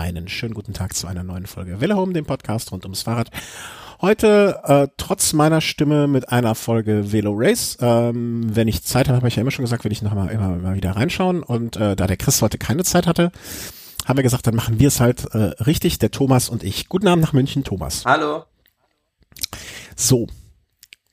einen 0.00 0.28
schönen 0.28 0.54
guten 0.54 0.72
Tag 0.72 0.94
zu 0.94 1.06
einer 1.06 1.22
neuen 1.22 1.46
Folge 1.46 1.82
Welle 1.82 1.94
Home, 1.94 2.14
dem 2.14 2.24
Podcast 2.24 2.72
rund 2.72 2.84
ums 2.84 3.02
Fahrrad. 3.02 3.30
Heute 4.00 4.58
äh, 4.64 4.88
trotz 4.96 5.34
meiner 5.34 5.60
Stimme 5.60 6.06
mit 6.06 6.30
einer 6.30 6.54
Folge 6.54 7.12
Velo 7.12 7.34
Race. 7.36 7.76
Ähm, 7.82 8.44
wenn 8.56 8.66
ich 8.66 8.82
Zeit 8.82 9.08
habe, 9.08 9.18
habe 9.18 9.28
ich 9.28 9.36
ja 9.36 9.42
immer 9.42 9.50
schon 9.50 9.66
gesagt, 9.66 9.84
will 9.84 9.92
ich 9.92 10.00
noch 10.00 10.14
mal 10.14 10.28
immer, 10.28 10.56
immer 10.56 10.74
wieder 10.74 10.92
reinschauen. 10.92 11.42
Und 11.42 11.76
äh, 11.76 11.96
da 11.96 12.06
der 12.06 12.16
Chris 12.16 12.40
heute 12.40 12.56
keine 12.56 12.82
Zeit 12.82 13.06
hatte, 13.06 13.30
haben 14.06 14.16
wir 14.16 14.22
gesagt, 14.22 14.46
dann 14.46 14.54
machen 14.54 14.80
wir 14.80 14.88
es 14.88 15.00
halt 15.00 15.26
äh, 15.34 15.52
richtig, 15.64 15.98
der 15.98 16.10
Thomas 16.10 16.48
und 16.48 16.62
ich. 16.62 16.88
Guten 16.88 17.06
Abend 17.06 17.22
nach 17.22 17.34
München, 17.34 17.62
Thomas. 17.62 18.06
Hallo. 18.06 18.44
So, 19.96 20.28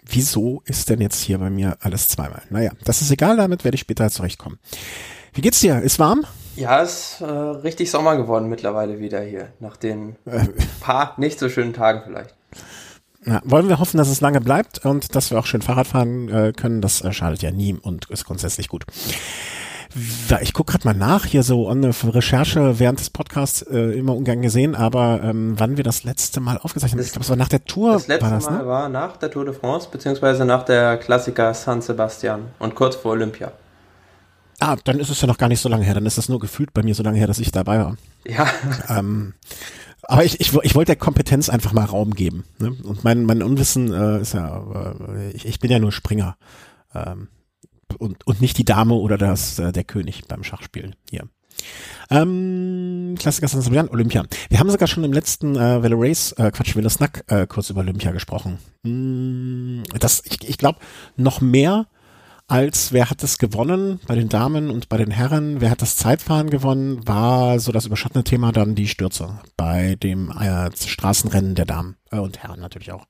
wieso 0.06 0.62
ist 0.64 0.90
denn 0.90 1.02
jetzt 1.02 1.22
hier 1.22 1.40
bei 1.40 1.50
mir 1.50 1.78
alles 1.82 2.08
zweimal? 2.08 2.44
Naja, 2.50 2.72
das 2.86 3.02
ist 3.02 3.12
egal, 3.12 3.36
damit 3.36 3.66
werde 3.66 3.76
ich 3.76 3.82
später 3.82 4.10
zurechtkommen. 4.10 4.60
Wie 5.34 5.42
geht's 5.42 5.60
dir? 5.60 5.82
Ist 5.82 6.00
warm? 6.00 6.26
Ja, 6.58 6.80
ist 6.80 7.22
äh, 7.22 7.26
richtig 7.26 7.92
Sommer 7.92 8.18
geworden 8.18 8.50
mittlerweile 8.50 9.00
wieder 9.00 9.22
hier, 9.22 9.50
nach 9.60 9.78
den 9.78 10.16
paar 10.82 11.14
nicht 11.18 11.40
so 11.40 11.50
schönen 11.50 11.74
Tagen 11.74 12.02
vielleicht. 12.06 12.36
Ja, 13.26 13.42
wollen 13.44 13.68
wir 13.68 13.80
hoffen, 13.80 13.98
dass 13.98 14.08
es 14.08 14.22
lange 14.22 14.40
bleibt 14.40 14.86
und 14.86 15.14
dass 15.14 15.32
wir 15.32 15.40
auch 15.40 15.46
schön 15.46 15.62
Fahrrad 15.62 15.88
fahren 15.88 16.30
äh, 16.30 16.54
können. 16.54 16.82
Das 16.82 17.02
äh, 17.02 17.12
schadet 17.12 17.42
ja 17.42 17.52
nie 17.52 17.74
und 17.74 18.10
ist 18.10 18.26
grundsätzlich 18.26 18.70
gut. 18.70 18.86
Ich 20.42 20.54
gucke 20.54 20.74
gerade 20.74 20.88
mal 20.88 20.94
nach, 20.94 21.26
hier 21.26 21.44
so 21.44 21.68
eine 21.68 21.92
Recherche 22.04 22.80
während 22.80 23.00
des 23.00 23.10
Podcasts 23.10 23.62
äh, 23.64 23.98
immer 23.98 24.16
ungern 24.16 24.42
gesehen, 24.42 24.76
aber 24.76 25.22
ähm, 25.24 25.56
wann 25.58 25.78
wir 25.78 25.84
das 25.84 26.04
letzte 26.04 26.40
Mal 26.40 26.58
aufgezeichnet 26.58 27.00
haben, 27.00 27.06
ich 27.06 27.12
glaube, 27.12 27.24
es 27.24 27.30
war 27.30 27.38
nach 27.38 27.50
der 27.50 27.66
Tour. 27.66 27.94
Das 27.94 28.08
letzte 28.08 28.26
war 28.26 28.32
das, 28.32 28.46
Mal 28.46 28.58
ne? 28.60 28.68
war 28.68 28.90
nach 28.90 29.18
der 29.18 29.32
Tour 29.32 29.46
de 29.46 29.54
France, 29.54 29.88
beziehungsweise 29.92 30.46
nach 30.46 30.64
der 30.64 30.98
Klassiker 30.98 31.54
San 31.54 31.82
Sebastian 31.82 32.48
und 32.60 32.76
kurz 32.76 32.96
vor 32.96 33.12
Olympia. 33.12 33.52
Ah, 34.60 34.76
dann 34.84 35.00
ist 35.00 35.10
es 35.10 35.22
ja 35.22 35.28
noch 35.28 35.38
gar 35.38 35.50
nicht 35.50 35.60
so 35.60 35.70
lange 35.70 35.86
her, 35.86 35.94
dann 35.94 36.06
ist 36.06 36.18
es 36.18 36.30
nur 36.30 36.40
gefühlt 36.40 36.74
bei 36.74 36.82
mir 36.82 36.96
so 36.96 37.04
lange 37.04 37.20
her, 37.20 37.28
dass 37.28 37.40
ich 37.40 37.52
dabei 37.52 37.80
war. 37.80 37.98
Ja. 38.26 38.48
Ähm, 38.90 39.34
aber 40.04 40.24
ich, 40.24 40.40
ich, 40.40 40.54
ich 40.54 40.76
wollte 40.76 40.92
der 40.92 40.96
Kompetenz 40.96 41.50
einfach 41.50 41.74
mal 41.74 41.86
Raum 41.86 42.14
geben. 42.14 42.46
Ne? 42.60 42.76
Und 42.84 43.04
mein, 43.04 43.26
mein 43.26 43.44
Unwissen 43.44 43.94
äh, 43.94 44.22
ist 44.22 44.34
ja, 44.34 44.64
äh, 45.16 45.32
ich, 45.32 45.46
ich 45.46 45.60
bin 45.60 45.70
ja 45.70 45.80
nur 45.80 45.92
Springer. 45.92 46.38
Ähm, 46.96 47.28
und, 48.00 48.26
und 48.26 48.42
nicht 48.42 48.58
die 48.58 48.66
Dame 48.66 48.94
oder 48.96 49.18
das, 49.18 49.60
äh, 49.60 49.72
der 49.72 49.84
König 49.84 50.24
beim 50.28 50.44
Schachspielen 50.44 50.96
hier. 51.10 51.28
Ähm, 52.10 53.16
Klassiker 53.20 53.48
San 53.48 53.62
Sebastian, 53.62 53.90
Olympia. 53.90 54.24
Wir 54.50 54.60
haben 54.60 54.70
sogar 54.70 54.88
schon 54.88 55.04
im 55.04 55.14
letzten 55.14 55.56
äh, 55.56 55.82
Velo 55.84 55.98
Race, 56.00 56.32
äh, 56.34 56.52
Quatsch, 56.52 56.76
Velo 56.76 56.90
Snack 56.90 57.24
äh, 57.28 57.48
kurz 57.48 57.70
über 57.70 57.82
Olympia 57.82 58.12
gesprochen. 58.12 58.60
Mm, 58.84 59.84
das, 60.00 60.22
ich, 60.26 60.48
ich 60.48 60.58
glaube, 60.58 60.80
noch 61.16 61.42
mehr 61.42 61.88
als 62.48 62.94
wer 62.94 63.10
hat 63.10 63.24
es 63.24 63.38
gewonnen 63.38 64.00
bei 64.08 64.16
den 64.16 64.30
Damen 64.30 64.70
und 64.70 64.88
bei 64.88 64.98
den 64.98 65.12
Herren, 65.12 65.60
wer 65.60 65.70
hat 65.70 65.82
das 65.82 65.98
Zeitfahren 65.98 66.50
gewonnen, 66.50 67.06
war 67.06 67.60
so 67.60 67.74
das 67.74 67.86
überschattende 67.86 68.24
Thema 68.24 68.54
dann 68.54 68.74
die 68.74 68.88
Stürze 68.88 69.40
bei 69.58 69.96
dem 69.96 70.32
äh, 70.32 70.70
Straßenrennen 70.76 71.56
der 71.56 71.66
Damen 71.66 71.98
äh, 72.12 72.20
und 72.20 72.42
Herren 72.42 72.62
natürlich 72.62 72.94
auch. 72.94 73.06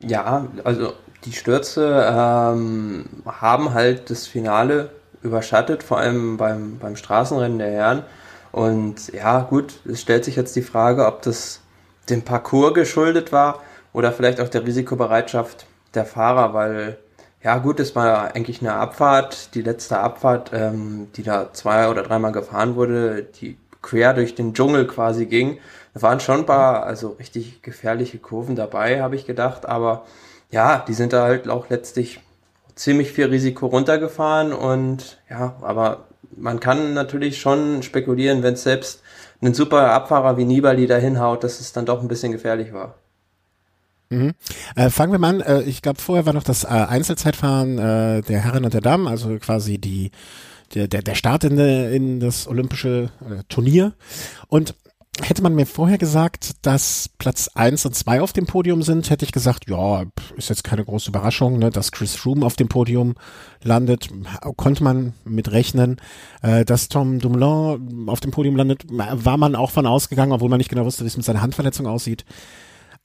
Ja, 0.00 0.48
also 0.64 0.94
die 1.24 1.32
Stürze 1.32 2.06
ähm, 2.10 3.04
haben 3.24 3.72
halt 3.72 4.10
das 4.10 4.26
Finale 4.26 4.90
überschattet, 5.22 5.82
vor 5.82 5.98
allem 5.98 6.36
beim, 6.36 6.78
beim 6.78 6.96
Straßenrennen 6.96 7.58
der 7.58 7.70
Herren. 7.70 8.02
Und 8.50 9.12
ja, 9.12 9.42
gut, 9.42 9.74
es 9.84 10.00
stellt 10.00 10.24
sich 10.24 10.34
jetzt 10.34 10.56
die 10.56 10.62
Frage, 10.62 11.06
ob 11.06 11.22
das 11.22 11.60
dem 12.08 12.22
Parcours 12.22 12.74
geschuldet 12.74 13.30
war 13.30 13.60
oder 13.92 14.10
vielleicht 14.12 14.40
auch 14.40 14.48
der 14.48 14.66
Risikobereitschaft 14.66 15.66
der 15.94 16.04
Fahrer, 16.04 16.54
weil 16.54 16.98
ja 17.42 17.58
gut, 17.58 17.80
es 17.80 17.96
war 17.96 18.34
eigentlich 18.34 18.60
eine 18.60 18.74
Abfahrt, 18.74 19.54
die 19.54 19.62
letzte 19.62 19.98
Abfahrt, 19.98 20.50
ähm, 20.52 21.08
die 21.16 21.22
da 21.22 21.52
zwei 21.52 21.88
oder 21.88 22.02
dreimal 22.02 22.32
gefahren 22.32 22.76
wurde, 22.76 23.22
die 23.22 23.56
quer 23.82 24.12
durch 24.12 24.34
den 24.34 24.52
Dschungel 24.52 24.86
quasi 24.86 25.26
ging. 25.26 25.58
Da 25.94 26.02
waren 26.02 26.20
schon 26.20 26.40
ein 26.40 26.46
paar, 26.46 26.84
also 26.84 27.16
richtig 27.18 27.62
gefährliche 27.62 28.18
Kurven 28.18 28.56
dabei, 28.56 29.00
habe 29.00 29.16
ich 29.16 29.26
gedacht, 29.26 29.66
aber 29.66 30.04
ja, 30.50 30.84
die 30.86 30.94
sind 30.94 31.12
da 31.12 31.22
halt 31.22 31.48
auch 31.48 31.70
letztlich 31.70 32.20
ziemlich 32.74 33.12
viel 33.12 33.26
Risiko 33.26 33.66
runtergefahren 33.66 34.52
und 34.52 35.18
ja, 35.28 35.56
aber 35.62 36.04
man 36.36 36.60
kann 36.60 36.94
natürlich 36.94 37.40
schon 37.40 37.82
spekulieren, 37.82 38.42
wenn 38.42 38.54
es 38.54 38.62
selbst 38.62 39.02
ein 39.42 39.54
super 39.54 39.92
Abfahrer 39.92 40.36
wie 40.36 40.44
Nibali 40.44 40.86
da 40.86 40.96
hinhaut, 40.96 41.44
dass 41.44 41.60
es 41.60 41.72
dann 41.72 41.86
doch 41.86 42.02
ein 42.02 42.08
bisschen 42.08 42.32
gefährlich 42.32 42.72
war. 42.72 42.94
Mhm. 44.10 44.32
Äh, 44.74 44.90
fangen 44.90 45.12
wir 45.12 45.18
mal 45.18 45.36
an. 45.36 45.40
Äh, 45.40 45.62
ich 45.62 45.82
glaube, 45.82 46.00
vorher 46.00 46.26
war 46.26 46.32
noch 46.32 46.42
das 46.42 46.64
äh, 46.64 46.68
Einzelzeitfahren 46.68 47.78
äh, 47.78 48.22
der 48.22 48.40
Herren 48.40 48.64
und 48.64 48.74
der 48.74 48.80
Damen, 48.80 49.06
also 49.08 49.38
quasi 49.38 49.78
die 49.78 50.10
der, 50.74 50.88
der, 50.88 51.02
der 51.02 51.14
Start 51.14 51.44
in, 51.44 51.56
de, 51.56 51.94
in 51.94 52.20
das 52.20 52.46
olympische 52.46 53.10
äh, 53.20 53.42
Turnier. 53.48 53.94
Und 54.48 54.74
hätte 55.22 55.42
man 55.42 55.54
mir 55.54 55.66
vorher 55.66 55.98
gesagt, 55.98 56.52
dass 56.62 57.10
Platz 57.18 57.50
eins 57.54 57.84
und 57.84 57.94
zwei 57.94 58.20
auf 58.20 58.32
dem 58.32 58.46
Podium 58.46 58.82
sind, 58.82 59.10
hätte 59.10 59.24
ich 59.24 59.32
gesagt, 59.32 59.68
ja, 59.68 60.04
ist 60.36 60.48
jetzt 60.48 60.64
keine 60.64 60.84
große 60.84 61.10
Überraschung, 61.10 61.58
ne, 61.58 61.70
dass 61.70 61.92
Chris 61.92 62.14
Froome 62.14 62.46
auf 62.46 62.56
dem 62.56 62.68
Podium 62.68 63.14
landet, 63.62 64.08
konnte 64.56 64.84
man 64.84 65.12
mit 65.24 65.50
rechnen. 65.52 65.96
Äh, 66.42 66.64
dass 66.64 66.88
Tom 66.88 67.18
Dumoulin 67.18 68.08
auf 68.08 68.20
dem 68.20 68.30
Podium 68.30 68.56
landet, 68.56 68.84
war 68.88 69.36
man 69.36 69.54
auch 69.54 69.70
von 69.70 69.86
ausgegangen, 69.86 70.32
obwohl 70.32 70.48
man 70.48 70.58
nicht 70.58 70.70
genau 70.70 70.84
wusste, 70.84 71.04
wie 71.04 71.08
es 71.08 71.16
mit 71.16 71.26
seiner 71.26 71.42
Handverletzung 71.42 71.86
aussieht. 71.86 72.24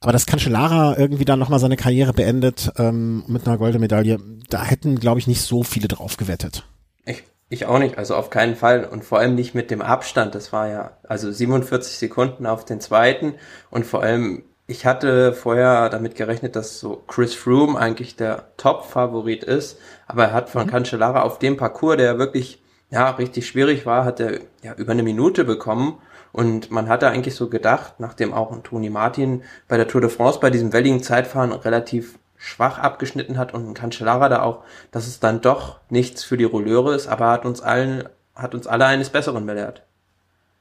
Aber 0.00 0.12
dass 0.12 0.26
Cancellara 0.26 0.96
irgendwie 0.98 1.24
dann 1.24 1.38
nochmal 1.38 1.58
seine 1.58 1.76
Karriere 1.76 2.12
beendet 2.12 2.70
ähm, 2.76 3.24
mit 3.28 3.46
einer 3.46 3.56
Goldmedaille, 3.56 4.18
da 4.50 4.62
hätten, 4.62 5.00
glaube 5.00 5.18
ich, 5.20 5.26
nicht 5.26 5.42
so 5.42 5.62
viele 5.62 5.88
drauf 5.88 6.16
gewettet. 6.16 6.64
Ich, 7.04 7.24
ich 7.48 7.66
auch 7.66 7.78
nicht, 7.78 7.96
also 7.96 8.14
auf 8.14 8.30
keinen 8.30 8.56
Fall 8.56 8.84
und 8.84 9.04
vor 9.04 9.18
allem 9.18 9.34
nicht 9.34 9.54
mit 9.54 9.70
dem 9.70 9.80
Abstand. 9.80 10.34
Das 10.34 10.52
war 10.52 10.68
ja 10.68 10.96
also 11.08 11.32
47 11.32 11.96
Sekunden 11.96 12.46
auf 12.46 12.64
den 12.64 12.80
zweiten 12.80 13.34
und 13.70 13.86
vor 13.86 14.02
allem 14.02 14.44
ich 14.68 14.84
hatte 14.84 15.32
vorher 15.32 15.88
damit 15.90 16.16
gerechnet, 16.16 16.56
dass 16.56 16.80
so 16.80 17.02
Chris 17.06 17.34
Froome 17.34 17.78
eigentlich 17.78 18.16
der 18.16 18.48
Top-Favorit 18.56 19.44
ist, 19.44 19.78
aber 20.08 20.24
er 20.24 20.32
hat 20.32 20.50
von 20.50 20.64
mhm. 20.64 20.70
Cancellara 20.70 21.22
auf 21.22 21.38
dem 21.38 21.56
Parcours, 21.56 21.98
der 21.98 22.18
wirklich 22.18 22.60
ja 22.90 23.10
richtig 23.10 23.46
schwierig 23.46 23.86
war, 23.86 24.04
hat 24.04 24.18
er 24.18 24.40
ja 24.62 24.74
über 24.74 24.92
eine 24.92 25.04
Minute 25.04 25.44
bekommen 25.44 25.98
und 26.36 26.70
man 26.70 26.90
hatte 26.90 27.08
eigentlich 27.08 27.34
so 27.34 27.48
gedacht, 27.48 27.94
nachdem 27.96 28.34
auch 28.34 28.54
Toni 28.62 28.90
Martin 28.90 29.42
bei 29.68 29.78
der 29.78 29.88
Tour 29.88 30.02
de 30.02 30.10
France 30.10 30.38
bei 30.38 30.50
diesem 30.50 30.70
welligen 30.74 31.02
Zeitfahren 31.02 31.50
relativ 31.50 32.18
schwach 32.36 32.78
abgeschnitten 32.78 33.38
hat 33.38 33.54
und 33.54 33.66
ein 33.66 33.72
Cancellara 33.72 34.28
da 34.28 34.42
auch, 34.42 34.62
dass 34.90 35.06
es 35.06 35.18
dann 35.18 35.40
doch 35.40 35.80
nichts 35.88 36.24
für 36.24 36.36
die 36.36 36.44
Rolleure 36.44 36.94
ist, 36.94 37.06
aber 37.06 37.30
hat 37.30 37.46
uns 37.46 37.62
allen, 37.62 38.04
hat 38.34 38.54
uns 38.54 38.66
alle 38.66 38.84
eines 38.84 39.08
Besseren 39.08 39.46
belehrt. 39.46 39.82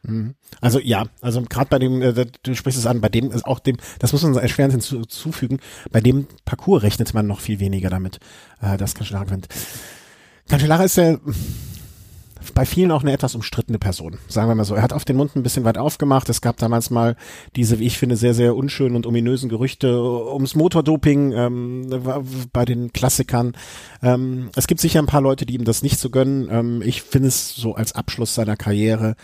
Mhm. 0.04 0.36
Also 0.62 0.80
ja, 0.80 1.08
also 1.20 1.42
gerade 1.42 1.68
bei 1.70 1.80
dem, 1.80 2.02
äh, 2.02 2.26
du 2.44 2.56
sprichst 2.56 2.80
es 2.80 2.86
an, 2.86 3.02
bei 3.02 3.10
dem 3.10 3.30
ist 3.32 3.46
auch 3.46 3.60
dem, 3.60 3.76
das 4.00 4.14
muss 4.14 4.24
man 4.24 4.34
erschwerend 4.38 4.82
hinzufügen, 4.82 5.60
bei 5.92 6.00
dem 6.00 6.28
Parcours 6.46 6.84
rechnet 6.84 7.14
man 7.14 7.28
noch 7.28 7.42
viel 7.42 7.60
weniger 7.60 7.90
damit, 7.90 8.20
äh, 8.62 8.78
dass 8.78 8.96
Cancellara 8.96 9.26
gewinnt. 9.26 9.50
Cancellara 10.48 10.86
ist 10.86 10.96
ja 10.96 11.18
bei 12.54 12.66
vielen 12.66 12.92
auch 12.92 13.02
eine 13.02 13.12
etwas 13.12 13.36
umstrittene 13.36 13.80
Person, 13.80 14.18
sagen 14.28 14.48
wir 14.48 14.56
mal 14.56 14.66
so. 14.66 14.76
Er 14.76 14.82
hat 14.82 14.94
auf 14.94 15.06
den 15.06 15.18
Mund 15.18 15.36
ein 15.36 15.44
bisschen 15.44 15.64
weit 15.64 15.78
aufgemacht. 15.78 16.30
Es 16.30 16.42
gab 16.42 16.58
damals 16.58 16.90
mal 16.90 17.16
diese, 17.56 17.80
wie 17.80 17.86
ich 17.86 17.98
finde, 17.98 18.18
sehr, 18.18 18.34
sehr 18.34 18.56
unschönen 18.56 18.96
und 18.96 19.08
ominösen 19.08 19.50
Gerüchte 19.50 20.02
ums 20.02 20.56
Motordoping 20.56 21.32
ähm, 21.34 22.04
bei 22.54 22.66
den 22.66 22.94
Klassikern. 22.94 23.54
Ähm, 24.02 24.50
es 24.56 24.68
gibt 24.68 24.82
sicher 24.82 25.00
ein 25.00 25.08
paar 25.08 25.22
Leute, 25.22 25.46
die 25.46 25.56
ihm 25.56 25.66
das 25.66 25.84
nicht 25.84 26.00
so 26.00 26.10
gönnen. 26.10 26.48
Ähm, 26.52 26.82
ich 26.84 27.02
finde 27.02 27.30
es 27.30 27.56
so 27.56 27.76
als 27.76 27.94
Abschluss 27.94 28.36
seiner 28.36 28.56
Karriere 28.56 29.16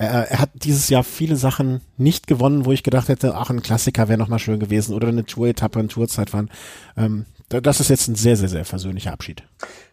er, 0.00 0.38
hat 0.38 0.50
dieses 0.54 0.88
Jahr 0.88 1.04
viele 1.04 1.36
Sachen 1.36 1.82
nicht 1.98 2.26
gewonnen, 2.26 2.64
wo 2.64 2.72
ich 2.72 2.82
gedacht 2.82 3.08
hätte, 3.08 3.34
ach, 3.34 3.50
ein 3.50 3.62
Klassiker 3.62 4.08
wäre 4.08 4.18
nochmal 4.18 4.38
schön 4.38 4.58
gewesen 4.58 4.94
oder 4.94 5.08
eine 5.08 5.26
Tour-Etappe, 5.26 5.78
ein 5.78 5.90
Tourzeitfahren. 5.90 6.50
Ähm, 6.96 7.26
das 7.50 7.80
ist 7.80 7.90
jetzt 7.90 8.08
ein 8.08 8.14
sehr, 8.14 8.36
sehr, 8.36 8.48
sehr 8.48 8.64
versöhnlicher 8.64 9.12
Abschied. 9.12 9.42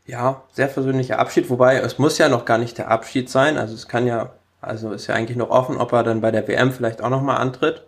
Ja, 0.07 0.43
sehr 0.53 0.69
versöhnlicher 0.69 1.19
Abschied, 1.19 1.49
wobei 1.49 1.77
es 1.77 1.99
muss 1.99 2.17
ja 2.17 2.29
noch 2.29 2.45
gar 2.45 2.57
nicht 2.57 2.77
der 2.77 2.89
Abschied 2.89 3.29
sein. 3.29 3.57
Also 3.57 3.75
es 3.75 3.89
kann 3.89 4.07
ja, 4.07 4.31
also 4.61 4.91
ist 4.93 5.07
ja 5.07 5.15
eigentlich 5.15 5.37
noch 5.37 5.49
offen, 5.49 5.77
ob 5.77 5.91
er 5.91 6.03
dann 6.03 6.21
bei 6.21 6.31
der 6.31 6.47
WM 6.47 6.71
vielleicht 6.71 7.03
auch 7.03 7.09
nochmal 7.09 7.37
antritt. 7.37 7.83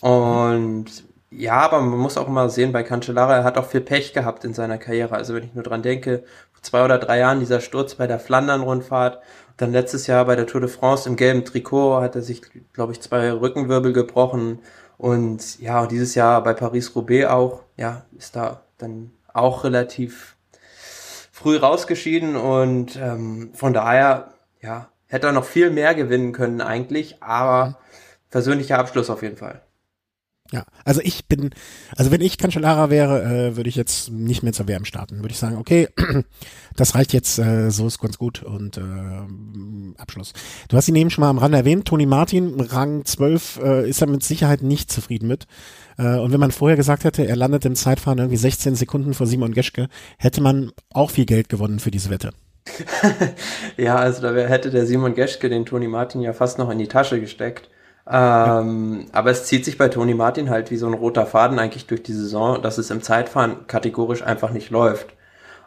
Und 0.00 0.86
ja, 1.30 1.60
aber 1.60 1.80
man 1.80 1.98
muss 1.98 2.16
auch 2.16 2.26
immer 2.28 2.48
sehen, 2.48 2.72
bei 2.72 2.82
Cancellara, 2.82 3.36
er 3.36 3.44
hat 3.44 3.58
auch 3.58 3.66
viel 3.66 3.82
Pech 3.82 4.14
gehabt 4.14 4.44
in 4.44 4.54
seiner 4.54 4.78
Karriere. 4.78 5.14
Also 5.14 5.34
wenn 5.34 5.44
ich 5.44 5.54
nur 5.54 5.62
dran 5.62 5.82
denke, 5.82 6.24
vor 6.52 6.62
zwei 6.62 6.84
oder 6.84 6.98
drei 6.98 7.18
Jahren 7.18 7.40
dieser 7.40 7.60
Sturz 7.60 7.94
bei 7.94 8.06
der 8.06 8.18
Flandern-Rundfahrt, 8.18 9.20
dann 9.58 9.72
letztes 9.72 10.06
Jahr 10.06 10.24
bei 10.24 10.36
der 10.36 10.46
Tour 10.46 10.62
de 10.62 10.70
France 10.70 11.08
im 11.08 11.16
gelben 11.16 11.44
Trikot 11.44 12.00
hat 12.00 12.16
er 12.16 12.22
sich, 12.22 12.40
glaube 12.72 12.92
ich, 12.92 13.02
zwei 13.02 13.30
Rückenwirbel 13.32 13.92
gebrochen. 13.92 14.60
Und 14.96 15.60
ja, 15.60 15.86
dieses 15.86 16.14
Jahr 16.14 16.42
bei 16.42 16.54
Paris-Roubaix 16.54 17.28
auch, 17.28 17.62
ja, 17.76 18.02
ist 18.16 18.34
da 18.36 18.62
dann 18.78 19.12
auch 19.32 19.64
relativ 19.64 20.36
früh 21.40 21.56
rausgeschieden 21.56 22.36
und 22.36 22.96
ähm, 22.96 23.50
von 23.54 23.72
daher, 23.72 24.34
ja, 24.60 24.90
hätte 25.06 25.28
er 25.28 25.32
noch 25.32 25.46
viel 25.46 25.70
mehr 25.70 25.94
gewinnen 25.94 26.32
können 26.32 26.60
eigentlich, 26.60 27.22
aber 27.22 27.78
versöhnlicher 28.28 28.78
Abschluss 28.78 29.08
auf 29.08 29.22
jeden 29.22 29.38
Fall. 29.38 29.62
Ja, 30.52 30.64
also 30.84 31.00
ich 31.02 31.26
bin, 31.26 31.50
also 31.96 32.10
wenn 32.10 32.20
ich 32.20 32.36
Cancellara 32.36 32.90
wäre, 32.90 33.22
äh, 33.22 33.56
würde 33.56 33.70
ich 33.70 33.76
jetzt 33.76 34.10
nicht 34.10 34.42
mehr 34.42 34.52
zur 34.52 34.66
WM 34.66 34.84
starten. 34.84 35.18
Würde 35.18 35.30
ich 35.30 35.38
sagen, 35.38 35.56
okay, 35.56 35.88
das 36.76 36.94
reicht 36.94 37.12
jetzt, 37.12 37.38
äh, 37.38 37.70
so 37.70 37.86
ist 37.86 38.00
ganz 38.00 38.18
gut 38.18 38.42
und 38.42 38.76
äh, 38.76 39.96
Abschluss. 39.96 40.32
Du 40.68 40.76
hast 40.76 40.88
ihn 40.88 40.96
eben 40.96 41.08
schon 41.08 41.22
mal 41.22 41.30
am 41.30 41.38
Rand 41.38 41.54
erwähnt, 41.54 41.86
Toni 41.86 42.04
Martin, 42.04 42.60
Rang 42.60 43.04
12, 43.04 43.60
äh, 43.62 43.88
ist 43.88 44.00
er 44.00 44.08
mit 44.08 44.24
Sicherheit 44.24 44.62
nicht 44.62 44.90
zufrieden 44.90 45.28
mit. 45.28 45.46
Äh, 46.00 46.18
und 46.18 46.32
wenn 46.32 46.40
man 46.40 46.50
vorher 46.50 46.76
gesagt 46.76 47.04
hätte, 47.04 47.26
er 47.26 47.36
landet 47.36 47.64
im 47.64 47.74
Zeitfahren 47.74 48.18
irgendwie 48.18 48.36
16 48.36 48.74
Sekunden 48.74 49.14
vor 49.14 49.26
Simon 49.26 49.52
Geschke, 49.52 49.88
hätte 50.18 50.40
man 50.40 50.72
auch 50.92 51.10
viel 51.10 51.26
Geld 51.26 51.48
gewonnen 51.48 51.78
für 51.78 51.90
diese 51.90 52.10
Wette. 52.10 52.30
ja, 53.76 53.96
also 53.96 54.22
da 54.22 54.34
hätte 54.34 54.70
der 54.70 54.86
Simon 54.86 55.14
Geschke 55.14 55.48
den 55.48 55.66
Toni 55.66 55.88
Martin 55.88 56.20
ja 56.20 56.32
fast 56.32 56.58
noch 56.58 56.70
in 56.70 56.78
die 56.78 56.88
Tasche 56.88 57.20
gesteckt. 57.20 57.68
Ähm, 58.10 59.00
ja. 59.06 59.06
Aber 59.12 59.30
es 59.30 59.44
zieht 59.44 59.64
sich 59.64 59.78
bei 59.78 59.88
Toni 59.88 60.14
Martin 60.14 60.50
halt 60.50 60.70
wie 60.70 60.76
so 60.76 60.86
ein 60.86 60.94
roter 60.94 61.26
Faden 61.26 61.58
eigentlich 61.58 61.86
durch 61.86 62.02
die 62.02 62.12
Saison, 62.12 62.60
dass 62.62 62.78
es 62.78 62.90
im 62.90 63.02
Zeitfahren 63.02 63.66
kategorisch 63.66 64.22
einfach 64.22 64.50
nicht 64.50 64.70
läuft. 64.70 65.08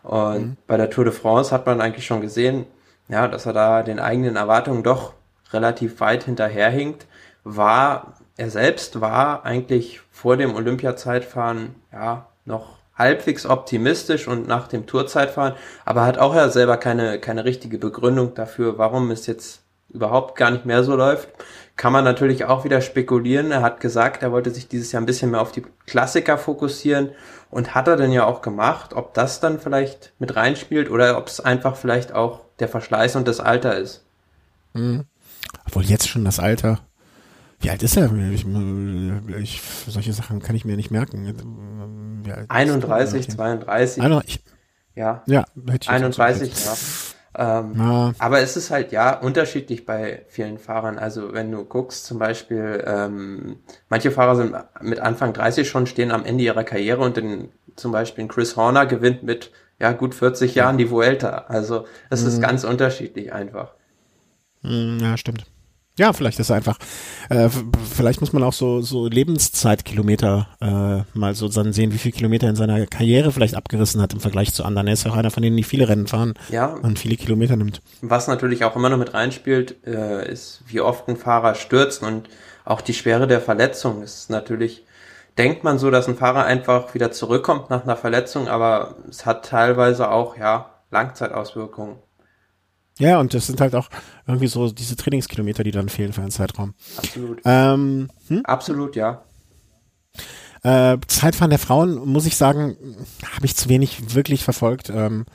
Und 0.01 0.41
mhm. 0.41 0.57
bei 0.67 0.77
der 0.77 0.89
Tour 0.89 1.05
de 1.05 1.13
France 1.13 1.51
hat 1.51 1.65
man 1.65 1.79
eigentlich 1.79 2.05
schon 2.05 2.21
gesehen, 2.21 2.65
ja, 3.07 3.27
dass 3.27 3.45
er 3.45 3.53
da 3.53 3.83
den 3.83 3.99
eigenen 3.99 4.35
Erwartungen 4.35 4.83
doch 4.83 5.13
relativ 5.51 5.99
weit 5.99 6.23
hinterherhinkt. 6.23 7.05
War, 7.43 8.15
er 8.37 8.49
selbst 8.49 9.01
war 9.01 9.45
eigentlich 9.45 10.01
vor 10.11 10.37
dem 10.37 10.55
Olympiazeitfahren, 10.55 11.75
ja, 11.91 12.27
noch 12.45 12.77
halbwegs 12.95 13.45
optimistisch 13.45 14.27
und 14.27 14.47
nach 14.47 14.67
dem 14.67 14.85
Tourzeitfahren, 14.85 15.53
aber 15.85 16.05
hat 16.05 16.17
auch 16.17 16.35
ja 16.35 16.49
selber 16.49 16.77
keine, 16.77 17.19
keine 17.19 17.45
richtige 17.45 17.77
Begründung 17.77 18.35
dafür, 18.35 18.77
warum 18.77 19.11
es 19.11 19.25
jetzt 19.25 19.61
überhaupt 19.89 20.35
gar 20.35 20.51
nicht 20.51 20.65
mehr 20.65 20.83
so 20.83 20.95
läuft. 20.95 21.29
Kann 21.75 21.93
man 21.93 22.03
natürlich 22.03 22.45
auch 22.45 22.63
wieder 22.63 22.81
spekulieren. 22.81 23.51
Er 23.51 23.61
hat 23.61 23.79
gesagt, 23.79 24.21
er 24.21 24.31
wollte 24.31 24.51
sich 24.51 24.67
dieses 24.67 24.91
Jahr 24.91 25.01
ein 25.01 25.07
bisschen 25.07 25.31
mehr 25.31 25.41
auf 25.41 25.51
die 25.51 25.65
Klassiker 25.85 26.37
fokussieren 26.37 27.11
und 27.49 27.73
hat 27.73 27.87
er 27.87 27.95
denn 27.95 28.11
ja 28.11 28.25
auch 28.25 28.41
gemacht. 28.41 28.93
Ob 28.93 29.13
das 29.13 29.39
dann 29.39 29.59
vielleicht 29.59 30.13
mit 30.19 30.35
reinspielt 30.35 30.89
oder 30.89 31.17
ob 31.17 31.27
es 31.27 31.39
einfach 31.39 31.75
vielleicht 31.75 32.11
auch 32.13 32.41
der 32.59 32.67
Verschleiß 32.67 33.15
und 33.15 33.27
das 33.27 33.39
Alter 33.39 33.77
ist. 33.77 34.03
Mhm. 34.73 35.05
Obwohl 35.65 35.83
jetzt 35.83 36.07
schon 36.07 36.25
das 36.25 36.39
Alter. 36.39 36.79
Wie 37.63 37.69
alt 37.69 37.81
ist 37.81 37.95
er? 37.95 38.11
Ich, 38.33 38.45
ich, 39.41 39.61
solche 39.87 40.11
Sachen 40.11 40.41
kann 40.41 40.53
ich 40.55 40.65
mir 40.65 40.75
nicht 40.75 40.91
merken. 40.91 42.21
31, 42.49 43.29
32. 43.29 44.03
31. 44.03 44.43
Ja. 44.95 45.23
Ja, 45.25 45.45
31, 45.87 46.53
ja. 46.65 46.73
Ähm, 47.35 47.73
ja. 47.77 48.13
Aber 48.19 48.41
es 48.41 48.57
ist 48.57 48.69
halt 48.69 48.91
ja 48.91 49.17
unterschiedlich 49.17 49.85
bei 49.85 50.25
vielen 50.27 50.59
Fahrern. 50.59 50.99
Also 50.99 51.33
wenn 51.33 51.51
du 51.51 51.63
guckst, 51.63 52.05
zum 52.05 52.19
Beispiel, 52.19 52.83
ähm, 52.85 53.59
manche 53.89 54.11
Fahrer 54.11 54.35
sind 54.35 54.55
mit 54.81 54.99
Anfang 54.99 55.31
30 55.33 55.67
schon, 55.67 55.87
stehen 55.87 56.11
am 56.11 56.25
Ende 56.25 56.43
ihrer 56.43 56.65
Karriere 56.65 57.01
und 57.01 57.17
in, 57.17 57.49
zum 57.77 57.93
Beispiel 57.93 58.27
Chris 58.27 58.57
Horner 58.57 58.85
gewinnt 58.85 59.23
mit 59.23 59.51
ja 59.79 59.93
gut 59.93 60.13
40 60.13 60.53
Jahren 60.53 60.77
die 60.77 60.91
Vuelta. 60.91 61.45
Also 61.47 61.85
es 62.09 62.21
mhm. 62.21 62.27
ist 62.27 62.41
ganz 62.41 62.65
unterschiedlich 62.65 63.33
einfach. 63.33 63.73
Mhm, 64.61 64.99
ja, 65.01 65.17
stimmt. 65.17 65.45
Ja, 65.95 66.11
vielleicht 66.11 66.39
ist 66.39 66.49
er 66.49 66.55
einfach, 66.55 66.79
äh, 67.29 67.49
vielleicht 67.49 68.19
muss 68.19 68.33
man 68.33 68.41
auch 68.41 68.53
so, 68.53 68.81
so 68.81 69.07
Lebenszeitkilometer 69.07 70.47
äh, 70.59 71.17
mal 71.17 71.35
so 71.35 71.47
dann 71.47 71.71
sehen, 71.71 71.93
wie 71.93 71.99
viele 71.99 72.15
Kilometer 72.15 72.49
in 72.49 72.55
seiner 72.55 72.87
Karriere 72.87 73.31
vielleicht 73.31 73.53
abgerissen 73.53 74.01
hat 74.01 74.11
im 74.11 74.19
Vergleich 74.19 74.53
zu 74.53 74.63
anderen. 74.63 74.87
Er 74.87 74.93
ist 74.93 75.05
ja 75.05 75.11
auch 75.11 75.15
einer 75.15 75.29
von 75.29 75.43
denen, 75.43 75.55
die 75.55 75.61
viele 75.61 75.87
Rennen 75.87 76.07
fahren 76.07 76.33
ja. 76.49 76.65
und 76.65 76.97
viele 76.97 77.15
Kilometer 77.15 77.57
nimmt. 77.57 77.83
Was 78.01 78.27
natürlich 78.27 78.65
auch 78.65 78.75
immer 78.75 78.89
noch 78.89 78.97
mit 78.97 79.13
reinspielt, 79.13 79.85
äh, 79.85 80.31
ist, 80.31 80.63
wie 80.65 80.81
oft 80.81 81.07
ein 81.07 81.15
Fahrer 81.15 81.53
stürzt 81.53 82.01
und 82.01 82.27
auch 82.65 82.81
die 82.81 82.95
Schwere 82.95 83.27
der 83.27 83.39
Verletzung 83.39 84.01
ist 84.01 84.31
natürlich, 84.31 84.83
denkt 85.37 85.63
man 85.63 85.77
so, 85.77 85.91
dass 85.91 86.07
ein 86.07 86.17
Fahrer 86.17 86.45
einfach 86.45 86.95
wieder 86.95 87.11
zurückkommt 87.11 87.69
nach 87.69 87.83
einer 87.83 87.97
Verletzung, 87.97 88.47
aber 88.47 88.95
es 89.07 89.27
hat 89.27 89.45
teilweise 89.45 90.09
auch, 90.09 90.37
ja, 90.37 90.71
Langzeitauswirkungen. 90.89 91.97
Ja, 92.99 93.19
und 93.19 93.33
das 93.33 93.47
sind 93.47 93.59
halt 93.59 93.75
auch 93.75 93.89
irgendwie 94.27 94.47
so 94.47 94.71
diese 94.71 94.95
Trainingskilometer, 94.95 95.63
die 95.63 95.71
dann 95.71 95.89
fehlen 95.89 96.13
für 96.13 96.21
einen 96.21 96.31
Zeitraum. 96.31 96.73
Absolut. 96.97 97.41
Ähm, 97.43 98.09
hm? 98.27 98.45
Absolut, 98.45 98.95
ja. 98.95 99.23
Äh, 100.61 100.97
Zeitfahren 101.07 101.49
der 101.49 101.59
Frauen, 101.59 101.95
muss 102.07 102.25
ich 102.25 102.37
sagen, 102.37 102.77
habe 103.35 103.45
ich 103.45 103.55
zu 103.55 103.67
wenig 103.67 104.15
wirklich 104.15 104.43
verfolgt. 104.43 104.89
Ähm, 104.89 105.25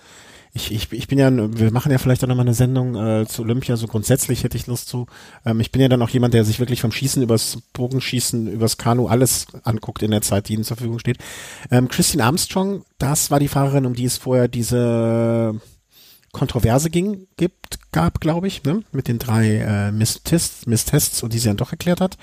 ich, 0.55 0.72
ich, 0.72 0.93
ich 0.93 1.08
bin 1.08 1.19
ja, 1.19 1.31
wir 1.31 1.70
machen 1.70 1.93
ja 1.93 1.99
vielleicht 1.99 2.25
auch 2.25 2.28
nochmal 2.28 2.46
eine 2.46 2.55
Sendung 2.55 2.96
äh, 2.96 3.26
zu 3.26 3.43
Olympia, 3.43 3.76
so 3.76 3.87
grundsätzlich 3.87 4.44
hätte 4.44 4.56
ich 4.56 4.66
Lust 4.66 4.88
zu. 4.88 5.06
Ähm, 5.44 5.61
ich 5.61 5.70
bin 5.70 5.82
ja 5.82 5.88
dann 5.88 6.00
auch 6.00 6.08
jemand, 6.08 6.32
der 6.34 6.44
sich 6.44 6.58
wirklich 6.58 6.81
vom 6.81 6.93
Schießen 6.93 7.22
übers 7.22 7.58
Bogenschießen, 7.75 8.50
übers 8.50 8.78
Kanu 8.78 9.06
alles 9.08 9.46
anguckt 9.64 10.02
in 10.02 10.11
der 10.11 10.22
Zeit, 10.22 10.49
die 10.49 10.54
ihnen 10.54 10.64
zur 10.64 10.76
Verfügung 10.76 10.99
steht. 10.99 11.19
Ähm, 11.70 11.88
Christine 11.88 12.25
Armstrong, 12.25 12.84
das 12.99 13.31
war 13.31 13.40
die 13.40 13.49
Fahrerin, 13.49 13.84
um 13.84 13.94
die 13.94 14.06
es 14.06 14.16
vorher 14.16 14.49
diese 14.49 15.61
Kontroverse 16.32 16.90
ging, 16.90 17.26
gibt, 17.36 17.78
gab, 17.92 18.20
glaube 18.20 18.46
ich, 18.46 18.64
ne? 18.64 18.82
mit 18.92 19.08
den 19.08 19.19
drei 19.19 19.56
äh, 19.56 19.92
Misstests, 19.92 20.66
Misstests 20.66 21.22
und 21.22 21.32
die 21.32 21.38
sie 21.38 21.48
dann 21.48 21.56
doch 21.56 21.72
erklärt 21.72 22.00
hat. 22.00 22.16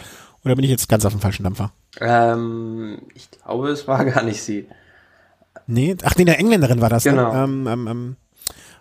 Oder 0.44 0.56
bin 0.56 0.64
ich 0.64 0.72
jetzt 0.72 0.88
ganz 0.90 1.06
auf 1.06 1.14
dem 1.14 1.22
falschen 1.22 1.44
Dampfer? 1.44 1.72
Ähm, 2.00 3.00
ich 3.16 3.30
glaube, 3.32 3.70
es 3.70 3.88
war 3.88 4.06
gar 4.06 4.24
nicht 4.24 4.42
sie. 4.42 4.68
Nee, 5.68 5.96
ach 6.04 6.16
nee, 6.18 6.26
der 6.26 6.40
Engländerin 6.40 6.82
war 6.82 6.90
das. 6.90 7.06
Ne? 7.06 7.12
Genau. 7.12 7.34
Ne? 7.34 7.44
Ähm, 7.44 7.68
ähm, 7.68 7.88
ähm, 7.88 8.16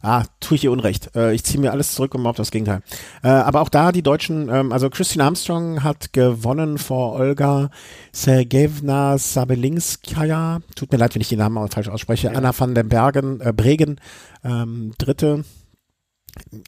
ah, 0.04 0.24
tue 0.40 0.56
ich 0.56 0.64
ihr 0.64 0.72
Unrecht. 0.72 1.10
Äh, 1.16 1.34
ich 1.34 1.44
ziehe 1.44 1.60
mir 1.60 1.72
alles 1.72 1.94
zurück 1.94 2.14
und 2.14 2.22
behaupte 2.22 2.42
das 2.42 2.50
Gegenteil. 2.50 2.82
Äh, 3.22 3.28
aber 3.28 3.60
auch 3.60 3.68
da 3.68 3.90
die 3.90 4.02
Deutschen, 4.02 4.48
ähm, 4.48 4.72
also 4.72 4.90
Christine 4.90 5.24
Armstrong 5.24 5.82
hat 5.82 6.12
gewonnen 6.12 6.78
vor 6.78 7.14
Olga 7.14 7.70
Sergejevna 8.12 9.18
Sabelinskaya. 9.18 10.60
Tut 10.76 10.92
mir 10.92 10.98
leid, 10.98 11.14
wenn 11.14 11.22
ich 11.22 11.28
den 11.28 11.38
Namen 11.38 11.68
falsch 11.68 11.88
ausspreche. 11.88 12.28
Ja. 12.28 12.34
Anna 12.34 12.52
van 12.56 12.74
den 12.74 12.88
Bergen, 12.88 13.40
äh, 13.40 13.52
Bregen, 13.52 14.00
ähm, 14.44 14.92
dritte. 14.98 15.44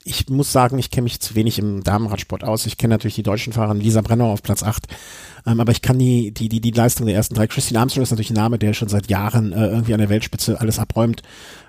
Ich 0.05 0.29
muss 0.29 0.53
sagen, 0.53 0.79
ich 0.79 0.91
kenne 0.91 1.05
mich 1.05 1.21
zu 1.21 1.35
wenig 1.35 1.59
im 1.59 1.83
Damenradsport 1.83 2.45
aus. 2.45 2.67
Ich 2.67 2.79
kenne 2.79 2.95
natürlich 2.95 3.17
die 3.17 3.23
deutschen 3.23 3.53
Fahrer, 3.53 3.75
Lisa 3.75 4.01
Brenner 4.01 4.25
auf 4.25 4.43
Platz 4.43 4.63
8. 4.63 4.87
Ähm, 5.47 5.61
aber 5.61 5.73
ich 5.73 5.83
kann 5.83 5.99
die, 5.99 6.33
die, 6.33 6.49
die, 6.49 6.61
die 6.61 6.71
Leistung 6.71 7.07
der 7.07 7.15
ersten 7.15 7.35
drei. 7.35 7.47
Christine 7.47 7.81
Armstrong 7.81 8.03
ist 8.03 8.11
natürlich 8.11 8.31
ein 8.31 8.35
Name, 8.35 8.59
der 8.59 8.75
schon 8.75 8.89
seit 8.89 9.09
Jahren 9.09 9.53
äh, 9.53 9.67
irgendwie 9.67 9.95
an 9.95 10.01
der 10.01 10.09
Weltspitze 10.09 10.61
alles 10.61 10.79
abräumt. 10.79 11.23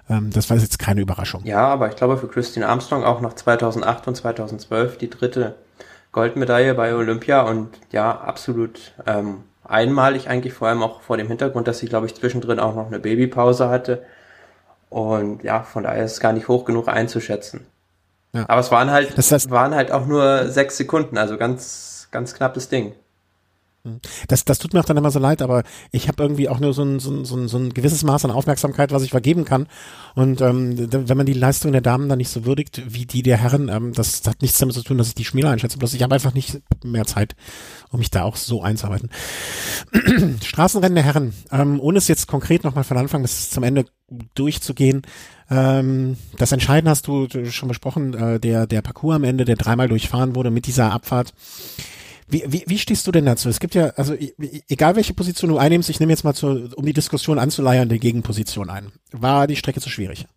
Ähm, 0.10 0.30
das 0.32 0.50
war 0.50 0.58
jetzt 0.58 0.80
keine 0.80 1.02
Überraschung. 1.02 1.44
Ja, 1.46 1.68
aber 1.68 1.90
ich 1.90 1.96
glaube 1.96 2.18
für 2.18 2.28
Christine 2.28 2.68
Armstrong 2.68 3.04
auch 3.04 3.22
nach 3.22 3.34
2008 3.34 4.08
und 4.08 4.16
2012 4.16 4.98
die 4.98 5.10
dritte 5.10 5.56
Goldmedaille 6.12 6.74
bei 6.74 6.96
Olympia 6.96 7.42
und 7.42 7.70
ja, 7.92 8.12
absolut 8.12 8.94
ähm, 9.06 9.44
einmalig 9.64 10.30
eigentlich, 10.30 10.54
vor 10.54 10.68
allem 10.68 10.82
auch 10.82 11.02
vor 11.02 11.18
dem 11.18 11.28
Hintergrund, 11.28 11.68
dass 11.68 11.80
sie, 11.80 11.88
glaube 11.88 12.06
ich, 12.06 12.16
zwischendrin 12.16 12.60
auch 12.60 12.76
noch 12.76 12.88
eine 12.88 13.00
Babypause 13.00 13.70
hatte. 13.70 14.04
Und 14.90 15.44
ja, 15.44 15.64
von 15.64 15.84
daher 15.84 16.06
ist 16.06 16.14
es 16.14 16.20
gar 16.20 16.34
nicht 16.34 16.48
hoch 16.48 16.66
genug 16.66 16.88
einzuschätzen. 16.88 17.68
Ja. 18.38 18.46
Aber 18.48 18.62
es 18.62 18.72
waren 18.72 18.92
halt, 18.92 19.18
das 19.18 19.32
heißt, 19.32 19.50
waren 19.50 19.74
halt 19.74 19.92
auch 19.92 20.06
nur 20.06 20.48
sechs 20.50 20.78
Sekunden, 20.78 21.18
also 21.18 21.38
ganz, 21.38 22.08
ganz 22.12 22.36
knappes 22.36 22.70
Ding. 22.70 22.94
Das, 24.28 24.46
das 24.46 24.60
tut 24.60 24.74
mir 24.74 24.80
auch 24.80 24.86
dann 24.86 24.98
immer 24.98 25.12
so 25.12 25.20
leid, 25.20 25.42
aber 25.42 25.64
ich 25.92 26.08
habe 26.08 26.24
irgendwie 26.24 26.50
auch 26.50 26.60
nur 26.60 26.74
so 26.74 26.84
ein, 26.84 27.00
so, 27.00 27.12
ein, 27.12 27.26
so, 27.26 27.36
ein, 27.36 27.48
so 27.48 27.58
ein 27.58 27.74
gewisses 27.74 28.04
Maß 28.04 28.26
an 28.26 28.32
Aufmerksamkeit, 28.32 28.92
was 28.92 29.04
ich 29.04 29.12
vergeben 29.12 29.46
kann. 29.46 29.68
Und 30.16 30.42
ähm, 30.42 30.92
wenn 30.92 31.18
man 31.18 31.26
die 31.26 31.34
Leistung 31.34 31.72
der 31.72 31.82
Damen 31.82 32.10
dann 32.10 32.18
nicht 32.18 32.30
so 32.30 32.46
würdigt 32.46 32.82
wie 32.88 33.06
die 33.06 33.24
der 33.24 33.38
Herren, 33.38 33.70
ähm, 33.70 33.94
das, 33.94 34.22
das 34.22 34.32
hat 34.34 34.42
nichts 34.42 34.58
damit 34.58 34.76
zu 34.76 34.84
tun, 34.84 34.98
dass 34.98 35.10
ich 35.10 35.16
die 35.16 35.26
Spieler 35.26 35.50
einschätze. 35.50 35.78
Bloß 35.78 35.94
ich 35.94 36.04
habe 36.04 36.16
einfach 36.16 36.34
nicht 36.34 36.62
mehr 36.84 37.06
Zeit, 37.06 37.36
um 37.92 38.00
mich 38.00 38.12
da 38.12 38.24
auch 38.24 38.36
so 38.36 38.62
einzuarbeiten. 38.62 39.10
Straßenrennen 40.44 40.96
der 40.96 41.04
Herren, 41.04 41.34
ähm, 41.52 41.80
ohne 41.80 41.98
es 41.98 42.08
jetzt 42.08 42.28
konkret 42.28 42.64
nochmal 42.64 42.84
von 42.84 42.98
Anfang 42.98 43.22
bis 43.22 43.50
zum 43.50 43.64
Ende 43.64 43.86
durchzugehen. 44.36 45.02
Ähm, 45.50 46.18
das 46.38 46.52
Entscheiden 46.52 46.90
hast 46.90 47.08
du 47.08 47.28
schon 47.50 47.68
besprochen, 47.68 48.14
äh, 48.14 48.40
der, 48.40 48.68
der 48.68 48.82
Parcours 48.82 49.16
am 49.16 49.24
Ende, 49.24 49.46
der 49.46 49.56
dreimal 49.56 49.88
durchfahren 49.88 50.36
wurde 50.36 50.52
mit 50.52 50.68
dieser 50.68 50.92
Abfahrt. 50.92 51.34
Wie, 52.28 52.44
wie, 52.46 52.64
wie 52.68 52.78
stehst 52.78 53.08
du 53.08 53.12
denn 53.12 53.26
dazu? 53.26 53.48
Es 53.48 53.60
gibt 53.60 53.74
ja, 53.74 53.88
also 53.96 54.14
egal 54.68 54.98
welche 54.98 55.14
Position 55.14 55.50
du 55.50 55.58
einnimmst, 55.58 55.90
ich 55.90 56.00
nehme 56.00 56.12
jetzt 56.12 56.26
mal 56.26 56.34
zu, 56.34 56.70
um 56.76 56.86
die 56.86 56.94
Diskussion 56.94 57.40
anzuleiern, 57.40 57.88
die 57.88 58.00
Gegenposition 58.00 58.70
ein. 58.70 58.92
War 59.12 59.48
die 59.48 59.56
Strecke 59.56 59.80
zu 59.80 59.90
schwierig? 59.90 60.28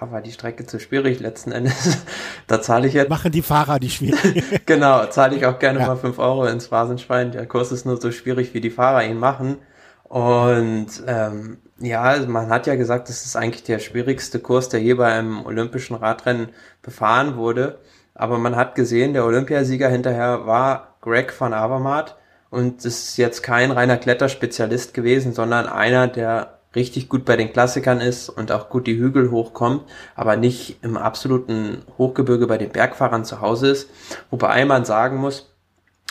Ja, 0.00 0.10
war 0.12 0.22
die 0.22 0.30
Strecke 0.30 0.64
zu 0.64 0.78
schwierig 0.78 1.18
letzten 1.18 1.50
Endes. 1.50 1.98
da 2.46 2.62
zahle 2.62 2.86
ich 2.86 2.94
jetzt. 2.94 3.10
Machen 3.10 3.32
die 3.32 3.42
Fahrer 3.42 3.80
die 3.80 3.90
schwierig. 3.90 4.44
genau, 4.66 5.04
zahle 5.06 5.36
ich 5.36 5.46
auch 5.46 5.58
gerne 5.58 5.80
ja. 5.80 5.86
mal 5.88 5.96
fünf 5.96 6.20
Euro 6.20 6.46
ins 6.46 6.68
Phrasenschwein. 6.68 7.32
Der 7.32 7.46
Kurs 7.46 7.72
ist 7.72 7.84
nur 7.84 8.00
so 8.00 8.12
schwierig, 8.12 8.54
wie 8.54 8.60
die 8.60 8.70
Fahrer 8.70 9.04
ihn 9.04 9.18
machen. 9.18 9.58
Und 10.04 10.88
ähm, 11.06 11.58
ja, 11.78 12.02
also 12.02 12.28
man 12.28 12.50
hat 12.50 12.66
ja 12.66 12.76
gesagt, 12.76 13.08
das 13.08 13.24
ist 13.24 13.34
eigentlich 13.34 13.64
der 13.64 13.80
schwierigste 13.80 14.38
Kurs, 14.38 14.68
der 14.68 14.80
je 14.80 14.94
bei 14.94 15.12
einem 15.12 15.44
olympischen 15.44 15.96
Radrennen 15.96 16.50
befahren 16.82 17.36
wurde. 17.36 17.80
Aber 18.14 18.38
man 18.38 18.56
hat 18.56 18.74
gesehen, 18.74 19.12
der 19.12 19.24
Olympiasieger 19.24 19.88
hinterher 19.88 20.46
war 20.46 20.96
Greg 21.00 21.38
van 21.38 21.54
Avermaet 21.54 22.16
und 22.50 22.84
ist 22.84 23.16
jetzt 23.16 23.42
kein 23.42 23.70
reiner 23.70 23.96
Kletterspezialist 23.96 24.94
gewesen, 24.94 25.32
sondern 25.32 25.66
einer, 25.66 26.08
der 26.08 26.58
richtig 26.74 27.08
gut 27.08 27.24
bei 27.24 27.36
den 27.36 27.52
Klassikern 27.52 28.00
ist 28.00 28.28
und 28.28 28.52
auch 28.52 28.68
gut 28.68 28.86
die 28.86 28.98
Hügel 28.98 29.30
hochkommt, 29.30 29.82
aber 30.14 30.36
nicht 30.36 30.78
im 30.82 30.96
absoluten 30.96 31.82
Hochgebirge 31.98 32.46
bei 32.46 32.58
den 32.58 32.70
Bergfahrern 32.70 33.24
zu 33.24 33.40
Hause 33.40 33.68
ist. 33.68 33.90
Wobei 34.30 34.64
man 34.64 34.84
sagen 34.84 35.16
muss, 35.18 35.52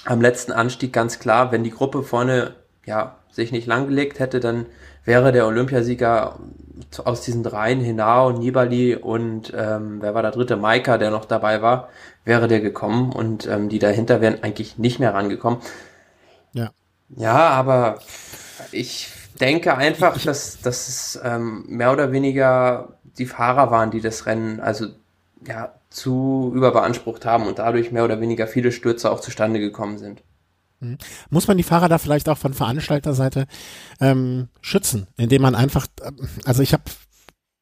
am 0.05 0.21
letzten 0.21 0.51
Anstieg 0.51 0.93
ganz 0.93 1.19
klar, 1.19 1.51
wenn 1.51 1.63
die 1.63 1.71
Gruppe 1.71 2.03
vorne 2.03 2.55
ja 2.85 3.17
sich 3.31 3.51
nicht 3.51 3.67
langgelegt 3.67 4.19
hätte, 4.19 4.39
dann 4.39 4.65
wäre 5.05 5.31
der 5.31 5.47
Olympiasieger 5.47 6.39
aus 7.03 7.21
diesen 7.21 7.43
dreien, 7.43 7.81
Hinao, 7.81 8.31
Nibali 8.31 8.95
und 8.95 9.53
ähm, 9.55 10.01
wer 10.01 10.13
war 10.13 10.21
der 10.21 10.31
dritte, 10.31 10.57
Maika, 10.57 10.97
der 10.97 11.11
noch 11.11 11.25
dabei 11.25 11.61
war, 11.61 11.89
wäre 12.25 12.47
der 12.47 12.59
gekommen 12.59 13.11
und 13.11 13.47
ähm, 13.47 13.69
die 13.69 13.79
dahinter 13.79 14.21
wären 14.21 14.43
eigentlich 14.43 14.77
nicht 14.77 14.99
mehr 14.99 15.13
rangekommen. 15.13 15.59
Ja. 16.53 16.71
Ja, 17.09 17.49
aber 17.49 17.99
ich 18.71 19.11
denke 19.39 19.75
einfach, 19.75 20.17
dass, 20.21 20.61
dass 20.61 20.87
es 20.87 21.19
ähm, 21.23 21.65
mehr 21.67 21.91
oder 21.91 22.11
weniger 22.11 22.93
die 23.17 23.25
Fahrer 23.25 23.71
waren, 23.71 23.91
die 23.91 24.01
das 24.01 24.25
Rennen 24.25 24.59
also 24.59 24.87
ja 25.45 25.73
zu 25.89 26.51
überbeansprucht 26.55 27.25
haben 27.25 27.47
und 27.47 27.59
dadurch 27.59 27.91
mehr 27.91 28.05
oder 28.05 28.21
weniger 28.21 28.47
viele 28.47 28.71
Stürze 28.71 29.11
auch 29.11 29.19
zustande 29.19 29.59
gekommen 29.59 29.97
sind. 29.97 30.23
Mhm. 30.81 30.97
Muss 31.29 31.47
man 31.47 31.57
die 31.57 31.63
Fahrer 31.63 31.87
da 31.87 31.97
vielleicht 31.97 32.27
auch 32.27 32.37
von 32.37 32.53
Veranstalterseite 32.53 33.47
ähm, 33.99 34.49
schützen, 34.61 35.07
indem 35.15 35.43
man 35.43 35.55
einfach, 35.55 35.87
äh, 36.01 36.11
also 36.43 36.61
ich 36.61 36.73
habe 36.73 36.83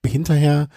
hinterher 0.06 0.70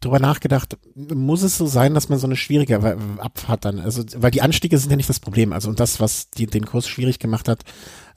drüber 0.00 0.18
nachgedacht, 0.18 0.78
muss 0.94 1.42
es 1.42 1.58
so 1.58 1.66
sein, 1.66 1.92
dass 1.92 2.08
man 2.08 2.18
so 2.18 2.26
eine 2.26 2.36
schwierige 2.36 2.96
Abfahrt 3.18 3.66
dann, 3.66 3.80
also 3.80 4.02
weil 4.16 4.30
die 4.30 4.40
Anstiege 4.40 4.78
sind 4.78 4.90
ja 4.90 4.96
nicht 4.96 5.10
das 5.10 5.20
Problem, 5.20 5.52
also 5.52 5.68
und 5.68 5.78
das, 5.78 6.00
was 6.00 6.30
die, 6.30 6.46
den 6.46 6.64
Kurs 6.64 6.88
schwierig 6.88 7.18
gemacht 7.18 7.48
hat, 7.48 7.64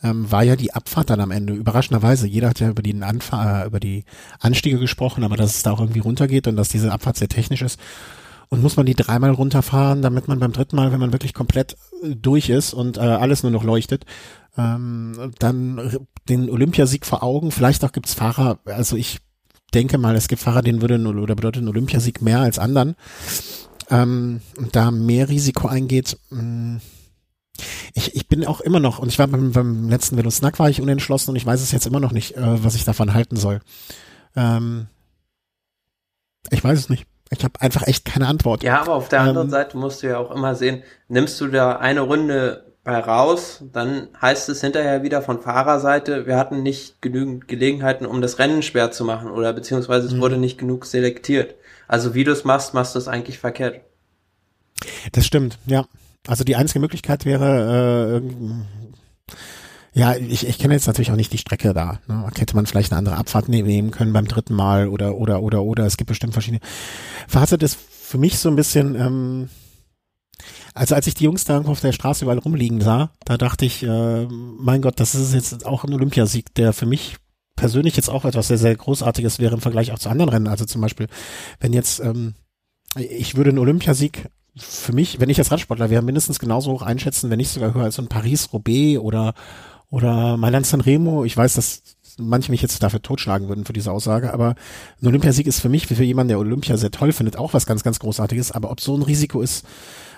ähm, 0.02 0.32
war 0.32 0.44
ja 0.44 0.56
die 0.56 0.74
Abfahrt 0.74 1.10
dann 1.10 1.20
am 1.20 1.32
Ende. 1.32 1.54
Überraschenderweise, 1.54 2.26
jeder 2.26 2.50
hat 2.50 2.62
ja 2.62 2.70
über 2.70 2.82
die, 2.82 3.02
Anfahr 3.02 3.64
äh, 3.64 3.68
über 3.68 3.82
die 3.82 4.06
Anstiege 4.40 4.80
gesprochen, 4.80 5.26
aber 5.26 5.36
dass 5.36 5.56
es 5.56 5.64
da 5.64 5.72
auch 5.72 5.82
irgendwie 5.82 6.00
runtergeht 6.00 6.48
und 6.48 6.56
dass 6.56 6.70
diese 6.70 6.92
Abfahrt 6.92 7.18
sehr 7.18 7.28
technisch 7.28 7.62
ist. 7.62 7.78
Und 8.54 8.62
muss 8.62 8.78
man 8.78 8.86
die 8.86 8.94
dreimal 8.94 9.32
runterfahren, 9.32 10.04
damit 10.04 10.28
man 10.28 10.38
beim 10.38 10.52
dritten 10.52 10.76
Mal, 10.76 10.92
wenn 10.92 11.00
man 11.00 11.12
wirklich 11.12 11.34
komplett 11.34 11.76
äh, 12.04 12.16
durch 12.16 12.50
ist 12.50 12.76
und 12.76 12.98
äh, 12.98 13.00
alles 13.00 13.42
nur 13.42 13.52
noch 13.52 13.64
leuchtet, 13.64 14.06
ähm, 14.56 15.32
dann 15.40 16.06
den 16.30 16.52
Olympiasieg 16.52 17.08
vor 17.08 17.24
Augen. 17.24 17.50
Vielleicht 17.50 17.84
auch 17.84 17.92
gibt's 17.92 18.14
Fahrer, 18.14 18.60
also 18.66 18.96
ich 18.96 19.22
denke 19.74 19.98
mal, 19.98 20.16
es 20.16 20.28
gibt 20.28 20.40
Fahrer, 20.40 20.62
denen 20.62 20.84
würde 20.84 21.00
oder 21.04 21.34
bedeutet 21.34 21.64
ein 21.64 21.68
Olympiasieg 21.68 22.22
mehr 22.22 22.42
als 22.42 22.60
anderen. 22.60 22.96
Ähm, 23.90 24.42
da 24.72 24.92
mehr 24.92 25.30
Risiko 25.30 25.68
eingeht. 25.68 26.20
Mh, 26.30 26.44
mm, 26.44 26.82
ich, 27.96 28.16
ich 28.16 28.28
bin 28.28 28.46
auch 28.46 28.62
immer 28.62 28.80
noch, 28.80 29.00
und 29.00 29.08
ich 29.08 29.18
war 29.18 29.26
beim, 29.26 29.52
beim 29.52 29.90
letzten 29.90 30.16
Velo 30.16 30.30
Snack 30.30 30.60
war 30.60 30.70
ich 30.70 30.80
unentschlossen 30.80 31.32
und 31.32 31.38
ich 31.38 31.46
weiß 31.48 31.60
es 31.60 31.72
jetzt 31.72 31.88
immer 31.88 32.00
noch 32.00 32.12
nicht, 32.12 32.38
äh, 32.38 32.64
was 32.64 32.76
ich 32.76 32.84
davon 32.84 33.16
halten 33.16 33.36
soll. 33.36 33.62
Ähm, 34.36 34.86
ich 36.52 36.64
weiß 36.64 36.78
es 36.78 36.90
nicht. 36.90 37.08
Ich 37.38 37.44
habe 37.44 37.60
einfach 37.60 37.88
echt 37.88 38.06
keine 38.06 38.28
Antwort. 38.28 38.64
Ja, 38.64 38.82
aber 38.82 38.94
auf 38.94 39.10
der 39.10 39.22
anderen 39.22 39.48
ähm, 39.48 39.52
Seite 39.52 39.78
musst 39.78 40.04
du 40.04 40.08
ja 40.08 40.18
auch 40.18 40.32
immer 40.32 40.56
sehen, 40.56 40.84
nimmst 41.08 41.40
du 41.42 41.48
da 41.48 41.78
eine 41.78 42.02
Runde 42.02 42.74
bei 42.84 43.00
raus, 43.00 43.64
dann 43.72 44.10
heißt 44.22 44.50
es 44.50 44.60
hinterher 44.60 45.04
wieder 45.04 45.22
von 45.22 45.40
Fahrerseite, 45.40 46.26
wir 46.26 46.38
hatten 46.38 46.64
nicht 46.64 47.02
genügend 47.02 47.48
Gelegenheiten, 47.48 48.06
um 48.06 48.22
das 48.22 48.40
Rennen 48.40 48.62
schwer 48.62 48.92
zu 48.92 49.06
machen 49.06 49.32
oder 49.32 49.54
beziehungsweise 49.54 50.08
es 50.08 50.14
mhm. 50.14 50.22
wurde 50.22 50.38
nicht 50.38 50.58
genug 50.58 50.86
selektiert. 50.86 51.56
Also 51.88 52.14
wie 52.14 52.26
du 52.26 52.32
es 52.32 52.44
machst, 52.44 52.74
machst 52.74 52.96
du 52.96 53.00
es 53.00 53.08
eigentlich 53.08 53.40
verkehrt. 53.40 53.82
Das 55.14 55.26
stimmt, 55.26 55.58
ja. 55.66 55.86
Also 56.28 56.44
die 56.44 56.56
einzige 56.56 56.80
Möglichkeit 56.80 57.26
wäre, 57.26 58.22
äh, 58.22 58.83
ja, 59.94 60.16
ich, 60.16 60.48
ich 60.48 60.58
kenne 60.58 60.74
jetzt 60.74 60.88
natürlich 60.88 61.12
auch 61.12 61.16
nicht 61.16 61.32
die 61.34 61.38
Strecke 61.38 61.74
da. 61.74 62.00
Ne? 62.08 62.28
Hätte 62.36 62.56
man 62.56 62.66
vielleicht 62.66 62.92
eine 62.92 63.00
andere 63.00 63.18
Abfahrt 63.18 63.48
ne-, 63.48 63.62
nehmen 63.62 63.92
können 63.92 64.14
beim 64.14 64.28
dritten 64.28 64.56
Mal 64.56 64.88
oder 64.88 65.16
oder 65.16 65.42
oder 65.42 65.64
oder. 65.64 65.86
Es 65.86 65.98
gibt 65.98 66.08
bestimmt 66.08 66.34
verschiedene. 66.34 66.62
Fazit 67.28 67.62
ist 67.62 67.78
für 67.78 68.18
mich 68.18 68.40
so 68.40 68.50
ein 68.50 68.56
bisschen, 68.56 68.96
ähm, 68.96 69.50
also 70.74 70.96
als 70.96 71.06
ich 71.06 71.14
die 71.14 71.26
Jungs 71.26 71.46
da 71.46 71.62
auf 71.62 71.80
der 71.80 71.92
Straße 71.92 72.26
überall 72.26 72.40
rumliegen 72.40 72.82
sah, 72.82 73.12
da 73.26 73.38
dachte 73.38 73.66
ich, 73.66 73.84
äh, 73.84 74.26
mein 74.26 74.82
Gott, 74.82 75.00
das 75.00 75.14
ist 75.14 75.34
jetzt 75.34 75.66
auch 75.66 75.84
ein 75.84 75.94
Olympiasieg, 75.94 76.54
der 76.56 76.74
für 76.74 76.88
mich 76.88 77.18
persönlich 77.56 77.96
jetzt 77.96 78.10
auch 78.10 78.26
etwas 78.26 78.48
sehr, 78.48 78.58
sehr 78.58 78.76
Großartiges 78.76 79.38
wäre 79.38 79.54
im 79.54 79.62
Vergleich 79.62 79.92
auch 79.92 80.00
zu 80.00 80.10
anderen 80.10 80.30
Rennen. 80.30 80.48
Also 80.48 80.66
zum 80.66 80.82
Beispiel, 80.82 81.08
wenn 81.60 81.72
jetzt, 81.72 82.00
ähm, 82.00 82.34
ich 82.96 83.36
würde 83.36 83.52
einen 83.52 83.60
Olympiasieg 83.60 84.28
für 84.56 84.94
mich, 84.94 85.20
wenn 85.20 85.30
ich 85.30 85.40
als 85.40 85.52
Radsportler 85.52 85.90
wäre, 85.90 86.02
mindestens 86.02 86.40
genauso 86.40 86.72
hoch 86.72 86.82
einschätzen, 86.82 87.30
wenn 87.30 87.38
nicht 87.38 87.50
sogar 87.50 87.74
höher 87.74 87.84
als 87.84 87.96
so 87.96 88.02
ein 88.02 88.08
Paris-Roubaix 88.08 89.00
oder, 89.00 89.34
oder 89.94 90.38
Mailand 90.38 90.66
Sanremo. 90.66 91.24
Ich 91.24 91.38
weiß, 91.38 91.54
dass 91.54 91.84
manche 92.18 92.50
mich 92.50 92.64
jetzt 92.64 92.82
dafür 92.82 93.02
totschlagen 93.04 93.48
würden 93.48 93.64
für 93.64 93.74
diese 93.74 93.92
Aussage, 93.92 94.34
aber 94.34 94.56
ein 95.00 95.08
Olympiasieg 95.08 95.46
ist 95.46 95.60
für 95.60 95.70
mich, 95.70 95.88
wie 95.90 95.96
für 95.96 96.04
jemanden, 96.04 96.30
der 96.30 96.40
Olympia 96.40 96.78
sehr 96.78 96.90
toll 96.90 97.12
findet, 97.12 97.38
auch 97.38 97.54
was 97.54 97.68
ganz, 97.68 97.84
ganz 97.84 98.00
Großartiges. 98.00 98.52
Aber 98.52 98.72
ob 98.72 98.82
so 98.82 98.96
ein 98.98 99.04
Risiko 99.04 99.42
ist, 99.42 99.68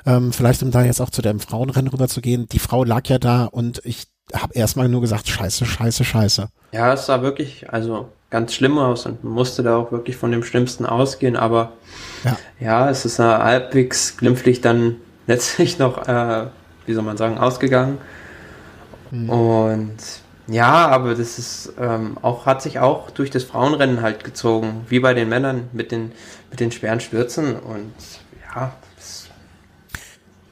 ähm, 0.05 0.31
vielleicht 0.31 0.63
um 0.63 0.71
da 0.71 0.83
jetzt 0.85 1.01
auch 1.01 1.09
zu 1.09 1.21
dem 1.21 1.41
Frauenrennen 1.41 1.89
rüber 1.89 2.07
zu 2.07 2.21
gehen, 2.21 2.47
die 2.49 2.59
Frau 2.59 2.85
lag 2.85 3.05
ja 3.07 3.19
da 3.19 3.45
und 3.45 3.81
ich 3.83 4.05
habe 4.33 4.53
erstmal 4.53 4.87
nur 4.87 5.01
gesagt, 5.01 5.27
scheiße, 5.27 5.65
scheiße, 5.65 6.05
scheiße. 6.05 6.47
Ja, 6.71 6.93
es 6.93 7.05
sah 7.05 7.21
wirklich, 7.21 7.69
also 7.69 8.07
ganz 8.29 8.53
schlimm 8.53 8.77
aus 8.77 9.05
und 9.05 9.25
musste 9.25 9.61
da 9.61 9.75
auch 9.75 9.91
wirklich 9.91 10.15
von 10.15 10.31
dem 10.31 10.43
Schlimmsten 10.43 10.85
ausgehen, 10.85 11.35
aber 11.35 11.73
ja, 12.23 12.37
ja 12.61 12.89
es 12.89 13.03
ist 13.03 13.19
halbwegs 13.19 14.15
glimpflich 14.15 14.61
dann 14.61 14.95
letztlich 15.27 15.79
noch, 15.79 16.07
äh, 16.07 16.45
wie 16.85 16.93
soll 16.93 17.03
man 17.03 17.17
sagen, 17.17 17.37
ausgegangen. 17.37 17.97
Mhm. 19.11 19.29
Und 19.29 19.97
ja, 20.47 20.87
aber 20.87 21.15
das 21.15 21.39
ist 21.39 21.73
ähm, 21.79 22.17
auch, 22.21 22.45
hat 22.45 22.61
sich 22.61 22.79
auch 22.79 23.09
durch 23.09 23.31
das 23.31 23.43
Frauenrennen 23.43 24.01
halt 24.01 24.23
gezogen, 24.23 24.85
wie 24.89 24.99
bei 24.99 25.13
den 25.13 25.29
Männern 25.29 25.69
mit 25.73 25.91
den, 25.91 26.11
mit 26.51 26.59
den 26.59 26.71
schweren 26.71 26.99
Stürzen 26.99 27.55
und 27.55 27.93
ja, 28.53 28.73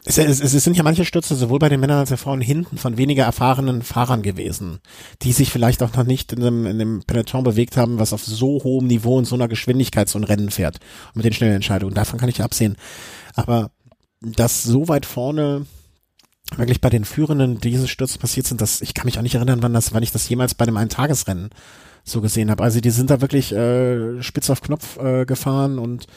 es, 0.05 0.17
es, 0.17 0.41
es 0.41 0.63
sind 0.63 0.75
ja 0.75 0.83
manche 0.83 1.05
Stürze 1.05 1.35
sowohl 1.35 1.59
bei 1.59 1.69
den 1.69 1.79
Männern 1.79 1.99
als 1.99 2.11
auch 2.11 2.19
Frauen 2.19 2.41
hinten 2.41 2.77
von 2.77 2.97
weniger 2.97 3.23
erfahrenen 3.23 3.81
Fahrern 3.81 4.21
gewesen, 4.21 4.79
die 5.21 5.31
sich 5.31 5.49
vielleicht 5.49 5.81
auch 5.81 5.93
noch 5.93 6.03
nicht 6.03 6.33
in 6.33 6.41
einem, 6.41 6.65
in 6.65 6.81
einem 6.81 7.03
Peloton 7.07 7.43
bewegt 7.45 7.77
haben, 7.77 7.99
was 7.99 8.11
auf 8.11 8.23
so 8.23 8.61
hohem 8.63 8.87
Niveau 8.87 9.17
und 9.17 9.25
so 9.25 9.35
einer 9.35 9.47
Geschwindigkeit 9.47 10.09
so 10.09 10.19
ein 10.19 10.25
Rennen 10.25 10.51
fährt 10.51 10.79
und 11.07 11.17
mit 11.17 11.25
den 11.25 11.33
schnellen 11.33 11.55
Entscheidungen. 11.55 11.93
Davon 11.93 12.19
kann 12.19 12.27
ich 12.27 12.41
absehen. 12.41 12.75
Aber 13.33 13.71
dass 14.19 14.63
so 14.63 14.89
weit 14.89 15.05
vorne 15.05 15.65
wirklich 16.57 16.81
bei 16.81 16.89
den 16.89 17.05
Führenden 17.05 17.59
diese 17.59 17.87
Stürze 17.87 18.19
passiert 18.19 18.47
sind, 18.47 18.61
dass 18.61 18.81
ich 18.81 18.93
kann 18.93 19.05
mich 19.05 19.17
auch 19.17 19.23
nicht 19.23 19.35
erinnern, 19.35 19.61
wann 19.61 19.73
das, 19.73 19.93
wann 19.93 20.03
ich 20.03 20.11
das 20.11 20.27
jemals 20.29 20.55
bei 20.55 20.63
einem 20.63 20.77
Eintagesrennen 20.77 21.49
so 22.03 22.21
gesehen 22.21 22.51
habe. 22.51 22.63
Also 22.63 22.81
die 22.81 22.89
sind 22.89 23.09
da 23.09 23.21
wirklich 23.21 23.53
äh, 23.53 24.21
spitz 24.21 24.49
auf 24.49 24.61
Knopf 24.61 24.97
äh, 24.97 25.25
gefahren 25.25 25.79
und 25.79 26.07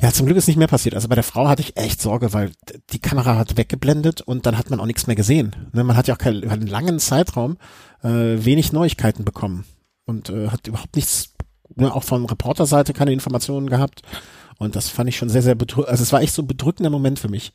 ja, 0.00 0.12
zum 0.12 0.26
Glück 0.26 0.36
ist 0.36 0.48
nicht 0.48 0.56
mehr 0.56 0.66
passiert. 0.66 0.96
Also 0.96 1.06
bei 1.06 1.14
der 1.14 1.22
Frau 1.22 1.46
hatte 1.46 1.62
ich 1.62 1.76
echt 1.76 2.00
Sorge, 2.02 2.32
weil 2.32 2.50
die 2.90 2.98
Kamera 2.98 3.36
hat 3.36 3.56
weggeblendet 3.56 4.20
und 4.20 4.46
dann 4.46 4.58
hat 4.58 4.68
man 4.68 4.80
auch 4.80 4.86
nichts 4.86 5.06
mehr 5.06 5.14
gesehen. 5.14 5.54
Ne, 5.72 5.84
man 5.84 5.96
hat 5.96 6.08
ja 6.08 6.14
auch 6.14 6.18
keinen, 6.18 6.48
einen 6.50 6.66
langen 6.66 6.98
Zeitraum 6.98 7.56
äh, 8.02 8.08
wenig 8.08 8.72
Neuigkeiten 8.72 9.24
bekommen 9.24 9.64
und 10.04 10.28
äh, 10.28 10.48
hat 10.48 10.66
überhaupt 10.66 10.96
nichts, 10.96 11.34
ne, 11.76 11.94
auch 11.94 12.02
von 12.02 12.24
Reporterseite 12.24 12.92
keine 12.92 13.12
Informationen 13.12 13.70
gehabt. 13.70 14.02
Und 14.58 14.74
das 14.74 14.88
fand 14.88 15.08
ich 15.08 15.16
schon 15.16 15.28
sehr, 15.28 15.42
sehr 15.42 15.54
bedrückend. 15.54 15.90
Also 15.90 16.02
es 16.02 16.12
war 16.12 16.20
echt 16.20 16.34
so 16.34 16.42
ein 16.42 16.48
bedrückender 16.48 16.90
Moment 16.90 17.20
für 17.20 17.28
mich. 17.28 17.52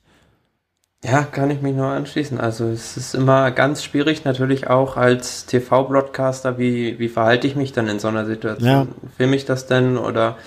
Ja, 1.03 1.23
kann 1.23 1.51
ich 1.51 1.61
mich 1.61 1.75
nur 1.75 1.87
anschließen. 1.87 2.39
Also 2.39 2.65
es 2.65 2.97
ist 2.97 3.13
immer 3.13 3.51
ganz 3.51 3.83
schwierig 3.83 4.25
natürlich 4.25 4.67
auch 4.67 4.97
als 4.97 5.45
TV-Broadcaster, 5.45 6.57
wie, 6.57 6.97
wie 6.97 7.07
verhalte 7.07 7.45
ich 7.45 7.55
mich 7.55 7.71
dann 7.71 7.87
in 7.87 7.99
so 7.99 8.07
einer 8.07 8.25
Situation? 8.25 8.67
Ja. 8.69 8.87
Filme 9.15 9.35
ich 9.35 9.45
das 9.45 9.67
denn 9.67 9.97
oder 9.97 10.37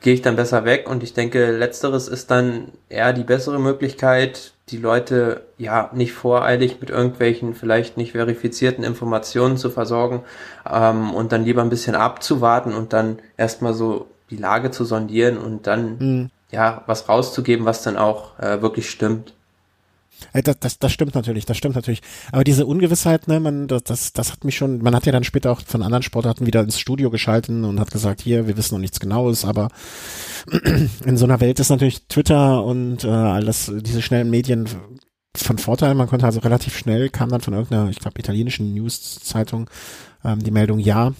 gehe 0.00 0.14
ich 0.14 0.22
dann 0.22 0.36
besser 0.36 0.64
weg. 0.64 0.88
Und 0.88 1.02
ich 1.02 1.14
denke, 1.14 1.50
letzteres 1.50 2.06
ist 2.06 2.30
dann 2.30 2.68
eher 2.88 3.12
die 3.12 3.24
bessere 3.24 3.58
Möglichkeit, 3.58 4.52
die 4.68 4.76
Leute 4.76 5.42
ja 5.56 5.90
nicht 5.92 6.12
voreilig 6.12 6.80
mit 6.80 6.90
irgendwelchen 6.90 7.54
vielleicht 7.54 7.96
nicht 7.96 8.12
verifizierten 8.12 8.84
Informationen 8.84 9.56
zu 9.56 9.70
versorgen 9.70 10.22
ähm, 10.70 11.12
und 11.12 11.32
dann 11.32 11.44
lieber 11.44 11.62
ein 11.62 11.70
bisschen 11.70 11.94
abzuwarten 11.94 12.74
und 12.74 12.92
dann 12.92 13.18
erstmal 13.36 13.74
so 13.74 14.06
die 14.30 14.36
Lage 14.36 14.70
zu 14.70 14.84
sondieren 14.84 15.38
und 15.38 15.66
dann 15.66 15.98
mhm. 15.98 16.30
ja 16.50 16.82
was 16.86 17.08
rauszugeben, 17.08 17.64
was 17.64 17.82
dann 17.82 17.96
auch 17.96 18.38
äh, 18.38 18.60
wirklich 18.62 18.90
stimmt. 18.90 19.32
Äh, 20.32 20.42
das, 20.42 20.58
das, 20.60 20.78
das 20.78 20.92
stimmt 20.92 21.14
natürlich, 21.14 21.46
das 21.46 21.56
stimmt 21.56 21.74
natürlich. 21.74 22.02
Aber 22.32 22.44
diese 22.44 22.66
Ungewissheit, 22.66 23.28
ne, 23.28 23.40
man, 23.40 23.68
das, 23.68 23.84
das, 23.84 24.12
das 24.12 24.32
hat 24.32 24.44
mich 24.44 24.56
schon, 24.56 24.82
man 24.82 24.94
hat 24.94 25.06
ja 25.06 25.12
dann 25.12 25.24
später 25.24 25.52
auch 25.52 25.62
von 25.62 25.82
anderen 25.82 26.02
Sportarten 26.02 26.46
wieder 26.46 26.60
ins 26.60 26.78
Studio 26.78 27.10
geschalten 27.10 27.64
und 27.64 27.80
hat 27.80 27.90
gesagt, 27.90 28.20
hier, 28.20 28.46
wir 28.46 28.56
wissen 28.56 28.74
noch 28.74 28.80
nichts 28.80 29.00
Genaues, 29.00 29.44
aber 29.44 29.68
in 31.04 31.16
so 31.16 31.24
einer 31.24 31.40
Welt 31.40 31.60
ist 31.60 31.70
natürlich 31.70 32.06
Twitter 32.08 32.64
und 32.64 33.04
äh, 33.04 33.08
alles, 33.08 33.72
diese 33.82 34.02
schnellen 34.02 34.30
Medien 34.30 34.68
von 35.36 35.58
Vorteil. 35.58 35.94
Man 35.94 36.08
konnte 36.08 36.26
also 36.26 36.40
relativ 36.40 36.76
schnell, 36.76 37.10
kam 37.10 37.28
dann 37.28 37.40
von 37.40 37.54
irgendeiner, 37.54 37.90
ich 37.90 37.98
glaube, 37.98 38.18
italienischen 38.18 38.74
News-Zeitung 38.74 39.70
ähm, 40.24 40.42
die 40.42 40.50
Meldung, 40.50 40.78
ja, 40.78 41.12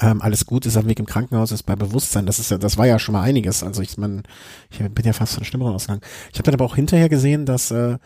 ähm, 0.00 0.22
alles 0.22 0.46
gut, 0.46 0.66
ist 0.66 0.76
dem 0.76 0.88
Weg 0.88 0.98
im 0.98 1.06
Krankenhaus, 1.06 1.52
ist 1.52 1.64
bei 1.64 1.76
Bewusstsein. 1.76 2.26
Das 2.26 2.38
ist 2.38 2.50
ja, 2.50 2.58
das 2.58 2.78
war 2.78 2.86
ja 2.86 2.98
schon 2.98 3.12
mal 3.12 3.22
einiges. 3.22 3.62
Also 3.62 3.82
ich 3.82 3.96
meine, 3.98 4.22
ich 4.70 4.78
bin 4.78 5.04
ja 5.04 5.12
fast 5.12 5.34
von 5.34 5.44
Stimmung 5.44 5.68
ausgegangen. 5.74 6.02
Ich 6.32 6.38
habe 6.38 6.44
dann 6.44 6.54
aber 6.54 6.64
auch 6.64 6.76
hinterher 6.76 7.08
gesehen, 7.08 7.46
dass 7.46 7.70
äh, 7.70 7.98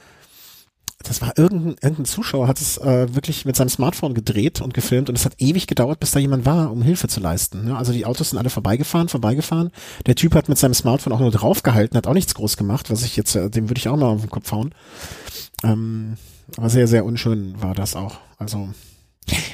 das 1.04 1.22
war 1.22 1.38
irgendein, 1.38 1.76
irgendein 1.80 2.04
Zuschauer 2.06 2.48
hat 2.48 2.60
es 2.60 2.76
äh, 2.78 3.14
wirklich 3.14 3.44
mit 3.44 3.54
seinem 3.54 3.68
Smartphone 3.68 4.14
gedreht 4.14 4.60
und 4.60 4.74
gefilmt 4.74 5.08
und 5.08 5.16
es 5.16 5.24
hat 5.24 5.34
ewig 5.38 5.68
gedauert, 5.68 6.00
bis 6.00 6.10
da 6.10 6.18
jemand 6.18 6.44
war, 6.44 6.72
um 6.72 6.82
Hilfe 6.82 7.06
zu 7.06 7.20
leisten. 7.20 7.66
Ne? 7.66 7.76
Also 7.76 7.92
die 7.92 8.04
Autos 8.04 8.30
sind 8.30 8.38
alle 8.38 8.50
vorbeigefahren, 8.50 9.08
vorbeigefahren. 9.08 9.70
Der 10.06 10.16
Typ 10.16 10.34
hat 10.34 10.48
mit 10.48 10.58
seinem 10.58 10.74
Smartphone 10.74 11.12
auch 11.12 11.20
nur 11.20 11.30
draufgehalten, 11.30 11.96
hat 11.96 12.08
auch 12.08 12.14
nichts 12.14 12.34
groß 12.34 12.56
gemacht, 12.56 12.90
was 12.90 13.04
ich 13.04 13.16
jetzt, 13.16 13.36
äh, 13.36 13.48
dem 13.48 13.70
würde 13.70 13.78
ich 13.78 13.88
auch 13.88 13.96
mal 13.96 14.06
auf 14.06 14.20
den 14.20 14.30
Kopf 14.30 14.50
hauen. 14.50 14.74
Ähm, 15.62 16.16
aber 16.56 16.68
sehr, 16.68 16.88
sehr 16.88 17.04
unschön 17.04 17.54
war 17.62 17.74
das 17.74 17.94
auch. 17.94 18.18
Also, 18.38 18.70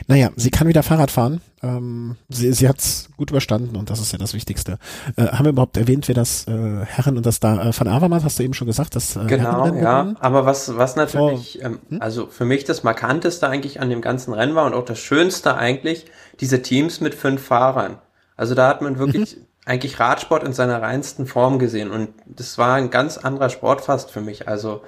naja, 0.07 0.31
sie 0.37 0.51
kann 0.51 0.69
wieder 0.69 0.83
Fahrrad 0.83 1.11
fahren. 1.11 1.41
Ähm, 1.63 2.17
sie 2.29 2.53
sie 2.53 2.69
hat 2.69 2.79
es 2.79 3.09
gut 3.17 3.31
überstanden 3.31 3.77
und 3.77 3.91
das 3.91 4.01
ist 4.01 4.13
ja 4.13 4.19
das 4.19 4.35
Wichtigste. 4.35 4.79
Äh, 5.17 5.29
haben 5.29 5.45
wir 5.45 5.51
überhaupt 5.51 5.77
erwähnt, 5.77 6.09
wer 6.09 6.15
das 6.15 6.47
äh, 6.47 6.85
Herren 6.85 7.17
und 7.17 7.25
das 7.25 7.41
da 7.41 7.69
äh, 7.69 7.73
Van 7.77 7.89
Avermaet, 7.89 8.25
hast 8.25 8.39
du 8.39 8.43
eben 8.43 8.55
schon 8.55 8.67
gesagt, 8.67 8.97
das 8.97 9.17
äh, 9.17 9.25
Genau, 9.27 9.75
ja. 9.75 10.15
Aber 10.21 10.45
was, 10.47 10.77
was 10.77 10.97
natürlich, 10.97 11.63
ähm, 11.63 11.79
hm? 11.89 12.03
also 12.03 12.27
für 12.27 12.45
mich 12.45 12.65
das 12.65 12.83
Markanteste 12.85 13.49
eigentlich 13.49 13.81
an 13.81 13.91
dem 13.91 14.01
ganzen 14.01 14.35
Rennen 14.35 14.55
war 14.55 14.67
und 14.67 14.75
auch 14.75 14.85
das 14.85 14.99
Schönste 14.99 15.57
eigentlich, 15.57 16.07
diese 16.41 16.63
Teams 16.63 17.01
mit 17.01 17.15
fünf 17.15 17.43
Fahrern. 17.43 17.99
Also 18.37 18.55
da 18.55 18.69
hat 18.69 18.83
man 18.83 18.99
wirklich 18.99 19.37
mhm. 19.37 19.47
eigentlich 19.65 20.01
Radsport 20.01 20.45
in 20.45 20.53
seiner 20.53 20.83
reinsten 20.83 21.27
Form 21.27 21.59
gesehen 21.59 21.91
und 21.91 22.11
das 22.27 22.59
war 22.59 22.75
ein 22.75 22.91
ganz 22.91 23.17
anderer 23.17 23.49
Sport 23.49 23.81
fast 23.81 24.11
für 24.11 24.21
mich. 24.21 24.49
Also 24.49 24.83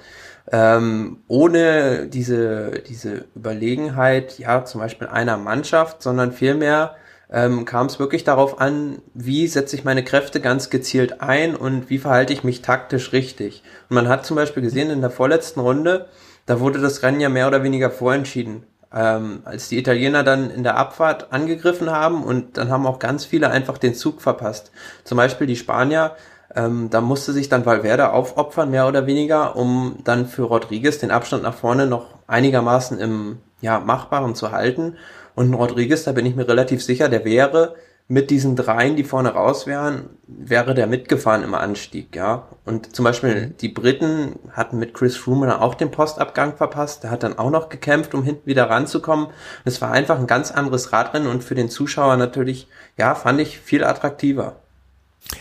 ähm, 0.51 1.23
ohne 1.27 2.07
diese, 2.07 2.81
diese 2.87 3.25
Überlegenheit, 3.35 4.39
ja, 4.39 4.63
zum 4.65 4.81
Beispiel 4.81 5.07
einer 5.07 5.37
Mannschaft, 5.37 6.01
sondern 6.01 6.31
vielmehr 6.31 6.95
ähm, 7.29 7.65
kam 7.65 7.87
es 7.87 7.99
wirklich 7.99 8.23
darauf 8.23 8.61
an, 8.61 9.01
wie 9.13 9.47
setze 9.47 9.75
ich 9.75 9.83
meine 9.83 10.03
Kräfte 10.03 10.39
ganz 10.39 10.69
gezielt 10.69 11.21
ein 11.21 11.55
und 11.55 11.89
wie 11.89 11.97
verhalte 11.97 12.31
ich 12.31 12.43
mich 12.43 12.61
taktisch 12.61 13.11
richtig. 13.11 13.63
Und 13.89 13.95
man 13.95 14.07
hat 14.07 14.25
zum 14.25 14.37
Beispiel 14.37 14.63
gesehen, 14.63 14.89
in 14.89 15.01
der 15.01 15.09
vorletzten 15.09 15.59
Runde, 15.59 16.07
da 16.45 16.61
wurde 16.61 16.79
das 16.79 17.03
Rennen 17.03 17.19
ja 17.19 17.29
mehr 17.29 17.47
oder 17.47 17.63
weniger 17.63 17.91
vorentschieden. 17.91 18.63
Ähm, 18.93 19.41
als 19.43 19.67
die 19.67 19.77
Italiener 19.77 20.23
dann 20.23 20.49
in 20.49 20.63
der 20.63 20.77
Abfahrt 20.77 21.33
angegriffen 21.33 21.91
haben 21.91 22.23
und 22.23 22.55
dann 22.55 22.69
haben 22.69 22.87
auch 22.87 22.99
ganz 22.99 23.25
viele 23.25 23.49
einfach 23.49 23.77
den 23.77 23.93
Zug 23.93 24.21
verpasst. 24.21 24.71
Zum 25.03 25.17
Beispiel 25.17 25.45
die 25.45 25.57
Spanier 25.57 26.15
ähm, 26.55 26.89
da 26.89 27.01
musste 27.01 27.33
sich 27.33 27.49
dann 27.49 27.65
Valverde 27.65 28.11
aufopfern, 28.13 28.71
mehr 28.71 28.87
oder 28.87 29.05
weniger, 29.05 29.55
um 29.55 29.97
dann 30.03 30.27
für 30.27 30.43
Rodriguez 30.43 30.99
den 30.99 31.11
Abstand 31.11 31.43
nach 31.43 31.53
vorne 31.53 31.87
noch 31.87 32.07
einigermaßen 32.27 32.99
im 32.99 33.39
ja, 33.61 33.79
Machbaren 33.79 34.35
zu 34.35 34.51
halten. 34.51 34.95
Und 35.35 35.53
Rodriguez, 35.53 36.03
da 36.03 36.13
bin 36.13 36.25
ich 36.25 36.35
mir 36.35 36.47
relativ 36.47 36.83
sicher, 36.83 37.09
der 37.09 37.25
wäre 37.25 37.75
mit 38.09 38.29
diesen 38.29 38.55
dreien, 38.55 38.95
die 38.95 39.03
vorne 39.03 39.33
raus 39.33 39.67
wären, 39.67 40.09
wäre 40.27 40.73
der 40.73 40.87
mitgefahren 40.87 41.43
im 41.43 41.53
Anstieg, 41.53 42.15
ja. 42.15 42.47
Und 42.63 42.95
zum 42.95 43.03
Beispiel 43.03 43.47
mhm. 43.47 43.57
die 43.57 43.67
Briten 43.67 44.39
hatten 44.53 44.79
mit 44.79 44.93
Chris 44.93 45.17
Froome 45.17 45.47
dann 45.47 45.59
auch 45.59 45.75
den 45.75 45.91
Postabgang 45.91 46.55
verpasst. 46.55 47.03
Der 47.03 47.11
hat 47.11 47.23
dann 47.23 47.37
auch 47.37 47.51
noch 47.51 47.67
gekämpft, 47.67 48.13
um 48.13 48.23
hinten 48.23 48.45
wieder 48.45 48.69
ranzukommen. 48.69 49.27
Es 49.65 49.81
war 49.81 49.91
einfach 49.91 50.17
ein 50.17 50.27
ganz 50.27 50.51
anderes 50.51 50.93
Radrennen 50.93 51.27
und 51.27 51.43
für 51.43 51.55
den 51.55 51.69
Zuschauer 51.69 52.15
natürlich, 52.15 52.69
ja, 52.97 53.13
fand 53.13 53.41
ich 53.41 53.59
viel 53.59 53.83
attraktiver. 53.83 54.55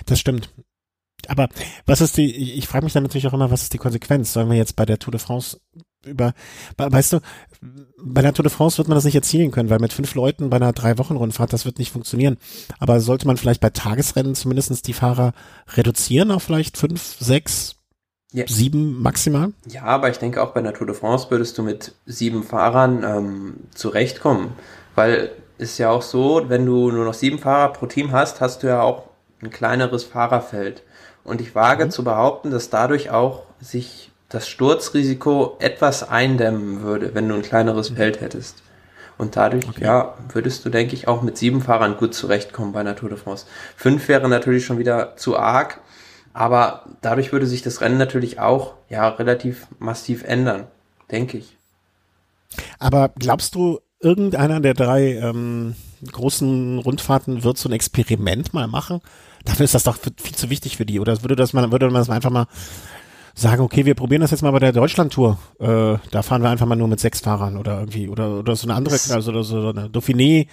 Das 0.07 0.19
stimmt 0.19 0.51
aber 1.29 1.49
was 1.87 2.01
ist 2.01 2.17
die, 2.17 2.35
ich, 2.35 2.59
ich 2.59 2.69
frage 2.69 2.85
mich 2.85 2.93
dann 2.93 3.03
natürlich 3.03 3.27
auch 3.27 3.33
immer, 3.33 3.51
was 3.51 3.63
ist 3.63 3.73
die 3.73 3.79
Konsequenz? 3.79 4.33
Sollen 4.33 4.51
wir 4.51 4.57
jetzt 4.57 4.77
bei 4.77 4.87
der 4.87 4.99
Tour 4.99 5.13
de 5.13 5.21
France 5.21 5.59
über, 6.07 6.35
weißt 6.77 7.15
du, 7.15 7.21
bei 7.99 8.23
der 8.23 8.33
Tour 8.33 8.45
de 8.45 8.53
France 8.53 8.79
wird 8.79 8.89
man 8.89 8.97
das 8.97 9.05
nicht 9.05 9.15
erzielen 9.15 9.51
können, 9.51 9.71
weil 9.71 9.81
mit 9.81 9.93
fünf 9.93 10.15
Leuten 10.15 10.51
bei 10.51 10.57
einer 10.57 10.73
drei 10.73 10.99
Wochen 10.99 11.17
Rundfahrt, 11.17 11.53
das 11.53 11.65
wird 11.65 11.79
nicht 11.79 11.93
funktionieren. 11.93 12.37
Aber 12.79 13.01
sollte 13.01 13.27
man 13.27 13.37
vielleicht 13.37 13.61
bei 13.61 13.71
Tagesrennen 13.71 14.35
zumindestens 14.35 14.83
die 14.83 14.93
Fahrer 14.93 15.33
reduzieren 15.75 16.31
auf 16.31 16.45
vielleicht 16.45 16.77
fünf, 16.77 17.17
sechs, 17.19 17.77
ja. 18.33 18.47
sieben 18.47 19.03
maximal? 19.03 19.53
Ja, 19.67 19.83
aber 19.83 20.11
ich 20.11 20.19
denke 20.19 20.43
auch 20.43 20.53
bei 20.53 20.63
der 20.63 20.75
Tour 20.75 20.87
de 20.87 20.97
France 20.97 21.27
würdest 21.31 21.59
du 21.59 21.63
mit 21.63 21.95
sieben 22.07 22.45
Fahrern 22.45 23.03
ähm, 23.03 23.55
zurechtkommen, 23.75 24.53
weil 24.95 25.33
ist 25.59 25.79
ja 25.79 25.91
auch 25.91 26.03
so, 26.03 26.43
wenn 26.49 26.67
du 26.67 26.91
nur 26.91 27.05
noch 27.05 27.15
sieben 27.15 27.39
Fahrer 27.39 27.73
pro 27.73 27.87
Team 27.87 28.13
hast, 28.13 28.41
hast 28.41 28.63
du 28.63 28.67
ja 28.67 28.83
auch 28.83 29.05
ein 29.43 29.51
kleineres 29.51 30.05
Fahrerfeld. 30.05 30.83
Und 31.27 31.41
ich 31.41 31.55
wage 31.55 31.87
mhm. 31.87 31.91
zu 31.91 32.05
behaupten, 32.05 32.51
dass 32.51 32.71
dadurch 32.71 33.11
auch 33.11 33.43
sich 33.61 34.11
das 34.29 34.49
Sturzrisiko 34.49 35.57
etwas 35.59 36.09
eindämmen 36.09 36.83
würde, 36.83 37.15
wenn 37.15 37.29
du 37.29 37.35
ein 37.35 37.43
kleineres 37.43 37.91
mhm. 37.91 37.97
Feld 37.97 38.21
hättest. 38.21 38.63
Und 39.19 39.37
dadurch, 39.37 39.67
okay. 39.69 39.85
ja, 39.85 40.15
würdest 40.33 40.65
du, 40.65 40.71
denke 40.71 40.95
ich, 40.95 41.09
auch 41.09 41.23
mit 41.23 41.39
sieben 41.39 41.63
Fahrern 41.63 41.97
gut 41.97 42.15
zurechtkommen 42.15 42.73
bei 42.73 42.81
einer 42.81 42.97
Tour 42.97 43.09
de 43.09 43.19
France. 43.19 43.47
Fünf 43.75 44.09
wäre 44.09 44.29
natürlich 44.29 44.67
schon 44.67 44.79
wieder 44.79 45.17
zu 45.17 45.39
arg, 45.39 45.81
aber 46.35 46.85
dadurch 47.01 47.33
würde 47.33 47.47
sich 47.47 47.63
das 47.63 47.81
Rennen 47.81 47.97
natürlich 47.97 48.39
auch, 48.39 48.75
ja, 48.91 49.09
relativ 49.09 49.67
massiv 49.79 50.23
ändern, 50.23 50.67
denke 51.11 51.39
ich. 51.39 51.57
Aber 52.79 53.11
glaubst 53.19 53.55
du, 53.55 53.81
irgendeiner 54.01 54.61
der 54.61 54.75
drei 54.75 55.15
ähm, 55.15 55.75
großen 56.13 56.79
Rundfahrten 56.79 57.43
wird 57.43 57.57
so 57.57 57.71
ein 57.71 57.73
Experiment 57.73 58.53
mal 58.53 58.69
machen? 58.69 59.01
Dafür 59.47 59.65
ist 59.65 59.75
das 59.75 59.85
doch 59.85 59.97
viel 59.97 60.35
zu 60.35 60.51
wichtig 60.51 60.77
für 60.77 60.85
die. 60.85 61.01
Oder 61.01 61.23
würde 61.23 61.37
das 61.37 61.55
man, 61.55 61.73
würde 61.73 61.87
man 61.87 61.95
das 61.95 62.11
einfach 62.11 62.31
mal 62.31 62.47
sagen, 63.35 63.63
okay, 63.63 63.85
wir 63.85 63.95
probieren 63.95 64.23
das 64.23 64.31
jetzt 64.31 64.43
mal 64.43 64.51
bei 64.51 64.59
der 64.59 64.73
Deutschlandtour. 64.73 65.39
Äh, 65.59 65.97
da 66.11 66.23
fahren 66.23 66.43
wir 66.43 66.51
einfach 66.51 66.67
mal 66.67 66.77
nur 66.77 66.89
mit 66.89 67.01
sechs 67.01 67.21
Fahrern 67.21 67.57
oder 67.57 67.79
irgendwie 67.81 68.09
oder 68.09 68.39
oder 68.39 68.57
so 68.57 68.67
eine 68.67 68.75
andere, 68.75 68.95
also 68.95 69.31
oder 69.31 69.45
so 69.45 69.69
eine 69.71 69.89
Dauphiné 69.89 70.49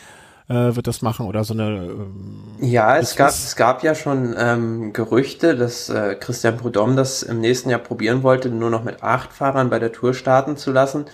äh, 0.49 0.75
wird 0.75 0.87
das 0.87 1.01
machen 1.01 1.25
oder 1.25 1.43
so 1.43 1.53
eine. 1.53 1.87
Ähm, 1.87 2.43
ja, 2.59 2.97
es 2.97 3.15
gab 3.15 3.29
es 3.29 3.55
gab 3.55 3.83
ja 3.83 3.95
schon 3.95 4.35
ähm, 4.37 4.93
Gerüchte, 4.93 5.55
dass 5.55 5.89
äh, 5.89 6.15
Christian 6.19 6.57
Prudhomme 6.57 6.95
das 6.95 7.23
im 7.23 7.39
nächsten 7.39 7.69
Jahr 7.69 7.79
probieren 7.79 8.23
wollte, 8.23 8.49
nur 8.49 8.69
noch 8.69 8.83
mit 8.83 9.01
acht 9.01 9.33
Fahrern 9.33 9.69
bei 9.69 9.79
der 9.79 9.91
Tour 9.91 10.13
starten 10.13 10.57
zu 10.57 10.71
lassen. 10.71 11.05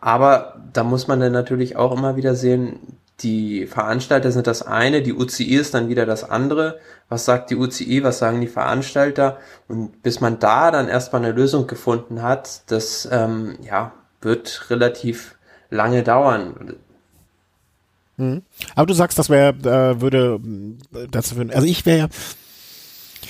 Aber 0.00 0.60
da 0.72 0.84
muss 0.84 1.08
man 1.08 1.20
dann 1.20 1.32
natürlich 1.32 1.76
auch 1.76 1.96
immer 1.96 2.16
wieder 2.16 2.34
sehen, 2.34 2.98
die 3.20 3.66
Veranstalter 3.66 4.32
sind 4.32 4.46
das 4.46 4.62
eine, 4.62 5.02
die 5.02 5.14
UCI 5.14 5.54
ist 5.54 5.74
dann 5.74 5.88
wieder 5.88 6.04
das 6.06 6.24
andere. 6.24 6.80
Was 7.08 7.24
sagt 7.24 7.50
die 7.50 7.56
UCI, 7.56 8.02
was 8.02 8.18
sagen 8.18 8.40
die 8.40 8.48
Veranstalter? 8.48 9.38
Und 9.68 10.02
bis 10.02 10.20
man 10.20 10.38
da 10.38 10.70
dann 10.70 10.88
erstmal 10.88 11.22
eine 11.24 11.32
Lösung 11.32 11.66
gefunden 11.66 12.22
hat, 12.22 12.70
das 12.70 13.08
ähm, 13.10 13.56
ja, 13.62 13.92
wird 14.20 14.68
relativ 14.70 15.36
lange 15.70 16.02
dauern. 16.02 16.74
Mhm. 18.16 18.42
Aber 18.74 18.86
du 18.86 18.94
sagst, 18.94 19.18
das 19.18 19.30
wäre, 19.30 19.52
äh, 19.52 20.00
würde 20.00 20.40
äh, 20.94 21.06
dazu 21.10 21.36
führen. 21.36 21.50
Also 21.50 21.66
ich 21.66 21.86
wäre 21.86 22.08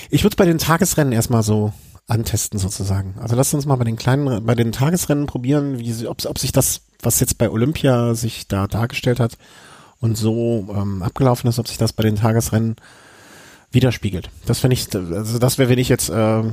ich 0.09 0.23
würde 0.23 0.35
bei 0.35 0.45
den 0.45 0.57
Tagesrennen 0.57 1.13
erstmal 1.13 1.43
so 1.43 1.73
antesten 2.07 2.59
sozusagen. 2.59 3.15
Also 3.19 3.35
lass 3.35 3.53
uns 3.53 3.65
mal 3.65 3.75
bei 3.75 3.83
den 3.83 3.95
kleinen, 3.95 4.45
bei 4.45 4.55
den 4.55 4.71
Tagesrennen 4.71 5.25
probieren, 5.25 5.79
wie, 5.79 6.07
ob, 6.07 6.23
ob 6.25 6.37
sich 6.37 6.51
das, 6.51 6.81
was 7.01 7.19
jetzt 7.19 7.37
bei 7.37 7.49
Olympia 7.49 8.13
sich 8.13 8.47
da 8.47 8.67
dargestellt 8.67 9.19
hat, 9.19 9.37
und 10.05 10.15
so 10.15 10.67
ähm, 10.69 11.01
abgelaufen 11.01 11.49
ist, 11.49 11.59
ob 11.59 11.67
sich 11.67 11.77
das 11.77 11.93
bei 11.93 12.03
den 12.03 12.15
Tagesrennen 12.15 12.75
widerspiegelt. 13.71 14.29
Das 14.45 14.59
finde 14.59 14.75
ich, 14.75 14.95
also 14.95 15.39
das 15.39 15.57
wäre, 15.57 15.69
wenn 15.69 15.79
ich 15.79 15.89
jetzt, 15.89 16.09
äh, 16.09 16.43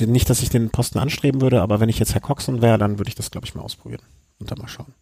nicht, 0.00 0.28
dass 0.28 0.42
ich 0.42 0.50
den 0.50 0.70
Posten 0.70 0.98
anstreben 0.98 1.40
würde, 1.40 1.60
aber 1.60 1.78
wenn 1.78 1.88
ich 1.88 1.98
jetzt 1.98 2.14
Herr 2.14 2.20
Coxon 2.20 2.62
wäre, 2.62 2.78
dann 2.78 2.98
würde 2.98 3.08
ich 3.08 3.14
das, 3.14 3.30
glaube 3.30 3.46
ich, 3.46 3.54
mal 3.54 3.62
ausprobieren 3.62 4.02
und 4.40 4.50
dann 4.50 4.58
mal 4.58 4.68
schauen. 4.68 4.92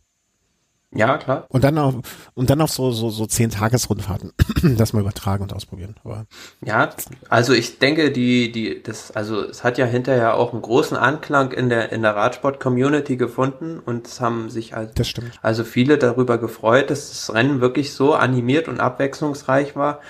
Ja, 0.93 1.19
klar. 1.19 1.47
Und 1.49 1.63
dann 1.63 1.79
auf, 1.79 1.95
und 2.35 2.51
dann 2.51 2.61
auf 2.61 2.71
so, 2.71 2.91
so, 2.91 3.11
so 3.11 3.25
zehn 3.25 3.51
Tagesrundfahrten, 3.51 4.33
das 4.77 4.93
mal 4.93 5.01
übertragen 5.01 5.45
und 5.45 5.53
ausprobieren. 5.53 5.95
Aber 6.03 6.27
ja, 6.65 6.91
also 7.29 7.53
ich 7.53 7.79
denke, 7.79 8.11
die, 8.11 8.51
die, 8.51 8.83
das, 8.83 9.13
also 9.13 9.45
es 9.45 9.63
hat 9.63 9.79
ja 9.79 9.87
hinterher 9.87 10.35
auch 10.35 10.53
einen 10.53 10.63
großen 10.63 10.97
Anklang 10.97 11.53
in 11.53 11.69
der, 11.69 11.93
in 11.93 12.03
der 12.03 12.17
Radsport-Community 12.17 13.17
gefunden 13.17 13.79
und 13.79 14.09
es 14.09 14.21
haben 14.21 14.51
sich 14.51 14.75
also, 14.75 14.93
das 14.93 15.09
stimmt. 15.09 15.39
also 15.43 15.63
viele 15.63 15.97
darüber 15.97 16.39
gefreut, 16.39 16.91
dass 16.91 17.09
das 17.11 17.33
Rennen 17.33 17.61
wirklich 17.61 17.93
so 17.93 18.15
animiert 18.15 18.67
und 18.67 18.81
abwechslungsreich 18.81 19.77
war. 19.77 20.01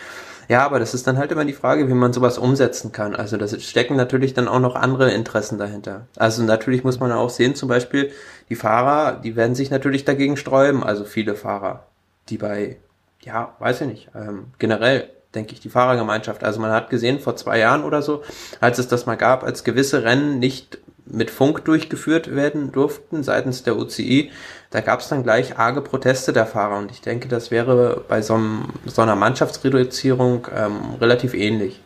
Ja, 0.51 0.67
aber 0.67 0.81
das 0.81 0.95
ist 0.95 1.07
dann 1.07 1.17
halt 1.17 1.31
immer 1.31 1.45
die 1.45 1.53
Frage, 1.53 1.87
wie 1.87 1.95
man 1.95 2.13
sowas 2.13 2.37
umsetzen 2.37 2.91
kann. 2.91 3.15
Also 3.15 3.37
da 3.37 3.47
stecken 3.47 3.95
natürlich 3.95 4.35
dann 4.35 4.49
auch 4.49 4.59
noch 4.59 4.75
andere 4.75 5.13
Interessen 5.13 5.59
dahinter. 5.59 6.09
Also 6.17 6.43
natürlich 6.43 6.83
muss 6.83 6.99
man 6.99 7.13
auch 7.13 7.31
sehen, 7.31 7.55
zum 7.55 7.69
Beispiel 7.69 8.11
die 8.49 8.57
Fahrer, 8.57 9.21
die 9.21 9.37
werden 9.37 9.55
sich 9.55 9.71
natürlich 9.71 10.05
dagegen 10.05 10.37
sträuben. 10.37 10.83
Also 10.83 11.05
viele 11.05 11.37
Fahrer, 11.37 11.85
die 12.31 12.37
bei, 12.37 12.79
ja, 13.21 13.55
weiß 13.61 13.83
ich 13.83 13.87
nicht, 13.87 14.09
ähm, 14.17 14.47
generell 14.59 15.11
denke 15.37 15.53
ich, 15.53 15.61
die 15.61 15.69
Fahrergemeinschaft. 15.69 16.43
Also 16.43 16.59
man 16.59 16.73
hat 16.73 16.91
gesehen, 16.91 17.21
vor 17.21 17.37
zwei 17.37 17.61
Jahren 17.61 17.85
oder 17.85 18.03
so, 18.03 18.25
als 18.59 18.81
es 18.81 18.89
das 18.89 19.07
mal 19.07 19.15
gab, 19.15 19.45
als 19.45 19.63
gewisse 19.63 20.03
Rennen 20.03 20.41
nicht 20.41 20.79
mit 21.13 21.31
Funk 21.31 21.65
durchgeführt 21.65 22.35
werden 22.35 22.73
durften 22.73 23.23
seitens 23.23 23.63
der 23.63 23.77
UCI, 23.77 24.31
da 24.71 24.81
gab 24.81 25.01
es 25.01 25.09
dann 25.09 25.23
gleich 25.23 25.59
arge 25.59 25.81
Proteste 25.81 26.33
der 26.33 26.47
Fahrer 26.47 26.79
und 26.79 26.91
ich 26.91 27.01
denke, 27.01 27.29
das 27.29 27.51
wäre 27.51 28.05
bei 28.09 28.23
so, 28.23 28.35
einem, 28.35 28.69
so 28.87 29.03
einer 29.03 29.17
Mannschaftsreduzierung 29.17 30.47
ähm, 30.55 30.95
relativ 31.01 31.35
ähnlich. 31.35 31.81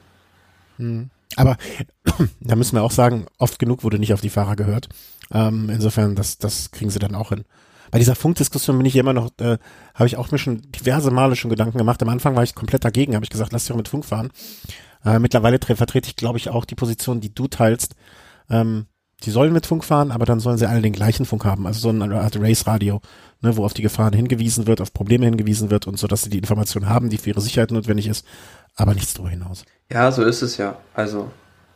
Hm. 0.76 1.10
Aber 1.37 1.56
da 2.40 2.56
müssen 2.56 2.76
wir 2.76 2.82
auch 2.82 2.90
sagen, 2.90 3.26
oft 3.38 3.58
genug 3.58 3.84
wurde 3.84 3.98
nicht 3.98 4.12
auf 4.12 4.20
die 4.20 4.30
Fahrer 4.30 4.56
gehört. 4.56 4.88
Ähm, 5.32 5.70
insofern, 5.70 6.14
das, 6.14 6.38
das 6.38 6.70
kriegen 6.70 6.90
sie 6.90 6.98
dann 6.98 7.14
auch 7.14 7.30
hin. 7.30 7.44
Bei 7.90 7.98
dieser 7.98 8.16
Funkdiskussion 8.16 8.76
bin 8.76 8.87
ich 8.87 8.96
immer 8.96 9.12
noch, 9.12 9.30
äh, 9.40 9.58
habe 9.94 10.06
ich 10.06 10.16
auch 10.16 10.30
mir 10.30 10.38
schon 10.38 10.62
diverse 10.72 11.10
Male 11.10 11.37
schon 11.37 11.50
Gedanken 11.50 11.78
gemacht. 11.78 12.02
Am 12.02 12.08
Anfang 12.08 12.34
war 12.34 12.42
ich 12.42 12.54
komplett 12.54 12.84
dagegen, 12.84 13.14
habe 13.14 13.24
ich 13.24 13.30
gesagt, 13.30 13.52
lass 13.52 13.64
dich 13.64 13.72
auch 13.72 13.76
mit 13.76 13.88
Funk 13.88 14.04
fahren. 14.04 14.30
Äh, 15.04 15.18
mittlerweile 15.18 15.58
vertrete 15.58 16.08
ich, 16.08 16.16
glaube 16.16 16.38
ich, 16.38 16.48
auch 16.50 16.64
die 16.64 16.74
Position, 16.74 17.20
die 17.20 17.34
du 17.34 17.46
teilst. 17.46 17.94
Ähm, 18.50 18.87
die 19.24 19.30
sollen 19.30 19.52
mit 19.52 19.66
Funk 19.66 19.84
fahren, 19.84 20.10
aber 20.10 20.26
dann 20.26 20.40
sollen 20.40 20.58
sie 20.58 20.68
alle 20.68 20.82
den 20.82 20.92
gleichen 20.92 21.24
Funk 21.24 21.44
haben, 21.44 21.66
also 21.66 21.80
so 21.80 21.88
eine 21.88 22.20
Art 22.20 22.37
Race-Radio, 22.38 23.00
ne, 23.40 23.56
wo 23.56 23.64
auf 23.64 23.74
die 23.74 23.82
Gefahren 23.82 24.12
hingewiesen 24.12 24.66
wird, 24.66 24.80
auf 24.80 24.92
Probleme 24.92 25.24
hingewiesen 25.24 25.70
wird 25.70 25.87
und 25.87 25.98
so, 25.98 26.06
dass 26.06 26.22
sie 26.22 26.30
die 26.30 26.38
Information 26.38 26.88
haben, 26.88 27.10
die 27.10 27.18
für 27.18 27.30
ihre 27.30 27.40
Sicherheit 27.40 27.70
notwendig 27.70 28.06
ist, 28.06 28.26
aber 28.76 28.94
nichts 28.94 29.14
darüber 29.14 29.30
hinaus. 29.30 29.64
Ja, 29.90 30.10
so 30.12 30.22
ist 30.22 30.42
es 30.42 30.56
ja. 30.56 30.76
Also 30.94 31.30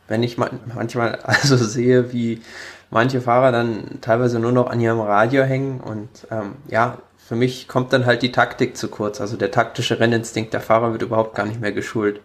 wenn 0.07 0.23
ich 0.23 0.37
manchmal 0.37 1.15
also 1.23 1.55
sehe, 1.55 2.11
wie 2.11 2.41
manche 2.89 3.21
Fahrer 3.21 3.51
dann 3.51 3.99
teilweise 4.01 4.39
nur 4.39 4.51
noch 4.51 4.67
an 4.67 4.79
ihrem 4.79 4.99
Radio 4.99 5.43
hängen 5.43 5.79
und 5.79 6.09
ähm, 6.31 6.55
ja, 6.67 6.97
für 7.17 7.35
mich 7.35 7.67
kommt 7.67 7.93
dann 7.93 8.07
halt 8.07 8.23
die 8.23 8.31
Taktik 8.31 8.75
zu 8.75 8.87
kurz. 8.87 9.21
Also 9.21 9.37
der 9.37 9.51
taktische 9.51 9.99
Renninstinkt 9.99 10.51
der 10.51 10.61
Fahrer 10.61 10.91
wird 10.91 11.03
überhaupt 11.03 11.35
gar 11.35 11.45
nicht 11.45 11.61
mehr 11.61 11.71
geschult. 11.71 12.21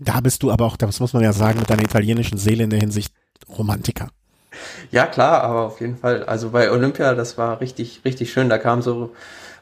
Da 0.00 0.20
bist 0.20 0.42
du 0.42 0.50
aber 0.50 0.64
auch, 0.64 0.76
das 0.76 0.98
muss 0.98 1.12
man 1.12 1.22
ja 1.22 1.32
sagen, 1.32 1.60
mit 1.60 1.70
deiner 1.70 1.82
italienischen 1.82 2.36
Seele 2.36 2.64
in 2.64 2.70
der 2.70 2.80
Hinsicht 2.80 3.12
Romantiker. 3.48 4.08
Ja, 4.90 5.06
klar, 5.06 5.42
aber 5.42 5.62
auf 5.62 5.80
jeden 5.80 5.96
Fall. 5.96 6.24
Also 6.24 6.50
bei 6.50 6.70
Olympia, 6.70 7.14
das 7.14 7.38
war 7.38 7.60
richtig, 7.60 8.02
richtig 8.04 8.32
schön. 8.32 8.48
Da 8.48 8.58
kamen 8.58 8.82
so, 8.82 9.12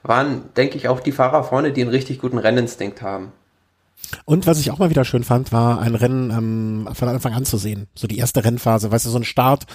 waren, 0.02 0.42
denke 0.56 0.76
ich, 0.76 0.88
auch 0.88 1.00
die 1.00 1.12
Fahrer 1.12 1.44
vorne, 1.44 1.72
die 1.72 1.82
einen 1.82 1.90
richtig 1.90 2.20
guten 2.20 2.38
Renninstinkt 2.38 3.02
haben. 3.02 3.32
Und 4.24 4.46
was 4.46 4.60
ich 4.60 4.70
auch 4.70 4.78
mal 4.78 4.90
wieder 4.90 5.04
schön 5.04 5.24
fand, 5.24 5.52
war 5.52 5.80
ein 5.80 5.94
Rennen 5.94 6.30
ähm, 6.30 6.88
von 6.94 7.08
Anfang 7.08 7.34
an 7.34 7.44
zu 7.44 7.56
sehen. 7.56 7.88
So 7.94 8.06
die 8.06 8.18
erste 8.18 8.44
Rennphase, 8.44 8.90
weißt 8.90 9.06
du, 9.06 9.10
so 9.10 9.18
ein 9.18 9.24
Start 9.24 9.66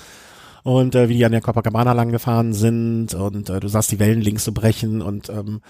und 0.64 0.96
äh, 0.96 1.10
wie 1.10 1.16
die 1.16 1.26
an 1.26 1.32
der 1.32 1.42
Copacabana 1.42 1.94
lang 1.94 2.12
gefahren 2.12 2.54
sind 2.54 3.14
und 3.14 3.50
äh, 3.50 3.60
du 3.60 3.68
sahst 3.68 3.92
die 3.92 4.00
Wellen 4.00 4.22
links 4.22 4.46
so 4.46 4.52
brechen 4.52 5.02
und 5.02 5.30
ähm, 5.30 5.62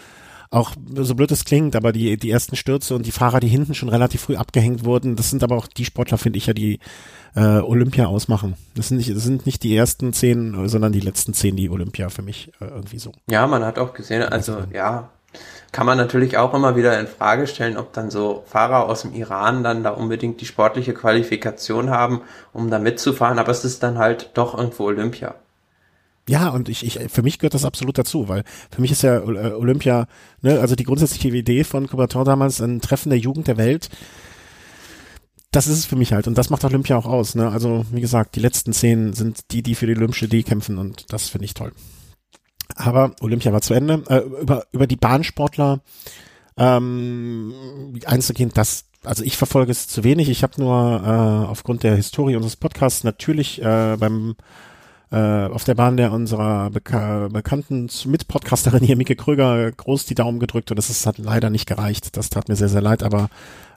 auch 0.51 0.73
so 0.93 1.15
blöd 1.15 1.31
es 1.31 1.45
klingt, 1.45 1.77
aber 1.77 1.93
die, 1.93 2.17
die 2.17 2.29
ersten 2.29 2.57
Stürze 2.57 2.93
und 2.93 3.05
die 3.05 3.11
Fahrer, 3.11 3.39
die 3.39 3.47
hinten 3.47 3.73
schon 3.73 3.87
relativ 3.87 4.21
früh 4.21 4.35
abgehängt 4.35 4.83
wurden, 4.83 5.15
das 5.15 5.29
sind 5.29 5.43
aber 5.43 5.55
auch 5.55 5.65
die 5.65 5.85
Sportler, 5.85 6.17
finde 6.17 6.37
ich 6.37 6.45
ja, 6.45 6.53
die 6.53 6.79
äh, 7.35 7.59
Olympia 7.59 8.07
ausmachen. 8.07 8.55
Das 8.75 8.89
sind, 8.89 8.97
nicht, 8.97 9.15
das 9.15 9.23
sind 9.23 9.45
nicht 9.45 9.63
die 9.63 9.75
ersten 9.75 10.11
zehn, 10.11 10.67
sondern 10.67 10.91
die 10.91 10.99
letzten 10.99 11.33
zehn, 11.33 11.55
die 11.55 11.69
Olympia 11.69 12.09
für 12.09 12.21
mich 12.21 12.51
äh, 12.59 12.65
irgendwie 12.65 12.99
so. 12.99 13.13
Ja, 13.29 13.47
man 13.47 13.63
hat 13.63 13.79
auch 13.79 13.93
gesehen, 13.93 14.23
also 14.23 14.57
ja, 14.73 15.09
kann 15.71 15.85
man 15.85 15.97
natürlich 15.97 16.37
auch 16.37 16.53
immer 16.53 16.75
wieder 16.75 16.99
in 16.99 17.07
Frage 17.07 17.47
stellen, 17.47 17.77
ob 17.77 17.93
dann 17.93 18.11
so 18.11 18.43
Fahrer 18.45 18.89
aus 18.89 19.03
dem 19.03 19.13
Iran 19.13 19.63
dann 19.63 19.83
da 19.83 19.91
unbedingt 19.91 20.41
die 20.41 20.45
sportliche 20.45 20.93
Qualifikation 20.93 21.89
haben, 21.89 22.21
um 22.51 22.69
da 22.69 22.77
mitzufahren, 22.77 23.39
aber 23.39 23.51
es 23.51 23.63
ist 23.63 23.83
dann 23.83 23.97
halt 23.97 24.31
doch 24.33 24.57
irgendwo 24.57 24.83
Olympia. 24.83 25.35
Ja, 26.31 26.47
und 26.47 26.69
ich, 26.69 26.85
ich, 26.85 27.11
für 27.11 27.23
mich 27.23 27.39
gehört 27.39 27.55
das 27.55 27.65
absolut 27.65 27.97
dazu, 27.97 28.29
weil 28.29 28.45
für 28.73 28.79
mich 28.79 28.89
ist 28.89 29.01
ja 29.01 29.17
äh, 29.17 29.51
Olympia, 29.51 30.07
ne, 30.41 30.61
also 30.61 30.75
die 30.75 30.85
grundsätzliche 30.85 31.27
Idee 31.27 31.65
von 31.65 31.87
Coubertin 31.87 32.23
damals, 32.23 32.61
ein 32.61 32.79
Treffen 32.79 33.09
der 33.09 33.19
Jugend 33.19 33.49
der 33.49 33.57
Welt, 33.57 33.89
das 35.51 35.67
ist 35.67 35.79
es 35.79 35.85
für 35.85 35.97
mich 35.97 36.13
halt 36.13 36.27
und 36.27 36.37
das 36.37 36.49
macht 36.49 36.63
Olympia 36.63 36.95
auch 36.95 37.05
aus, 37.05 37.35
ne, 37.35 37.49
also 37.49 37.85
wie 37.91 37.99
gesagt, 37.99 38.37
die 38.37 38.39
letzten 38.39 38.71
zehn 38.71 39.11
sind 39.11 39.51
die, 39.51 39.61
die 39.61 39.75
für 39.75 39.87
die 39.87 39.97
Olympische 39.97 40.23
Idee 40.23 40.43
kämpfen 40.43 40.77
und 40.77 41.11
das 41.11 41.27
finde 41.27 41.43
ich 41.43 41.53
toll. 41.53 41.73
Aber 42.75 43.13
Olympia 43.19 43.51
war 43.51 43.61
zu 43.61 43.73
Ende. 43.73 44.01
Äh, 44.07 44.19
über, 44.41 44.63
über 44.71 44.87
die 44.87 44.95
Bahnsportler 44.95 45.81
ähm, 46.55 47.53
einzugehen, 48.05 48.51
das, 48.53 48.85
also 49.03 49.25
ich 49.25 49.35
verfolge 49.35 49.73
es 49.73 49.89
zu 49.89 50.05
wenig. 50.05 50.29
Ich 50.29 50.43
habe 50.43 50.61
nur 50.61 51.03
äh, 51.03 51.49
aufgrund 51.49 51.83
der 51.83 51.97
Historie 51.97 52.37
unseres 52.37 52.55
Podcasts 52.55 53.03
natürlich 53.03 53.61
äh, 53.61 53.97
beim 53.99 54.35
äh, 55.11 55.45
auf 55.45 55.63
der 55.65 55.75
Bahn 55.75 55.97
der 55.97 56.11
unserer 56.11 56.69
beka 56.69 57.27
bekannten 57.27 57.89
Mitpodcasterin 58.05 58.83
hier, 58.83 58.95
Mike 58.95 59.15
Kröger, 59.15 59.71
groß 59.71 60.05
die 60.05 60.15
Daumen 60.15 60.39
gedrückt 60.39 60.71
und 60.71 60.77
das 60.77 61.05
hat 61.05 61.17
leider 61.17 61.49
nicht 61.49 61.67
gereicht. 61.67 62.15
Das 62.17 62.29
tat 62.29 62.47
mir 62.47 62.55
sehr, 62.55 62.69
sehr 62.69 62.81
leid, 62.81 63.03
aber 63.03 63.29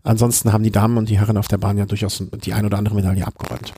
ansonsten 0.05 0.53
haben 0.53 0.63
die 0.63 0.71
Damen 0.71 0.97
und 0.97 1.09
die 1.09 1.19
Herren 1.19 1.37
auf 1.37 1.49
der 1.49 1.59
Bahn 1.59 1.77
ja 1.77 1.87
durchaus 1.87 2.23
die 2.45 2.53
ein 2.53 2.65
oder 2.65 2.79
andere 2.79 2.95
Medaille 2.95 3.27
abgeräumt. 3.27 3.73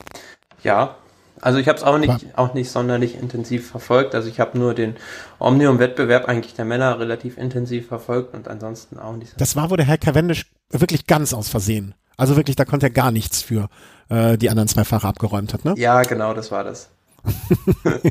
Ja, 0.62 0.96
also 1.40 1.58
ich 1.58 1.68
habe 1.68 1.78
es 1.78 1.84
auch 1.84 1.98
nicht, 1.98 2.26
auch 2.36 2.54
nicht 2.54 2.70
sonderlich 2.70 3.18
intensiv 3.18 3.70
verfolgt. 3.70 4.14
Also 4.14 4.28
ich 4.28 4.40
habe 4.40 4.58
nur 4.58 4.74
den 4.74 4.96
Omnium-Wettbewerb 5.38 6.26
eigentlich 6.26 6.54
der 6.54 6.64
Männer 6.64 6.98
relativ 6.98 7.36
intensiv 7.36 7.88
verfolgt 7.88 8.34
und 8.34 8.48
ansonsten 8.48 8.98
auch 8.98 9.16
nicht. 9.16 9.38
Das 9.38 9.56
war, 9.56 9.70
wo 9.70 9.76
der 9.76 9.86
Herr 9.86 9.98
Cavendish 9.98 10.46
wirklich 10.70 11.06
ganz 11.06 11.34
aus 11.34 11.48
Versehen. 11.48 11.94
Also 12.16 12.36
wirklich, 12.36 12.56
da 12.56 12.64
konnte 12.64 12.86
er 12.86 12.90
gar 12.90 13.10
nichts 13.10 13.42
für 13.42 13.68
äh, 14.08 14.38
die 14.38 14.48
anderen 14.48 14.68
zwei 14.68 14.84
Fahrer 14.84 15.08
abgeräumt 15.08 15.52
hat, 15.52 15.64
ne? 15.64 15.74
Ja, 15.76 16.02
genau, 16.02 16.32
das 16.32 16.50
war 16.50 16.64
das. 16.64 16.88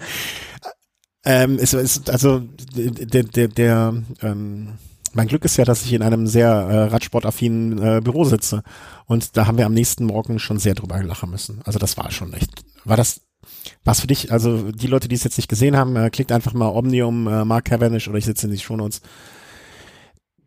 ähm, 1.25 1.58
es 1.60 1.73
ist 1.73 2.10
also 2.10 2.43
der, 2.75 3.23
der, 3.23 3.47
der 3.47 4.04
ähm, 4.21 4.73
mein 5.13 5.28
Glück 5.28 5.45
ist 5.45 5.58
ja, 5.58 5.63
dass 5.63 5.86
ich 5.86 5.93
in 5.93 6.01
einem 6.01 6.28
sehr 6.28 6.49
äh, 6.49 6.84
radsportaffinen 6.86 7.82
äh, 7.82 8.01
Büro 8.04 8.25
sitze. 8.25 8.63
Und 9.06 9.38
da 9.38 9.47
haben 9.47 9.58
wir 9.58 9.65
am 9.65 9.73
nächsten 9.73 10.06
Morgen 10.06 10.39
schon 10.39 10.60
sehr 10.60 10.75
drüber 10.75 11.01
lachen 11.01 11.32
müssen. 11.32 11.62
Also 11.63 11.80
das 11.80 11.95
war 11.95 12.12
schon 12.12 12.34
echt. 12.34 12.65
War 12.84 12.97
das 12.97 13.21
was 13.84 14.01
für 14.01 14.08
dich? 14.08 14.32
Also 14.32 14.71
die 14.71 14.88
Leute, 14.88 15.08
die 15.08 15.15
es 15.15 15.23
jetzt 15.23 15.38
nicht 15.38 15.47
gesehen 15.47 15.78
haben, 15.78 15.95
äh, 15.95 16.10
klickt 16.10 16.32
einfach 16.32 16.54
mal 16.54 16.67
Omnium, 16.67 17.28
äh, 17.28 17.45
Mark 17.45 17.65
Cavendish 17.65 18.08
oder 18.08 18.17
ich 18.17 18.25
sitze 18.25 18.47
in 18.47 18.51
die 18.51 18.60
Shownotes 18.60 19.01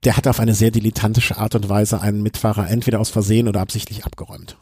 der 0.05 0.17
hat 0.17 0.27
auf 0.29 0.41
eine 0.41 0.55
sehr 0.55 0.71
dilettantische 0.71 1.37
Art 1.39 1.55
und 1.55 1.69
Weise 1.69 2.01
einen 2.01 2.23
Mitfahrer 2.23 2.71
entweder 2.71 3.01
aus 3.01 3.11
Versehen 3.11 3.49
oder 3.49 3.61
absichtlich 3.61 4.05
abgeräumt. 4.05 4.57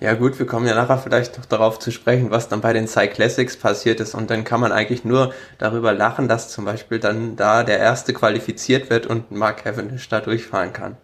Ja 0.00 0.14
gut, 0.14 0.38
wir 0.38 0.46
kommen 0.46 0.66
ja 0.66 0.74
nachher 0.74 0.98
vielleicht 0.98 1.38
noch 1.38 1.46
darauf 1.46 1.78
zu 1.78 1.90
sprechen, 1.90 2.30
was 2.30 2.48
dann 2.48 2.60
bei 2.60 2.72
den 2.72 2.86
Cyclassics 2.86 3.56
passiert 3.56 4.00
ist 4.00 4.14
und 4.14 4.30
dann 4.30 4.44
kann 4.44 4.60
man 4.60 4.72
eigentlich 4.72 5.04
nur 5.04 5.32
darüber 5.58 5.92
lachen, 5.92 6.28
dass 6.28 6.50
zum 6.50 6.64
Beispiel 6.64 6.98
dann 6.98 7.36
da 7.36 7.64
der 7.64 7.78
Erste 7.78 8.12
qualifiziert 8.12 8.90
wird 8.90 9.06
und 9.06 9.30
Mark 9.30 9.64
Cavendish 9.64 10.08
da 10.08 10.20
durchfahren 10.20 10.72
kann. 10.72 10.96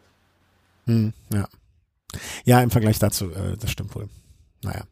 Hm, 0.87 1.13
ja. 1.33 1.49
Ja, 2.45 2.61
im 2.61 2.71
Vergleich 2.71 2.99
dazu, 2.99 3.31
äh, 3.31 3.57
das 3.59 3.71
stimmt 3.71 3.95
wohl. 3.95 4.09
Naja. 4.63 4.83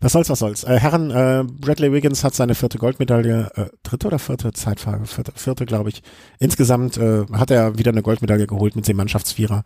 Was 0.00 0.12
soll's, 0.12 0.28
was 0.28 0.38
soll's. 0.38 0.64
Äh, 0.64 0.78
Herren, 0.78 1.10
äh, 1.10 1.44
Bradley 1.44 1.92
Wiggins 1.92 2.22
hat 2.22 2.34
seine 2.34 2.54
vierte 2.54 2.78
Goldmedaille, 2.78 3.50
äh, 3.54 3.66
dritte 3.82 4.08
oder 4.08 4.18
vierte 4.18 4.52
Zeitfrage, 4.52 5.06
vierte, 5.06 5.32
vierte 5.34 5.64
glaube 5.66 5.88
ich. 5.88 6.02
Insgesamt 6.38 6.96
äh, 6.98 7.24
hat 7.32 7.50
er 7.50 7.78
wieder 7.78 7.90
eine 7.90 8.02
Goldmedaille 8.02 8.46
geholt 8.46 8.76
mit 8.76 8.86
dem 8.86 8.96
Mannschaftsvierer 8.96 9.64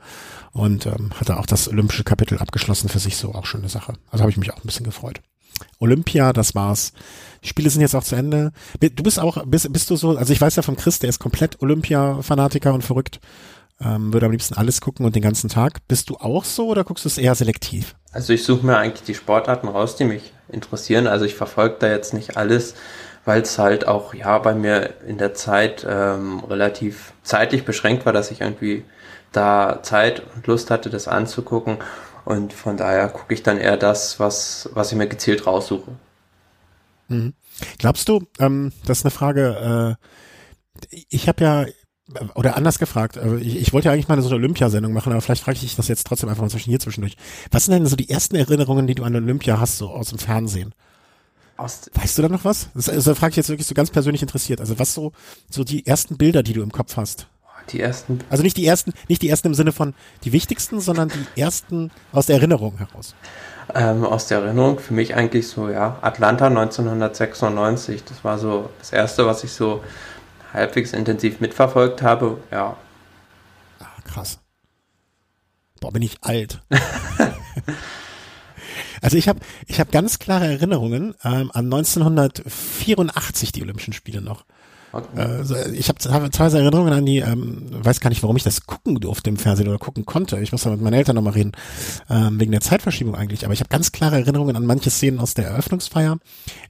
und 0.53 0.87
ähm, 0.87 1.11
hat 1.19 1.29
er 1.29 1.41
auch 1.41 1.47
das 1.47 1.69
olympische 1.69 2.05
Kapitel 2.05 2.39
abgeschlossen 2.39 2.89
für 2.89 3.01
sich, 3.01 3.17
so 3.17 3.35
auch 3.35 3.47
schöne 3.47 3.69
Sache. 3.69 3.95
Also 4.11 4.23
habe 4.23 4.31
ich 4.31 4.37
mich 4.37 4.53
auch 4.53 4.59
ein 4.59 4.67
bisschen 4.67 4.85
gefreut. 4.85 5.21
Olympia, 5.81 6.33
das 6.33 6.55
war's. 6.55 6.93
Die 7.43 7.49
Spiele 7.49 7.71
sind 7.71 7.81
jetzt 7.81 7.95
auch 7.95 8.05
zu 8.05 8.15
Ende. 8.15 8.53
Du 8.81 9.03
bist 9.03 9.19
auch, 9.19 9.45
bist, 9.47 9.73
bist 9.73 9.91
du 9.91 9.97
so, 9.97 10.17
also 10.17 10.33
ich 10.33 10.41
weiß 10.41 10.55
ja 10.57 10.63
von 10.63 10.77
Chris, 10.77 11.01
der 11.01 11.09
ist 11.09 11.19
komplett 11.19 11.61
Olympia-Fanatiker 11.61 12.73
und 12.73 12.83
verrückt 12.83 13.21
ähm, 13.81 14.13
würde 14.13 14.27
am 14.27 14.33
liebsten 14.33 14.55
alles 14.55 14.81
gucken 14.81 15.07
und 15.07 15.15
den 15.15 15.23
ganzen 15.23 15.49
Tag. 15.49 15.87
Bist 15.87 16.11
du 16.11 16.17
auch 16.17 16.45
so 16.45 16.69
oder 16.69 16.85
guckst 16.85 17.05
du 17.05 17.09
es 17.09 17.19
eher 17.19 17.35
selektiv? 17.35 17.95
Also 18.13 18.33
ich 18.33 18.45
suche 18.45 18.67
mir 18.67 18.77
eigentlich 18.77 19.05
die 19.05 19.15
Sportarten 19.15 19.69
raus, 19.69 19.97
die 19.97 20.05
mich 20.05 20.33
interessieren. 20.49 21.07
Also 21.07 21.25
ich 21.25 21.35
verfolge 21.35 21.77
da 21.79 21.89
jetzt 21.89 22.15
nicht 22.15 22.37
alles, 22.37 22.75
weil 23.25 23.43
es 23.43 23.59
halt 23.59 23.87
auch 23.87 24.15
ja 24.15 24.39
bei 24.39 24.55
mir 24.55 24.95
in 25.07 25.19
der 25.19 25.35
Zeit 25.35 25.87
ähm, 25.89 26.41
relativ 26.41 27.13
zeitlich 27.23 27.65
beschränkt 27.65 28.07
war, 28.07 28.13
dass 28.13 28.31
ich 28.31 28.41
irgendwie 28.41 28.85
da 29.33 29.81
Zeit 29.83 30.23
und 30.35 30.47
Lust 30.47 30.71
hatte, 30.71 30.91
das 30.91 31.07
anzugucken. 31.07 31.79
Und 32.25 32.53
von 32.53 32.77
daher 32.77 33.09
gucke 33.09 33.33
ich 33.35 33.43
dann 33.43 33.59
eher 33.59 33.77
das, 33.77 34.19
was, 34.19 34.69
was 34.73 34.93
ich 34.93 34.99
mir 34.99 35.07
gezielt 35.07 35.47
raussuche. 35.47 35.93
Mhm. 37.09 37.35
Glaubst 37.79 38.09
du, 38.09 38.27
ähm, 38.39 38.73
das 38.87 38.99
ist 38.99 39.05
eine 39.05 39.11
Frage, 39.11 39.97
äh, 40.01 40.99
ich 41.09 41.29
habe 41.29 41.45
ja 41.45 41.67
oder 42.35 42.57
anders 42.57 42.79
gefragt, 42.79 43.17
äh, 43.17 43.37
ich, 43.37 43.57
ich 43.57 43.73
wollte 43.73 43.87
ja 43.87 43.93
eigentlich 43.93 44.09
mal 44.09 44.21
so 44.23 44.29
eine 44.29 44.37
Olympiasendung 44.37 44.93
machen, 44.93 45.13
aber 45.13 45.21
vielleicht 45.21 45.43
frage 45.43 45.57
ich 45.57 45.61
dich 45.61 45.77
das 45.77 45.89
jetzt 45.89 46.07
trotzdem 46.07 46.29
einfach 46.29 46.43
mal 46.43 46.51
zwischen 46.51 46.71
hier 46.71 46.81
zwischendurch. 46.81 47.17
Was 47.51 47.67
sind 47.67 47.75
denn 47.75 47.87
so 47.87 47.97
die 47.97 48.09
ersten 48.09 48.37
Erinnerungen, 48.37 48.87
die 48.87 48.95
du 48.95 49.05
an 49.05 49.15
Olympia 49.15 49.61
hast, 49.61 49.79
so 49.79 49.91
aus 49.91 50.09
dem 50.09 50.19
Fernsehen? 50.19 50.75
Aus 51.57 51.91
weißt 51.93 52.19
du 52.19 52.23
da 52.23 52.29
noch 52.29 52.45
was? 52.45 52.69
Das, 52.75 52.89
also 52.89 53.15
frage 53.15 53.33
ich 53.33 53.37
jetzt 53.37 53.49
wirklich 53.49 53.67
so 53.67 53.75
ganz 53.75 53.91
persönlich 53.91 54.23
interessiert. 54.23 54.61
Also 54.61 54.79
was 54.79 54.95
so, 54.95 55.13
so 55.51 55.65
die 55.65 55.87
ersten 55.87 56.17
Bilder, 56.17 56.43
die 56.43 56.53
du 56.53 56.63
im 56.63 56.73
Kopf 56.73 56.97
hast? 56.97 57.27
Die 57.71 57.81
ersten. 57.81 58.21
Also 58.31 58.43
nicht 58.43 58.57
die 58.57 58.65
ersten, 58.65 58.95
nicht 59.09 59.21
die 59.21 59.29
ersten 59.29 59.49
im 59.49 59.55
Sinne 59.55 59.73
von 59.73 59.93
die 60.25 60.33
wichtigsten, 60.33 60.81
sondern 60.81 61.11
die 61.11 61.41
ersten 61.41 61.91
aus 62.13 62.27
der 62.27 62.37
Erinnerung 62.37 62.79
heraus. 62.79 63.15
Ähm, 63.75 64.05
aus 64.05 64.29
der 64.29 64.39
Erinnerung 64.39 64.79
für 64.79 64.95
mich 64.95 65.15
eigentlich 65.15 65.49
so, 65.49 65.69
ja, 65.69 65.99
Atlanta 66.01 66.47
1996. 66.47 68.05
Das 68.05 68.25
war 68.25 68.39
so 68.39 68.71
das 68.79 68.93
erste, 68.93 69.27
was 69.27 69.45
ich 69.45 69.53
so 69.53 69.83
halbwegs 70.53 70.93
intensiv 70.93 71.41
mitverfolgt 71.41 72.03
habe, 72.03 72.43
ja. 72.51 72.77
Ah, 73.81 74.01
krass. 74.05 74.41
Boah, 75.81 75.93
bin 75.93 76.03
ich 76.03 76.19
alt. 76.23 76.61
also 79.03 79.17
ich 79.17 79.29
habe 79.29 79.41
ich 79.67 79.81
hab 79.81 79.93
ganz 79.93 80.19
klare 80.19 80.47
Erinnerungen 80.47 81.15
ähm, 81.25 81.51
an 81.53 81.67
1984 81.67 83.53
die 83.53 83.63
Olympischen 83.63 83.93
Spiele 83.93 84.21
noch. 84.21 84.45
Okay. 84.93 85.21
Also 85.21 85.55
ich 85.57 85.89
habe 85.89 85.99
hab 86.13 86.33
teilweise 86.33 86.59
Erinnerungen 86.59 86.93
an 86.93 87.05
die, 87.05 87.19
ähm, 87.19 87.67
weiß 87.71 88.01
gar 88.01 88.09
nicht, 88.09 88.23
warum 88.23 88.37
ich 88.37 88.43
das 88.43 88.67
gucken 88.67 88.99
durfte 89.01 89.29
im 89.29 89.37
Fernsehen 89.37 89.69
oder 89.69 89.79
gucken 89.79 90.07
konnte. 90.07 90.39
Ich 90.41 90.53
muss 90.53 90.63
da 90.63 90.71
mit 90.71 90.81
meinen 90.81 90.95
Eltern 90.95 91.17
nochmal 91.17 91.35
reden, 91.35 91.53
ähm, 92.09 92.41
wegen 92.41 92.53
der 92.53 92.61
Zeitverschiebung 92.61 93.15
eigentlich. 93.15 93.45
Aber 93.45 93.53
ich 93.53 93.61
habe 93.61 93.69
ganz 93.69 93.93
klare 93.93 94.17
Erinnerungen 94.17 94.57
an 94.57 94.65
manche 94.65 94.91
Szenen 94.91 95.19
aus 95.19 95.35
der 95.35 95.47
Eröffnungsfeier. 95.47 96.19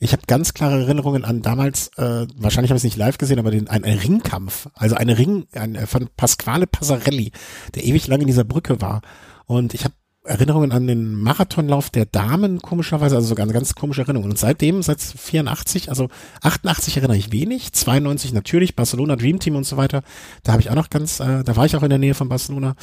Ich 0.00 0.12
habe 0.12 0.22
ganz 0.26 0.52
klare 0.52 0.80
Erinnerungen 0.80 1.24
an 1.24 1.42
damals, 1.42 1.88
äh, 1.96 2.26
wahrscheinlich 2.36 2.70
habe 2.70 2.76
ich 2.76 2.80
es 2.80 2.84
nicht 2.84 2.96
live 2.96 3.18
gesehen, 3.18 3.38
aber 3.38 3.50
den, 3.50 3.68
ein, 3.68 3.84
ein 3.84 3.98
Ringkampf, 3.98 4.68
also 4.74 4.96
eine 4.96 5.16
Ring 5.16 5.46
ein, 5.52 5.86
von 5.86 6.08
Pasquale 6.16 6.66
Passarelli, 6.66 7.30
der 7.74 7.84
ewig 7.84 8.06
lang 8.08 8.20
in 8.20 8.26
dieser 8.26 8.44
Brücke 8.44 8.80
war. 8.80 9.02
Und 9.46 9.74
ich 9.74 9.84
habe 9.84 9.94
Erinnerungen 10.28 10.72
an 10.72 10.86
den 10.86 11.14
Marathonlauf 11.14 11.90
der 11.90 12.04
Damen, 12.04 12.60
komischerweise, 12.60 13.16
also 13.16 13.28
sogar 13.28 13.44
eine 13.44 13.52
ganz 13.52 13.74
komische 13.74 14.02
Erinnerung. 14.02 14.30
Und 14.30 14.38
seitdem, 14.38 14.82
seit 14.82 15.00
84, 15.00 15.88
also 15.88 16.08
88 16.42 16.96
erinnere 16.98 17.16
ich 17.16 17.32
wenig, 17.32 17.72
92 17.72 18.32
natürlich, 18.32 18.76
Barcelona 18.76 19.16
Dream 19.16 19.38
Team 19.40 19.56
und 19.56 19.64
so 19.64 19.76
weiter. 19.76 20.02
Da 20.42 20.52
habe 20.52 20.62
ich 20.62 20.70
auch 20.70 20.74
noch 20.74 20.90
ganz, 20.90 21.20
äh, 21.20 21.42
da 21.42 21.56
war 21.56 21.66
ich 21.66 21.76
auch 21.76 21.82
in 21.82 21.90
der 21.90 21.98
Nähe 21.98 22.14
von 22.14 22.28
Barcelona. 22.28 22.74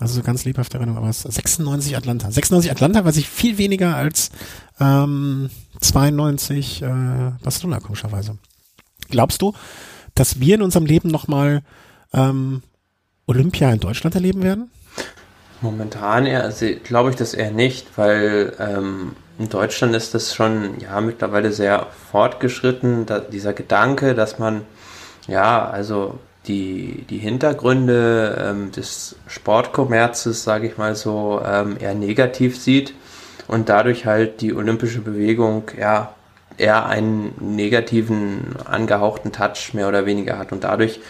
Also 0.00 0.14
so 0.14 0.22
ganz 0.22 0.44
lebhafte 0.44 0.78
Erinnerung, 0.78 0.98
aber 0.98 1.10
es 1.10 1.24
ist 1.24 1.34
96 1.34 1.96
Atlanta. 1.96 2.30
96 2.30 2.70
Atlanta 2.70 3.04
war 3.04 3.12
sich 3.12 3.28
viel 3.28 3.58
weniger 3.58 3.96
als 3.96 4.30
ähm, 4.80 5.50
92 5.80 6.82
äh, 6.82 6.86
Barcelona, 7.42 7.80
komischerweise. 7.80 8.38
Glaubst 9.10 9.42
du, 9.42 9.52
dass 10.14 10.40
wir 10.40 10.54
in 10.54 10.62
unserem 10.62 10.86
Leben 10.86 11.10
nochmal 11.10 11.62
ähm, 12.12 12.62
Olympia 13.26 13.70
in 13.72 13.80
Deutschland 13.80 14.14
erleben 14.14 14.42
werden? 14.42 14.70
Momentan 15.60 16.26
eher, 16.26 16.44
also 16.44 16.66
glaube 16.84 17.10
ich 17.10 17.16
das 17.16 17.34
eher 17.34 17.50
nicht, 17.50 17.98
weil 17.98 18.54
ähm, 18.58 19.14
in 19.38 19.48
Deutschland 19.48 19.94
ist 19.94 20.14
das 20.14 20.34
schon 20.34 20.80
ja 20.80 21.00
mittlerweile 21.00 21.52
sehr 21.52 21.86
fortgeschritten, 22.10 23.06
da, 23.06 23.18
dieser 23.20 23.52
Gedanke, 23.52 24.14
dass 24.14 24.38
man 24.38 24.62
ja 25.26 25.68
also 25.68 26.18
die, 26.46 27.04
die 27.10 27.18
Hintergründe 27.18 28.38
ähm, 28.40 28.72
des 28.72 29.16
Sportkommerzes, 29.26 30.44
sage 30.44 30.66
ich 30.66 30.78
mal 30.78 30.94
so, 30.94 31.42
ähm, 31.44 31.76
eher 31.78 31.94
negativ 31.94 32.58
sieht 32.58 32.94
und 33.46 33.68
dadurch 33.68 34.06
halt 34.06 34.40
die 34.40 34.54
olympische 34.54 35.00
Bewegung 35.00 35.64
ja 35.78 36.14
eher 36.56 36.86
einen 36.86 37.34
negativen, 37.40 38.56
angehauchten 38.64 39.32
Touch 39.32 39.74
mehr 39.74 39.88
oder 39.88 40.06
weniger 40.06 40.38
hat. 40.38 40.52
Und 40.52 40.64
dadurch 40.64 41.00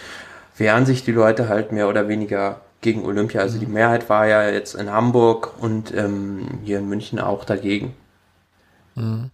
wehren 0.57 0.85
sich 0.85 1.03
die 1.03 1.11
Leute 1.11 1.49
halt 1.49 1.71
mehr 1.71 1.87
oder 1.87 2.07
weniger 2.07 2.61
gegen 2.81 3.05
Olympia. 3.05 3.41
Also 3.41 3.59
die 3.59 3.65
mhm. 3.65 3.73
Mehrheit 3.73 4.09
war 4.09 4.27
ja 4.27 4.49
jetzt 4.49 4.75
in 4.75 4.89
Hamburg 4.91 5.53
und 5.59 5.93
ähm, 5.93 6.59
hier 6.63 6.79
in 6.79 6.89
München 6.89 7.19
auch 7.19 7.45
dagegen. 7.45 7.93
Mhm. 8.95 9.31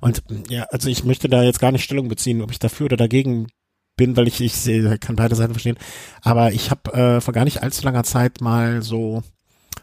Und 0.00 0.22
ja, 0.48 0.64
also 0.70 0.88
ich 0.88 1.04
möchte 1.04 1.28
da 1.28 1.42
jetzt 1.42 1.60
gar 1.60 1.72
nicht 1.72 1.84
Stellung 1.84 2.08
beziehen, 2.08 2.42
ob 2.42 2.50
ich 2.50 2.58
dafür 2.58 2.86
oder 2.86 2.96
dagegen 2.96 3.48
bin, 3.96 4.16
weil 4.16 4.28
ich, 4.28 4.40
ich 4.40 4.54
sehe, 4.54 4.98
kann 4.98 5.16
beide 5.16 5.34
Seiten 5.34 5.52
verstehen. 5.52 5.78
Aber 6.22 6.52
ich 6.52 6.70
habe 6.70 6.92
äh, 6.92 7.20
vor 7.20 7.34
gar 7.34 7.44
nicht 7.44 7.62
allzu 7.62 7.84
langer 7.84 8.04
Zeit 8.04 8.40
mal 8.40 8.82
so, 8.82 9.22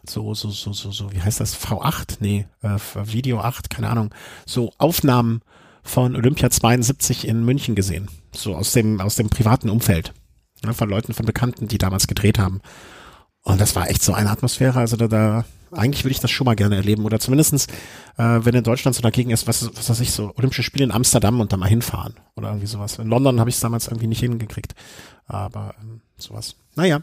so, 0.06 0.34
so, 0.34 0.50
so, 0.50 0.74
so, 0.74 0.92
so, 0.92 1.12
wie 1.12 1.22
heißt 1.22 1.40
das? 1.40 1.56
V8? 1.56 2.18
Nee, 2.20 2.48
äh, 2.62 2.78
Video 3.04 3.40
8, 3.40 3.70
keine 3.70 3.90
Ahnung. 3.90 4.14
So 4.46 4.72
Aufnahmen 4.78 5.42
von 5.84 6.16
Olympia 6.16 6.50
72 6.50 7.28
in 7.28 7.44
München 7.44 7.76
gesehen. 7.76 8.10
So 8.32 8.56
aus 8.56 8.74
dem, 8.74 9.02
aus 9.02 9.16
dem 9.16 9.30
privaten 9.30 9.70
Umfeld. 9.70 10.14
Ne, 10.64 10.74
von 10.74 10.90
Leuten, 10.90 11.14
von 11.14 11.26
Bekannten, 11.26 11.68
die 11.68 11.78
damals 11.78 12.08
gedreht 12.08 12.38
haben. 12.38 12.62
Und 13.44 13.62
das 13.62 13.76
war 13.76 13.90
echt 13.90 14.04
so 14.04 14.14
eine 14.14 14.30
Atmosphäre. 14.30 14.80
Also 14.80 14.98
da, 14.98 15.08
da 15.08 15.46
eigentlich 15.72 16.04
würde 16.04 16.12
ich 16.12 16.20
das 16.20 16.32
schon 16.32 16.46
mal 16.46 16.56
gerne 16.56 16.76
erleben. 16.76 17.06
Oder 17.06 17.20
zumindestens, 17.20 17.68
äh, 18.18 18.40
wenn 18.42 18.56
in 18.56 18.64
Deutschland 18.64 18.96
so 18.96 19.02
dagegen 19.02 19.30
ist, 19.30 19.48
was, 19.48 19.70
was 19.76 19.90
weiß 19.90 20.00
ich, 20.02 20.12
so 20.12 20.34
Olympische 20.36 20.64
Spiele 20.64 20.86
in 20.86 20.92
Amsterdam 20.92 21.40
und 21.40 21.54
da 21.54 21.58
mal 21.58 21.70
hinfahren. 21.70 22.16
Oder 22.36 22.50
irgendwie 22.50 22.68
sowas. 22.68 23.00
In 23.00 23.08
London 23.08 23.40
habe 23.40 23.50
ich 23.50 23.56
es 23.56 23.62
damals 23.62 23.88
irgendwie 23.88 24.08
nicht 24.08 24.20
hingekriegt. 24.20 24.76
Aber 25.26 25.76
ähm, 25.82 26.02
sowas. 26.18 26.56
Naja, 26.76 27.02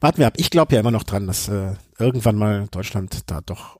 warten 0.00 0.18
wir 0.18 0.26
ab. 0.26 0.34
Ich 0.36 0.50
glaube 0.50 0.74
ja 0.74 0.80
immer 0.80 0.90
noch 0.90 1.04
dran, 1.04 1.26
dass 1.26 1.48
äh, 1.48 1.74
irgendwann 1.98 2.36
mal 2.36 2.68
Deutschland 2.70 3.30
da 3.30 3.40
doch 3.40 3.78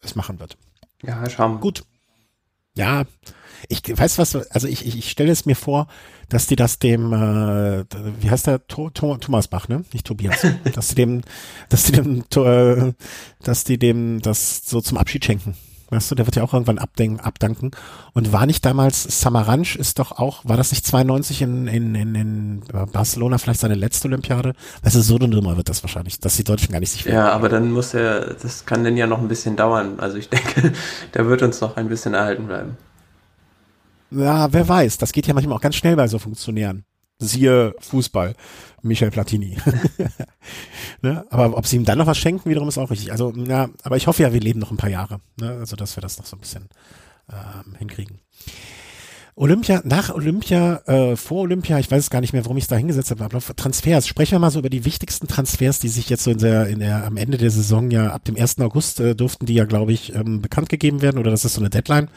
es 0.00 0.14
machen 0.14 0.38
wird. 0.38 0.56
Ja, 1.02 1.28
schauen. 1.28 1.60
Gut. 1.60 1.84
Ja, 2.74 3.04
ich 3.68 3.82
weiß 3.86 4.18
was, 4.18 4.36
also 4.36 4.68
ich, 4.68 4.86
ich, 4.86 4.96
ich 4.96 5.10
stelle 5.10 5.32
es 5.32 5.44
mir 5.44 5.56
vor, 5.56 5.88
dass 6.30 6.46
die 6.46 6.56
das 6.56 6.78
dem, 6.78 7.12
äh, 7.12 7.84
wie 8.20 8.30
heißt 8.30 8.46
der, 8.46 8.66
to, 8.66 8.88
to, 8.90 9.16
Thomas 9.18 9.48
Bach, 9.48 9.68
ne? 9.68 9.84
Nicht 9.92 10.06
Tobias. 10.06 10.46
dass 10.74 10.88
die 10.88 10.94
dem, 10.94 11.20
dass 11.68 11.84
die 11.84 11.92
dem, 11.92 12.28
to, 12.30 12.44
äh, 12.44 12.94
dass 13.42 13.64
die 13.64 13.78
dem 13.78 14.22
das 14.22 14.62
so 14.64 14.80
zum 14.80 14.96
Abschied 14.96 15.24
schenken. 15.24 15.54
Weißt 15.90 16.08
du, 16.08 16.14
der 16.14 16.24
wird 16.24 16.36
ja 16.36 16.44
auch 16.44 16.54
irgendwann 16.54 16.78
abdenken, 16.78 17.18
abdanken. 17.18 17.72
Und 18.12 18.32
war 18.32 18.46
nicht 18.46 18.64
damals, 18.64 19.02
Samaranch 19.20 19.74
ist 19.74 19.98
doch 19.98 20.12
auch, 20.12 20.44
war 20.44 20.56
das 20.56 20.70
nicht 20.70 20.86
92 20.86 21.42
in, 21.42 21.66
in, 21.66 21.94
in, 21.96 22.14
in 22.14 22.62
Barcelona 22.92 23.38
vielleicht 23.38 23.58
seine 23.58 23.74
letzte 23.74 24.06
Olympiade? 24.06 24.54
Weißt 24.84 24.94
du, 24.94 25.00
so 25.00 25.16
eine 25.16 25.26
Nummer 25.26 25.56
wird 25.56 25.68
das 25.68 25.82
wahrscheinlich, 25.82 26.20
dass 26.20 26.36
die 26.36 26.44
Deutschen 26.44 26.70
gar 26.70 26.78
nicht 26.78 26.92
sich 26.92 27.04
Ja, 27.06 27.32
aber 27.32 27.48
dann 27.48 27.72
muss 27.72 27.92
er, 27.92 28.34
das 28.34 28.66
kann 28.66 28.84
denn 28.84 28.96
ja 28.96 29.08
noch 29.08 29.18
ein 29.18 29.26
bisschen 29.26 29.56
dauern. 29.56 29.98
Also 29.98 30.16
ich 30.16 30.28
denke, 30.28 30.72
der 31.14 31.26
wird 31.26 31.42
uns 31.42 31.60
noch 31.60 31.76
ein 31.76 31.88
bisschen 31.88 32.14
erhalten 32.14 32.46
bleiben. 32.46 32.76
Ja, 34.10 34.52
wer 34.52 34.68
weiß. 34.68 34.98
Das 34.98 35.12
geht 35.12 35.26
ja 35.26 35.34
manchmal 35.34 35.56
auch 35.56 35.62
ganz 35.62 35.76
schnell 35.76 35.96
bei 35.96 36.08
so 36.08 36.18
Funktionären. 36.18 36.84
Siehe 37.18 37.74
Fußball, 37.80 38.34
Michel 38.82 39.10
Platini. 39.10 39.58
ne? 41.02 41.26
Aber 41.28 41.56
ob 41.56 41.66
sie 41.66 41.76
ihm 41.76 41.84
dann 41.84 41.98
noch 41.98 42.06
was 42.06 42.16
schenken, 42.16 42.48
wiederum 42.48 42.68
ist 42.68 42.78
auch 42.78 42.90
richtig. 42.90 43.12
Also, 43.12 43.32
ja, 43.46 43.68
aber 43.82 43.96
ich 43.98 44.06
hoffe 44.06 44.22
ja, 44.22 44.32
wir 44.32 44.40
leben 44.40 44.58
noch 44.58 44.70
ein 44.70 44.78
paar 44.78 44.88
Jahre. 44.88 45.20
Ne? 45.38 45.50
Also, 45.50 45.76
dass 45.76 45.96
wir 45.96 46.00
das 46.00 46.18
noch 46.18 46.24
so 46.24 46.36
ein 46.36 46.40
bisschen 46.40 46.68
ähm, 47.30 47.74
hinkriegen. 47.78 48.20
Olympia, 49.36 49.80
nach 49.84 50.14
Olympia, 50.14 50.82
äh, 50.86 51.16
vor 51.16 51.42
Olympia, 51.42 51.78
ich 51.78 51.90
weiß 51.90 52.04
es 52.04 52.10
gar 52.10 52.20
nicht 52.20 52.32
mehr, 52.32 52.44
warum 52.44 52.56
ich 52.56 52.64
es 52.64 52.68
da 52.68 52.76
hingesetzt 52.76 53.10
habe, 53.10 53.24
aber 53.24 53.40
Transfers. 53.40 54.06
Sprechen 54.06 54.32
wir 54.32 54.38
mal 54.38 54.50
so 54.50 54.58
über 54.58 54.70
die 54.70 54.84
wichtigsten 54.84 55.28
Transfers, 55.28 55.78
die 55.78 55.88
sich 55.88 56.10
jetzt 56.10 56.24
so 56.24 56.30
in 56.30 56.38
der, 56.38 56.66
in 56.66 56.80
der, 56.80 57.06
am 57.06 57.16
Ende 57.16 57.38
der 57.38 57.50
Saison 57.50 57.90
ja, 57.90 58.08
ab 58.08 58.24
dem 58.24 58.36
1. 58.36 58.58
August 58.60 59.00
äh, 59.00 59.14
durften 59.14 59.46
die 59.46 59.54
ja, 59.54 59.64
glaube 59.64 59.92
ich, 59.92 60.14
ähm, 60.14 60.42
bekannt 60.42 60.68
gegeben 60.68 61.00
werden 61.00 61.18
oder 61.18 61.30
das 61.30 61.44
ist 61.44 61.54
so 61.54 61.60
eine 61.60 61.70
Deadline 61.70 62.08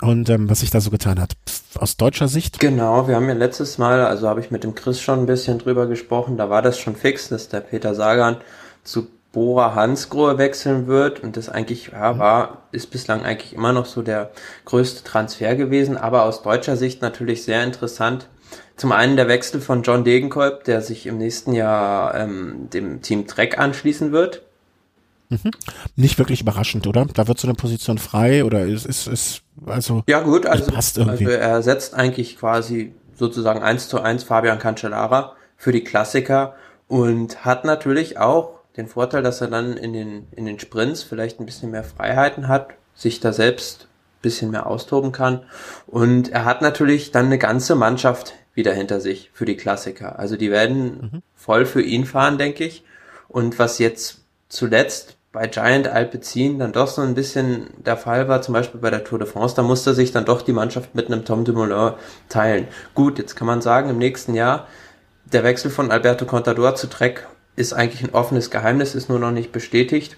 und 0.00 0.28
ähm, 0.28 0.48
was 0.48 0.60
sich 0.60 0.70
da 0.70 0.80
so 0.80 0.90
getan 0.90 1.20
hat. 1.20 1.32
Aus 1.76 1.96
deutscher 1.96 2.28
Sicht? 2.28 2.60
Genau, 2.60 3.08
wir 3.08 3.16
haben 3.16 3.28
ja 3.28 3.34
letztes 3.34 3.78
Mal, 3.78 4.04
also 4.04 4.28
habe 4.28 4.40
ich 4.40 4.50
mit 4.50 4.64
dem 4.64 4.74
Chris 4.74 5.00
schon 5.00 5.20
ein 5.20 5.26
bisschen 5.26 5.58
drüber 5.58 5.86
gesprochen, 5.86 6.36
da 6.36 6.50
war 6.50 6.62
das 6.62 6.78
schon 6.78 6.96
fix, 6.96 7.28
dass 7.28 7.48
der 7.48 7.60
Peter 7.60 7.94
Sagan 7.94 8.36
zu 8.84 9.08
Bora 9.32 9.74
Hansgrohe 9.74 10.38
wechseln 10.38 10.86
wird 10.86 11.20
und 11.20 11.36
das 11.36 11.48
eigentlich 11.48 11.90
ja, 11.92 12.12
mhm. 12.12 12.18
war, 12.20 12.62
ist 12.70 12.90
bislang 12.90 13.24
eigentlich 13.24 13.52
immer 13.52 13.72
noch 13.72 13.86
so 13.86 14.00
der 14.00 14.30
größte 14.64 15.02
Transfer 15.02 15.56
gewesen, 15.56 15.96
aber 15.96 16.22
aus 16.22 16.42
deutscher 16.42 16.76
Sicht 16.76 17.02
natürlich 17.02 17.42
sehr 17.42 17.64
interessant. 17.64 18.28
Zum 18.76 18.92
einen 18.92 19.16
der 19.16 19.28
Wechsel 19.28 19.60
von 19.60 19.82
John 19.82 20.04
Degenkolb, 20.04 20.64
der 20.64 20.80
sich 20.80 21.06
im 21.06 21.18
nächsten 21.18 21.52
Jahr 21.52 22.14
ähm, 22.14 22.68
dem 22.72 23.02
Team 23.02 23.26
Trek 23.26 23.58
anschließen 23.58 24.12
wird. 24.12 24.42
Mhm. 25.28 25.50
Nicht 25.96 26.18
wirklich 26.18 26.40
überraschend, 26.40 26.86
oder? 26.86 27.06
Da 27.06 27.26
wird 27.28 27.38
so 27.38 27.46
eine 27.46 27.54
Position 27.54 27.98
frei 27.98 28.44
oder 28.44 28.64
ist, 28.64 28.86
ist, 28.86 29.06
ist 29.06 29.42
also. 29.66 30.02
Ja, 30.06 30.20
gut, 30.20 30.46
also, 30.46 30.70
passt 30.70 30.98
irgendwie. 30.98 31.26
also 31.26 31.38
er 31.38 31.62
setzt 31.62 31.94
eigentlich 31.94 32.38
quasi 32.38 32.94
sozusagen 33.14 33.62
eins 33.62 33.88
zu 33.88 34.00
eins 34.00 34.24
Fabian 34.24 34.58
Cancellara 34.58 35.36
für 35.56 35.72
die 35.72 35.84
Klassiker 35.84 36.54
und 36.88 37.44
hat 37.44 37.64
natürlich 37.64 38.18
auch 38.18 38.60
den 38.76 38.88
Vorteil, 38.88 39.22
dass 39.22 39.40
er 39.40 39.48
dann 39.48 39.76
in 39.76 39.92
den, 39.92 40.26
in 40.32 40.46
den 40.46 40.58
Sprints 40.58 41.02
vielleicht 41.02 41.40
ein 41.40 41.46
bisschen 41.46 41.70
mehr 41.70 41.84
Freiheiten 41.84 42.48
hat, 42.48 42.70
sich 42.94 43.20
da 43.20 43.32
selbst 43.32 43.84
ein 43.84 44.22
bisschen 44.22 44.50
mehr 44.50 44.66
austoben 44.66 45.12
kann. 45.12 45.44
Und 45.86 46.30
er 46.30 46.44
hat 46.44 46.60
natürlich 46.60 47.12
dann 47.12 47.26
eine 47.26 47.38
ganze 47.38 47.76
Mannschaft 47.76 48.34
wieder 48.54 48.72
hinter 48.72 49.00
sich 49.00 49.30
für 49.32 49.44
die 49.44 49.56
Klassiker. 49.56 50.18
Also 50.18 50.36
die 50.36 50.50
werden 50.50 51.10
mhm. 51.12 51.22
voll 51.34 51.66
für 51.66 51.82
ihn 51.82 52.04
fahren, 52.04 52.38
denke 52.38 52.64
ich. 52.64 52.84
Und 53.28 53.58
was 53.58 53.78
jetzt 53.78 54.23
zuletzt 54.54 55.16
bei 55.32 55.48
Giant 55.48 55.88
Alpecin 55.88 56.60
dann 56.60 56.72
doch 56.72 56.86
so 56.86 57.02
ein 57.02 57.14
bisschen 57.14 57.66
der 57.84 57.96
Fall 57.96 58.28
war, 58.28 58.40
zum 58.40 58.54
Beispiel 58.54 58.80
bei 58.80 58.90
der 58.90 59.02
Tour 59.02 59.18
de 59.18 59.26
France, 59.26 59.56
da 59.56 59.62
musste 59.62 59.92
sich 59.92 60.12
dann 60.12 60.24
doch 60.24 60.42
die 60.42 60.52
Mannschaft 60.52 60.94
mit 60.94 61.08
einem 61.08 61.24
Tom 61.24 61.44
Dumoulin 61.44 61.94
teilen. 62.28 62.68
Gut, 62.94 63.18
jetzt 63.18 63.34
kann 63.34 63.48
man 63.48 63.60
sagen, 63.60 63.90
im 63.90 63.98
nächsten 63.98 64.34
Jahr, 64.34 64.68
der 65.24 65.42
Wechsel 65.42 65.72
von 65.72 65.90
Alberto 65.90 66.24
Contador 66.24 66.76
zu 66.76 66.88
Trek 66.88 67.26
ist 67.56 67.72
eigentlich 67.72 68.04
ein 68.04 68.14
offenes 68.14 68.50
Geheimnis, 68.50 68.94
ist 68.94 69.08
nur 69.08 69.18
noch 69.18 69.32
nicht 69.32 69.50
bestätigt. 69.50 70.16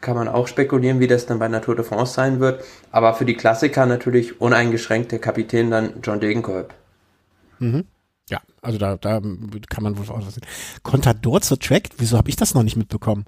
Kann 0.00 0.16
man 0.16 0.28
auch 0.28 0.46
spekulieren, 0.46 1.00
wie 1.00 1.08
das 1.08 1.26
dann 1.26 1.40
bei 1.40 1.48
der 1.48 1.62
Tour 1.62 1.74
de 1.74 1.84
France 1.84 2.14
sein 2.14 2.38
wird. 2.38 2.62
Aber 2.92 3.14
für 3.14 3.24
die 3.24 3.34
Klassiker 3.34 3.86
natürlich 3.86 4.40
uneingeschränkt 4.40 5.10
der 5.12 5.18
Kapitän 5.18 5.70
dann 5.70 5.94
John 6.02 6.20
Degenkolb. 6.20 6.74
Mhm. 7.58 7.86
Ja, 8.28 8.40
also 8.62 8.78
da, 8.78 8.96
da 8.96 9.20
kann 9.20 9.82
man 9.82 9.98
wohl 9.98 10.08
was 10.08 10.34
sehen. 10.34 10.44
Contador 10.82 11.40
zu 11.40 11.56
Track, 11.56 11.90
wieso 11.98 12.16
habe 12.16 12.28
ich 12.28 12.36
das 12.36 12.54
noch 12.54 12.62
nicht 12.62 12.76
mitbekommen? 12.76 13.24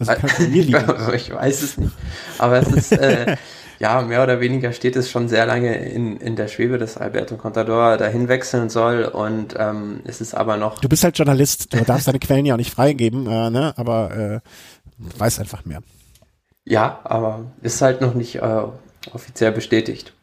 Also 0.08 0.12
kann 0.14 0.30
von 0.30 0.50
mir 0.50 0.62
liegen. 0.62 0.84
ich 1.14 1.30
weiß 1.32 1.62
es 1.62 1.76
nicht. 1.76 1.92
Aber 2.38 2.58
es 2.58 2.68
ist, 2.68 2.92
äh, 2.92 3.36
ja, 3.78 4.00
mehr 4.00 4.22
oder 4.22 4.40
weniger 4.40 4.72
steht 4.72 4.96
es 4.96 5.10
schon 5.10 5.28
sehr 5.28 5.44
lange 5.44 5.74
in, 5.74 6.16
in 6.16 6.36
der 6.36 6.48
Schwebe, 6.48 6.78
dass 6.78 6.96
Alberto 6.96 7.36
Contador 7.36 7.98
dahin 7.98 8.28
wechseln 8.28 8.70
soll 8.70 9.04
und 9.04 9.54
ähm, 9.58 10.00
es 10.04 10.22
ist 10.22 10.34
aber 10.34 10.56
noch. 10.56 10.80
Du 10.80 10.88
bist 10.88 11.04
halt 11.04 11.18
Journalist, 11.18 11.74
du 11.74 11.84
darfst 11.84 12.08
deine 12.08 12.18
Quellen 12.18 12.46
ja 12.46 12.54
auch 12.54 12.58
nicht 12.58 12.72
freigeben, 12.72 13.26
äh, 13.26 13.50
ne? 13.50 13.74
aber 13.76 14.40
äh, 14.40 15.18
weiß 15.18 15.38
einfach 15.38 15.66
mehr. 15.66 15.82
Ja, 16.64 17.00
aber 17.04 17.52
ist 17.62 17.82
halt 17.82 18.00
noch 18.00 18.14
nicht 18.14 18.36
äh, 18.36 18.62
offiziell 19.12 19.52
bestätigt. 19.52 20.14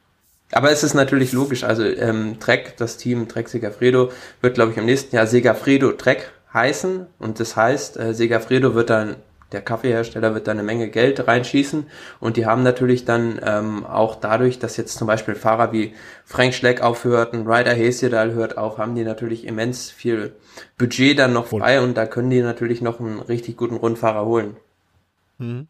Aber 0.52 0.72
es 0.72 0.84
ist 0.84 0.94
natürlich 0.94 1.34
logisch, 1.34 1.64
also 1.64 1.84
ähm, 1.84 2.40
Trek, 2.40 2.78
das 2.78 2.98
Team 2.98 3.28
Trek 3.28 3.50
Segafredo, 3.50 4.12
wird, 4.42 4.56
glaube 4.56 4.72
ich, 4.72 4.78
im 4.78 4.86
nächsten 4.86 5.16
Jahr 5.16 5.28
Segafredo 5.28 5.92
Trek 5.92 6.32
heißen 6.54 7.06
und 7.20 7.40
das 7.40 7.56
heißt, 7.56 7.98
äh, 7.98 8.14
Segafredo 8.14 8.74
wird 8.74 8.90
dann 8.90 9.18
der 9.52 9.62
Kaffeehersteller 9.62 10.34
wird 10.34 10.48
da 10.48 10.52
eine 10.52 10.64
Menge 10.64 10.90
Geld 10.90 11.28
reinschießen 11.28 11.88
und 12.20 12.38
die 12.38 12.46
haben 12.46 12.64
natürlich 12.64 13.06
dann 13.06 13.40
ähm, 13.44 13.86
auch 13.86 14.16
dadurch, 14.16 14.60
dass 14.60 14.78
jetzt 14.78 14.98
zum 14.98 15.08
Beispiel 15.08 15.36
Fahrer 15.36 15.72
wie 15.72 15.94
Frank 16.26 16.54
Schleck 16.54 16.82
aufhört, 16.82 17.34
ein 17.34 17.48
Ryder 17.48 17.74
Hesjedal 17.74 18.34
hört 18.34 18.58
auf, 18.58 18.78
haben 18.78 18.96
die 18.96 19.04
natürlich 19.04 19.46
immens 19.46 19.90
viel 19.90 20.36
Budget 20.78 21.18
dann 21.18 21.34
noch 21.34 21.48
frei 21.48 21.82
und 21.82 21.96
da 21.96 22.06
können 22.06 22.30
die 22.30 22.42
natürlich 22.42 22.82
noch 22.82 23.00
einen 23.00 23.20
richtig 23.20 23.58
guten 23.58 23.76
Rundfahrer 23.76 24.26
holen. 24.26 24.58
Mhm. 25.38 25.68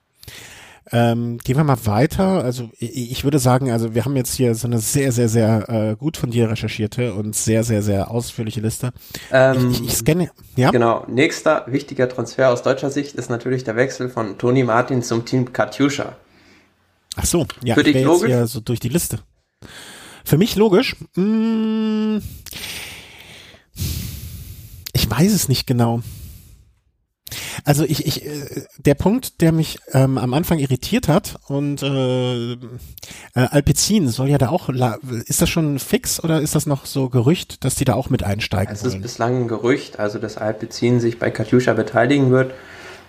Ähm, 0.92 1.38
gehen 1.40 1.58
wir 1.58 1.64
mal 1.64 1.86
weiter. 1.86 2.44
Also 2.44 2.70
ich, 2.80 3.12
ich, 3.12 3.24
würde 3.24 3.40
sagen, 3.40 3.72
also 3.72 3.94
wir 3.94 4.06
haben 4.06 4.16
jetzt 4.16 4.34
hier 4.36 4.56
so 4.56 4.68
eine 4.68 4.80
sehr, 4.80 5.12
sehr, 5.12 5.28
sehr 5.28 5.70
äh, 5.70 5.96
gut 5.96 6.18
von 6.18 6.32
dir 6.32 6.50
recherchierte 6.50 7.14
und 7.14 7.36
sehr, 7.36 7.64
sehr, 7.64 7.82
sehr 7.82 8.10
ausführliche 8.10 8.62
Liste. 8.62 8.92
Ähm, 9.32 9.72
ich, 9.72 9.84
ich, 9.84 9.94
scanne. 9.96 10.30
Ja. 10.56 10.72
Genau. 10.72 11.06
Nächster 11.08 11.66
wichtiger 11.68 12.08
Transfer 12.08 12.52
aus 12.52 12.64
deutscher 12.64 12.90
Sicht 12.90 13.16
ist 13.16 13.30
natürlich 13.30 13.64
der 13.64 13.76
Wechsel 13.76 14.10
von 14.10 14.38
Toni 14.38 14.64
Martin 14.64 15.04
zum 15.04 15.26
Team 15.26 15.52
Katjuscha. 15.52 16.16
Ach 17.18 17.26
so, 17.26 17.46
ja. 17.64 17.74
Für 17.74 17.84
dich 17.84 18.04
logisch? 18.04 18.30
Jetzt 18.30 18.52
so 18.54 18.62
durch 18.62 18.80
die 18.80 18.90
Liste. 18.90 19.20
Für 20.24 20.38
mich 20.38 20.56
logisch. 20.56 20.96
Hm, 21.16 22.22
ich 24.94 25.10
weiß 25.10 25.34
es 25.34 25.50
nicht 25.50 25.68
genau. 25.68 26.02
Also 27.64 27.84
ich, 27.84 28.06
ich, 28.06 28.26
äh, 28.26 28.66
der 28.78 28.96
Punkt, 28.96 29.42
der 29.42 29.52
mich 29.52 29.80
ähm, 29.92 30.18
am 30.18 30.34
Anfang 30.34 30.60
irritiert 30.60 31.08
hat 31.08 31.40
und 31.48 31.84
äh, 31.84 32.54
äh, 32.54 32.58
Alpecin 33.34 34.08
soll 34.10 34.30
ja 34.30 34.38
da 34.38 34.50
auch, 34.50 34.70
ist 35.26 35.42
das 35.42 35.50
schon 35.50 35.80
fix 35.80 36.24
oder 36.24 36.42
ist 36.42 36.56
das 36.56 36.66
noch 36.66 36.86
so 36.86 37.10
Gerücht, 37.10 37.64
dass 37.64 37.76
die 37.76 37.86
da 37.86 37.94
auch 37.96 38.10
mit 38.10 38.24
einsteigen 38.24 38.74
Es 38.74 38.84
ist 38.84 39.02
bislang 39.02 39.44
ein 39.44 39.48
Gerücht, 39.48 40.00
also 40.00 40.20
dass 40.20 40.38
Alpecin 40.38 41.00
sich 41.00 41.20
bei 41.20 41.32
Katjuscha 41.32 41.74
beteiligen 41.74 42.32
wird. 42.32 42.54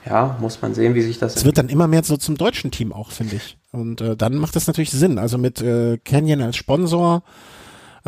Ja, 0.07 0.39
muss 0.41 0.63
man 0.63 0.75
sehen, 0.75 0.95
wie 0.95 1.03
sich 1.03 1.19
das. 1.19 1.37
Es 1.37 1.45
wird 1.45 1.59
dann 1.59 1.69
immer 1.69 1.87
mehr 1.87 2.03
so 2.03 2.17
zum 2.17 2.37
deutschen 2.37 2.71
Team 2.71 2.93
auch, 2.93 3.11
finde 3.11 3.37
ich. 3.37 3.59
Und 3.73 4.01
äh, 4.01 4.17
dann 4.17 4.37
macht 4.37 4.57
das 4.57 4.67
natürlich 4.67 4.91
Sinn. 4.91 5.19
Also 5.19 5.37
mit 5.37 5.61
äh, 5.61 5.99
Canyon 5.99 6.41
als 6.41 6.57
Sponsor 6.57 7.23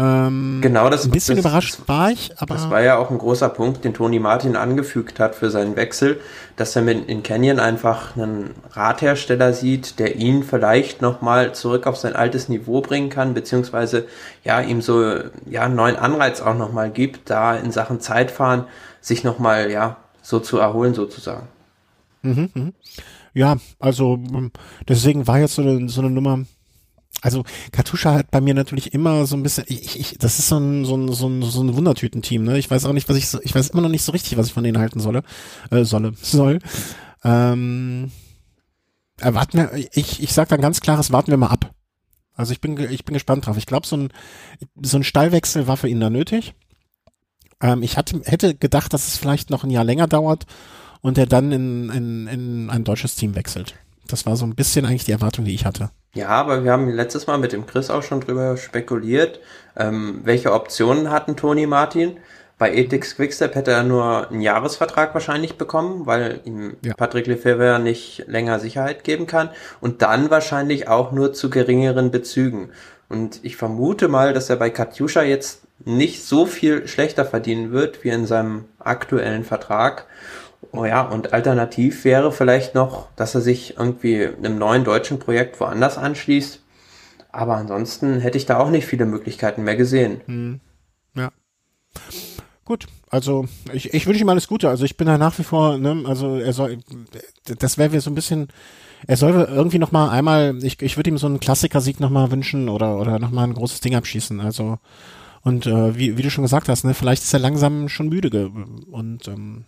ähm, 0.00 0.60
genau, 0.62 0.88
das 0.88 1.04
ein 1.04 1.10
bisschen 1.10 1.36
das, 1.36 1.44
überrascht 1.44 1.78
das, 1.78 1.88
war 1.88 2.10
ich, 2.10 2.32
aber 2.38 2.54
das 2.54 2.70
war 2.70 2.80
ja 2.80 2.96
auch 2.96 3.10
ein 3.10 3.18
großer 3.18 3.50
Punkt, 3.50 3.84
den 3.84 3.92
Toni 3.92 4.18
Martin 4.18 4.56
angefügt 4.56 5.20
hat 5.20 5.34
für 5.34 5.50
seinen 5.50 5.76
Wechsel, 5.76 6.20
dass 6.56 6.74
er 6.74 6.80
mit 6.80 7.06
in 7.10 7.22
Canyon 7.22 7.60
einfach 7.60 8.16
einen 8.16 8.54
Radhersteller 8.70 9.52
sieht, 9.52 9.98
der 9.98 10.16
ihn 10.16 10.42
vielleicht 10.42 11.02
nochmal 11.02 11.54
zurück 11.54 11.86
auf 11.86 11.98
sein 11.98 12.16
altes 12.16 12.48
Niveau 12.48 12.80
bringen 12.80 13.10
kann, 13.10 13.34
beziehungsweise 13.34 14.06
ja 14.42 14.60
ihm 14.60 14.80
so 14.80 15.02
ja 15.44 15.64
einen 15.64 15.76
neuen 15.76 15.96
Anreiz 15.96 16.40
auch 16.40 16.56
nochmal 16.56 16.90
gibt, 16.90 17.28
da 17.28 17.54
in 17.54 17.70
Sachen 17.70 18.00
Zeitfahren 18.00 18.64
sich 19.02 19.22
nochmal 19.22 19.70
ja 19.70 19.98
so 20.22 20.40
zu 20.40 20.58
erholen 20.58 20.94
sozusagen. 20.94 21.48
Mhm, 22.22 22.48
mh. 22.54 22.72
Ja, 23.34 23.56
also 23.78 24.14
ähm, 24.14 24.50
deswegen 24.88 25.26
war 25.26 25.38
jetzt 25.38 25.56
so 25.56 25.62
eine, 25.62 25.88
so 25.88 26.00
eine 26.00 26.10
Nummer, 26.10 26.40
also 27.22 27.44
Katusha 27.72 28.14
hat 28.14 28.30
bei 28.30 28.40
mir 28.40 28.54
natürlich 28.54 28.94
immer 28.94 29.26
so 29.26 29.37
ein 29.37 29.42
bisschen, 29.42 29.64
ich, 29.68 29.98
ich, 29.98 30.18
das 30.18 30.38
ist 30.38 30.48
so 30.48 30.59
ein, 30.59 30.85
so 30.85 30.96
ein, 30.96 31.12
so 31.12 31.28
ein, 31.28 31.42
so 31.42 31.62
ein 31.62 31.76
Wundertütenteam, 31.76 32.44
ne? 32.44 32.59
Ich 32.59 32.70
weiß 32.70 32.87
auch 32.87 32.92
nicht, 32.92 33.09
was 33.09 33.16
ich 33.16 33.28
so, 33.28 33.40
ich 33.42 33.54
weiß 33.54 33.70
immer 33.70 33.83
noch 33.83 33.88
nicht 33.88 34.04
so 34.04 34.12
richtig, 34.12 34.37
was 34.38 34.46
ich 34.46 34.52
von 34.52 34.64
denen 34.64 34.78
halten 34.78 35.00
solle, 35.00 35.22
äh, 35.70 35.85
solle, 35.85 36.12
soll. 36.22 36.59
Ähm, 37.22 38.11
erwarten 39.18 39.59
wir, 39.59 39.70
ich, 39.92 40.22
ich 40.22 40.33
sag 40.33 40.48
dann 40.48 40.61
ganz 40.61 40.80
klares, 40.80 41.12
warten 41.12 41.30
wir 41.30 41.37
mal 41.37 41.48
ab. 41.48 41.74
Also 42.35 42.52
ich 42.52 42.61
bin, 42.61 42.78
ich 42.90 43.04
bin 43.04 43.12
gespannt 43.12 43.46
drauf. 43.46 43.59
Ich 43.59 43.66
glaube, 43.66 43.87
so 43.87 43.96
ein, 43.96 44.09
so 44.83 44.96
ein 44.96 45.04
Stallwechsel 45.04 45.66
war 45.66 45.76
für 45.76 45.88
ihn 45.88 46.00
da 46.00 46.09
nötig. 46.09 46.54
Ähm, 47.61 47.83
ich 47.83 47.98
hatte, 47.98 48.22
hätte 48.24 48.54
gedacht, 48.54 48.94
dass 48.94 49.09
es 49.09 49.18
vielleicht 49.18 49.50
noch 49.50 49.62
ein 49.62 49.70
Jahr 49.70 49.85
länger 49.85 50.06
dauert 50.06 50.46
und 51.02 51.18
er 51.18 51.26
dann 51.26 51.52
in, 51.52 51.90
in, 51.90 52.26
in 52.28 52.70
ein 52.70 52.85
deutsches 52.85 53.14
Team 53.14 53.35
wechselt. 53.35 53.74
Das 54.11 54.27
war 54.27 54.37
so 54.37 54.44
ein 54.44 54.55
bisschen 54.55 54.85
eigentlich 54.85 55.05
die 55.05 55.12
Erwartung, 55.12 55.44
die 55.44 55.55
ich 55.55 55.64
hatte. 55.64 55.90
Ja, 56.14 56.29
aber 56.29 56.64
wir 56.64 56.73
haben 56.73 56.88
letztes 56.90 57.27
Mal 57.27 57.38
mit 57.38 57.53
dem 57.53 57.66
Chris 57.66 57.90
auch 57.90 58.03
schon 58.03 58.20
drüber 58.20 58.57
spekuliert, 58.57 59.40
ähm, 59.77 60.20
welche 60.25 60.53
Optionen 60.53 61.11
hatten 61.11 61.37
Toni 61.37 61.66
Martin. 61.66 62.18
Bei 62.59 62.75
Ethics 62.75 63.16
Quickstep 63.16 63.55
hätte 63.55 63.70
er 63.70 63.85
nur 63.85 64.29
einen 64.31 64.42
Jahresvertrag 64.42 65.14
wahrscheinlich 65.14 65.57
bekommen, 65.57 66.05
weil 66.05 66.40
ihm 66.44 66.77
ja. 66.85 66.92
Patrick 66.92 67.27
Lefebvre 67.27 67.79
nicht 67.79 68.25
länger 68.27 68.61
Sicherheit 68.61 69.03
geben 69.03 69.27
kann. 69.27 69.49
Und 69.81 70.03
dann 70.03 70.31
wahrscheinlich 70.31 70.87
auch 70.87 71.11
nur 71.11 71.33
zu 71.33 71.49
geringeren 71.49 72.11
Bezügen. 72.11 72.68
Und 73.09 73.40
ich 73.44 73.57
vermute 73.57 74.09
mal, 74.09 74.35
dass 74.35 74.51
er 74.51 74.57
bei 74.57 74.68
Katjuscha 74.68 75.23
jetzt 75.23 75.62
nicht 75.87 76.23
so 76.23 76.44
viel 76.44 76.87
schlechter 76.87 77.25
verdienen 77.25 77.73
wird 77.73 78.05
wie 78.05 78.11
in 78.11 78.27
seinem 78.27 78.66
aktuellen 78.79 79.44
Vertrag. 79.44 80.05
Oh 80.73 80.85
ja, 80.85 81.03
und 81.03 81.33
alternativ 81.33 82.05
wäre 82.05 82.33
vielleicht 82.33 82.75
noch, 82.75 83.09
dass 83.16 83.35
er 83.35 83.40
sich 83.40 83.77
irgendwie 83.77 84.27
einem 84.27 84.59
neuen 84.59 84.85
deutschen 84.85 85.18
Projekt 85.18 85.59
woanders 85.61 85.99
anschließt. 85.99 86.61
Aber 87.33 87.57
ansonsten 87.57 88.20
hätte 88.20 88.38
ich 88.38 88.46
da 88.46 88.59
auch 88.59 88.70
nicht 88.70 88.87
viele 88.87 89.07
Möglichkeiten 89.07 89.64
mehr 89.64 89.77
gesehen. 89.77 90.20
Hm. 90.27 90.61
Ja. 91.14 91.31
Gut, 92.64 92.87
also 93.09 93.46
ich, 93.73 93.94
ich 93.94 94.07
wünsche 94.07 94.20
ihm 94.20 94.29
alles 94.29 94.49
Gute. 94.49 94.68
Also 94.68 94.85
ich 94.85 94.96
bin 94.96 95.07
da 95.07 95.18
nach 95.18 95.38
wie 95.38 95.42
vor, 95.42 95.79
ne, 95.79 96.05
also 96.07 96.37
er 96.37 96.53
soll, 96.53 96.79
das 97.59 97.79
wäre 97.79 98.01
so 98.01 98.11
ein 98.11 98.14
bisschen, 98.14 98.49
er 99.07 99.16
soll 99.16 99.33
irgendwie 99.51 99.79
noch 99.79 99.92
mal 99.92 100.11
einmal, 100.11 100.57
ich, 100.62 100.81
ich 100.83 100.96
würde 100.96 101.11
ihm 101.11 101.18
so 101.18 101.27
einen 101.27 101.40
Klassikersieg 101.40 102.01
noch 102.01 102.11
mal 102.11 102.31
wünschen 102.31 102.68
oder 102.68 102.99
oder 102.99 103.18
noch 103.18 103.33
ein 103.33 103.55
großes 103.55 103.81
Ding 103.81 103.96
abschießen. 103.96 104.40
Also 104.40 104.79
und 105.42 105.66
äh, 105.66 105.96
wie, 105.96 106.16
wie 106.16 106.23
du 106.23 106.31
schon 106.31 106.44
gesagt 106.44 106.68
hast, 106.68 106.85
ne, 106.85 106.94
vielleicht 106.94 107.23
ist 107.23 107.33
er 107.33 107.40
langsam 107.40 107.88
schon 107.88 108.09
müde 108.09 108.51
und 108.90 109.27
ähm, 109.27 109.64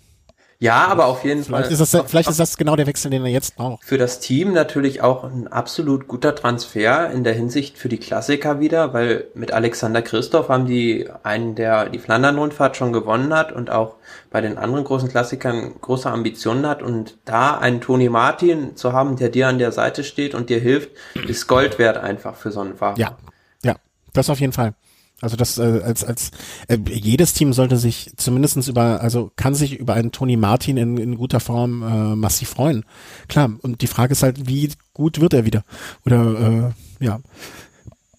ja, 0.62 0.86
aber 0.86 1.06
auf 1.06 1.24
jeden 1.24 1.42
vielleicht 1.42 1.64
Fall. 1.64 1.72
Ist 1.72 1.92
das, 1.92 2.04
vielleicht 2.08 2.30
ist 2.30 2.38
das 2.38 2.56
genau 2.56 2.76
der 2.76 2.86
Wechsel, 2.86 3.10
den 3.10 3.24
er 3.24 3.32
jetzt 3.32 3.56
braucht. 3.56 3.84
Für 3.84 3.98
das 3.98 4.20
Team 4.20 4.52
natürlich 4.52 5.02
auch 5.02 5.24
ein 5.24 5.48
absolut 5.48 6.06
guter 6.06 6.36
Transfer 6.36 7.10
in 7.10 7.24
der 7.24 7.32
Hinsicht 7.32 7.76
für 7.76 7.88
die 7.88 7.96
Klassiker 7.98 8.60
wieder, 8.60 8.94
weil 8.94 9.24
mit 9.34 9.52
Alexander 9.52 10.02
Christoph 10.02 10.50
haben 10.50 10.66
die 10.66 11.08
einen, 11.24 11.56
der 11.56 11.88
die 11.88 11.98
Flandern-Rundfahrt 11.98 12.76
schon 12.76 12.92
gewonnen 12.92 13.34
hat 13.34 13.50
und 13.50 13.70
auch 13.70 13.96
bei 14.30 14.40
den 14.40 14.56
anderen 14.56 14.84
großen 14.84 15.08
Klassikern 15.08 15.74
große 15.80 16.08
Ambitionen 16.08 16.64
hat 16.64 16.80
und 16.80 17.18
da 17.24 17.58
einen 17.58 17.80
Toni 17.80 18.08
Martin 18.08 18.76
zu 18.76 18.92
haben, 18.92 19.16
der 19.16 19.30
dir 19.30 19.48
an 19.48 19.58
der 19.58 19.72
Seite 19.72 20.04
steht 20.04 20.32
und 20.32 20.48
dir 20.48 20.60
hilft, 20.60 20.90
ist 21.26 21.48
Gold 21.48 21.80
wert 21.80 21.96
einfach 21.96 22.36
für 22.36 22.52
so 22.52 22.60
einen 22.60 22.76
Fahrer. 22.76 22.96
Ja, 23.00 23.18
ja, 23.64 23.74
das 24.12 24.30
auf 24.30 24.38
jeden 24.38 24.52
Fall. 24.52 24.74
Also 25.22 25.36
das 25.36 25.56
äh, 25.56 25.80
als 25.84 26.02
als 26.02 26.32
äh, 26.66 26.76
jedes 26.84 27.32
Team 27.32 27.52
sollte 27.52 27.76
sich 27.76 28.12
zumindestens 28.16 28.66
über 28.66 29.00
also 29.00 29.30
kann 29.36 29.54
sich 29.54 29.78
über 29.78 29.94
einen 29.94 30.10
Tony 30.10 30.36
Martin 30.36 30.76
in, 30.76 30.98
in 30.98 31.16
guter 31.16 31.38
Form 31.38 31.82
äh, 31.82 32.16
massiv 32.16 32.50
freuen. 32.50 32.84
Klar. 33.28 33.52
Und 33.62 33.82
die 33.82 33.86
Frage 33.86 34.12
ist 34.12 34.24
halt, 34.24 34.48
wie 34.48 34.72
gut 34.92 35.20
wird 35.20 35.32
er 35.32 35.44
wieder? 35.44 35.62
Oder 36.04 36.74
äh, 37.00 37.04
ja, 37.04 37.20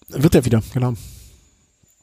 wird 0.08 0.34
er 0.34 0.46
wieder? 0.46 0.62
Genau. 0.72 0.94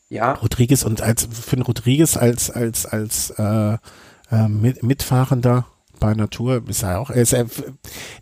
Ja. 0.10 0.34
Rodriguez 0.34 0.84
und 0.84 1.02
als 1.02 1.28
für 1.32 1.56
den 1.56 1.66
Rodriguez 1.66 2.16
als 2.16 2.52
als 2.52 2.86
als 2.86 3.32
äh, 3.32 3.78
äh, 4.30 4.48
mit, 4.48 4.84
Mitfahrender 4.84 5.66
bei 6.00 6.14
Natur 6.14 6.64
ist 6.68 6.84
er 6.84 7.00
auch. 7.00 7.10
Er 7.10 7.22
ist, 7.24 7.34
er, 7.34 7.48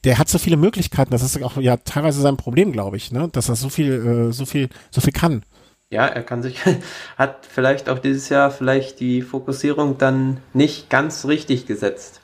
der 0.06 0.18
hat 0.18 0.30
so 0.30 0.38
viele 0.38 0.58
Möglichkeiten. 0.58 1.12
Das 1.12 1.24
ist 1.24 1.42
auch 1.44 1.58
ja 1.58 1.76
teilweise 1.78 2.22
sein 2.22 2.38
Problem, 2.38 2.72
glaube 2.72 2.96
ich, 2.96 3.12
ne? 3.12 3.28
Dass 3.32 3.50
er 3.50 3.56
so 3.56 3.68
viel 3.68 4.30
äh, 4.30 4.32
so 4.32 4.46
viel 4.46 4.70
so 4.92 5.02
viel 5.02 5.14
kann 5.14 5.44
ja, 5.90 6.06
er 6.06 6.24
kann 6.24 6.44
sich, 6.44 6.60
hat 7.18 7.48
vielleicht 7.50 7.90
auch 7.90 8.00
dieses 8.00 8.30
Jahr 8.30 8.52
vielleicht 8.52 9.00
die 9.00 9.22
Fokussierung 9.22 9.98
dann 9.98 10.38
nicht 10.54 10.90
ganz 10.90 11.26
richtig 11.26 11.66
gesetzt. 11.66 12.22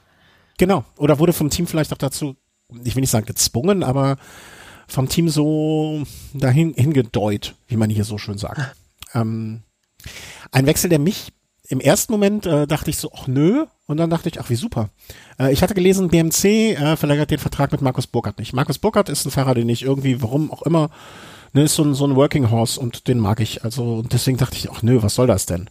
Genau. 0.58 0.86
Oder 0.97 1.19
wurde 1.19 1.34
vom 1.34 1.49
Team 1.49 1.67
vielleicht 1.67 1.91
auch 1.91 1.97
dazu, 1.97 2.36
ich 2.84 2.95
will 2.95 3.01
nicht 3.01 3.10
sagen 3.10 3.25
gezwungen, 3.25 3.84
aber 3.84 4.17
vom 4.88 5.10
Team 5.10 5.30
so 5.30 6.04
dahin 6.34 6.73
hingedeut, 6.73 7.56
wie 7.67 7.78
man 7.78 7.89
hier 7.89 8.04
so 8.04 8.17
schön 8.17 8.38
sagt. 8.38 8.75
ähm, 9.13 9.63
ein 10.51 10.67
Wechsel, 10.67 10.89
der 10.89 10.99
mich 10.99 11.32
im 11.67 11.80
ersten 11.80 12.12
Moment 12.13 12.45
äh, 12.45 12.67
dachte 12.67 12.91
ich 12.91 12.97
so, 12.97 13.12
ach 13.15 13.25
nö, 13.25 13.65
und 13.88 13.97
dann 13.97 14.12
dachte 14.12 14.30
ich, 14.30 14.39
ach 14.39 14.49
wie 14.49 14.56
super. 14.56 14.89
Äh, 15.39 15.51
ich 15.51 15.63
hatte 15.63 15.73
gelesen, 15.73 16.10
BMC 16.10 16.45
äh, 16.45 16.95
verlängert 16.95 17.32
den 17.32 17.39
Vertrag 17.39 17.71
mit 17.71 17.82
Markus 17.82 18.06
Burkhardt 18.06 18.38
nicht. 18.38 18.54
Markus 18.54 18.78
Burkhardt 18.78 19.10
ist 19.10 19.25
ein 19.25 19.32
Fahrer, 19.32 19.56
den 19.56 19.69
ich 19.69 19.82
irgendwie, 19.82 20.21
warum 20.21 20.51
auch 20.51 20.62
immer, 20.62 20.91
ne, 21.56 21.63
ist 21.63 21.76
so 21.76 21.84
ein, 21.84 21.94
so 21.94 22.06
ein 22.06 22.15
Working 22.15 22.52
Horse 22.52 22.80
und 22.80 23.08
den 23.08 23.20
mag 23.20 23.39
ich. 23.39 23.63
Also 23.63 23.96
und 23.96 24.13
deswegen 24.13 24.38
dachte 24.38 24.58
ich, 24.58 24.70
ach 24.70 24.84
nö, 24.84 25.02
was 25.02 25.15
soll 25.15 25.28
das 25.28 25.46
denn? 25.46 25.70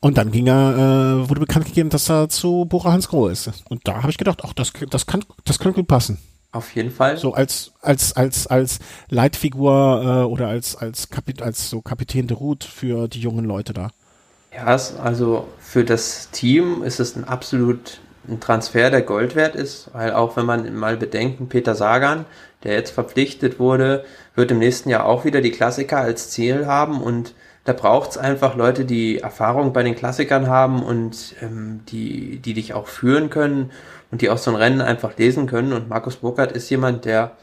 Und 0.00 0.18
dann 0.18 0.30
ging 0.30 0.46
er, 0.46 1.22
äh, 1.24 1.28
wurde 1.28 1.40
bekannt 1.40 1.64
gegeben, 1.64 1.88
dass 1.88 2.10
er 2.10 2.28
zu 2.28 2.66
Bora 2.66 2.92
Hans 2.92 3.08
Grohe 3.08 3.32
ist. 3.32 3.50
Und 3.70 3.88
da 3.88 4.02
habe 4.02 4.10
ich 4.10 4.18
gedacht, 4.18 4.42
ach, 4.44 4.52
das, 4.52 4.72
das 4.90 5.06
kann, 5.06 5.24
das 5.44 5.58
könnte 5.58 5.80
gut 5.80 5.88
passen. 5.88 6.18
Auf 6.52 6.74
jeden 6.74 6.90
Fall. 6.90 7.16
So 7.16 7.34
als 7.34 7.72
als 7.80 8.14
als 8.16 8.46
als 8.46 8.78
Leitfigur 9.08 10.02
äh, 10.04 10.30
oder 10.30 10.46
als 10.46 10.76
als 10.76 11.10
Kapit 11.10 11.42
als 11.42 11.68
so 11.68 11.80
Kapitän 11.80 12.28
de 12.28 12.36
Route 12.36 12.68
für 12.68 13.08
die 13.08 13.20
jungen 13.20 13.44
Leute 13.44 13.72
da. 13.72 13.88
Ja, 14.54 14.66
also 15.02 15.48
für 15.58 15.84
das 15.84 16.30
Team 16.30 16.84
ist 16.84 17.00
es 17.00 17.16
ein 17.16 17.24
absolut 17.24 17.98
ein 18.28 18.40
Transfer, 18.40 18.90
der 18.90 19.02
Gold 19.02 19.34
wert 19.34 19.56
ist, 19.56 19.90
weil 19.92 20.12
auch 20.12 20.36
wenn 20.36 20.46
man 20.46 20.74
mal 20.76 20.96
bedenken, 20.96 21.48
Peter 21.48 21.74
Sagan, 21.74 22.24
der 22.62 22.74
jetzt 22.74 22.92
verpflichtet 22.92 23.58
wurde, 23.58 24.04
wird 24.34 24.50
im 24.50 24.58
nächsten 24.58 24.88
Jahr 24.88 25.06
auch 25.06 25.24
wieder 25.24 25.40
die 25.40 25.50
Klassiker 25.50 25.98
als 25.98 26.30
Ziel 26.30 26.66
haben 26.66 27.02
und 27.02 27.34
da 27.64 27.72
braucht 27.72 28.10
es 28.10 28.18
einfach 28.18 28.56
Leute, 28.56 28.84
die 28.84 29.18
Erfahrung 29.18 29.72
bei 29.72 29.82
den 29.82 29.94
Klassikern 29.94 30.48
haben 30.48 30.82
und 30.82 31.34
ähm, 31.40 31.80
die, 31.88 32.38
die 32.38 32.52
dich 32.52 32.74
auch 32.74 32.86
führen 32.86 33.30
können 33.30 33.72
und 34.10 34.20
die 34.20 34.28
auch 34.28 34.36
so 34.38 34.50
ein 34.50 34.56
Rennen 34.56 34.82
einfach 34.82 35.16
lesen 35.16 35.46
können. 35.46 35.72
Und 35.72 35.88
Markus 35.88 36.16
Burkhardt 36.16 36.52
ist 36.52 36.68
jemand, 36.68 37.06
der, 37.06 37.38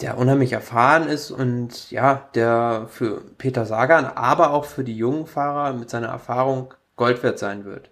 der 0.00 0.18
unheimlich 0.18 0.52
erfahren 0.52 1.08
ist 1.08 1.30
und 1.30 1.92
ja, 1.92 2.28
der 2.34 2.88
für 2.90 3.22
Peter 3.38 3.64
Sagan, 3.64 4.04
aber 4.04 4.50
auch 4.50 4.64
für 4.64 4.82
die 4.82 4.96
jungen 4.96 5.26
Fahrer 5.26 5.74
mit 5.74 5.90
seiner 5.90 6.08
Erfahrung 6.08 6.74
Gold 6.96 7.22
wert 7.22 7.38
sein 7.38 7.64
wird. 7.64 7.90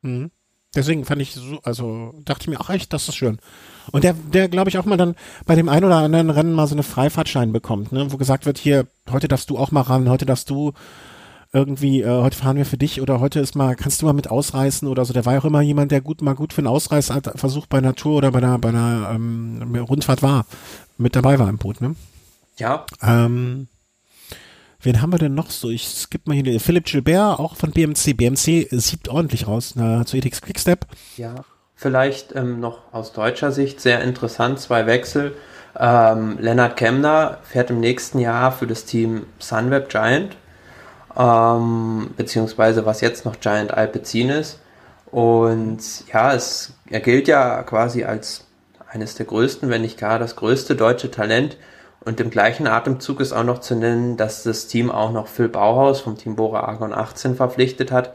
Mhm. 0.00 0.30
Deswegen 0.74 1.04
fand 1.04 1.20
ich 1.20 1.34
so, 1.34 1.60
also 1.62 2.14
dachte 2.24 2.44
ich 2.44 2.48
mir 2.48 2.60
auch 2.60 2.70
echt, 2.70 2.92
das 2.92 3.08
ist 3.08 3.16
schön. 3.16 3.38
Und 3.90 4.04
der, 4.04 4.14
der 4.14 4.48
glaube 4.48 4.70
ich 4.70 4.78
auch 4.78 4.86
mal 4.86 4.96
dann 4.96 5.16
bei 5.44 5.54
dem 5.54 5.68
einen 5.68 5.84
oder 5.84 5.96
anderen 5.96 6.30
Rennen 6.30 6.54
mal 6.54 6.66
so 6.66 6.74
eine 6.74 6.82
Freifahrtschein 6.82 7.52
bekommt, 7.52 7.92
ne, 7.92 8.10
wo 8.10 8.16
gesagt 8.16 8.46
wird, 8.46 8.58
hier, 8.58 8.86
heute 9.10 9.28
darfst 9.28 9.50
du 9.50 9.58
auch 9.58 9.70
mal 9.70 9.82
ran, 9.82 10.08
heute 10.08 10.24
darfst 10.24 10.48
du 10.48 10.72
irgendwie, 11.52 12.00
äh, 12.00 12.08
heute 12.22 12.36
fahren 12.36 12.56
wir 12.56 12.64
für 12.64 12.78
dich 12.78 13.02
oder 13.02 13.20
heute 13.20 13.38
ist 13.38 13.54
mal, 13.54 13.76
kannst 13.76 14.00
du 14.00 14.06
mal 14.06 14.14
mit 14.14 14.30
ausreißen 14.30 14.88
oder 14.88 15.04
so. 15.04 15.12
Der 15.12 15.26
war 15.26 15.34
ja 15.34 15.40
auch 15.40 15.44
immer 15.44 15.60
jemand, 15.60 15.92
der 15.92 16.00
gut 16.00 16.22
mal 16.22 16.34
gut 16.34 16.54
für 16.54 16.60
einen 16.60 16.68
Ausreißversuch 16.68 17.66
bei 17.66 17.78
einer 17.78 17.94
Tour 17.94 18.16
oder 18.16 18.30
bei 18.30 18.38
einer, 18.38 18.58
bei 18.58 18.70
einer 18.70 19.10
ähm, 19.14 19.74
Rundfahrt 19.76 20.22
war, 20.22 20.46
mit 20.96 21.14
dabei 21.14 21.38
war 21.38 21.50
im 21.50 21.58
Boot, 21.58 21.82
ne? 21.82 21.94
Ja. 22.56 22.86
Ähm, 23.02 23.68
Wen 24.82 25.00
haben 25.00 25.12
wir 25.12 25.18
denn 25.18 25.34
noch 25.34 25.50
so? 25.50 25.70
Ich 25.70 25.86
skippe 25.86 26.28
mal 26.28 26.34
hier. 26.34 26.60
Philipp 26.60 26.86
Gilbert, 26.86 27.38
auch 27.38 27.54
von 27.54 27.70
BMC. 27.70 28.16
BMC 28.16 28.68
sieht 28.70 29.08
ordentlich 29.08 29.46
raus 29.46 29.74
na, 29.76 30.04
zu 30.04 30.16
ETX 30.16 30.42
Quickstep. 30.42 30.86
Ja, 31.16 31.36
vielleicht 31.76 32.34
ähm, 32.34 32.58
noch 32.58 32.92
aus 32.92 33.12
deutscher 33.12 33.52
Sicht 33.52 33.80
sehr 33.80 34.02
interessant, 34.02 34.58
zwei 34.58 34.86
Wechsel. 34.86 35.36
Ähm, 35.78 36.36
Lennart 36.40 36.76
Kemner 36.76 37.38
fährt 37.44 37.70
im 37.70 37.78
nächsten 37.78 38.18
Jahr 38.18 38.50
für 38.50 38.66
das 38.66 38.84
Team 38.84 39.26
Sunweb 39.38 39.88
Giant, 39.88 40.36
ähm, 41.16 42.10
beziehungsweise 42.16 42.84
was 42.84 43.00
jetzt 43.00 43.24
noch 43.24 43.38
Giant 43.38 43.72
Alpecin 43.72 44.30
ist. 44.30 44.58
Und 45.12 45.80
ja, 46.12 46.34
es, 46.34 46.72
er 46.90 47.00
gilt 47.00 47.28
ja 47.28 47.62
quasi 47.62 48.02
als 48.02 48.46
eines 48.88 49.14
der 49.14 49.26
größten, 49.26 49.70
wenn 49.70 49.82
nicht 49.82 49.98
gar 49.98 50.18
das 50.18 50.34
größte 50.34 50.74
deutsche 50.74 51.10
Talent 51.10 51.56
und 52.04 52.20
im 52.20 52.30
gleichen 52.30 52.66
Atemzug 52.66 53.20
ist 53.20 53.32
auch 53.32 53.44
noch 53.44 53.60
zu 53.60 53.74
nennen, 53.74 54.16
dass 54.16 54.42
das 54.42 54.66
Team 54.66 54.90
auch 54.90 55.12
noch 55.12 55.28
Phil 55.28 55.48
Bauhaus 55.48 56.00
vom 56.00 56.16
Team 56.16 56.36
Bora 56.36 56.60
Argon 56.60 56.92
18 56.92 57.36
verpflichtet 57.36 57.92
hat. 57.92 58.14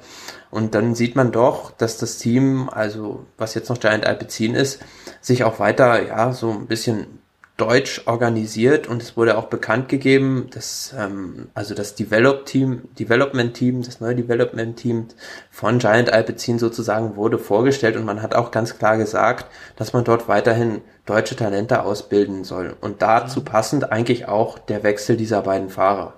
Und 0.50 0.76
dann 0.76 0.96
sieht 0.96 1.16
man 1.16 1.32
doch, 1.32 1.72
dass 1.72 1.98
das 1.98 2.18
Team, 2.18 2.70
also 2.70 3.26
was 3.38 3.54
jetzt 3.54 3.70
noch 3.70 3.80
Giant 3.80 4.06
Alpecin 4.06 4.56
ist, 4.56 4.80
sich 5.22 5.44
auch 5.44 5.60
weiter, 5.60 6.06
ja, 6.06 6.32
so 6.34 6.52
ein 6.52 6.68
bisschen 6.68 7.20
deutsch 7.58 8.04
organisiert 8.06 8.88
und 8.88 9.02
es 9.02 9.18
wurde 9.18 9.36
auch 9.36 9.46
bekannt 9.46 9.90
gegeben, 9.90 10.48
dass 10.52 10.94
ähm, 10.96 11.50
also 11.56 11.74
das 11.74 11.96
Develop 11.96 12.46
Team, 12.46 12.84
Development 13.00 13.54
Team, 13.56 13.82
das 13.82 14.00
neue 14.00 14.16
Development 14.16 14.78
Team 14.78 15.08
von 15.50 15.80
Giant 15.80 16.12
Alpecin 16.12 16.60
sozusagen 16.60 17.16
wurde 17.16 17.40
vorgestellt 17.40 17.98
und 17.98 18.06
man 18.06 18.22
hat 18.22 18.36
auch 18.36 18.52
ganz 18.52 18.78
klar 18.78 18.98
gesagt, 18.98 19.48
dass 19.76 19.92
man 19.92 20.04
dort 20.04 20.28
weiterhin 20.28 20.82
deutsche 21.08 21.36
Talente 21.36 21.82
ausbilden 21.82 22.44
soll 22.44 22.78
und 22.80 23.02
dazu 23.02 23.42
passend 23.42 23.92
eigentlich 23.92 24.28
auch 24.28 24.60
der 24.60 24.84
Wechsel 24.84 25.18
dieser 25.18 25.42
beiden 25.42 25.70
Fahrer. 25.70 26.14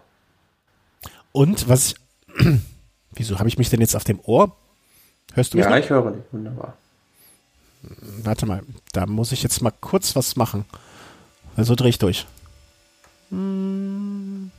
Und 1.31 1.69
was 1.69 1.95
wieso 3.13 3.39
habe 3.39 3.47
ich 3.47 3.57
mich 3.57 3.69
denn 3.69 3.79
jetzt 3.79 3.95
auf 3.95 4.03
dem 4.03 4.19
Ohr? 4.23 4.55
Hörst 5.33 5.53
du 5.53 5.57
mich? 5.57 5.65
Ja, 5.65 5.69
noch? 5.69 5.77
ich 5.77 5.89
höre 5.89 6.11
dich 6.11 6.23
wunderbar. 6.31 6.75
Warte 8.23 8.45
mal, 8.45 8.61
da 8.91 9.05
muss 9.05 9.31
ich 9.31 9.41
jetzt 9.41 9.61
mal 9.61 9.71
kurz 9.71 10.15
was 10.15 10.35
machen. 10.35 10.65
Also 11.59 11.75
dreh 11.75 11.89
ich 11.89 11.99
durch. 11.99 12.25
Hm. 13.31 14.49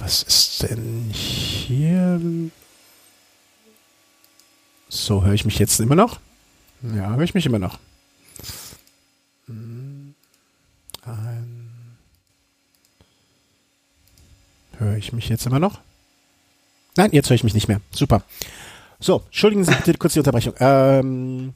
Was 0.00 0.24
ist 0.24 0.64
denn 0.64 1.08
hier? 1.12 2.20
So, 4.88 5.22
höre 5.22 5.34
ich 5.34 5.44
mich 5.44 5.60
jetzt 5.60 5.78
immer 5.78 5.94
noch? 5.94 6.18
Ja, 6.82 7.14
höre 7.14 7.22
ich 7.22 7.34
mich 7.34 7.46
immer 7.46 7.60
noch. 7.60 7.78
Hm. 9.46 10.16
Höre 14.78 14.96
ich 14.96 15.12
mich 15.12 15.28
jetzt 15.28 15.46
immer 15.46 15.60
noch? 15.60 15.78
Nein, 16.96 17.10
jetzt 17.12 17.30
höre 17.30 17.36
ich 17.36 17.44
mich 17.44 17.54
nicht 17.54 17.68
mehr. 17.68 17.80
Super. 17.92 18.24
So, 19.02 19.22
entschuldigen 19.26 19.64
Sie 19.64 19.74
bitte 19.74 19.98
kurz 19.98 20.12
die 20.12 20.20
Unterbrechung. 20.20 20.54
Ähm, 20.60 21.54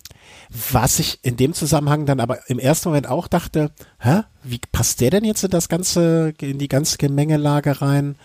was 0.72 0.98
ich 0.98 1.20
in 1.22 1.36
dem 1.36 1.54
Zusammenhang 1.54 2.04
dann 2.04 2.18
aber 2.18 2.38
im 2.48 2.58
ersten 2.58 2.88
Moment 2.88 3.08
auch 3.08 3.28
dachte, 3.28 3.70
hä, 4.00 4.22
wie 4.42 4.60
passt 4.72 5.00
der 5.00 5.10
denn 5.10 5.22
jetzt 5.22 5.44
in 5.44 5.50
das 5.50 5.68
ganze, 5.68 6.34
in 6.40 6.58
die 6.58 6.66
ganze 6.66 6.98
Gemengelage 6.98 7.80
rein? 7.80 8.16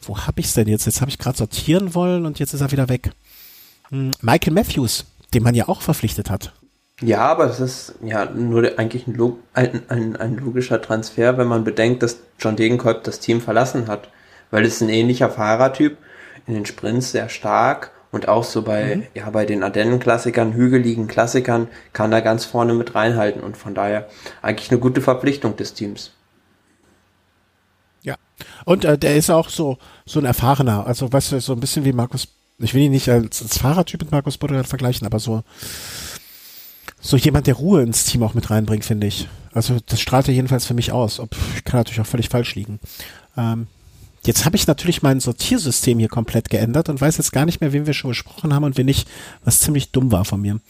Wo 0.00 0.16
hab 0.18 0.38
ich's 0.38 0.54
denn 0.54 0.68
jetzt? 0.68 0.86
Jetzt 0.86 1.00
habe 1.00 1.10
ich 1.10 1.18
gerade 1.18 1.36
sortieren 1.36 1.96
wollen 1.96 2.24
und 2.24 2.38
jetzt 2.38 2.54
ist 2.54 2.60
er 2.60 2.70
wieder 2.70 2.88
weg. 2.88 3.10
Hm, 3.88 4.12
Michael 4.20 4.52
Matthews, 4.52 5.04
den 5.34 5.42
man 5.42 5.56
ja 5.56 5.68
auch 5.68 5.82
verpflichtet 5.82 6.30
hat. 6.30 6.52
Ja, 7.02 7.22
aber 7.22 7.46
es 7.46 7.58
ist 7.58 7.94
ja 8.04 8.26
nur 8.26 8.78
eigentlich 8.78 9.08
ein, 9.08 9.18
ein, 9.52 9.82
ein, 9.88 10.16
ein 10.16 10.36
logischer 10.36 10.80
Transfer, 10.80 11.38
wenn 11.38 11.48
man 11.48 11.64
bedenkt, 11.64 12.04
dass 12.04 12.18
John 12.38 12.54
Degenkolb 12.54 13.02
das 13.02 13.18
Team 13.18 13.40
verlassen 13.40 13.88
hat. 13.88 14.10
Weil 14.52 14.64
es 14.64 14.80
ein 14.80 14.90
ähnlicher 14.90 15.28
Fahrertyp, 15.28 15.98
in 16.46 16.54
den 16.54 16.66
Sprints 16.66 17.10
sehr 17.10 17.28
stark 17.28 17.90
und 18.12 18.28
auch 18.28 18.44
so 18.44 18.62
bei, 18.62 18.96
mhm. 18.96 19.02
ja, 19.14 19.30
bei 19.30 19.46
den 19.46 19.62
Ardennen-Klassikern, 19.62 20.52
hügeligen 20.52 21.06
Klassikern, 21.06 21.68
kann 21.92 22.12
er 22.12 22.22
ganz 22.22 22.44
vorne 22.44 22.74
mit 22.74 22.94
reinhalten 22.94 23.42
und 23.42 23.56
von 23.56 23.74
daher 23.74 24.08
eigentlich 24.42 24.70
eine 24.70 24.80
gute 24.80 25.00
Verpflichtung 25.00 25.56
des 25.56 25.74
Teams. 25.74 26.12
Ja. 28.02 28.16
Und 28.64 28.84
äh, 28.84 28.98
der 28.98 29.16
ist 29.16 29.30
auch 29.30 29.48
so, 29.48 29.78
so 30.06 30.18
ein 30.18 30.24
erfahrener, 30.24 30.86
also 30.86 31.12
weißt 31.12 31.32
du, 31.32 31.40
so 31.40 31.52
ein 31.52 31.60
bisschen 31.60 31.84
wie 31.84 31.92
Markus, 31.92 32.28
ich 32.58 32.74
will 32.74 32.82
ihn 32.82 32.92
nicht 32.92 33.08
als, 33.08 33.42
als 33.42 33.58
Fahrertyp 33.58 34.00
mit 34.00 34.10
Markus 34.10 34.38
Bodderat 34.38 34.66
vergleichen, 34.66 35.06
aber 35.06 35.18
so, 35.18 35.42
so 37.00 37.16
jemand, 37.16 37.46
der 37.46 37.54
Ruhe 37.54 37.82
ins 37.82 38.04
Team 38.04 38.22
auch 38.22 38.34
mit 38.34 38.50
reinbringt, 38.50 38.84
finde 38.84 39.06
ich. 39.06 39.28
Also 39.52 39.78
das 39.86 40.00
strahlt 40.00 40.28
er 40.28 40.34
jedenfalls 40.34 40.66
für 40.66 40.74
mich 40.74 40.92
aus. 40.92 41.18
Ob, 41.18 41.30
kann 41.64 41.80
natürlich 41.80 42.00
auch 42.00 42.06
völlig 42.06 42.28
falsch 42.28 42.54
liegen. 42.54 42.78
Ähm, 43.36 43.68
Jetzt 44.24 44.44
habe 44.44 44.56
ich 44.56 44.66
natürlich 44.66 45.02
mein 45.02 45.20
Sortiersystem 45.20 45.98
hier 45.98 46.08
komplett 46.08 46.50
geändert 46.50 46.88
und 46.88 47.00
weiß 47.00 47.16
jetzt 47.16 47.32
gar 47.32 47.46
nicht 47.46 47.60
mehr, 47.60 47.72
wem 47.72 47.86
wir 47.86 47.94
schon 47.94 48.10
besprochen 48.10 48.54
haben 48.54 48.64
und 48.64 48.76
wen 48.76 48.86
nicht, 48.86 49.08
was 49.44 49.60
ziemlich 49.60 49.92
dumm 49.92 50.12
war 50.12 50.24
von 50.24 50.40
mir. 50.40 50.60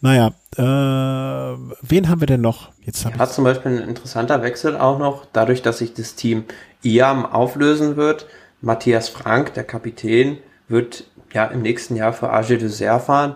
Naja, 0.00 0.32
äh, 0.56 1.58
wen 1.82 2.08
haben 2.08 2.20
wir 2.20 2.26
denn 2.26 2.40
noch? 2.40 2.70
Jetzt 2.82 3.04
ja, 3.04 3.26
zum 3.26 3.44
Beispiel 3.44 3.72
ein 3.72 3.88
interessanter 3.88 4.42
Wechsel 4.42 4.76
auch 4.76 4.98
noch, 4.98 5.26
dadurch, 5.32 5.62
dass 5.62 5.78
sich 5.78 5.94
das 5.94 6.14
Team 6.14 6.44
IAM 6.82 7.26
auflösen 7.26 7.96
wird. 7.96 8.26
Matthias 8.60 9.08
Frank, 9.08 9.54
der 9.54 9.64
Kapitän, 9.64 10.38
wird 10.68 11.04
ja 11.32 11.46
im 11.46 11.62
nächsten 11.62 11.96
Jahr 11.96 12.12
für 12.12 12.30
AG 12.30 12.48
Dessert 12.48 13.02
fahren. 13.02 13.34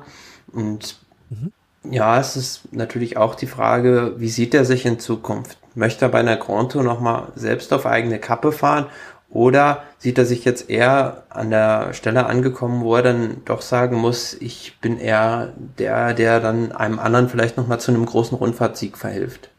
Und 0.52 0.98
mhm. 1.30 1.52
ja, 1.90 2.18
es 2.18 2.36
ist 2.36 2.72
natürlich 2.72 3.16
auch 3.16 3.34
die 3.34 3.46
Frage, 3.46 4.14
wie 4.18 4.28
sieht 4.28 4.54
er 4.54 4.64
sich 4.64 4.86
in 4.86 4.98
Zukunft? 4.98 5.58
Möchte 5.74 6.06
er 6.06 6.08
bei 6.11 6.20
einer 6.20 6.36
Grand 6.36 6.72
Tour 6.72 6.82
nochmal 6.82 7.28
selbst 7.36 7.72
auf 7.72 7.86
eigene 7.86 8.18
Kappe 8.18 8.52
fahren 8.52 8.86
oder 9.31 9.85
sieht 9.99 10.18
er 10.18 10.26
sich 10.26 10.45
jetzt 10.45 10.68
eher 10.68 11.24
an 11.31 11.51
der 11.51 11.95
Stelle 11.95 12.26
angekommen, 12.26 12.83
wo 12.83 12.97
er 12.97 13.03
dann 13.03 13.45
doch 13.45 13.62
sagen 13.62 13.97
muss, 13.97 14.35
ich 14.35 14.78
bin 14.81 14.99
eher 14.99 15.55
der, 15.78 16.14
der 16.14 16.41
dann 16.41 16.72
einem 16.72 16.99
anderen 16.99 17.28
vielleicht 17.28 17.57
nochmal 17.57 17.81
zu 17.81 17.93
einem 17.93 18.05
großen 18.05 18.37
Rundfahrtsieg 18.37 18.99
verhilft? 18.99 19.51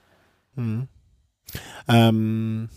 Hm. 0.56 0.90
Ähm, 1.88 2.70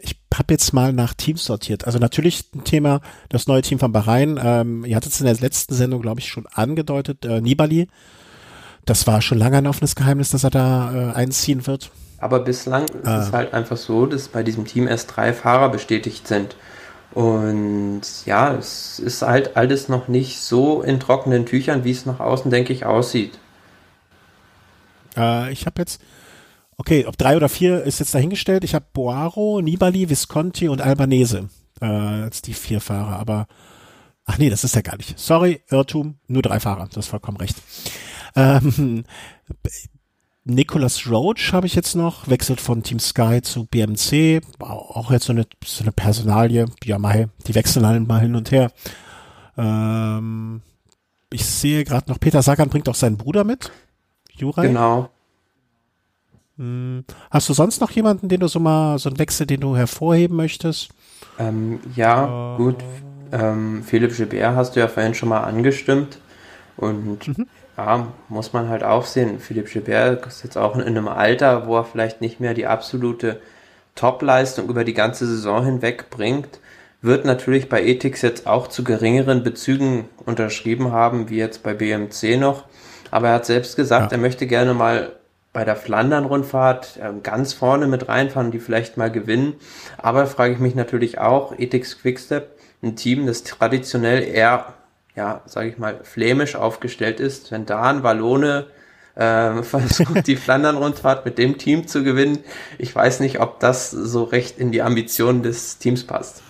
ich 0.00 0.20
habe 0.34 0.52
jetzt 0.52 0.74
mal 0.74 0.92
nach 0.92 1.14
Teams 1.14 1.46
sortiert. 1.46 1.86
Also 1.86 1.98
natürlich 1.98 2.50
ein 2.54 2.64
Thema, 2.64 3.00
das 3.30 3.46
neue 3.46 3.62
Team 3.62 3.78
von 3.78 3.92
Bahrain. 3.92 4.38
Ähm, 4.42 4.84
ihr 4.84 4.96
hattet 4.96 5.12
es 5.12 5.20
in 5.20 5.26
der 5.26 5.36
letzten 5.36 5.74
Sendung, 5.74 6.02
glaube 6.02 6.20
ich, 6.20 6.28
schon 6.28 6.46
angedeutet. 6.46 7.24
Äh, 7.24 7.40
Nibali, 7.40 7.88
das 8.84 9.06
war 9.06 9.22
schon 9.22 9.38
lange 9.38 9.56
ein 9.56 9.66
offenes 9.66 9.96
Geheimnis, 9.96 10.28
dass 10.28 10.44
er 10.44 10.50
da 10.50 10.94
äh, 10.94 11.14
einziehen 11.14 11.66
wird. 11.66 11.90
Aber 12.24 12.40
bislang 12.40 12.84
ist 12.84 13.06
ah. 13.06 13.20
es 13.20 13.32
halt 13.32 13.52
einfach 13.52 13.76
so, 13.76 14.06
dass 14.06 14.28
bei 14.28 14.42
diesem 14.42 14.64
Team 14.64 14.88
erst 14.88 15.14
drei 15.14 15.34
Fahrer 15.34 15.68
bestätigt 15.68 16.26
sind. 16.26 16.56
Und 17.12 18.00
ja, 18.24 18.54
es 18.54 18.98
ist 18.98 19.20
halt 19.20 19.58
alles 19.58 19.90
noch 19.90 20.08
nicht 20.08 20.40
so 20.40 20.80
in 20.80 21.00
trockenen 21.00 21.44
Tüchern, 21.44 21.84
wie 21.84 21.90
es 21.90 22.06
nach 22.06 22.20
außen, 22.20 22.50
denke 22.50 22.72
ich, 22.72 22.86
aussieht. 22.86 23.38
Äh, 25.18 25.52
ich 25.52 25.66
habe 25.66 25.82
jetzt, 25.82 26.00
okay, 26.78 27.04
ob 27.04 27.18
drei 27.18 27.36
oder 27.36 27.50
vier 27.50 27.82
ist 27.82 27.98
jetzt 27.98 28.14
dahingestellt. 28.14 28.64
Ich 28.64 28.74
habe 28.74 28.86
Boaro, 28.94 29.60
Nibali, 29.60 30.08
Visconti 30.08 30.70
und 30.70 30.80
Albanese 30.80 31.50
äh, 31.82 31.84
als 31.84 32.40
die 32.40 32.54
vier 32.54 32.80
Fahrer. 32.80 33.18
Aber, 33.18 33.48
ach 34.24 34.38
nee, 34.38 34.48
das 34.48 34.64
ist 34.64 34.74
ja 34.74 34.80
gar 34.80 34.96
nicht. 34.96 35.18
Sorry, 35.18 35.60
Irrtum, 35.68 36.16
nur 36.26 36.40
drei 36.40 36.58
Fahrer. 36.58 36.88
Du 36.90 36.96
hast 36.96 37.08
vollkommen 37.08 37.36
recht. 37.36 37.56
Ähm, 38.34 39.04
Nicholas 40.44 41.10
Roach 41.10 41.52
habe 41.52 41.66
ich 41.66 41.74
jetzt 41.74 41.94
noch, 41.94 42.28
wechselt 42.28 42.60
von 42.60 42.82
Team 42.82 42.98
Sky 42.98 43.40
zu 43.40 43.64
BMC, 43.64 44.42
auch 44.58 45.10
jetzt 45.10 45.24
so 45.24 45.32
eine, 45.32 45.46
so 45.64 45.82
eine 45.82 45.92
Personalie, 45.92 46.66
ja 46.84 46.98
mal, 46.98 47.30
die 47.46 47.54
wechseln 47.54 47.86
halt 47.86 48.06
mal 48.06 48.20
hin 48.20 48.34
und 48.34 48.50
her. 48.50 48.70
Ähm, 49.56 50.60
ich 51.32 51.46
sehe 51.46 51.84
gerade 51.84 52.10
noch, 52.10 52.20
Peter 52.20 52.42
Sagan 52.42 52.68
bringt 52.68 52.88
auch 52.90 52.94
seinen 52.94 53.16
Bruder 53.16 53.42
mit, 53.42 53.72
Juraj. 54.32 54.68
Genau. 54.68 55.08
Hm. 56.58 57.04
Hast 57.30 57.48
du 57.48 57.54
sonst 57.54 57.80
noch 57.80 57.90
jemanden, 57.92 58.28
den 58.28 58.40
du 58.40 58.46
so 58.46 58.60
mal, 58.60 58.98
so 58.98 59.08
einen 59.08 59.18
Wechsel, 59.18 59.46
den 59.46 59.62
du 59.62 59.76
hervorheben 59.76 60.36
möchtest? 60.36 60.90
Ähm, 61.38 61.80
ja, 61.96 62.54
äh, 62.54 62.56
gut. 62.58 62.76
Ähm, 63.32 63.82
Philipp 63.82 64.14
Gilbert 64.14 64.54
hast 64.54 64.76
du 64.76 64.80
ja 64.80 64.88
vorhin 64.88 65.14
schon 65.14 65.30
mal 65.30 65.40
angestimmt. 65.40 66.18
Und 66.76 67.26
mhm 67.26 67.46
ja, 67.76 68.08
muss 68.28 68.52
man 68.52 68.68
halt 68.68 68.84
auch 68.84 69.04
sehen. 69.04 69.38
Philipp 69.40 69.70
Gilbert 69.70 70.26
ist 70.26 70.44
jetzt 70.44 70.56
auch 70.56 70.76
in 70.76 70.82
einem 70.82 71.08
Alter, 71.08 71.66
wo 71.66 71.76
er 71.76 71.84
vielleicht 71.84 72.20
nicht 72.20 72.40
mehr 72.40 72.54
die 72.54 72.66
absolute 72.66 73.40
Top-Leistung 73.94 74.68
über 74.68 74.84
die 74.84 74.94
ganze 74.94 75.26
Saison 75.26 75.64
hinweg 75.64 76.10
bringt. 76.10 76.60
wird 77.02 77.26
natürlich 77.26 77.68
bei 77.68 77.84
Ethics 77.84 78.22
jetzt 78.22 78.46
auch 78.46 78.66
zu 78.68 78.82
geringeren 78.82 79.42
Bezügen 79.42 80.08
unterschrieben 80.24 80.90
haben, 80.90 81.28
wie 81.28 81.36
jetzt 81.36 81.62
bei 81.62 81.74
BMC 81.74 82.38
noch. 82.38 82.64
Aber 83.10 83.28
er 83.28 83.34
hat 83.34 83.46
selbst 83.46 83.76
gesagt, 83.76 84.10
ja. 84.10 84.16
er 84.16 84.20
möchte 84.20 84.46
gerne 84.46 84.72
mal 84.72 85.12
bei 85.52 85.64
der 85.64 85.76
Flandern-Rundfahrt 85.76 86.98
äh, 86.98 87.12
ganz 87.22 87.52
vorne 87.52 87.86
mit 87.86 88.08
reinfahren, 88.08 88.50
die 88.50 88.58
vielleicht 88.58 88.96
mal 88.96 89.10
gewinnen. 89.10 89.54
Aber 89.98 90.26
frage 90.26 90.54
ich 90.54 90.58
mich 90.58 90.74
natürlich 90.74 91.18
auch, 91.18 91.56
Ethics 91.58 92.00
Quickstep, 92.00 92.48
ein 92.82 92.96
Team, 92.96 93.26
das 93.26 93.44
traditionell 93.44 94.22
eher, 94.22 94.74
ja, 95.16 95.42
sage 95.46 95.68
ich 95.68 95.78
mal, 95.78 96.00
flämisch 96.02 96.56
aufgestellt 96.56 97.20
ist, 97.20 97.52
wenn 97.52 97.66
da 97.66 97.82
ein 97.82 98.02
Wallone 98.02 98.66
äh, 99.14 99.62
versucht, 99.62 100.26
die 100.26 100.36
Flandern-Rundfahrt 100.36 101.24
mit 101.24 101.38
dem 101.38 101.58
Team 101.58 101.86
zu 101.86 102.02
gewinnen, 102.02 102.38
ich 102.78 102.94
weiß 102.94 103.20
nicht, 103.20 103.40
ob 103.40 103.60
das 103.60 103.90
so 103.90 104.24
recht 104.24 104.58
in 104.58 104.72
die 104.72 104.82
Ambitionen 104.82 105.42
des 105.42 105.78
Teams 105.78 106.04
passt. 106.04 106.42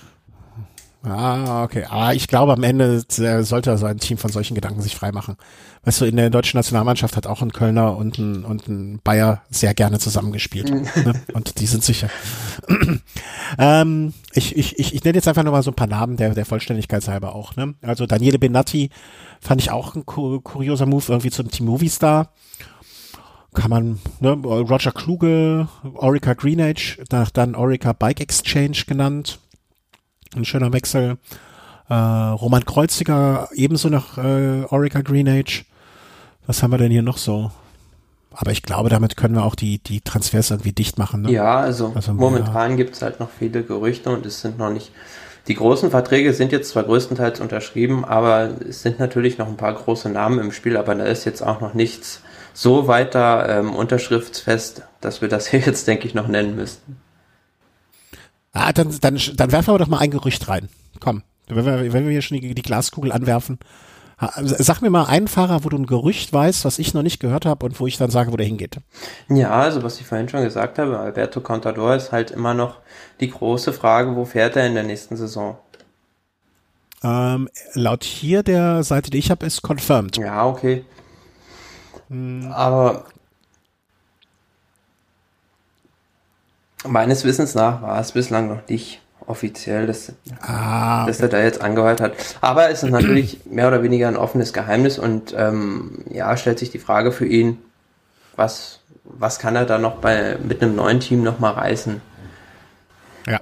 Ah, 1.07 1.65
okay. 1.65 1.85
Ah, 1.91 2.13
ich 2.13 2.29
glaube, 2.29 2.55
am 2.55 2.63
Ende 2.63 3.05
sollte 3.09 3.77
so 3.77 3.85
ein 3.85 3.99
Team 3.99 4.17
von 4.17 4.33
solchen 4.33 4.55
Gedanken 4.55 4.81
sich 4.81 4.97
freimachen. 4.97 5.37
Weißt 5.85 6.01
du, 6.01 6.07
in 6.07 6.17
der 6.17 6.31
deutschen 6.31 6.57
Nationalmannschaft 6.57 7.17
hat 7.17 7.27
auch 7.27 7.43
ein 7.43 7.53
Kölner 7.53 7.97
und 7.97 8.19
ein, 8.19 8.45
und 8.45 8.69
ein 8.69 9.01
Bayer 9.05 9.43
sehr 9.51 9.75
gerne 9.75 9.99
zusammengespielt. 9.99 10.71
Mhm. 10.71 10.87
ne? 11.05 11.13
Und 11.35 11.61
die 11.61 11.67
sind 11.67 11.85
sicher. 11.85 12.09
ähm, 13.59 14.15
ich, 14.33 14.57
ich, 14.57 14.79
ich, 14.79 14.95
ich 14.95 15.05
nenne 15.05 15.17
jetzt 15.17 15.29
einfach 15.29 15.43
nur 15.43 15.53
mal 15.53 15.63
so 15.63 15.73
ein 15.73 15.77
paar 15.77 15.87
Namen 15.87 16.17
der, 16.17 16.35
der 16.35 16.47
Vollständigkeit 16.47 17.07
halber 17.07 17.35
auch. 17.35 17.55
Ne? 17.57 17.75
Also 17.83 18.07
Daniele 18.07 18.39
Benatti 18.39 18.89
fand 19.41 19.61
ich 19.61 19.71
auch 19.71 19.95
ein 19.95 20.07
kurioser 20.07 20.87
Move 20.87 21.05
irgendwie 21.09 21.31
zum 21.31 21.51
Team 21.51 21.67
Movistar 21.67 22.33
kann 23.53 23.71
man, 23.71 24.01
ne, 24.19 24.33
Roger 24.33 24.91
Kluge, 24.91 25.69
Orica 25.95 26.35
Greenage, 26.35 26.99
dann 27.09 27.55
Orica 27.55 27.93
Bike 27.93 28.21
Exchange 28.21 28.79
genannt 28.85 29.39
ein 30.37 30.45
schöner 30.45 30.73
Wechsel. 30.73 31.17
Äh, 31.89 31.95
Roman 31.95 32.65
Kreuziger 32.65 33.49
ebenso 33.55 33.89
nach 33.89 34.19
äh, 34.19 34.65
Orica 34.71 35.03
Green 35.03 35.29
Age. 35.29 35.65
Was 36.47 36.63
haben 36.63 36.73
wir 36.73 36.79
denn 36.79 36.91
hier 36.91 37.03
noch 37.03 37.19
so? 37.19 37.51
Aber 38.33 38.51
ich 38.51 38.63
glaube, 38.63 38.89
damit 38.89 39.17
können 39.17 39.35
wir 39.35 39.45
auch 39.45 39.55
die, 39.55 39.79
die 39.79 40.01
Transfers 40.01 40.51
irgendwie 40.51 40.73
dicht 40.73 40.99
machen. 40.99 41.23
Ne? 41.23 41.31
Ja, 41.31 41.59
also, 41.59 41.93
also 41.95 42.13
momentan 42.13 42.77
gibt 42.77 42.97
es 42.97 43.03
halt 43.03 43.21
noch 43.21 43.31
viele 43.31 43.63
Gerüchte 43.63 44.11
und 44.11 44.27
es 44.27 44.41
sind 44.41 44.59
noch 44.59 44.71
nicht. 44.71 44.91
Die 45.47 45.55
großen 45.55 45.91
Verträge 45.91 46.33
sind 46.33 46.53
jetzt 46.53 46.71
zwar 46.71 46.85
größtenteils 46.85 47.41
unterschrieben, 47.41 48.05
aber 48.05 48.51
es 48.67 48.83
sind 48.83 48.99
natürlich 48.99 49.37
noch 49.39 49.47
ein 49.47 49.57
paar 49.57 49.75
große 49.75 50.09
Namen 50.09 50.39
im 50.39 50.53
Spiel, 50.53 50.77
aber 50.77 50.95
da 50.95 51.05
ist 51.05 51.27
jetzt 51.27 51.43
auch 51.43 51.61
noch 51.61 51.75
nichts 51.75 52.23
so 52.55 52.89
weiter 52.89 53.49
ähm, 53.49 53.75
unterschriftsfest, 53.75 54.83
dass 55.01 55.21
wir 55.21 55.29
das 55.29 55.47
hier 55.51 55.61
jetzt, 55.61 55.87
denke 55.87 56.07
ich, 56.07 56.15
noch 56.15 56.29
nennen 56.29 56.57
müssten. 56.57 56.97
Ah, 58.55 58.73
dann, 58.73 58.97
dann, 59.01 59.21
dann 59.35 59.53
werfen 59.53 59.75
wir 59.75 59.79
doch 59.79 59.89
mal 59.89 59.99
ein 59.99 60.11
Gerücht 60.11 60.49
rein. 60.49 60.71
Komm, 61.01 61.23
wenn 61.49 61.67
wir, 61.67 61.93
wenn 61.93 62.05
wir 62.05 62.13
hier 62.13 62.23
schon 62.23 62.41
die, 62.41 62.55
die 62.55 62.63
Glaskugel 62.63 63.13
anwerfen, 63.13 63.59
Sag 64.43 64.81
mir 64.81 64.91
mal 64.91 65.07
einen 65.07 65.29
Fahrer, 65.29 65.65
wo 65.65 65.69
du 65.69 65.77
ein 65.77 65.87
Gerücht 65.87 66.33
weißt, 66.33 66.65
was 66.65 66.79
ich 66.79 66.95
noch 66.95 67.03
nicht 67.03 67.21
gehört 67.21 67.47
habe 67.47 67.67
und 67.67 67.79
wo 67.81 67.87
ich 67.87 67.99
dann 67.99 68.11
sage, 68.11 68.33
wo 68.33 68.37
der 68.37 68.47
hingeht. 68.47 68.77
Ja, 69.29 69.51
also 69.51 69.83
was 69.83 70.01
ich 70.01 70.07
vorhin 70.07 70.29
schon 70.29 70.45
gesagt 70.45 70.79
habe, 70.79 70.99
Alberto 70.99 71.41
Contador 71.41 71.97
ist 71.97 72.13
halt 72.13 72.31
immer 72.31 72.55
noch 72.55 72.79
die 73.21 73.31
große 73.31 73.73
Frage, 73.73 74.15
wo 74.15 74.25
fährt 74.25 74.57
er 74.57 74.67
in 74.67 74.75
der 74.75 74.85
nächsten 74.85 75.17
Saison? 75.17 75.59
Ähm, 77.03 77.49
laut 77.75 78.05
hier 78.05 78.43
der 78.43 78.83
Seite, 78.85 79.11
die 79.11 79.19
ich 79.19 79.31
habe, 79.31 79.45
ist 79.45 79.63
confirmed. 79.63 80.17
Ja, 80.17 80.47
okay. 80.47 80.85
Hm. 82.09 82.51
Aber 82.53 83.07
Meines 86.87 87.25
Wissens 87.25 87.55
nach 87.55 87.83
war 87.83 88.01
es 88.01 88.13
bislang 88.13 88.49
noch 88.49 88.69
nicht 88.69 89.01
offiziell, 89.27 89.87
dass, 89.87 90.13
ah, 90.43 91.07
dass 91.07 91.21
er 91.21 91.29
da 91.29 91.43
jetzt 91.43 91.61
angehört 91.61 92.01
hat. 92.01 92.15
Aber 92.41 92.71
es 92.71 92.83
ist 92.83 92.91
natürlich 92.91 93.41
mehr 93.47 93.69
oder 93.69 93.83
weniger 93.83 94.09
ein 94.09 94.17
offenes 94.17 94.53
Geheimnis 94.53 94.99
und 94.99 95.35
ähm, 95.37 96.05
ja, 96.11 96.37
stellt 96.37 96.59
sich 96.59 96.71
die 96.71 96.79
Frage 96.79 97.13
für 97.13 97.27
ihn, 97.27 97.59
was, 98.37 98.81
was 99.05 99.39
kann 99.39 99.57
er 99.57 99.65
da 99.65 99.79
noch 99.79 99.97
bei, 99.97 100.37
mit 100.43 100.63
einem 100.63 100.77
neuen 100.77 101.01
Team 101.01 101.23
nochmal 101.23 101.55
reißen? 101.55 102.01
Ja. 103.27 103.41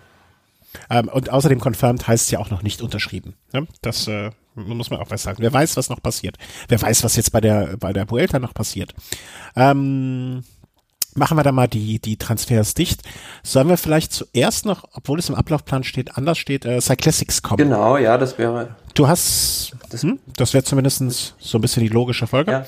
Ähm, 0.91 1.09
und 1.09 1.31
außerdem 1.31 1.61
confirmed 1.61 2.07
heißt 2.07 2.25
es 2.25 2.31
ja 2.31 2.39
auch 2.39 2.51
noch 2.51 2.63
nicht 2.63 2.83
unterschrieben. 2.83 3.35
Ne? 3.53 3.67
Das 3.81 4.07
äh, 4.07 4.31
muss 4.55 4.91
man 4.91 5.01
auch 5.01 5.09
festhalten. 5.09 5.43
Wer 5.43 5.53
weiß, 5.53 5.77
was 5.77 5.89
noch 5.89 6.03
passiert. 6.03 6.37
Wer 6.69 6.81
weiß, 6.81 7.05
was 7.05 7.17
jetzt 7.17 7.33
bei 7.33 7.41
der, 7.41 7.77
bei 7.79 7.93
der 7.93 8.09
Vuelta 8.11 8.39
noch 8.39 8.55
passiert. 8.55 8.95
Ähm, 9.57 10.45
machen 11.15 11.37
wir 11.37 11.43
da 11.43 11.53
mal 11.53 11.69
die, 11.69 11.99
die 11.99 12.17
Transfers 12.17 12.75
dicht. 12.75 13.03
Sollen 13.43 13.69
wir 13.69 13.77
vielleicht 13.77 14.13
zuerst 14.13 14.67
noch, 14.67 14.85
obwohl 14.93 15.19
es 15.19 15.29
im 15.29 15.35
Ablaufplan 15.35 15.85
steht, 15.85 16.17
anders 16.17 16.39
steht, 16.39 16.65
äh, 16.65 16.81
Cyclassics 16.81 17.43
kommen? 17.43 17.59
Genau, 17.59 17.97
ja, 17.97 18.19
das 18.19 18.39
wäre. 18.39 18.77
Du 18.95 19.09
hast, 19.09 19.73
das, 19.91 20.03
hm, 20.03 20.19
das 20.37 20.55
wäre 20.55 20.65
zumindest 20.65 21.35
so 21.39 21.59
ein 21.59 21.61
bisschen 21.61 21.83
die 21.83 21.89
logische 21.89 22.27
Folge. 22.27 22.53
Ja. 22.53 22.65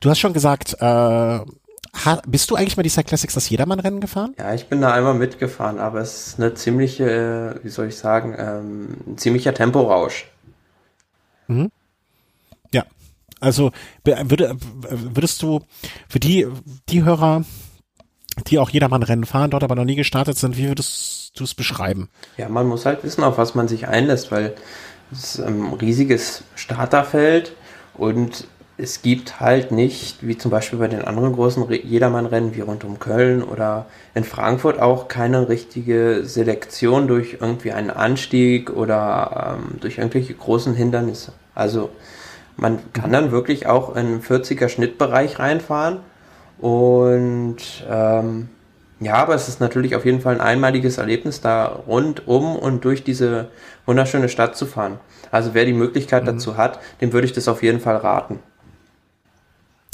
Du 0.00 0.08
hast 0.08 0.18
schon 0.18 0.32
gesagt, 0.32 0.76
äh, 0.80 0.84
ha, 0.84 2.22
bist 2.26 2.50
du 2.50 2.54
eigentlich 2.54 2.76
mal 2.76 2.82
die 2.82 2.90
Cyclassics 2.90 3.34
das 3.34 3.48
Jedermann-Rennen 3.50 4.00
gefahren? 4.00 4.34
Ja, 4.38 4.54
ich 4.54 4.66
bin 4.66 4.80
da 4.80 4.92
einmal 4.92 5.14
mitgefahren, 5.14 5.78
aber 5.78 6.00
es 6.00 6.28
ist 6.28 6.40
eine 6.40 6.54
ziemliche, 6.54 7.60
wie 7.62 7.68
soll 7.68 7.88
ich 7.88 7.96
sagen, 7.96 8.34
ähm, 8.38 8.96
ein 9.06 9.18
ziemlicher 9.18 9.54
Temporausch. 9.54 10.26
Mhm. 11.48 11.70
Also 13.40 13.72
würde, 14.04 14.56
würdest 14.90 15.42
du 15.42 15.60
für 16.08 16.20
die, 16.20 16.46
die 16.88 17.04
Hörer, 17.04 17.44
die 18.46 18.58
auch 18.58 18.70
jedermann 18.70 19.02
Rennen 19.02 19.24
fahren, 19.24 19.50
dort 19.50 19.64
aber 19.64 19.74
noch 19.74 19.84
nie 19.84 19.96
gestartet 19.96 20.38
sind, 20.38 20.56
wie 20.56 20.68
würdest 20.68 21.32
du 21.38 21.44
es 21.44 21.54
beschreiben? 21.54 22.08
Ja, 22.36 22.48
man 22.48 22.66
muss 22.66 22.86
halt 22.86 23.02
wissen, 23.02 23.24
auf 23.24 23.38
was 23.38 23.54
man 23.54 23.68
sich 23.68 23.88
einlässt, 23.88 24.30
weil 24.30 24.54
es 25.12 25.40
ein 25.40 25.72
riesiges 25.74 26.44
Starterfeld 26.54 27.52
und 27.94 28.46
es 28.82 29.02
gibt 29.02 29.40
halt 29.40 29.72
nicht, 29.72 30.26
wie 30.26 30.38
zum 30.38 30.50
Beispiel 30.50 30.78
bei 30.78 30.88
den 30.88 31.02
anderen 31.02 31.34
großen 31.34 31.70
Jedermann-Rennen 31.70 32.54
wie 32.54 32.62
rund 32.62 32.82
um 32.84 32.98
Köln 32.98 33.42
oder 33.42 33.86
in 34.14 34.24
Frankfurt 34.24 34.80
auch 34.80 35.08
keine 35.08 35.48
richtige 35.50 36.22
Selektion 36.24 37.06
durch 37.06 37.38
irgendwie 37.40 37.72
einen 37.72 37.90
Anstieg 37.90 38.70
oder 38.70 39.58
ähm, 39.58 39.78
durch 39.80 39.98
irgendwelche 39.98 40.32
großen 40.32 40.74
Hindernisse. 40.74 41.32
Also 41.54 41.90
man 42.56 42.78
kann 42.92 43.12
dann 43.12 43.32
wirklich 43.32 43.66
auch 43.66 43.96
in 43.96 44.22
40er 44.22 44.68
Schnittbereich 44.68 45.38
reinfahren. 45.38 45.98
Und 46.58 47.58
ähm, 47.88 48.48
ja, 49.00 49.14
aber 49.14 49.34
es 49.34 49.48
ist 49.48 49.60
natürlich 49.60 49.96
auf 49.96 50.04
jeden 50.04 50.20
Fall 50.20 50.34
ein 50.34 50.40
einmaliges 50.42 50.98
Erlebnis, 50.98 51.40
da 51.40 51.64
rundum 51.64 52.54
und 52.56 52.84
durch 52.84 53.02
diese 53.02 53.48
wunderschöne 53.86 54.28
Stadt 54.28 54.56
zu 54.56 54.66
fahren. 54.66 54.98
Also 55.30 55.54
wer 55.54 55.64
die 55.64 55.72
Möglichkeit 55.72 56.24
mhm. 56.24 56.26
dazu 56.26 56.56
hat, 56.56 56.80
dem 57.00 57.12
würde 57.12 57.26
ich 57.26 57.32
das 57.32 57.48
auf 57.48 57.62
jeden 57.62 57.80
Fall 57.80 57.96
raten. 57.96 58.40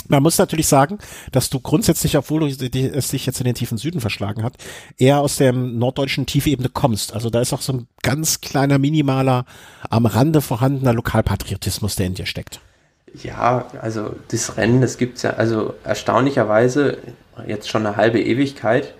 Man 0.08 0.22
muss 0.22 0.38
natürlich 0.38 0.68
sagen, 0.68 0.98
dass 1.32 1.50
du 1.50 1.60
grundsätzlich, 1.60 2.16
obwohl 2.16 2.40
du 2.40 2.46
es 2.46 3.08
dich 3.08 3.26
jetzt 3.26 3.40
in 3.40 3.44
den 3.44 3.54
tiefen 3.54 3.78
Süden 3.78 4.00
verschlagen 4.00 4.42
hat, 4.42 4.54
eher 4.98 5.20
aus 5.20 5.36
der 5.36 5.52
norddeutschen 5.52 6.26
Tiefebene 6.26 6.68
kommst. 6.68 7.12
Also 7.14 7.30
da 7.30 7.40
ist 7.40 7.52
auch 7.52 7.62
so 7.62 7.72
ein 7.72 7.86
ganz 8.02 8.40
kleiner, 8.40 8.78
minimaler, 8.78 9.44
am 9.90 10.06
Rande 10.06 10.40
vorhandener 10.40 10.92
Lokalpatriotismus, 10.92 11.96
der 11.96 12.06
in 12.06 12.14
dir 12.14 12.26
steckt. 12.26 12.60
Ja, 13.22 13.66
also 13.80 14.14
das 14.28 14.56
Rennen, 14.56 14.80
das 14.80 14.98
gibt's 14.98 15.22
ja, 15.22 15.30
also 15.30 15.74
erstaunlicherweise 15.84 16.98
jetzt 17.46 17.68
schon 17.68 17.86
eine 17.86 17.96
halbe 17.96 18.20
Ewigkeit. 18.20 18.94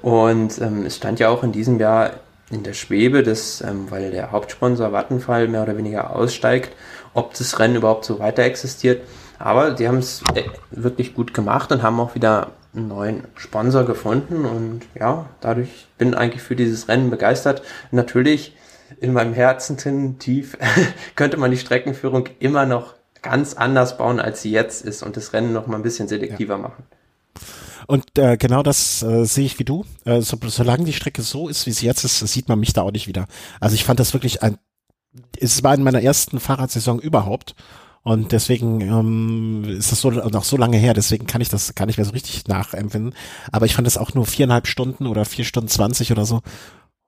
Und 0.00 0.60
ähm, 0.60 0.86
es 0.86 0.96
stand 0.96 1.20
ja 1.20 1.28
auch 1.28 1.42
in 1.42 1.52
diesem 1.52 1.78
Jahr 1.78 2.12
in 2.50 2.62
der 2.62 2.74
Schwebe, 2.74 3.22
dass, 3.22 3.60
ähm, 3.62 3.90
weil 3.90 4.10
der 4.10 4.30
Hauptsponsor 4.30 4.92
Vattenfall 4.92 5.48
mehr 5.48 5.62
oder 5.62 5.76
weniger 5.76 6.14
aussteigt, 6.14 6.72
ob 7.14 7.34
das 7.34 7.58
Rennen 7.58 7.76
überhaupt 7.76 8.04
so 8.04 8.18
weiter 8.18 8.42
existiert. 8.42 9.02
Aber 9.42 9.72
die 9.72 9.88
haben 9.88 9.98
es 9.98 10.22
äh, 10.36 10.44
wirklich 10.70 11.14
gut 11.14 11.34
gemacht 11.34 11.72
und 11.72 11.82
haben 11.82 11.98
auch 11.98 12.14
wieder 12.14 12.52
einen 12.72 12.86
neuen 12.86 13.24
Sponsor 13.34 13.84
gefunden 13.84 14.44
und 14.44 14.82
ja, 14.94 15.26
dadurch 15.40 15.88
bin 15.98 16.14
eigentlich 16.14 16.42
für 16.42 16.54
dieses 16.54 16.86
Rennen 16.86 17.10
begeistert. 17.10 17.62
Natürlich 17.90 18.56
in 19.00 19.12
meinem 19.12 19.34
Herzen 19.34 20.20
tief 20.20 20.56
könnte 21.16 21.38
man 21.38 21.50
die 21.50 21.56
Streckenführung 21.56 22.28
immer 22.38 22.66
noch 22.66 22.94
ganz 23.20 23.54
anders 23.54 23.98
bauen, 23.98 24.20
als 24.20 24.42
sie 24.42 24.52
jetzt 24.52 24.84
ist 24.84 25.02
und 25.02 25.16
das 25.16 25.32
Rennen 25.32 25.52
noch 25.52 25.66
mal 25.66 25.76
ein 25.76 25.82
bisschen 25.82 26.06
selektiver 26.06 26.54
ja. 26.54 26.60
machen. 26.60 26.84
Und 27.88 28.16
äh, 28.18 28.36
genau 28.36 28.62
das 28.62 29.02
äh, 29.02 29.24
sehe 29.24 29.46
ich 29.46 29.58
wie 29.58 29.64
du. 29.64 29.84
Äh, 30.04 30.20
so, 30.20 30.38
solange 30.46 30.84
die 30.84 30.92
Strecke 30.92 31.22
so 31.22 31.48
ist, 31.48 31.66
wie 31.66 31.72
sie 31.72 31.86
jetzt 31.86 32.04
ist, 32.04 32.20
sieht 32.20 32.48
man 32.48 32.60
mich 32.60 32.74
da 32.74 32.82
auch 32.82 32.92
nicht 32.92 33.08
wieder. 33.08 33.26
Also 33.58 33.74
ich 33.74 33.84
fand 33.84 33.98
das 33.98 34.12
wirklich 34.12 34.40
ein, 34.44 34.58
es 35.40 35.64
war 35.64 35.74
in 35.74 35.82
meiner 35.82 36.00
ersten 36.00 36.38
Fahrradsaison 36.38 37.00
überhaupt 37.00 37.56
und 38.02 38.32
deswegen 38.32 38.80
ähm, 38.80 39.64
ist 39.64 39.92
das 39.92 40.00
so 40.00 40.10
noch 40.10 40.44
so 40.44 40.56
lange 40.56 40.76
her, 40.76 40.94
deswegen 40.94 41.26
kann 41.26 41.40
ich 41.40 41.48
das 41.48 41.74
gar 41.74 41.86
nicht 41.86 41.98
mehr 41.98 42.04
so 42.04 42.12
richtig 42.12 42.46
nachempfinden. 42.48 43.14
Aber 43.50 43.66
ich 43.66 43.74
fand 43.74 43.86
das 43.86 43.98
auch 43.98 44.14
nur 44.14 44.26
viereinhalb 44.26 44.66
Stunden 44.66 45.06
oder 45.06 45.24
vier 45.24 45.44
Stunden 45.44 45.68
zwanzig 45.68 46.12
oder 46.12 46.24
so 46.24 46.40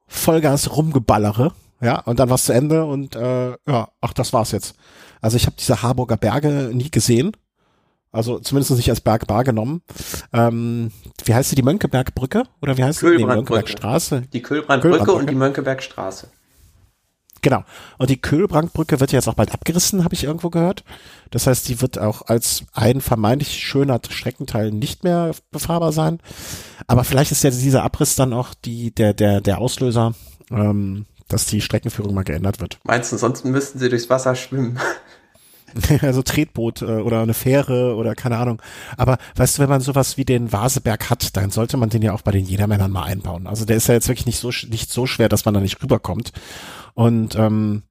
Vollgas 0.07 0.77
rumgeballere. 0.77 1.53
Ja, 1.81 2.01
und 2.01 2.19
dann 2.19 2.29
war 2.29 2.37
es 2.37 2.45
zu 2.45 2.53
Ende 2.53 2.85
und 2.85 3.17
äh, 3.17 3.51
ja, 3.51 3.89
ach, 4.01 4.13
das 4.13 4.33
war's 4.33 4.53
jetzt. 4.53 4.75
Also 5.21 5.37
ich 5.37 5.47
habe 5.47 5.57
diese 5.59 5.83
Harburger 5.83 6.17
Berge 6.17 6.71
nie 6.73 6.91
gesehen. 6.91 7.33
Also 8.13 8.39
zumindest 8.39 8.71
nicht 8.77 8.91
als 8.91 9.01
Berg 9.01 9.29
wahrgenommen. 9.29 9.83
Ähm, 10.33 10.93
wie 11.25 11.35
heißt 11.35 11.51
sie, 11.51 11.57
die 11.57 11.63
Mönckebergbrücke? 11.63 12.45
Oder 12.63 12.79
wie 12.79 12.85
heißt 12.85 13.01
sie? 13.01 13.17
Die 13.17 13.25
Mönckebergstraße. 13.25 14.23
Die 14.33 14.41
Kühlbrandbrücke 14.41 15.13
und 15.13 15.29
die 15.29 15.35
Mönckebergstraße. 15.35 16.29
Genau. 17.45 17.63
Und 17.99 18.09
die 18.09 18.17
Köhlbrandbrücke 18.17 19.01
wird 19.01 19.13
jetzt 19.13 19.29
auch 19.29 19.35
bald 19.35 19.53
abgerissen, 19.53 20.03
habe 20.03 20.15
ich 20.15 20.25
irgendwo 20.25 20.49
gehört. 20.49 20.83
Das 21.31 21.47
heißt, 21.47 21.69
die 21.69 21.83
wird 21.83 21.99
auch 21.99 22.23
als 22.23 22.65
ein 22.73 23.03
vermeintlich 23.03 23.51
schöner 23.63 24.01
Streckenteil 24.09 24.71
nicht 24.71 25.05
mehr 25.05 25.33
befahrbar 25.51 25.93
sein. 25.93 26.21
Aber 26.87 27.05
vielleicht 27.05 27.33
ist 27.33 27.45
ja 27.45 27.51
dieser 27.51 27.83
Abriss 27.83 28.17
dann 28.17 28.33
auch 28.33 28.55
die, 28.55 28.95
der, 28.95 29.13
der, 29.13 29.43
der 29.43 29.59
Auslöser, 29.59 30.15
ähm, 30.51 31.05
dass 31.29 31.45
die 31.45 31.61
Streckenführung 31.61 32.15
mal 32.15 32.25
geändert 32.25 32.61
wird. 32.63 32.79
Meinst 32.83 33.13
du, 33.13 33.19
sonst 33.19 33.45
müssten 33.45 33.79
sie 33.79 33.91
durchs 33.91 34.09
Wasser 34.09 34.35
schwimmen? 34.37 34.81
also 36.03 36.23
Tretboot 36.23 36.83
äh, 36.83 36.85
oder 36.85 37.23
eine 37.23 37.35
Fähre 37.35 37.95
oder 37.97 38.15
keine 38.15 38.39
Ahnung. 38.39 38.61
Aber 38.97 39.19
weißt 39.37 39.59
du, 39.59 39.63
wenn 39.63 39.69
man 39.69 39.81
sowas 39.81 40.17
wie 40.17 40.25
den 40.25 40.53
Vaseberg 40.53 41.11
hat, 41.11 41.37
dann 41.37 41.51
sollte 41.51 41.77
man 41.77 41.91
den 41.91 42.03
ja 42.03 42.13
auch 42.13 42.23
bei 42.23 42.33
den 42.33 42.45
Jedermännern 42.45 42.91
mal 42.91 43.05
einbauen. 43.05 43.47
Also 43.47 43.65
der 43.65 43.77
ist 43.77 43.89
ja 43.89 43.95
jetzt 43.95 44.09
wirklich 44.09 44.27
nicht 44.27 44.39
so 44.39 44.51
nicht 44.69 44.91
so 44.91 45.07
schwer, 45.07 45.29
dass 45.29 45.45
man 45.45 45.55
da 45.55 45.61
nicht 45.61 45.83
rüberkommt. 45.83 46.33
Und 46.95 47.35
ähm, 47.37 47.83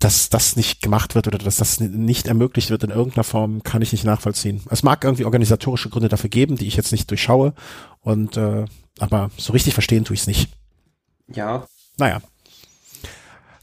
dass 0.00 0.30
das 0.30 0.56
nicht 0.56 0.80
gemacht 0.80 1.14
wird 1.14 1.26
oder 1.26 1.36
dass 1.36 1.56
das 1.56 1.78
nicht 1.78 2.26
ermöglicht 2.26 2.70
wird 2.70 2.82
in 2.84 2.90
irgendeiner 2.90 3.22
Form, 3.22 3.62
kann 3.62 3.82
ich 3.82 3.92
nicht 3.92 4.04
nachvollziehen. 4.04 4.62
Es 4.70 4.82
mag 4.82 5.04
irgendwie 5.04 5.26
organisatorische 5.26 5.90
Gründe 5.90 6.08
dafür 6.08 6.30
geben, 6.30 6.56
die 6.56 6.66
ich 6.66 6.76
jetzt 6.76 6.90
nicht 6.90 7.10
durchschaue. 7.10 7.52
Und 8.00 8.38
äh, 8.38 8.64
aber 8.98 9.30
so 9.36 9.52
richtig 9.52 9.74
verstehen 9.74 10.04
tue 10.04 10.14
ich 10.14 10.20
es 10.20 10.26
nicht. 10.26 10.50
Ja. 11.28 11.66
Naja. 11.98 12.22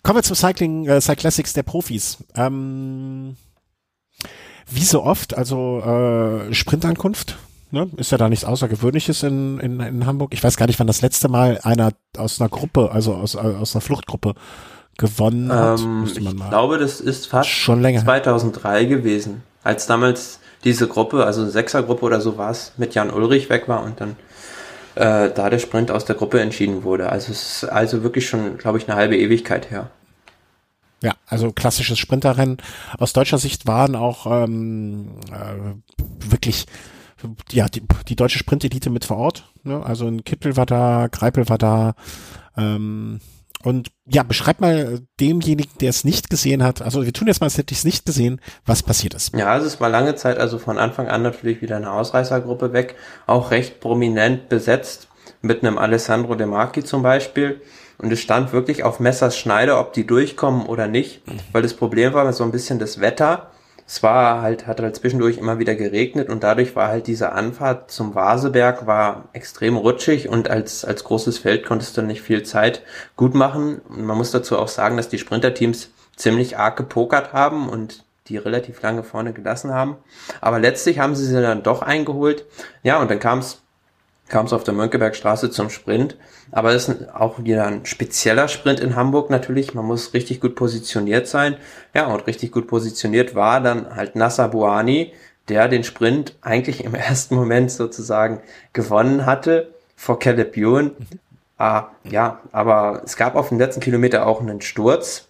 Kommen 0.07 0.19
wir 0.19 0.23
zum 0.23 0.37
Cycling, 0.37 0.87
äh, 0.87 1.01
Cyclassics 1.01 1.51
der 1.51 1.63
Profis. 1.63 2.19
Ähm, 2.33 3.35
wie 4.65 4.85
so 4.85 5.03
oft, 5.03 5.37
also 5.37 5.81
äh, 5.81 6.53
Sprintankunft, 6.53 7.37
ne? 7.71 7.89
ist 7.97 8.13
ja 8.13 8.17
da 8.17 8.29
nichts 8.29 8.45
Außergewöhnliches 8.45 9.23
in, 9.23 9.59
in, 9.59 9.81
in 9.81 10.05
Hamburg. 10.05 10.33
Ich 10.33 10.41
weiß 10.41 10.55
gar 10.55 10.67
nicht, 10.67 10.79
wann 10.79 10.87
das 10.87 11.01
letzte 11.01 11.27
Mal 11.27 11.59
einer 11.61 11.91
aus 12.17 12.39
einer 12.39 12.47
Gruppe, 12.47 12.89
also 12.93 13.15
aus, 13.15 13.35
aus 13.35 13.75
einer 13.75 13.81
Fluchtgruppe 13.81 14.35
gewonnen 14.97 15.51
hat. 15.51 15.81
Ähm, 15.81 16.05
ich 16.07 16.49
glaube, 16.49 16.77
das 16.77 17.01
ist 17.01 17.27
fast 17.27 17.49
schon 17.49 17.81
länger 17.81 18.05
2003 18.05 18.85
gewesen, 18.85 19.43
als 19.61 19.87
damals 19.87 20.39
diese 20.63 20.87
Gruppe, 20.87 21.25
also 21.25 21.41
eine 21.41 21.51
Sechsergruppe 21.51 22.05
oder 22.05 22.21
so 22.21 22.37
war 22.37 22.51
es, 22.51 22.71
mit 22.77 22.95
Jan 22.95 23.11
Ulrich 23.11 23.49
weg 23.49 23.67
war 23.67 23.83
und 23.83 23.99
dann 23.99 24.15
äh, 24.95 25.31
da 25.31 25.49
der 25.49 25.59
Sprint 25.59 25.91
aus 25.91 26.05
der 26.05 26.15
Gruppe 26.15 26.39
entschieden 26.39 26.83
wurde. 26.83 27.09
Also 27.09 27.33
es 27.33 27.63
ist 27.63 27.69
also 27.69 28.03
wirklich 28.03 28.29
schon, 28.29 28.57
glaube 28.57 28.77
ich, 28.77 28.87
eine 28.87 28.97
halbe 28.97 29.17
Ewigkeit 29.17 29.69
her. 29.69 29.89
Ja, 31.01 31.13
also 31.27 31.51
klassisches 31.51 31.99
Sprinterrennen. 31.99 32.57
Aus 32.97 33.13
deutscher 33.13 33.37
Sicht 33.37 33.67
waren 33.67 33.95
auch 33.95 34.25
ähm, 34.43 35.19
äh, 35.31 35.75
wirklich 36.31 36.65
ja 37.51 37.67
die, 37.67 37.83
die 38.07 38.15
deutsche 38.15 38.39
Sprintelite 38.39 38.89
mit 38.89 39.05
vor 39.05 39.17
Ort. 39.17 39.51
Ne? 39.63 39.83
Also 39.83 40.07
ein 40.07 40.23
Kittel 40.23 40.57
war 40.57 40.65
da, 40.65 41.07
Greipel 41.11 41.49
war 41.49 41.57
da. 41.57 41.95
Ähm, 42.55 43.19
und 43.63 43.89
ja, 44.05 44.23
beschreib 44.23 44.61
mal 44.61 45.01
demjenigen, 45.19 45.71
der 45.81 45.89
es 45.89 46.03
nicht 46.03 46.29
gesehen 46.29 46.63
hat. 46.63 46.81
Also 46.81 47.05
wir 47.05 47.13
tun 47.13 47.27
jetzt 47.27 47.41
mal, 47.41 47.47
als 47.47 47.57
hätte 47.57 47.73
ich 47.73 47.79
es 47.79 47.85
nicht 47.85 48.05
gesehen, 48.05 48.39
was 48.65 48.83
passiert 48.83 49.13
ist. 49.13 49.35
Ja, 49.35 49.57
es 49.57 49.81
war 49.81 49.89
lange 49.89 50.15
Zeit, 50.15 50.37
also 50.37 50.59
von 50.59 50.77
Anfang 50.77 51.07
an 51.07 51.23
natürlich 51.23 51.61
wieder 51.61 51.75
eine 51.77 51.91
Ausreißergruppe 51.91 52.71
weg, 52.73 52.95
auch 53.25 53.51
recht 53.51 53.79
prominent 53.79 54.47
besetzt 54.49 55.07
mit 55.41 55.63
einem 55.63 55.77
Alessandro 55.77 56.35
De 56.35 56.45
Marchi 56.45 56.83
zum 56.83 57.01
Beispiel. 57.01 57.61
Und 57.97 58.11
es 58.11 58.19
stand 58.19 58.53
wirklich 58.53 58.83
auf 58.83 58.99
Messers 58.99 59.37
Schneide, 59.37 59.77
ob 59.77 59.93
die 59.93 60.05
durchkommen 60.05 60.67
oder 60.67 60.87
nicht, 60.87 61.21
weil 61.51 61.63
das 61.63 61.73
Problem 61.73 62.13
war 62.13 62.31
so 62.31 62.43
ein 62.43 62.51
bisschen 62.51 62.79
das 62.79 63.01
Wetter. 63.01 63.51
Es 63.87 64.03
war 64.03 64.41
halt, 64.41 64.67
hat 64.67 64.81
halt 64.81 64.97
zwischendurch 64.97 65.37
immer 65.37 65.59
wieder 65.59 65.73
geregnet 65.73 66.29
und 66.29 66.43
dadurch 66.43 66.75
war 66.75 66.89
halt 66.89 67.07
diese 67.07 67.31
Anfahrt 67.31 67.89
zum 67.89 68.15
Vaseberg 68.15 68.85
war 68.85 69.29
extrem 69.31 69.77
rutschig 69.77 70.27
und 70.27 70.49
als, 70.49 70.83
als 70.83 71.05
großes 71.05 71.37
Feld 71.37 71.65
konntest 71.65 71.95
du 71.95 72.01
nicht 72.01 72.21
viel 72.21 72.43
Zeit 72.43 72.83
gut 73.15 73.33
machen. 73.33 73.79
Und 73.87 74.05
man 74.05 74.17
muss 74.17 74.31
dazu 74.31 74.59
auch 74.59 74.67
sagen, 74.67 74.97
dass 74.97 75.07
die 75.07 75.19
Sprinterteams 75.19 75.89
ziemlich 76.17 76.57
arg 76.57 76.75
gepokert 76.75 77.31
haben 77.31 77.69
und 77.69 78.03
die 78.27 78.37
relativ 78.37 78.81
lange 78.81 79.03
vorne 79.03 79.31
gelassen 79.31 79.73
haben. 79.73 79.95
Aber 80.41 80.59
letztlich 80.59 80.99
haben 80.99 81.15
sie 81.15 81.25
sie 81.25 81.41
dann 81.41 81.63
doch 81.63 81.81
eingeholt. 81.81 82.45
Ja, 82.83 82.99
und 82.99 83.09
dann 83.09 83.19
kam 83.19 83.39
es 83.39 83.61
kam 84.27 84.45
es 84.45 84.53
auf 84.53 84.63
der 84.63 84.73
Mönckebergstraße 84.73 85.51
zum 85.51 85.69
Sprint. 85.69 86.17
Aber 86.51 86.73
es 86.73 86.87
ist 86.87 87.13
auch 87.13 87.43
wieder 87.43 87.65
ein 87.65 87.85
spezieller 87.85 88.47
Sprint 88.47 88.79
in 88.79 88.95
Hamburg 88.95 89.29
natürlich. 89.29 89.73
Man 89.73 89.85
muss 89.85 90.13
richtig 90.13 90.39
gut 90.39 90.55
positioniert 90.55 91.27
sein. 91.27 91.57
Ja, 91.93 92.07
und 92.07 92.27
richtig 92.27 92.51
gut 92.51 92.67
positioniert 92.67 93.35
war 93.35 93.61
dann 93.61 93.95
halt 93.95 94.15
Nasser 94.15 94.49
Buani, 94.49 95.13
der 95.49 95.67
den 95.67 95.83
Sprint 95.83 96.35
eigentlich 96.41 96.83
im 96.83 96.93
ersten 96.95 97.35
Moment 97.35 97.71
sozusagen 97.71 98.41
gewonnen 98.73 99.25
hatte 99.25 99.73
vor 99.95 100.19
Caleb 100.19 100.55
Ewan. 100.55 100.91
Ah, 101.57 101.87
ja, 102.03 102.39
aber 102.51 103.01
es 103.03 103.17
gab 103.17 103.35
auf 103.35 103.49
dem 103.49 103.57
letzten 103.57 103.81
Kilometer 103.81 104.27
auch 104.27 104.41
einen 104.41 104.61
Sturz, 104.61 105.27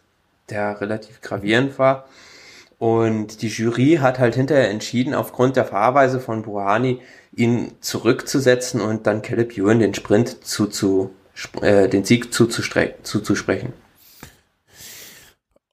der 0.49 0.81
relativ 0.81 1.21
gravierend 1.21 1.79
war. 1.79 2.05
Und 2.79 3.41
die 3.41 3.47
Jury 3.47 3.97
hat 4.01 4.19
halt 4.19 4.35
hinterher 4.35 4.69
entschieden, 4.69 5.15
aufgrund 5.15 5.55
der 5.55 5.65
Fahrweise 5.65 6.19
von 6.19 6.43
Buhani, 6.43 7.01
ihn 7.37 7.71
zurückzusetzen 7.81 8.81
und 8.81 9.07
dann 9.07 9.21
Caleb 9.21 9.57
Ewan 9.57 9.79
den 9.79 9.93
Sprint 9.93 10.43
zu, 10.43 11.11
äh, 11.61 11.87
den 11.87 12.03
Sieg 12.03 12.33
zuzusprechen. 12.33 13.73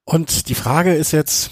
Und 0.04 0.48
die 0.48 0.54
Frage 0.54 0.94
ist 0.94 1.12
jetzt, 1.12 1.50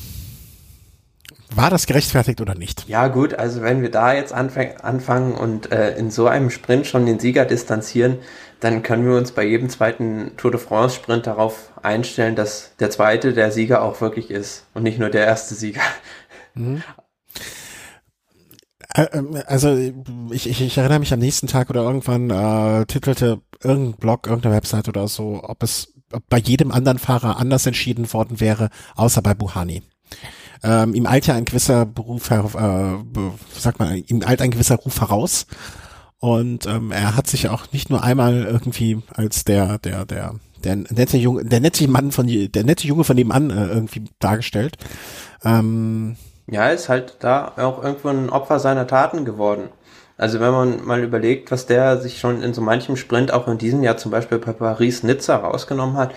war 1.54 1.70
das 1.70 1.86
gerechtfertigt 1.86 2.40
oder 2.40 2.54
nicht? 2.54 2.88
Ja 2.88 3.08
gut, 3.08 3.34
also 3.34 3.62
wenn 3.62 3.82
wir 3.82 3.90
da 3.90 4.14
jetzt 4.14 4.32
anfangen 4.32 5.34
und 5.34 5.72
äh, 5.72 5.96
in 5.96 6.10
so 6.10 6.26
einem 6.26 6.50
Sprint 6.50 6.86
schon 6.86 7.06
den 7.06 7.18
Sieger 7.18 7.44
distanzieren, 7.44 8.18
dann 8.60 8.82
können 8.82 9.06
wir 9.06 9.16
uns 9.16 9.32
bei 9.32 9.44
jedem 9.44 9.68
zweiten 9.68 10.36
Tour 10.36 10.50
de 10.50 10.60
France 10.60 10.96
Sprint 10.96 11.26
darauf 11.26 11.70
einstellen, 11.82 12.36
dass 12.36 12.72
der 12.78 12.90
zweite 12.90 13.32
der 13.32 13.50
Sieger 13.50 13.82
auch 13.82 14.00
wirklich 14.00 14.30
ist 14.30 14.66
und 14.74 14.82
nicht 14.82 14.98
nur 14.98 15.10
der 15.10 15.26
erste 15.26 15.54
Sieger. 15.54 15.80
Mhm. 16.54 16.82
Also 18.94 19.76
ich, 20.30 20.48
ich, 20.48 20.60
ich 20.60 20.78
erinnere 20.78 20.98
mich 20.98 21.12
am 21.12 21.20
nächsten 21.20 21.46
Tag 21.46 21.70
oder 21.70 21.82
irgendwann 21.82 22.28
äh, 22.30 22.84
titelte 22.86 23.40
irgendein 23.62 23.98
Blog, 23.98 24.26
irgendeine 24.26 24.54
Website 24.54 24.88
oder 24.88 25.08
so, 25.08 25.40
ob 25.42 25.62
es 25.62 25.92
ob 26.12 26.28
bei 26.28 26.38
jedem 26.38 26.72
anderen 26.72 26.98
Fahrer 26.98 27.38
anders 27.38 27.64
entschieden 27.66 28.12
worden 28.12 28.38
wäre, 28.38 28.68
außer 28.96 29.22
bei 29.22 29.34
Buhani. 29.34 29.82
Ähm, 30.62 30.94
ihm 30.94 31.06
eilt 31.06 31.26
ja 31.26 31.34
ein 31.34 31.44
gewisser 31.44 31.86
Beruf, 31.86 32.30
äh, 32.30 32.42
sag 33.58 33.78
mal, 33.78 34.02
ihm 34.06 34.22
eilt 34.24 34.42
ein 34.42 34.50
gewisser 34.50 34.76
Ruf 34.76 35.00
heraus. 35.00 35.46
Und 36.18 36.66
ähm, 36.66 36.92
er 36.92 37.16
hat 37.16 37.26
sich 37.26 37.48
auch 37.48 37.72
nicht 37.72 37.90
nur 37.90 38.04
einmal 38.04 38.44
irgendwie 38.44 39.00
als 39.12 39.42
der, 39.44 39.78
der, 39.78 40.04
der, 40.04 40.36
der 40.62 40.76
nette 40.76 41.16
Junge, 41.16 41.44
der 41.44 41.58
nette 41.58 41.88
Mann 41.88 42.12
von 42.12 42.28
der 42.28 42.64
nette 42.64 42.86
Junge 42.86 43.02
von 43.02 43.16
nebenan 43.16 43.50
äh, 43.50 43.66
irgendwie 43.66 44.04
dargestellt. 44.20 44.76
Ähm, 45.44 46.16
ja, 46.46 46.68
ist 46.68 46.88
halt 46.88 47.16
da 47.20 47.52
auch 47.56 47.82
irgendwo 47.82 48.08
ein 48.08 48.30
Opfer 48.30 48.58
seiner 48.58 48.86
Taten 48.86 49.24
geworden. 49.24 49.68
Also 50.16 50.40
wenn 50.40 50.52
man 50.52 50.84
mal 50.84 51.02
überlegt, 51.02 51.50
was 51.50 51.66
der 51.66 51.98
sich 51.98 52.18
schon 52.20 52.42
in 52.42 52.54
so 52.54 52.60
manchem 52.60 52.96
Sprint 52.96 53.32
auch 53.32 53.48
in 53.48 53.58
diesem 53.58 53.82
Jahr 53.82 53.96
zum 53.96 54.10
Beispiel 54.10 54.38
bei 54.38 54.52
Paris-Nizza 54.52 55.36
rausgenommen 55.36 55.96
hat, 55.96 56.12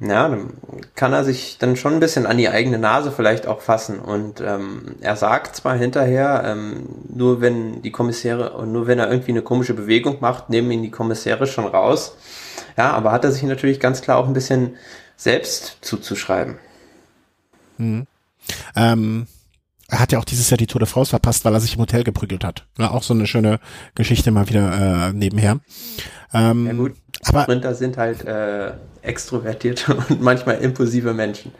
ja, 0.00 0.28
dann 0.28 0.54
kann 0.94 1.12
er 1.12 1.24
sich 1.24 1.58
dann 1.58 1.76
schon 1.76 1.94
ein 1.94 2.00
bisschen 2.00 2.24
an 2.24 2.38
die 2.38 2.48
eigene 2.48 2.78
Nase 2.78 3.12
vielleicht 3.12 3.46
auch 3.46 3.60
fassen. 3.60 3.98
Und 3.98 4.40
ähm, 4.40 4.96
er 5.02 5.16
sagt 5.16 5.56
zwar 5.56 5.76
hinterher, 5.76 6.42
ähm, 6.46 6.86
nur 7.08 7.42
wenn 7.42 7.82
die 7.82 7.90
Kommissäre 7.90 8.52
und 8.52 8.72
nur 8.72 8.86
wenn 8.86 8.98
er 8.98 9.10
irgendwie 9.10 9.32
eine 9.32 9.42
komische 9.42 9.74
Bewegung 9.74 10.16
macht, 10.20 10.48
nehmen 10.48 10.70
ihn 10.70 10.82
die 10.82 10.90
Kommissäre 10.90 11.46
schon 11.46 11.66
raus. 11.66 12.16
Ja, 12.78 12.92
aber 12.92 13.12
hat 13.12 13.24
er 13.24 13.32
sich 13.32 13.42
natürlich 13.42 13.78
ganz 13.78 14.00
klar 14.00 14.16
auch 14.16 14.26
ein 14.26 14.32
bisschen 14.32 14.76
selbst 15.16 15.78
zuzuschreiben. 15.82 16.58
Mhm. 17.76 18.06
Ähm, 18.76 19.26
er 19.88 19.98
hat 19.98 20.12
ja 20.12 20.18
auch 20.18 20.24
dieses 20.24 20.48
Jahr 20.50 20.58
die 20.58 20.66
Tour 20.66 20.78
de 20.78 20.88
France 20.88 21.10
verpasst, 21.10 21.44
weil 21.44 21.52
er 21.52 21.60
sich 21.60 21.74
im 21.74 21.80
Hotel 21.80 22.04
geprügelt 22.04 22.44
hat. 22.44 22.66
Ja, 22.78 22.90
auch 22.90 23.02
so 23.02 23.12
eine 23.12 23.26
schöne 23.26 23.58
Geschichte 23.94 24.30
mal 24.30 24.48
wieder 24.48 25.08
äh, 25.08 25.12
nebenher. 25.12 25.58
Ähm, 26.32 26.66
ja 26.66 26.72
gut, 26.72 26.92
aber, 27.24 27.42
Sprinter 27.42 27.74
sind 27.74 27.96
halt 27.96 28.24
äh, 28.24 28.72
extrovertierte 29.02 29.94
und 30.08 30.20
manchmal 30.20 30.58
impulsive 30.58 31.12
Menschen. 31.12 31.52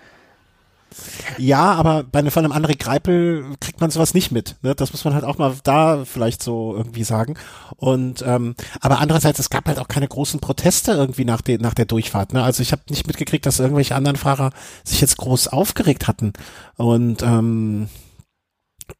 Ja, 1.38 1.72
aber 1.72 2.04
bei 2.04 2.18
einem, 2.18 2.30
von 2.30 2.44
einem 2.44 2.52
André 2.52 2.78
Greipel 2.78 3.44
kriegt 3.60 3.80
man 3.80 3.90
sowas 3.90 4.14
nicht 4.14 4.30
mit. 4.30 4.56
Ne? 4.62 4.74
Das 4.74 4.92
muss 4.92 5.04
man 5.04 5.14
halt 5.14 5.24
auch 5.24 5.38
mal 5.38 5.54
da 5.64 6.04
vielleicht 6.04 6.42
so 6.42 6.74
irgendwie 6.76 7.04
sagen. 7.04 7.34
Und 7.76 8.22
ähm, 8.26 8.54
aber 8.80 9.00
andererseits, 9.00 9.38
es 9.38 9.50
gab 9.50 9.66
halt 9.66 9.78
auch 9.78 9.88
keine 9.88 10.08
großen 10.08 10.40
Proteste 10.40 10.92
irgendwie 10.92 11.24
nach, 11.24 11.40
de, 11.40 11.58
nach 11.58 11.74
der 11.74 11.86
Durchfahrt. 11.86 12.32
Ne? 12.32 12.42
Also 12.42 12.62
ich 12.62 12.72
habe 12.72 12.82
nicht 12.90 13.06
mitgekriegt, 13.06 13.46
dass 13.46 13.60
irgendwelche 13.60 13.94
anderen 13.94 14.16
Fahrer 14.16 14.50
sich 14.84 15.00
jetzt 15.00 15.16
groß 15.16 15.48
aufgeregt 15.48 16.08
hatten. 16.08 16.32
Und 16.76 17.22
ähm, 17.22 17.88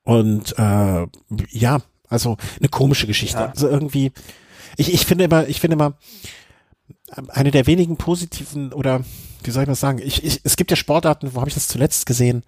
und 0.05 0.57
äh, 0.59 1.07
ja, 1.51 1.79
also 2.09 2.37
eine 2.59 2.69
komische 2.69 3.07
Geschichte. 3.07 3.39
Ja. 3.39 3.51
Also 3.51 3.69
irgendwie, 3.69 4.13
ich, 4.77 4.93
ich 4.93 5.07
finde 5.07 5.25
immer, 5.25 5.49
ich 5.49 5.61
finde 5.61 5.75
immer, 5.75 5.95
eine 7.29 7.51
der 7.51 7.67
wenigen 7.67 7.97
positiven 7.97 8.73
oder 8.73 9.03
wie 9.43 9.51
soll 9.51 9.63
ich 9.63 9.69
das 9.69 9.81
sagen? 9.81 10.01
Ich, 10.03 10.25
ich, 10.25 10.41
es 10.45 10.57
gibt 10.57 10.71
ja 10.71 10.77
Sportarten, 10.77 11.35
wo 11.35 11.41
habe 11.41 11.49
ich 11.49 11.55
das 11.55 11.69
zuletzt 11.69 12.07
gesehen, 12.07 12.45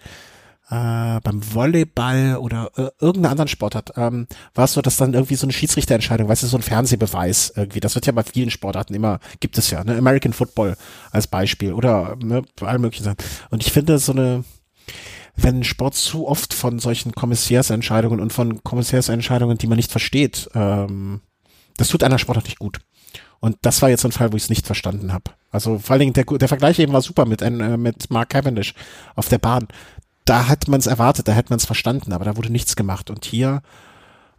äh, 0.71 1.21
beim 1.21 1.55
Volleyball 1.55 2.37
oder 2.37 2.71
äh, 2.77 2.91
irgendeiner 3.01 3.31
anderen 3.31 3.49
Sportart, 3.49 3.93
ähm, 3.97 4.27
war 4.55 4.65
es 4.65 4.73
so, 4.73 4.81
dass 4.81 4.97
dann 4.97 5.15
irgendwie 5.15 5.35
so 5.35 5.47
eine 5.47 5.53
Schiedsrichterentscheidung, 5.53 6.29
weißt 6.29 6.45
du, 6.45 6.47
so 6.47 6.57
ein 6.57 6.63
Fernsehbeweis 6.63 7.53
irgendwie, 7.57 7.81
das 7.81 7.95
wird 7.95 8.07
ja 8.07 8.13
bei 8.13 8.23
vielen 8.23 8.51
Sportarten 8.51 8.95
immer, 8.95 9.21
gibt 9.41 9.59
es 9.59 9.71
ja, 9.71 9.85
ne, 9.85 9.97
American 9.97 10.33
Football 10.33 10.77
als 11.11 11.27
Beispiel 11.27 11.73
oder 11.73 12.17
ne, 12.23 12.43
bei 12.59 12.69
allen 12.69 12.81
möglichen 12.81 13.05
Sachen. 13.05 13.19
Und 13.51 13.67
ich 13.67 13.73
finde 13.73 13.99
so 13.99 14.13
eine, 14.13 14.45
wenn 15.37 15.65
Sport 15.65 15.95
zu 15.95 16.27
oft 16.27 16.55
von 16.55 16.79
solchen 16.79 17.13
Kommissärsentscheidungen 17.13 18.21
und 18.21 18.33
von 18.33 18.63
Kommissärsentscheidungen, 18.63 19.59
die 19.59 19.67
man 19.67 19.77
nicht 19.77 19.91
versteht, 19.91 20.49
ähm, 20.55 21.21
das 21.77 21.89
tut 21.89 22.03
einer 22.03 22.19
Sportart 22.19 22.45
nicht 22.45 22.59
gut. 22.59 22.81
Und 23.43 23.57
das 23.63 23.83
war 23.83 23.91
jetzt 23.91 24.05
ein 24.05 24.13
Fall, 24.13 24.33
wo 24.33 24.37
ich 24.37 24.45
es 24.45 24.51
nicht 24.51 24.67
verstanden 24.67 25.13
habe. 25.13 25.25
Also 25.51 25.81
vor 25.81 25.95
allen 25.95 26.01
Dingen 26.01 26.13
der, 26.13 26.25
der 26.25 26.47
Vergleich 26.47 26.79
eben 26.79 26.93
war 26.93 27.03
super 27.03 27.25
mit, 27.25 27.43
äh, 27.43 27.51
mit 27.51 28.09
Mark 28.09 28.31
Cavendish 28.31 28.73
auf 29.17 29.29
der 29.29 29.39
Bahn. 29.39 29.67
Da 30.25 30.47
hat 30.47 30.69
man 30.69 30.79
es 30.79 30.87
erwartet, 30.87 31.27
da 31.27 31.33
hätte 31.33 31.51
man 31.51 31.57
es 31.57 31.67
verstanden, 31.67 32.13
aber 32.13 32.25
da 32.25 32.37
wurde 32.37 32.53
nichts 32.53 32.77
gemacht. 32.77 33.11
Und 33.11 33.25
hier, 33.25 33.63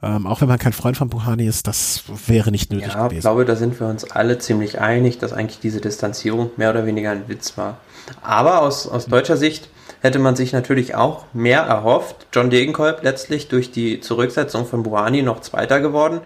ähm, 0.01 0.25
auch 0.25 0.39
wenn 0.39 0.47
man 0.47 0.57
kein 0.57 0.71
Freund 0.71 0.95
von 0.95 1.09
Buhani 1.09 1.45
ist, 1.45 1.67
das 1.67 2.05
wäre 2.27 2.49
nicht 2.49 2.71
nötig 2.71 2.93
ja, 2.93 3.03
gewesen. 3.03 3.17
Ich 3.17 3.21
glaube, 3.23 3.43
da 3.43 3.57
sind 3.57 3.77
wir 3.77 3.87
uns 3.87 4.09
alle 4.09 4.37
ziemlich 4.37 4.79
einig, 4.79 5.17
dass 5.17 5.33
eigentlich 5.33 5.59
diese 5.59 5.81
Distanzierung 5.81 6.51
mehr 6.55 6.69
oder 6.69 6.85
weniger 6.85 7.11
ein 7.11 7.27
Witz 7.27 7.57
war. 7.57 7.79
Aber 8.21 8.61
aus, 8.61 8.87
aus 8.87 9.07
deutscher 9.07 9.35
Sicht 9.35 9.67
hätte 10.03 10.19
man 10.19 10.35
sich 10.35 10.51
natürlich 10.51 10.95
auch 10.95 11.25
mehr 11.33 11.61
erhofft. 11.61 12.27
John 12.33 12.49
Degenkolb 12.49 13.03
letztlich 13.03 13.47
durch 13.47 13.71
die 13.71 14.01
Zurücksetzung 14.01 14.65
von 14.65 14.83
Buhani 14.83 15.23
noch 15.23 15.41
Zweiter 15.41 15.79
geworden, 15.79 16.19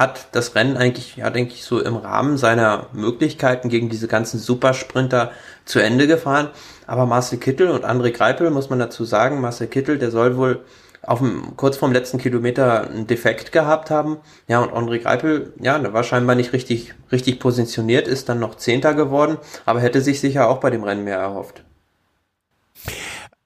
hat 0.00 0.28
das 0.32 0.54
Rennen 0.54 0.78
eigentlich, 0.78 1.16
ja, 1.16 1.28
denke 1.28 1.52
ich, 1.52 1.62
so 1.62 1.78
im 1.78 1.94
Rahmen 1.94 2.38
seiner 2.38 2.86
Möglichkeiten 2.94 3.68
gegen 3.68 3.90
diese 3.90 4.08
ganzen 4.08 4.38
Supersprinter 4.38 5.30
zu 5.66 5.78
Ende 5.78 6.06
gefahren. 6.06 6.48
Aber 6.86 7.04
Marcel 7.04 7.38
Kittel 7.38 7.68
und 7.68 7.84
André 7.84 8.10
Greipel, 8.10 8.48
muss 8.48 8.70
man 8.70 8.78
dazu 8.78 9.04
sagen, 9.04 9.42
Marcel 9.42 9.66
Kittel, 9.66 9.98
der 9.98 10.10
soll 10.10 10.38
wohl 10.38 10.64
auf 11.02 11.18
dem, 11.18 11.54
kurz 11.56 11.76
vorm 11.76 11.92
letzten 11.92 12.16
Kilometer 12.16 12.88
einen 12.88 13.06
Defekt 13.08 13.52
gehabt 13.52 13.90
haben. 13.90 14.16
Ja, 14.48 14.60
und 14.60 14.72
André 14.72 15.00
Greipel, 15.00 15.52
ja, 15.60 15.78
der 15.78 15.92
war 15.92 16.02
scheinbar 16.02 16.34
nicht 16.34 16.54
richtig, 16.54 16.94
richtig 17.12 17.38
positioniert, 17.38 18.08
ist 18.08 18.30
dann 18.30 18.40
noch 18.40 18.54
Zehnter 18.54 18.94
geworden, 18.94 19.36
aber 19.66 19.80
hätte 19.80 20.00
sich 20.00 20.20
sicher 20.20 20.48
auch 20.48 20.60
bei 20.60 20.70
dem 20.70 20.82
Rennen 20.82 21.04
mehr 21.04 21.18
erhofft. 21.18 21.62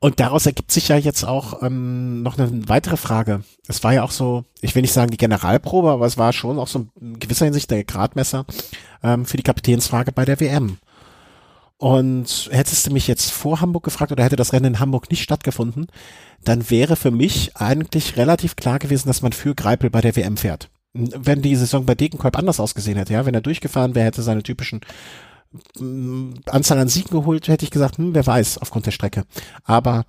Und 0.05 0.21
daraus 0.21 0.45
ergibt 0.45 0.71
sich 0.71 0.89
ja 0.89 0.99
jetzt 0.99 1.25
auch 1.25 1.63
ähm, 1.63 2.23
noch 2.23 2.37
eine 2.37 2.69
weitere 2.69 2.99
Frage. 2.99 3.43
Es 3.69 3.83
war 3.85 3.95
ja 3.95 4.03
auch 4.03 4.11
so, 4.11 4.45
ich 4.61 4.75
will 4.75 4.83
nicht 4.83 4.93
sagen 4.93 5.11
die 5.11 5.17
Generalprobe, 5.17 5.91
aber 5.91 6.05
es 6.05 6.19
war 6.19 6.35
schon 6.35 6.59
auch 6.59 6.69
so 6.69 6.89
in 7.01 7.19
gewisser 7.19 7.47
Hinsicht 7.47 7.71
der 7.71 7.85
Gradmesser 7.85 8.45
ähm, 9.03 9.25
für 9.25 9.39
die 9.39 9.43
Kapitänsfrage 9.43 10.13
bei 10.13 10.27
der 10.27 10.39
WM. 10.41 10.77
Und 11.79 12.51
hättest 12.53 12.87
du 12.87 12.93
mich 12.93 13.09
jetzt 13.09 13.31
vor 13.31 13.63
Hamburg 13.63 13.85
gefragt 13.85 14.13
oder 14.13 14.23
hätte 14.23 14.37
das 14.37 14.53
Rennen 14.53 14.75
in 14.75 14.79
Hamburg 14.79 15.11
nicht 15.11 15.23
stattgefunden, 15.23 15.87
dann 16.45 16.69
wäre 16.69 16.97
für 16.97 17.11
mich 17.11 17.57
eigentlich 17.57 18.19
relativ 18.19 18.57
klar 18.57 18.79
gewesen, 18.81 19.09
dass 19.09 19.23
man 19.23 19.33
für 19.33 19.55
Greipel 19.55 19.89
bei 19.89 20.03
der 20.03 20.17
WM 20.17 20.37
fährt. 20.37 20.69
Wenn 20.93 21.41
die 21.41 21.57
Saison 21.57 21.87
bei 21.87 21.95
Degenkolb 21.95 22.37
anders 22.37 22.61
ausgesehen 22.61 22.99
hätte, 22.99 23.15
ja, 23.15 23.25
wenn 23.25 23.33
er 23.33 23.41
durchgefahren 23.41 23.95
wäre, 23.95 24.05
hätte 24.05 24.21
seine 24.21 24.43
typischen 24.43 24.83
Anzahl 26.47 26.79
an 26.79 26.89
Siegen 26.89 27.11
geholt, 27.11 27.49
hätte 27.49 27.65
ich 27.65 27.71
gesagt, 27.71 27.99
hm, 27.99 28.15
wer 28.15 28.27
weiß, 28.27 28.59
aufgrund 28.59 28.87
der 28.87 28.91
Strecke. 28.91 29.25
Aber 29.65 30.05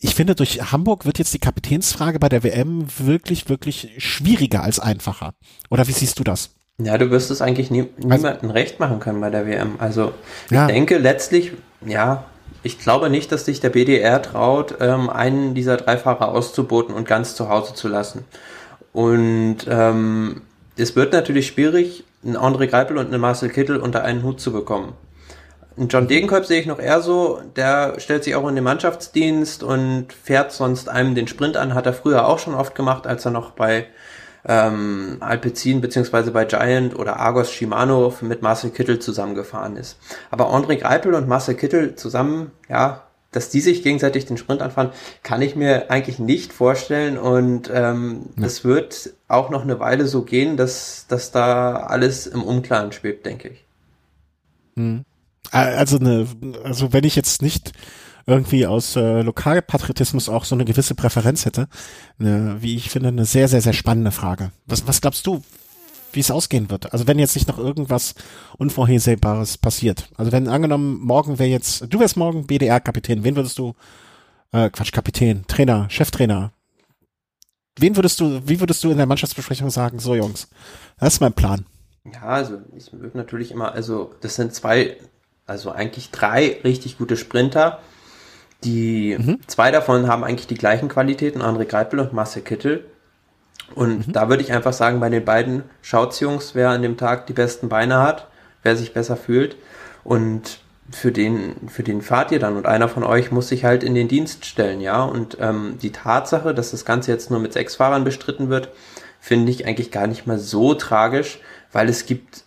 ich 0.00 0.14
finde, 0.14 0.34
durch 0.34 0.72
Hamburg 0.72 1.04
wird 1.04 1.18
jetzt 1.18 1.32
die 1.32 1.38
Kapitänsfrage 1.38 2.18
bei 2.18 2.28
der 2.28 2.42
WM 2.42 2.86
wirklich, 2.98 3.48
wirklich 3.48 3.92
schwieriger 3.98 4.62
als 4.62 4.80
einfacher. 4.80 5.34
Oder 5.70 5.86
wie 5.86 5.92
siehst 5.92 6.18
du 6.18 6.24
das? 6.24 6.50
Ja, 6.78 6.98
du 6.98 7.10
wirst 7.10 7.30
es 7.30 7.40
eigentlich 7.40 7.70
nie, 7.70 7.88
also 8.04 8.16
niemandem 8.16 8.50
recht 8.50 8.80
machen 8.80 9.00
können 9.00 9.20
bei 9.20 9.30
der 9.30 9.46
WM. 9.46 9.76
Also 9.78 10.12
ich 10.46 10.52
ja. 10.52 10.66
denke 10.66 10.98
letztlich, 10.98 11.52
ja, 11.84 12.24
ich 12.62 12.78
glaube 12.78 13.08
nicht, 13.08 13.32
dass 13.32 13.44
sich 13.44 13.60
der 13.60 13.70
BDR 13.70 14.20
traut, 14.20 14.74
ähm, 14.80 15.08
einen 15.08 15.54
dieser 15.54 15.76
drei 15.76 15.96
Fahrer 15.96 16.28
auszuboten 16.28 16.94
und 16.94 17.06
ganz 17.06 17.34
zu 17.34 17.48
Hause 17.48 17.74
zu 17.74 17.88
lassen. 17.88 18.24
Und 18.92 19.58
ähm, 19.68 20.42
es 20.76 20.96
wird 20.96 21.12
natürlich 21.12 21.46
schwierig, 21.46 22.04
einen 22.26 22.36
André 22.36 22.66
Greipel 22.66 22.98
und 22.98 23.06
einen 23.06 23.20
Marcel 23.20 23.48
Kittel 23.48 23.78
unter 23.78 24.02
einen 24.02 24.22
Hut 24.22 24.40
zu 24.40 24.52
bekommen. 24.52 24.94
Einen 25.76 25.88
John 25.88 26.08
Degenkolb 26.08 26.46
sehe 26.46 26.60
ich 26.60 26.66
noch 26.66 26.78
eher 26.78 27.02
so, 27.02 27.40
der 27.54 28.00
stellt 28.00 28.24
sich 28.24 28.34
auch 28.34 28.48
in 28.48 28.54
den 28.54 28.64
Mannschaftsdienst 28.64 29.62
und 29.62 30.12
fährt 30.12 30.52
sonst 30.52 30.88
einem 30.88 31.14
den 31.14 31.28
Sprint 31.28 31.56
an, 31.56 31.74
hat 31.74 31.86
er 31.86 31.92
früher 31.92 32.26
auch 32.26 32.38
schon 32.38 32.54
oft 32.54 32.74
gemacht, 32.74 33.06
als 33.06 33.24
er 33.26 33.30
noch 33.30 33.50
bei 33.50 33.86
ähm, 34.46 35.18
Alpecin 35.20 35.80
beziehungsweise 35.80 36.30
bei 36.30 36.44
Giant 36.44 36.96
oder 36.98 37.18
Argos 37.18 37.50
Shimano 37.50 38.14
mit 38.22 38.42
Marcel 38.42 38.70
Kittel 38.70 39.00
zusammengefahren 39.00 39.76
ist. 39.76 39.98
Aber 40.30 40.50
André 40.54 40.76
Greipel 40.76 41.14
und 41.14 41.28
Marcel 41.28 41.56
Kittel 41.56 41.94
zusammen, 41.96 42.52
ja, 42.68 43.05
dass 43.36 43.50
die 43.50 43.60
sich 43.60 43.82
gegenseitig 43.82 44.24
den 44.24 44.38
Sprint 44.38 44.62
anfahren, 44.62 44.90
kann 45.22 45.42
ich 45.42 45.56
mir 45.56 45.90
eigentlich 45.90 46.18
nicht 46.18 46.54
vorstellen. 46.54 47.18
Und 47.18 47.70
ähm, 47.70 48.30
ja. 48.36 48.44
das 48.44 48.64
wird 48.64 49.10
auch 49.28 49.50
noch 49.50 49.62
eine 49.62 49.78
Weile 49.78 50.06
so 50.06 50.22
gehen, 50.22 50.56
dass, 50.56 51.04
dass 51.06 51.32
da 51.32 51.76
alles 51.76 52.26
im 52.26 52.42
Unklaren 52.42 52.92
schwebt, 52.92 53.26
denke 53.26 53.48
ich. 53.50 53.64
Mhm. 54.74 55.04
Also 55.50 55.98
eine, 55.98 56.26
also 56.64 56.94
wenn 56.94 57.04
ich 57.04 57.14
jetzt 57.14 57.42
nicht 57.42 57.72
irgendwie 58.26 58.66
aus 58.66 58.96
äh, 58.96 59.20
Lokalpatriotismus 59.20 60.30
auch 60.30 60.44
so 60.46 60.54
eine 60.54 60.64
gewisse 60.64 60.94
Präferenz 60.94 61.44
hätte, 61.44 61.68
eine, 62.18 62.56
wie 62.60 62.74
ich 62.74 62.88
finde, 62.88 63.10
eine 63.10 63.26
sehr, 63.26 63.48
sehr, 63.48 63.60
sehr 63.60 63.74
spannende 63.74 64.12
Frage. 64.12 64.50
Was, 64.64 64.88
was 64.88 65.02
glaubst 65.02 65.26
du? 65.26 65.42
Wie 66.16 66.20
es 66.20 66.30
ausgehen 66.30 66.70
wird. 66.70 66.92
Also 66.92 67.06
wenn 67.06 67.18
jetzt 67.18 67.36
nicht 67.36 67.46
noch 67.46 67.58
irgendwas 67.58 68.14
Unvorhersehbares 68.58 69.58
passiert. 69.58 70.08
Also 70.16 70.32
wenn 70.32 70.48
angenommen, 70.48 70.98
morgen 71.00 71.38
wäre 71.38 71.50
jetzt, 71.50 71.92
du 71.92 72.00
wärst 72.00 72.16
morgen 72.16 72.46
BDR-Kapitän, 72.46 73.22
wen 73.22 73.36
würdest 73.36 73.58
du, 73.58 73.74
äh, 74.52 74.70
Quatsch, 74.70 74.92
Kapitän, 74.92 75.46
Trainer, 75.46 75.88
Cheftrainer, 75.90 76.52
wen 77.78 77.94
würdest 77.94 78.18
du, 78.20 78.40
wie 78.46 78.58
würdest 78.58 78.82
du 78.82 78.90
in 78.90 78.96
der 78.96 79.06
Mannschaftsbesprechung 79.06 79.70
sagen, 79.70 79.98
so 79.98 80.14
Jungs, 80.14 80.48
das 80.98 81.14
ist 81.14 81.20
mein 81.20 81.34
Plan. 81.34 81.66
Ja, 82.12 82.22
also 82.22 82.60
ich 82.76 82.92
würde 82.92 83.16
natürlich 83.16 83.50
immer, 83.50 83.72
also 83.72 84.14
das 84.20 84.36
sind 84.36 84.54
zwei, 84.54 84.96
also 85.44 85.70
eigentlich 85.70 86.10
drei 86.10 86.60
richtig 86.64 86.98
gute 86.98 87.16
Sprinter. 87.16 87.80
Die 88.64 89.16
mhm. 89.18 89.40
zwei 89.46 89.70
davon 89.70 90.08
haben 90.08 90.24
eigentlich 90.24 90.46
die 90.46 90.54
gleichen 90.54 90.88
Qualitäten, 90.88 91.42
André 91.42 91.66
Greipel 91.66 92.00
und 92.00 92.12
Marcel 92.12 92.42
Kittel. 92.42 92.84
Und 93.74 94.08
mhm. 94.08 94.12
da 94.12 94.28
würde 94.28 94.42
ich 94.42 94.52
einfach 94.52 94.72
sagen, 94.72 95.00
bei 95.00 95.08
den 95.08 95.24
beiden 95.24 95.64
schaut's 95.82 96.20
Jungs, 96.20 96.54
wer 96.54 96.70
an 96.70 96.82
dem 96.82 96.96
Tag 96.96 97.26
die 97.26 97.32
besten 97.32 97.68
Beine 97.68 97.98
hat, 97.98 98.28
wer 98.62 98.76
sich 98.76 98.94
besser 98.94 99.16
fühlt. 99.16 99.56
Und 100.04 100.60
für 100.90 101.10
den, 101.10 101.68
für 101.68 101.82
den 101.82 102.00
fahrt 102.00 102.30
ihr 102.30 102.38
dann 102.38 102.56
und 102.56 102.66
einer 102.66 102.88
von 102.88 103.02
euch 103.02 103.32
muss 103.32 103.48
sich 103.48 103.64
halt 103.64 103.82
in 103.82 103.94
den 103.94 104.08
Dienst 104.08 104.44
stellen, 104.46 104.80
ja. 104.80 105.02
Und 105.02 105.36
ähm, 105.40 105.78
die 105.82 105.90
Tatsache, 105.90 106.54
dass 106.54 106.70
das 106.70 106.84
Ganze 106.84 107.10
jetzt 107.10 107.30
nur 107.30 107.40
mit 107.40 107.52
sechs 107.52 107.74
Fahrern 107.76 108.04
bestritten 108.04 108.48
wird, 108.50 108.70
finde 109.20 109.50
ich 109.50 109.66
eigentlich 109.66 109.90
gar 109.90 110.06
nicht 110.06 110.26
mal 110.26 110.38
so 110.38 110.74
tragisch, 110.74 111.40
weil 111.72 111.88
es 111.88 112.06
gibt, 112.06 112.44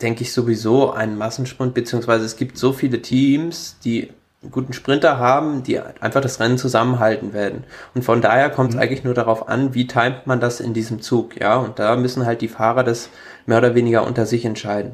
denke 0.00 0.22
ich, 0.22 0.32
sowieso 0.32 0.92
einen 0.92 1.18
Massensprint, 1.18 1.74
beziehungsweise 1.74 2.24
es 2.24 2.36
gibt 2.36 2.56
so 2.56 2.72
viele 2.72 3.02
Teams, 3.02 3.76
die 3.84 4.10
guten 4.50 4.72
Sprinter 4.72 5.18
haben, 5.18 5.62
die 5.64 5.80
einfach 5.80 6.20
das 6.20 6.38
Rennen 6.38 6.58
zusammenhalten 6.58 7.32
werden. 7.32 7.64
Und 7.94 8.04
von 8.04 8.20
daher 8.20 8.50
kommt 8.50 8.70
es 8.70 8.76
mhm. 8.76 8.82
eigentlich 8.82 9.04
nur 9.04 9.14
darauf 9.14 9.48
an, 9.48 9.74
wie 9.74 9.86
timet 9.86 10.26
man 10.26 10.40
das 10.40 10.60
in 10.60 10.74
diesem 10.74 11.02
Zug, 11.02 11.40
ja. 11.40 11.56
Und 11.56 11.78
da 11.78 11.96
müssen 11.96 12.24
halt 12.24 12.40
die 12.40 12.48
Fahrer 12.48 12.84
das 12.84 13.10
mehr 13.46 13.58
oder 13.58 13.74
weniger 13.74 14.06
unter 14.06 14.26
sich 14.26 14.44
entscheiden. 14.44 14.92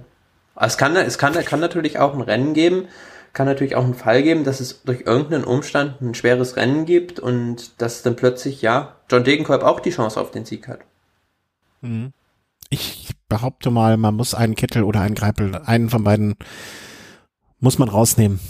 Es 0.57 0.78
kann, 0.78 0.97
es 0.97 1.18
kann, 1.18 1.34
kann 1.34 1.61
natürlich 1.61 1.99
auch 1.99 2.14
ein 2.14 2.20
Rennen 2.20 2.55
geben, 2.55 2.88
kann 3.32 3.47
natürlich 3.47 3.76
auch 3.76 3.84
einen 3.84 3.95
Fall 3.95 4.22
geben, 4.22 4.45
dass 4.45 4.61
es 4.61 4.82
durch 4.84 5.03
irgendeinen 5.03 5.45
Umstand 5.45 6.01
ein 6.01 6.14
schweres 6.14 6.57
Rennen 6.57 6.86
gibt 6.86 7.18
und 7.20 7.82
dass 7.82 8.03
dann 8.03 8.16
plötzlich, 8.16 8.62
ja, 8.62 8.95
John 9.11 9.24
Degenkolb 9.24 9.62
auch 9.62 9.80
die 9.80 9.90
Chance 9.90 10.20
auf 10.20 10.30
den 10.30 10.45
Sieg 10.45 10.68
hat. 10.68 10.80
Mhm. 11.82 12.12
Ich 12.70 13.11
behaupte 13.28 13.70
mal, 13.70 13.97
man 13.97 14.14
muss 14.14 14.34
einen 14.34 14.55
Kittel 14.55 14.84
oder 14.84 15.01
einen 15.01 15.14
Greipel, 15.14 15.57
einen 15.64 15.90
von 15.90 16.05
beiden 16.05 16.36
muss 17.61 17.78
man 17.78 17.88
rausnehmen. 17.88 18.40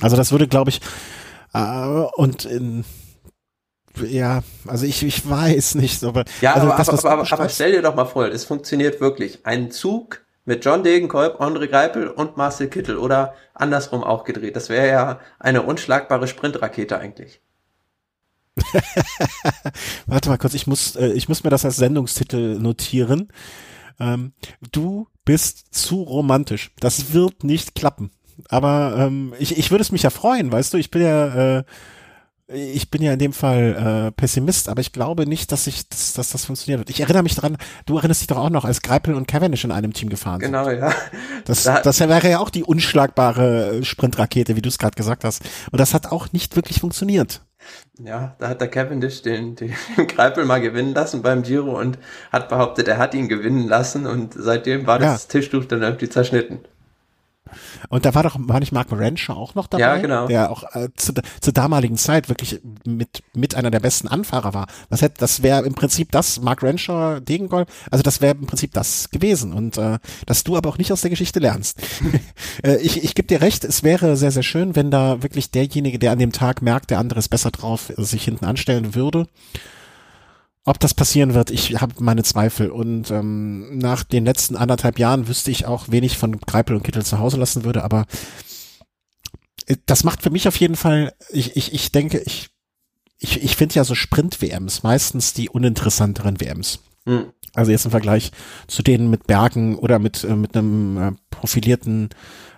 Also 0.00 0.16
das 0.16 0.32
würde, 0.32 0.48
glaube 0.48 0.70
ich, 0.70 0.80
äh, 1.54 2.04
und 2.16 2.44
in, 2.44 2.84
ja, 4.06 4.42
also 4.66 4.86
ich, 4.86 5.02
ich 5.02 5.28
weiß 5.28 5.74
nicht, 5.76 6.02
aber 6.04 6.24
ja, 6.40 6.54
also 6.54 6.68
aber, 6.68 6.76
das, 6.76 6.88
aber, 6.88 7.10
aber, 7.10 7.32
aber, 7.32 7.48
stell 7.48 7.72
dir 7.72 7.82
doch 7.82 7.94
mal 7.94 8.04
vor, 8.04 8.26
es 8.26 8.44
funktioniert 8.44 9.00
wirklich. 9.00 9.44
Ein 9.44 9.70
Zug 9.70 10.24
mit 10.44 10.64
John 10.64 10.82
Degenkolb, 10.82 11.40
André 11.40 11.66
Greipel 11.66 12.08
und 12.08 12.36
Marcel 12.36 12.68
Kittel 12.68 12.96
oder 12.96 13.34
andersrum 13.54 14.04
auch 14.04 14.24
gedreht. 14.24 14.56
Das 14.56 14.68
wäre 14.68 14.88
ja 14.88 15.20
eine 15.38 15.62
unschlagbare 15.62 16.28
Sprintrakete 16.28 16.98
eigentlich. 16.98 17.40
Warte 20.06 20.28
mal 20.28 20.38
kurz, 20.38 20.54
ich 20.54 20.66
muss, 20.66 20.96
äh, 20.96 21.12
ich 21.12 21.28
muss 21.28 21.44
mir 21.44 21.50
das 21.50 21.64
als 21.64 21.76
Sendungstitel 21.76 22.58
notieren. 22.58 23.28
Ähm, 24.00 24.32
du 24.72 25.08
bist 25.24 25.74
zu 25.74 26.02
romantisch. 26.02 26.72
Das 26.80 27.12
wird 27.12 27.44
nicht 27.44 27.74
klappen 27.74 28.10
aber 28.48 28.94
ähm, 28.98 29.34
ich, 29.38 29.58
ich 29.58 29.70
würde 29.70 29.82
es 29.82 29.92
mich 29.92 30.02
ja 30.02 30.10
freuen, 30.10 30.52
weißt 30.52 30.74
du, 30.74 30.78
ich 30.78 30.90
bin 30.90 31.02
ja, 31.02 31.58
äh, 31.58 31.64
ich 32.48 32.90
bin 32.90 33.02
ja 33.02 33.12
in 33.12 33.18
dem 33.18 33.34
Fall 33.34 34.08
äh, 34.08 34.12
Pessimist, 34.12 34.70
aber 34.70 34.80
ich 34.80 34.92
glaube 34.92 35.26
nicht, 35.26 35.52
dass 35.52 35.66
ich, 35.66 35.88
dass, 35.88 36.14
dass 36.14 36.30
das 36.30 36.46
funktioniert 36.46 36.80
wird. 36.80 36.90
Ich 36.90 37.00
erinnere 37.00 37.22
mich 37.22 37.34
daran, 37.34 37.58
du 37.84 37.98
erinnerst 37.98 38.22
dich 38.22 38.28
doch 38.28 38.38
auch 38.38 38.48
noch, 38.48 38.64
als 38.64 38.80
Greipel 38.80 39.14
und 39.14 39.28
Cavendish 39.28 39.64
in 39.64 39.72
einem 39.72 39.92
Team 39.92 40.08
gefahren 40.08 40.40
sind. 40.40 40.52
Genau, 40.52 40.70
ja. 40.70 40.90
Das, 41.44 41.64
da, 41.64 41.82
das 41.82 42.00
wäre 42.00 42.30
ja 42.30 42.38
auch 42.38 42.50
die 42.50 42.64
unschlagbare 42.64 43.84
Sprintrakete, 43.84 44.56
wie 44.56 44.62
du 44.62 44.68
es 44.68 44.78
gerade 44.78 44.94
gesagt 44.94 45.24
hast. 45.24 45.42
Und 45.70 45.78
das 45.78 45.92
hat 45.92 46.10
auch 46.10 46.32
nicht 46.32 46.56
wirklich 46.56 46.80
funktioniert. 46.80 47.42
Ja, 48.02 48.36
da 48.38 48.48
hat 48.48 48.60
der 48.60 48.68
Cavendish 48.68 49.22
den, 49.22 49.54
den, 49.56 49.74
den 49.96 50.06
Greipel 50.08 50.44
mal 50.46 50.60
gewinnen 50.60 50.94
lassen 50.94 51.20
beim 51.20 51.42
Giro 51.42 51.78
und 51.78 51.98
hat 52.32 52.48
behauptet, 52.48 52.88
er 52.88 52.98
hat 52.98 53.14
ihn 53.14 53.28
gewinnen 53.28 53.68
lassen 53.68 54.06
und 54.06 54.34
seitdem 54.34 54.86
war 54.86 54.98
das 54.98 55.24
ja. 55.24 55.28
Tischtuch 55.28 55.66
dann 55.66 55.82
irgendwie 55.82 56.08
zerschnitten. 56.08 56.60
Und 57.88 58.04
da 58.04 58.14
war 58.14 58.22
doch, 58.22 58.36
war 58.38 58.60
nicht 58.60 58.72
Mark 58.72 58.88
Rancher 58.90 59.36
auch 59.36 59.54
noch 59.54 59.66
dabei? 59.66 59.82
Ja, 59.82 59.96
genau. 59.96 60.26
Der 60.26 60.50
auch 60.50 60.64
äh, 60.74 60.88
zu, 60.96 61.12
zur 61.40 61.52
damaligen 61.52 61.96
Zeit 61.96 62.28
wirklich 62.28 62.60
mit, 62.84 63.22
mit 63.34 63.54
einer 63.54 63.70
der 63.70 63.80
besten 63.80 64.08
Anfahrer 64.08 64.54
war. 64.54 64.66
Was 64.88 65.02
hätte, 65.02 65.16
das 65.18 65.42
wäre 65.42 65.64
im 65.64 65.74
Prinzip 65.74 66.12
das, 66.12 66.40
Mark 66.40 66.62
Rancher, 66.62 67.20
Degengol, 67.20 67.66
also 67.90 68.02
das 68.02 68.20
wäre 68.20 68.36
im 68.36 68.46
Prinzip 68.46 68.72
das 68.72 69.10
gewesen. 69.10 69.52
Und 69.52 69.78
äh, 69.78 69.98
dass 70.26 70.44
du 70.44 70.56
aber 70.56 70.68
auch 70.68 70.78
nicht 70.78 70.92
aus 70.92 71.00
der 71.00 71.10
Geschichte 71.10 71.40
lernst. 71.40 71.80
äh, 72.62 72.76
ich 72.78 73.02
ich 73.02 73.14
gebe 73.14 73.28
dir 73.28 73.40
recht, 73.40 73.64
es 73.64 73.82
wäre 73.82 74.16
sehr, 74.16 74.30
sehr 74.30 74.42
schön, 74.42 74.76
wenn 74.76 74.90
da 74.90 75.22
wirklich 75.22 75.50
derjenige, 75.50 75.98
der 75.98 76.12
an 76.12 76.18
dem 76.18 76.32
Tag 76.32 76.62
merkt, 76.62 76.90
der 76.90 76.98
andere 76.98 77.18
ist 77.18 77.28
besser 77.28 77.50
drauf, 77.50 77.92
sich 77.96 78.24
hinten 78.24 78.44
anstellen 78.44 78.94
würde. 78.94 79.26
Ob 80.68 80.78
das 80.78 80.92
passieren 80.92 81.32
wird, 81.32 81.50
ich 81.50 81.80
habe 81.80 81.94
meine 82.00 82.22
Zweifel. 82.24 82.70
Und 82.70 83.10
ähm, 83.10 83.78
nach 83.78 84.04
den 84.04 84.26
letzten 84.26 84.54
anderthalb 84.54 84.98
Jahren 84.98 85.26
wüsste 85.26 85.50
ich 85.50 85.64
auch, 85.64 85.86
wen 85.88 86.04
ich 86.04 86.18
von 86.18 86.38
Greipel 86.40 86.76
und 86.76 86.82
Kittel 86.82 87.02
zu 87.06 87.18
Hause 87.18 87.38
lassen 87.38 87.64
würde. 87.64 87.84
Aber 87.84 88.04
äh, 89.64 89.76
das 89.86 90.04
macht 90.04 90.22
für 90.22 90.28
mich 90.28 90.46
auf 90.46 90.56
jeden 90.56 90.76
Fall, 90.76 91.14
ich, 91.30 91.56
ich, 91.56 91.72
ich 91.72 91.90
denke, 91.90 92.18
ich, 92.18 92.50
ich, 93.18 93.42
ich 93.42 93.56
finde 93.56 93.76
ja 93.76 93.84
so 93.84 93.94
Sprint-WMs 93.94 94.82
meistens 94.82 95.32
die 95.32 95.48
uninteressanteren 95.48 96.38
WMs. 96.38 96.80
Mhm. 97.06 97.32
Also 97.54 97.70
jetzt 97.70 97.86
im 97.86 97.90
Vergleich 97.90 98.30
zu 98.66 98.82
denen 98.82 99.08
mit 99.08 99.26
Bergen 99.26 99.78
oder 99.78 99.98
mit, 99.98 100.22
äh, 100.22 100.36
mit 100.36 100.54
einem 100.54 100.98
äh, 100.98 101.12
profilierten 101.30 102.10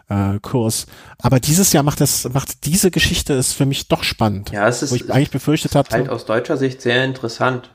äh, 0.08 0.40
Kurs. 0.42 0.86
Aber 1.18 1.38
dieses 1.38 1.72
Jahr 1.72 1.84
macht 1.84 2.00
das, 2.00 2.28
macht 2.32 2.66
diese 2.66 2.90
Geschichte 2.90 3.34
ist 3.34 3.52
für 3.52 3.66
mich 3.66 3.86
doch 3.86 4.02
spannend. 4.02 4.50
Ja, 4.50 4.66
es 4.66 4.82
ist, 4.82 4.90
wo 4.90 4.96
ich 4.96 5.12
eigentlich 5.12 5.30
befürchtet 5.30 5.76
hatte. 5.76 5.92
Halt 5.92 6.08
aus 6.08 6.26
deutscher 6.26 6.56
Sicht 6.56 6.82
sehr 6.82 7.04
interessant. 7.04 7.70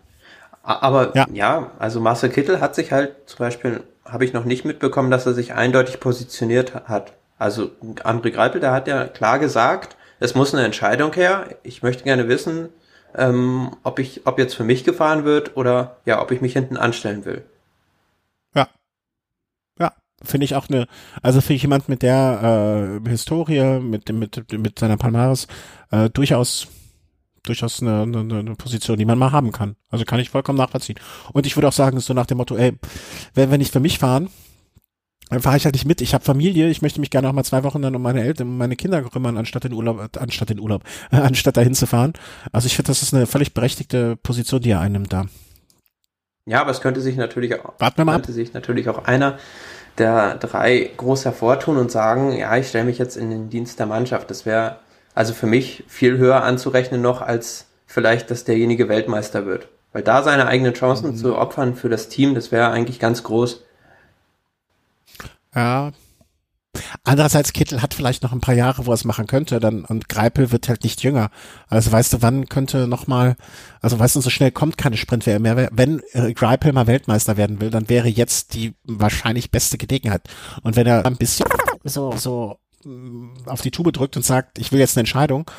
Aber 0.66 1.16
ja. 1.16 1.28
ja, 1.32 1.72
also 1.78 2.00
Marcel 2.02 2.32
Kittel 2.32 2.60
hat 2.60 2.74
sich 2.74 2.92
halt 2.92 3.16
zum 3.28 3.38
Beispiel, 3.38 3.84
habe 4.04 4.26
ich 4.26 4.34
noch 4.34 4.46
nicht 4.46 4.66
mitbekommen, 4.66 5.12
dass 5.12 5.28
er 5.28 5.34
sich 5.34 5.54
eindeutig 5.54 6.00
positioniert 6.00 6.74
hat. 6.86 7.14
Also 7.38 7.70
André 8.04 8.32
Greipel, 8.32 8.62
der 8.62 8.72
hat 8.72 8.88
ja 8.88 9.06
klar 9.06 9.38
gesagt, 9.38 9.96
es 10.20 10.34
muss 10.34 10.56
eine 10.56 10.66
Entscheidung 10.66 11.14
her. 11.14 11.50
Ich 11.62 11.84
möchte 11.84 12.04
gerne 12.04 12.28
wissen, 12.28 12.70
ähm, 13.14 13.76
ob 13.84 14.00
ich, 14.00 14.26
ob 14.26 14.40
jetzt 14.40 14.56
für 14.56 14.64
mich 14.64 14.84
gefahren 14.84 15.24
wird 15.24 15.56
oder 15.56 15.98
ja, 16.06 16.20
ob 16.20 16.32
ich 16.32 16.42
mich 16.42 16.54
hinten 16.54 16.78
anstellen 16.78 17.26
will. 17.26 17.44
Ja. 18.56 18.68
Ja, 19.80 19.94
finde 20.24 20.46
ich 20.46 20.56
auch 20.56 20.68
eine, 20.68 20.88
also 21.22 21.42
finde 21.42 21.56
ich 21.56 21.62
jemand 21.62 21.90
mit 21.90 22.02
der 22.02 23.02
äh, 23.06 23.10
Historie, 23.10 23.80
mit 23.80 24.12
mit, 24.12 24.52
mit 24.52 24.80
seiner 24.80 24.98
Palmares 24.98 25.48
äh, 25.92 26.10
durchaus 26.10 26.68
durchaus 27.46 27.82
eine, 27.82 28.04
eine, 28.04 28.20
eine 28.20 28.56
Position, 28.56 28.98
die 28.98 29.06
man 29.06 29.18
mal 29.18 29.32
haben 29.32 29.52
kann. 29.52 29.76
Also 29.90 30.06
kann 30.06 30.20
ich 30.20 30.30
vollkommen 30.30 30.58
nachvollziehen. 30.58 31.00
Und 31.34 31.46
ich 31.46 31.56
würde 31.56 31.68
auch 31.68 31.74
sagen, 31.74 32.00
so 32.00 32.14
nach 32.14 32.26
dem 32.26 32.38
Motto, 32.38 32.56
ey, 32.56 32.74
wenn 33.34 33.52
wir 33.52 33.58
nicht 33.58 33.72
für 33.72 33.80
mich 33.80 34.00
fahren, 34.00 34.30
dann 35.30 35.42
fahre 35.42 35.58
ich 35.58 35.66
halt 35.66 35.74
nicht 35.74 35.86
mit. 35.86 36.02
Ich 36.02 36.14
habe 36.14 36.24
Familie, 36.24 36.70
ich 36.70 36.82
möchte 36.82 37.00
mich 37.00 37.10
gerne 37.10 37.28
auch 37.28 37.34
mal 37.34 37.44
zwei 37.44 37.64
Wochen 37.64 37.82
dann 37.82 37.96
um 37.96 38.02
meine 38.02 38.24
Eltern, 38.24 38.48
um 38.48 38.58
meine 38.58 38.76
Kinder 38.76 39.02
kümmern, 39.02 39.38
anstatt 39.38 39.64
den 39.64 39.74
Urlaub, 39.74 40.10
anstatt 40.18 40.50
den 40.50 40.60
Urlaub, 40.60 40.84
äh, 41.12 41.16
anstatt 41.18 41.58
dahin 41.58 41.74
zu 41.74 41.88
fahren. 41.88 42.14
Also 42.52 42.68
ich 42.68 42.76
finde, 42.76 42.92
das 42.92 43.02
ist 43.02 43.14
eine 43.14 43.26
völlig 43.26 43.54
berechtigte 43.54 44.18
Position, 44.18 44.62
die 44.62 44.72
er 44.72 44.82
einnimmt 44.82 45.12
da. 45.12 45.26
Ja, 46.46 46.62
aber 46.62 46.70
es 46.70 46.82
könnte 46.82 47.02
sich 47.02 47.16
natürlich 47.16 47.60
auch, 47.60 47.74
Warten 47.80 47.98
wir 47.98 48.06
mal 48.06 48.14
könnte 48.14 48.30
ab. 48.30 48.36
sich 48.36 48.54
natürlich 48.54 48.88
auch 48.88 49.06
einer 49.06 49.40
der 49.98 50.36
drei 50.36 50.92
groß 50.96 51.26
hervortun 51.26 51.78
und 51.78 51.90
sagen, 51.90 52.34
ja, 52.34 52.56
ich 52.58 52.68
stelle 52.68 52.86
mich 52.86 53.00
jetzt 53.00 53.18
in 53.18 53.32
den 53.32 53.50
Dienst 53.50 53.80
der 53.80 53.88
Mannschaft. 53.88 54.30
Das 54.30 54.46
wäre 54.46 54.80
also 55.16 55.34
für 55.34 55.48
mich 55.48 55.84
viel 55.88 56.18
höher 56.18 56.44
anzurechnen 56.44 57.02
noch, 57.02 57.22
als 57.22 57.66
vielleicht, 57.88 58.30
dass 58.30 58.44
derjenige 58.44 58.90
Weltmeister 58.90 59.46
wird. 59.46 59.70
Weil 59.94 60.04
da 60.04 60.22
seine 60.22 60.48
eigenen 60.48 60.74
Chancen 60.74 61.12
mhm. 61.12 61.16
zu 61.16 61.38
opfern 61.38 61.76
für 61.76 61.88
das 61.88 62.10
Team, 62.10 62.36
das 62.36 62.52
wäre 62.52 62.70
eigentlich 62.70 63.00
ganz 63.00 63.24
groß. 63.24 63.64
Ja. 65.56 65.94
Andererseits, 67.06 67.54
Kittel 67.54 67.82
hat 67.82 67.94
vielleicht 67.94 68.24
noch 68.24 68.34
ein 68.34 68.42
paar 68.42 68.54
Jahre, 68.54 68.86
wo 68.86 68.92
er 68.92 68.96
es 68.96 69.06
machen 69.06 69.28
könnte, 69.28 69.62
dann, 69.62 69.86
und 69.86 70.10
Greipel 70.10 70.52
wird 70.52 70.68
halt 70.68 70.84
nicht 70.84 71.02
jünger. 71.04 71.30
Also 71.70 71.94
weißt 71.94 72.12
du, 72.12 72.22
wann 72.22 72.50
könnte 72.50 72.86
noch 72.86 73.08
mal, 73.08 73.38
also 73.80 73.98
weißt 73.98 74.18
du, 74.18 74.20
so 74.20 74.30
schnell 74.30 74.52
kommt 74.52 74.78
keine 74.78 74.98
Sprintwehr 74.98 75.40
mehr. 75.40 75.70
Wenn 75.72 76.02
äh, 76.12 76.34
Greipel 76.34 76.74
mal 76.74 76.88
Weltmeister 76.88 77.38
werden 77.38 77.62
will, 77.62 77.70
dann 77.70 77.88
wäre 77.88 78.10
jetzt 78.10 78.54
die 78.54 78.74
wahrscheinlich 78.84 79.52
beste 79.52 79.78
Gelegenheit. 79.78 80.24
Und 80.64 80.76
wenn 80.76 80.88
er 80.88 81.06
ein 81.06 81.16
bisschen 81.16 81.48
so, 81.86 82.12
so 82.18 82.60
auf 83.46 83.62
die 83.62 83.72
Tube 83.72 83.92
drückt 83.92 84.16
und 84.16 84.24
sagt, 84.24 84.60
ich 84.60 84.72
will 84.72 84.80
jetzt 84.80 84.98
eine 84.98 85.02
Entscheidung, 85.02 85.50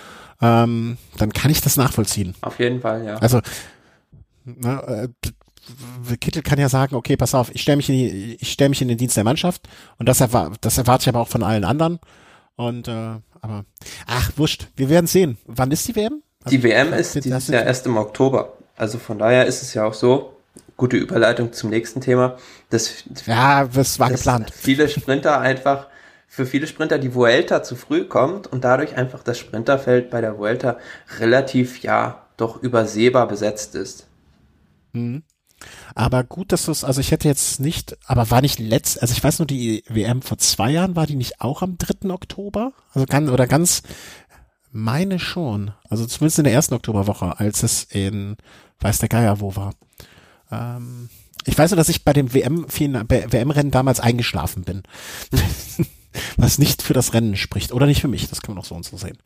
ähm, 0.40 0.98
dann 1.16 1.32
kann 1.32 1.50
ich 1.50 1.60
das 1.60 1.76
nachvollziehen. 1.76 2.34
Auf 2.40 2.58
jeden 2.58 2.80
Fall, 2.80 3.04
ja. 3.04 3.16
Also 3.16 3.40
ne, 4.44 5.08
äh, 6.08 6.16
Kittel 6.18 6.42
kann 6.42 6.58
ja 6.58 6.68
sagen, 6.68 6.94
okay, 6.94 7.16
pass 7.16 7.34
auf, 7.34 7.54
ich 7.54 7.62
stelle 7.62 7.76
mich 7.76 7.88
in 7.88 7.96
die, 7.96 8.36
ich 8.40 8.52
stelle 8.52 8.70
mich 8.70 8.82
in 8.82 8.88
den 8.88 8.98
Dienst 8.98 9.16
der 9.16 9.24
Mannschaft 9.24 9.68
und 9.98 10.08
das, 10.08 10.20
erwar 10.20 10.52
das 10.60 10.78
erwarte 10.78 11.02
ich 11.02 11.08
aber 11.08 11.20
auch 11.20 11.28
von 11.28 11.42
allen 11.42 11.64
anderen. 11.64 11.98
Und 12.54 12.88
äh, 12.88 13.16
aber 13.40 13.64
ach, 14.06 14.32
wurscht, 14.36 14.68
wir 14.76 14.88
werden 14.88 15.06
sehen. 15.06 15.38
Wann 15.46 15.70
ist 15.70 15.86
die 15.88 15.94
WM? 15.94 16.22
Die 16.50 16.62
WM 16.62 16.92
ist 16.92 17.14
dieses 17.16 17.48
Jahr 17.48 17.64
erst 17.64 17.86
im 17.86 17.96
Oktober. 17.96 18.54
Also 18.76 18.98
von 18.98 19.18
daher 19.18 19.46
ist 19.46 19.62
es 19.62 19.74
ja 19.74 19.84
auch 19.84 19.94
so, 19.94 20.36
gute 20.76 20.96
Überleitung 20.96 21.52
zum 21.52 21.70
nächsten 21.70 22.00
Thema, 22.00 22.36
dass 22.70 23.04
ja, 23.26 23.66
das 23.66 23.98
war 23.98 24.10
geplant. 24.10 24.52
Viele 24.54 24.88
Sprinter 24.88 25.40
einfach 25.40 25.86
für 26.26 26.46
viele 26.46 26.66
Sprinter 26.66 26.98
die 26.98 27.14
Vuelta 27.14 27.62
zu 27.62 27.76
früh 27.76 28.04
kommt 28.04 28.46
und 28.46 28.64
dadurch 28.64 28.96
einfach 28.96 29.22
das 29.22 29.38
Sprinterfeld 29.38 30.10
bei 30.10 30.20
der 30.20 30.38
Vuelta 30.38 30.78
relativ, 31.18 31.82
ja, 31.82 32.26
doch 32.36 32.62
übersehbar 32.62 33.28
besetzt 33.28 33.74
ist. 33.74 34.06
Mhm. 34.92 35.22
Aber 35.94 36.22
gut, 36.24 36.52
dass 36.52 36.66
du 36.66 36.72
es, 36.72 36.84
also 36.84 37.00
ich 37.00 37.10
hätte 37.10 37.28
jetzt 37.28 37.60
nicht, 37.60 37.96
aber 38.06 38.30
war 38.30 38.42
nicht 38.42 38.58
letzt, 38.58 39.00
also 39.00 39.12
ich 39.12 39.24
weiß 39.24 39.38
nur, 39.38 39.46
die 39.46 39.82
WM 39.88 40.20
vor 40.20 40.36
zwei 40.36 40.70
Jahren, 40.70 40.96
war 40.96 41.06
die 41.06 41.16
nicht 41.16 41.40
auch 41.40 41.62
am 41.62 41.78
3. 41.78 42.10
Oktober? 42.10 42.72
Also 42.92 43.06
ganz, 43.06 43.30
oder 43.30 43.46
ganz, 43.46 43.82
meine 44.70 45.18
schon. 45.18 45.72
Also 45.88 46.04
zumindest 46.06 46.38
in 46.38 46.44
der 46.44 46.52
ersten 46.52 46.74
Oktoberwoche, 46.74 47.40
als 47.40 47.62
es 47.62 47.84
in, 47.84 48.36
weiß 48.80 48.98
der 48.98 49.08
Geier 49.08 49.40
wo 49.40 49.56
war. 49.56 49.72
Ähm, 50.50 51.08
ich 51.44 51.56
weiß 51.56 51.70
nur, 51.70 51.76
dass 51.76 51.88
ich 51.88 52.04
bei 52.04 52.12
dem 52.12 52.34
WM-Rennen 52.34 53.70
damals 53.70 54.00
eingeschlafen 54.00 54.64
bin. 54.64 54.82
was 56.36 56.58
nicht 56.58 56.82
für 56.82 56.94
das 56.94 57.12
Rennen 57.14 57.36
spricht. 57.36 57.72
Oder 57.72 57.86
nicht 57.86 58.00
für 58.00 58.08
mich, 58.08 58.28
das 58.28 58.42
kann 58.42 58.54
man 58.54 58.62
auch 58.62 58.66
so 58.66 58.74
und 58.74 58.84
so 58.84 58.96
sehen. 58.96 59.18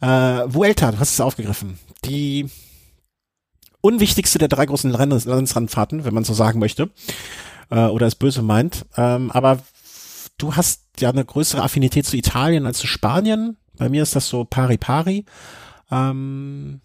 Äh, 0.00 0.06
Vuelta, 0.52 0.92
du 0.92 1.00
hast 1.00 1.12
es 1.12 1.20
aufgegriffen. 1.20 1.78
Die 2.04 2.48
unwichtigste 3.80 4.38
der 4.38 4.48
drei 4.48 4.66
großen 4.66 4.94
Rennsrandfahrten, 4.94 6.04
wenn 6.04 6.14
man 6.14 6.24
so 6.24 6.34
sagen 6.34 6.58
möchte. 6.58 6.90
Äh, 7.70 7.86
oder 7.86 8.06
es 8.06 8.14
böse 8.14 8.42
meint. 8.42 8.86
Ähm, 8.96 9.30
aber 9.30 9.58
du 10.38 10.56
hast 10.56 10.82
ja 10.98 11.10
eine 11.10 11.24
größere 11.24 11.62
Affinität 11.62 12.06
zu 12.06 12.16
Italien 12.16 12.66
als 12.66 12.78
zu 12.78 12.86
Spanien. 12.86 13.56
Bei 13.76 13.88
mir 13.88 14.02
ist 14.02 14.16
das 14.16 14.28
so 14.28 14.44
pari 14.44 14.78
pari. 14.78 15.24
Ähm, 15.90 16.80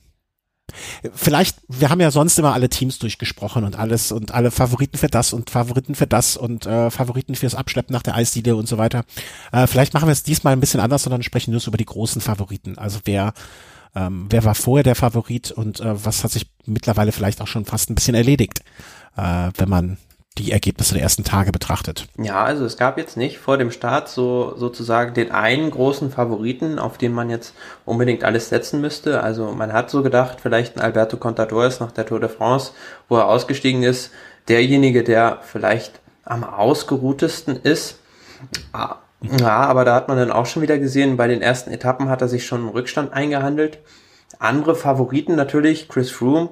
Vielleicht, 1.13 1.57
wir 1.67 1.89
haben 1.89 2.01
ja 2.01 2.11
sonst 2.11 2.37
immer 2.39 2.53
alle 2.53 2.69
Teams 2.69 2.99
durchgesprochen 2.99 3.63
und 3.63 3.77
alles 3.77 4.11
und 4.11 4.33
alle 4.33 4.51
Favoriten 4.51 4.97
für 4.97 5.07
das 5.07 5.33
und 5.33 5.49
Favoriten 5.49 5.95
für 5.95 6.07
das 6.07 6.37
und 6.37 6.65
äh, 6.65 6.89
Favoriten 6.89 7.35
fürs 7.35 7.55
Abschleppen 7.55 7.93
nach 7.93 8.03
der 8.03 8.15
Eisdiele 8.15 8.55
und 8.55 8.67
so 8.67 8.77
weiter. 8.77 9.03
Äh, 9.51 9.67
vielleicht 9.67 9.93
machen 9.93 10.07
wir 10.07 10.13
es 10.13 10.23
diesmal 10.23 10.53
ein 10.53 10.59
bisschen 10.59 10.79
anders, 10.79 11.03
sondern 11.03 11.23
sprechen 11.23 11.51
nur 11.51 11.59
so 11.59 11.69
über 11.69 11.77
die 11.77 11.85
großen 11.85 12.21
Favoriten. 12.21 12.77
Also 12.77 12.99
wer, 13.05 13.33
ähm, 13.95 14.27
wer 14.29 14.43
war 14.43 14.55
vorher 14.55 14.83
der 14.83 14.95
Favorit 14.95 15.51
und 15.51 15.79
äh, 15.79 16.05
was 16.05 16.23
hat 16.23 16.31
sich 16.31 16.47
mittlerweile 16.65 17.11
vielleicht 17.11 17.41
auch 17.41 17.47
schon 17.47 17.65
fast 17.65 17.89
ein 17.89 17.95
bisschen 17.95 18.15
erledigt, 18.15 18.61
äh, 19.17 19.49
wenn 19.57 19.69
man 19.69 19.97
die 20.37 20.51
Ergebnisse 20.51 20.93
der 20.93 21.03
ersten 21.03 21.23
Tage 21.23 21.51
betrachtet. 21.51 22.07
Ja, 22.17 22.43
also 22.43 22.63
es 22.65 22.77
gab 22.77 22.97
jetzt 22.97 23.17
nicht 23.17 23.37
vor 23.37 23.57
dem 23.57 23.69
Start 23.69 24.07
so 24.07 24.55
sozusagen 24.55 25.13
den 25.13 25.31
einen 25.31 25.69
großen 25.69 26.09
Favoriten, 26.09 26.79
auf 26.79 26.97
den 26.97 27.11
man 27.11 27.29
jetzt 27.29 27.53
unbedingt 27.85 28.23
alles 28.23 28.49
setzen 28.49 28.79
müsste. 28.79 29.21
Also 29.21 29.51
man 29.51 29.73
hat 29.73 29.89
so 29.89 30.03
gedacht, 30.03 30.39
vielleicht 30.41 30.77
ein 30.77 30.81
Alberto 30.81 31.17
Contador 31.17 31.65
ist 31.65 31.81
nach 31.81 31.91
der 31.91 32.05
Tour 32.05 32.19
de 32.19 32.29
France, 32.29 32.71
wo 33.09 33.17
er 33.17 33.27
ausgestiegen 33.27 33.83
ist, 33.83 34.11
derjenige, 34.47 35.03
der 35.03 35.39
vielleicht 35.41 35.99
am 36.23 36.43
ausgeruhtesten 36.43 37.57
ist. 37.57 37.99
Ah, 38.71 38.95
ja, 39.21 39.57
aber 39.57 39.85
da 39.85 39.95
hat 39.95 40.07
man 40.07 40.17
dann 40.17 40.31
auch 40.31 40.45
schon 40.45 40.61
wieder 40.61 40.79
gesehen, 40.79 41.17
bei 41.17 41.27
den 41.27 41.41
ersten 41.41 41.71
Etappen 41.71 42.09
hat 42.09 42.21
er 42.21 42.27
sich 42.27 42.45
schon 42.45 42.61
einen 42.61 42.69
Rückstand 42.69 43.13
eingehandelt. 43.13 43.79
Andere 44.39 44.75
Favoriten 44.75 45.35
natürlich, 45.35 45.89
Chris 45.89 46.09
Froome 46.09 46.49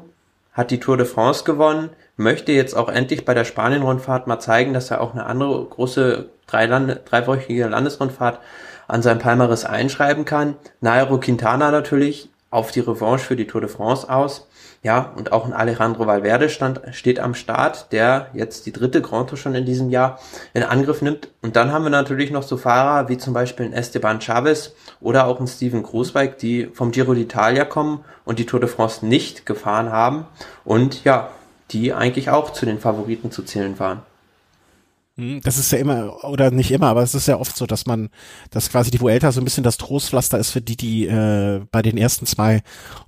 hat 0.53 0.69
die 0.69 0.79
Tour 0.79 0.97
de 0.97 1.05
France 1.05 1.45
gewonnen, 1.45 1.89
möchte 2.19 2.51
jetzt 2.51 2.75
auch 2.75 2.89
endlich 2.89 3.25
bei 3.25 3.33
der 3.33 3.45
Spanien-Rundfahrt 3.45 4.27
mal 4.27 4.39
zeigen, 4.39 4.73
dass 4.73 4.91
er 4.91 5.01
auch 5.01 5.13
eine 5.13 5.25
andere 5.25 5.65
große 5.65 6.29
Dreilande, 6.47 7.01
dreiwöchige 7.05 7.67
Landesrundfahrt 7.67 8.39
an 8.87 9.01
sein 9.01 9.19
Palmares 9.19 9.65
einschreiben 9.65 10.25
kann. 10.25 10.55
Nairo 10.81 11.19
Quintana 11.19 11.71
natürlich 11.71 12.29
auf 12.51 12.71
die 12.71 12.81
Revanche 12.81 13.25
für 13.25 13.35
die 13.35 13.47
Tour 13.47 13.61
de 13.61 13.69
France 13.69 14.09
aus. 14.09 14.47
Ja, 14.81 15.13
und 15.17 15.33
auch 15.33 15.45
ein 15.45 15.51
Alejandro 15.53 16.07
Valverde 16.07 16.49
stand, 16.49 16.81
steht 16.91 17.19
am 17.19 17.35
Start, 17.35 17.91
der 17.91 18.27
jetzt 18.33 18.65
die 18.65 18.71
dritte 18.71 19.01
Grand 19.01 19.29
Tour 19.29 19.37
schon 19.37 19.53
in 19.53 19.65
diesem 19.65 19.89
Jahr 19.89 20.19
in 20.53 20.63
Angriff 20.63 21.01
nimmt. 21.01 21.29
Und 21.41 21.57
dann 21.57 21.71
haben 21.71 21.83
wir 21.83 21.89
natürlich 21.89 22.31
noch 22.31 22.43
so 22.43 22.55
Fahrer 22.55 23.09
wie 23.09 23.17
zum 23.17 23.33
Beispiel 23.33 23.65
ein 23.65 23.73
Esteban 23.73 24.21
Chavez 24.21 24.73
oder 25.01 25.27
auch 25.27 25.39
ein 25.39 25.47
Steven 25.47 25.83
Großweig, 25.83 26.37
die 26.37 26.69
vom 26.73 26.91
Giro 26.91 27.11
d'Italia 27.11 27.65
kommen 27.65 28.05
und 28.23 28.39
die 28.39 28.45
Tour 28.45 28.61
de 28.61 28.69
France 28.69 29.05
nicht 29.05 29.45
gefahren 29.45 29.91
haben 29.91 30.27
und 30.63 31.03
ja, 31.03 31.29
die 31.71 31.93
eigentlich 31.93 32.29
auch 32.29 32.51
zu 32.51 32.65
den 32.65 32.79
Favoriten 32.79 33.31
zu 33.31 33.43
zählen 33.43 33.79
waren. 33.79 34.01
Hm, 35.19 35.41
das 35.41 35.57
ist 35.57 35.71
ja 35.71 35.79
immer, 35.79 36.23
oder 36.23 36.49
nicht 36.49 36.71
immer, 36.71 36.87
aber 36.87 37.03
es 37.03 37.13
ist 37.13 37.27
ja 37.27 37.37
oft 37.37 37.57
so, 37.57 37.65
dass 37.65 37.85
man, 37.85 38.09
dass 38.51 38.69
quasi 38.69 38.89
die 38.89 39.01
Vuelta 39.01 39.33
so 39.33 39.41
ein 39.41 39.43
bisschen 39.43 39.65
das 39.65 39.77
Trostpflaster 39.77 40.39
ist 40.39 40.51
für 40.51 40.61
die, 40.61 40.77
die 40.77 41.07
äh, 41.07 41.61
bei 41.71 41.81
den 41.81 41.97
ersten 41.97 42.25
zwei 42.25 42.63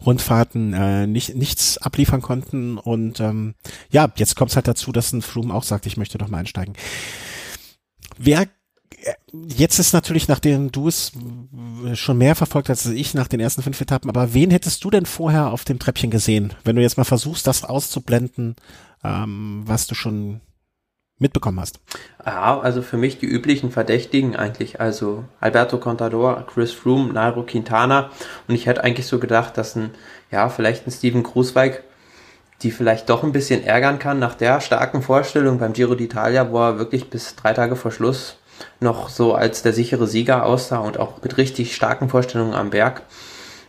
Rundfahrten 0.05 0.73
äh, 0.73 1.07
nicht, 1.07 1.35
nichts 1.35 1.77
abliefern 1.77 2.21
konnten. 2.21 2.77
Und 2.77 3.21
ähm, 3.21 3.55
ja, 3.91 4.11
jetzt 4.15 4.35
kommt 4.35 4.51
es 4.51 4.57
halt 4.57 4.67
dazu, 4.67 4.91
dass 4.91 5.13
ein 5.13 5.21
Froome 5.21 5.53
auch 5.53 5.63
sagt, 5.63 5.85
ich 5.85 5.95
möchte 5.95 6.17
doch 6.17 6.27
mal 6.27 6.39
einsteigen. 6.39 6.75
Wer 8.17 8.47
Jetzt 9.47 9.79
ist 9.79 9.93
natürlich, 9.93 10.27
nachdem 10.27 10.71
du 10.71 10.87
es 10.87 11.13
schon 11.93 12.17
mehr 12.17 12.35
verfolgt 12.35 12.69
hast 12.69 12.85
als 12.85 12.95
ich 12.95 13.13
nach 13.13 13.27
den 13.27 13.39
ersten 13.39 13.63
fünf 13.63 13.79
Etappen, 13.79 14.09
aber 14.09 14.33
wen 14.33 14.51
hättest 14.51 14.83
du 14.83 14.89
denn 14.89 15.05
vorher 15.05 15.51
auf 15.51 15.63
dem 15.63 15.79
Treppchen 15.79 16.11
gesehen, 16.11 16.53
wenn 16.63 16.75
du 16.75 16.81
jetzt 16.81 16.97
mal 16.97 17.03
versuchst, 17.03 17.47
das 17.47 17.63
auszublenden, 17.63 18.55
ähm, 19.03 19.63
was 19.65 19.87
du 19.87 19.95
schon 19.95 20.41
mitbekommen 21.17 21.59
hast? 21.59 21.79
Ja, 22.25 22.59
also 22.59 22.81
für 22.81 22.97
mich 22.97 23.19
die 23.19 23.27
üblichen 23.27 23.71
Verdächtigen 23.71 24.35
eigentlich, 24.35 24.81
also 24.81 25.23
Alberto 25.39 25.77
Contador, 25.77 26.45
Chris 26.47 26.71
Froome, 26.71 27.13
Nairo 27.13 27.43
Quintana 27.43 28.11
und 28.47 28.55
ich 28.55 28.65
hätte 28.65 28.83
eigentlich 28.83 29.07
so 29.07 29.19
gedacht, 29.19 29.57
dass 29.57 29.75
ein, 29.75 29.91
ja, 30.31 30.49
vielleicht 30.49 30.85
ein 30.85 30.91
Steven 30.91 31.23
Krusweig 31.23 31.83
die 32.63 32.71
vielleicht 32.71 33.09
doch 33.09 33.23
ein 33.23 33.31
bisschen 33.31 33.63
ärgern 33.63 33.99
kann 33.99 34.19
nach 34.19 34.35
der 34.35 34.61
starken 34.61 35.01
Vorstellung 35.01 35.57
beim 35.57 35.73
Giro 35.73 35.93
d'Italia, 35.93 36.51
wo 36.51 36.59
er 36.59 36.77
wirklich 36.77 37.09
bis 37.09 37.35
drei 37.35 37.53
Tage 37.53 37.75
vor 37.75 37.91
Schluss 37.91 38.37
noch 38.79 39.09
so 39.09 39.33
als 39.33 39.61
der 39.61 39.73
sichere 39.73 40.07
Sieger 40.07 40.45
aussah 40.45 40.79
und 40.79 40.99
auch 40.99 41.21
mit 41.21 41.37
richtig 41.37 41.75
starken 41.75 42.09
Vorstellungen 42.09 42.53
am 42.53 42.69
Berg. 42.69 43.03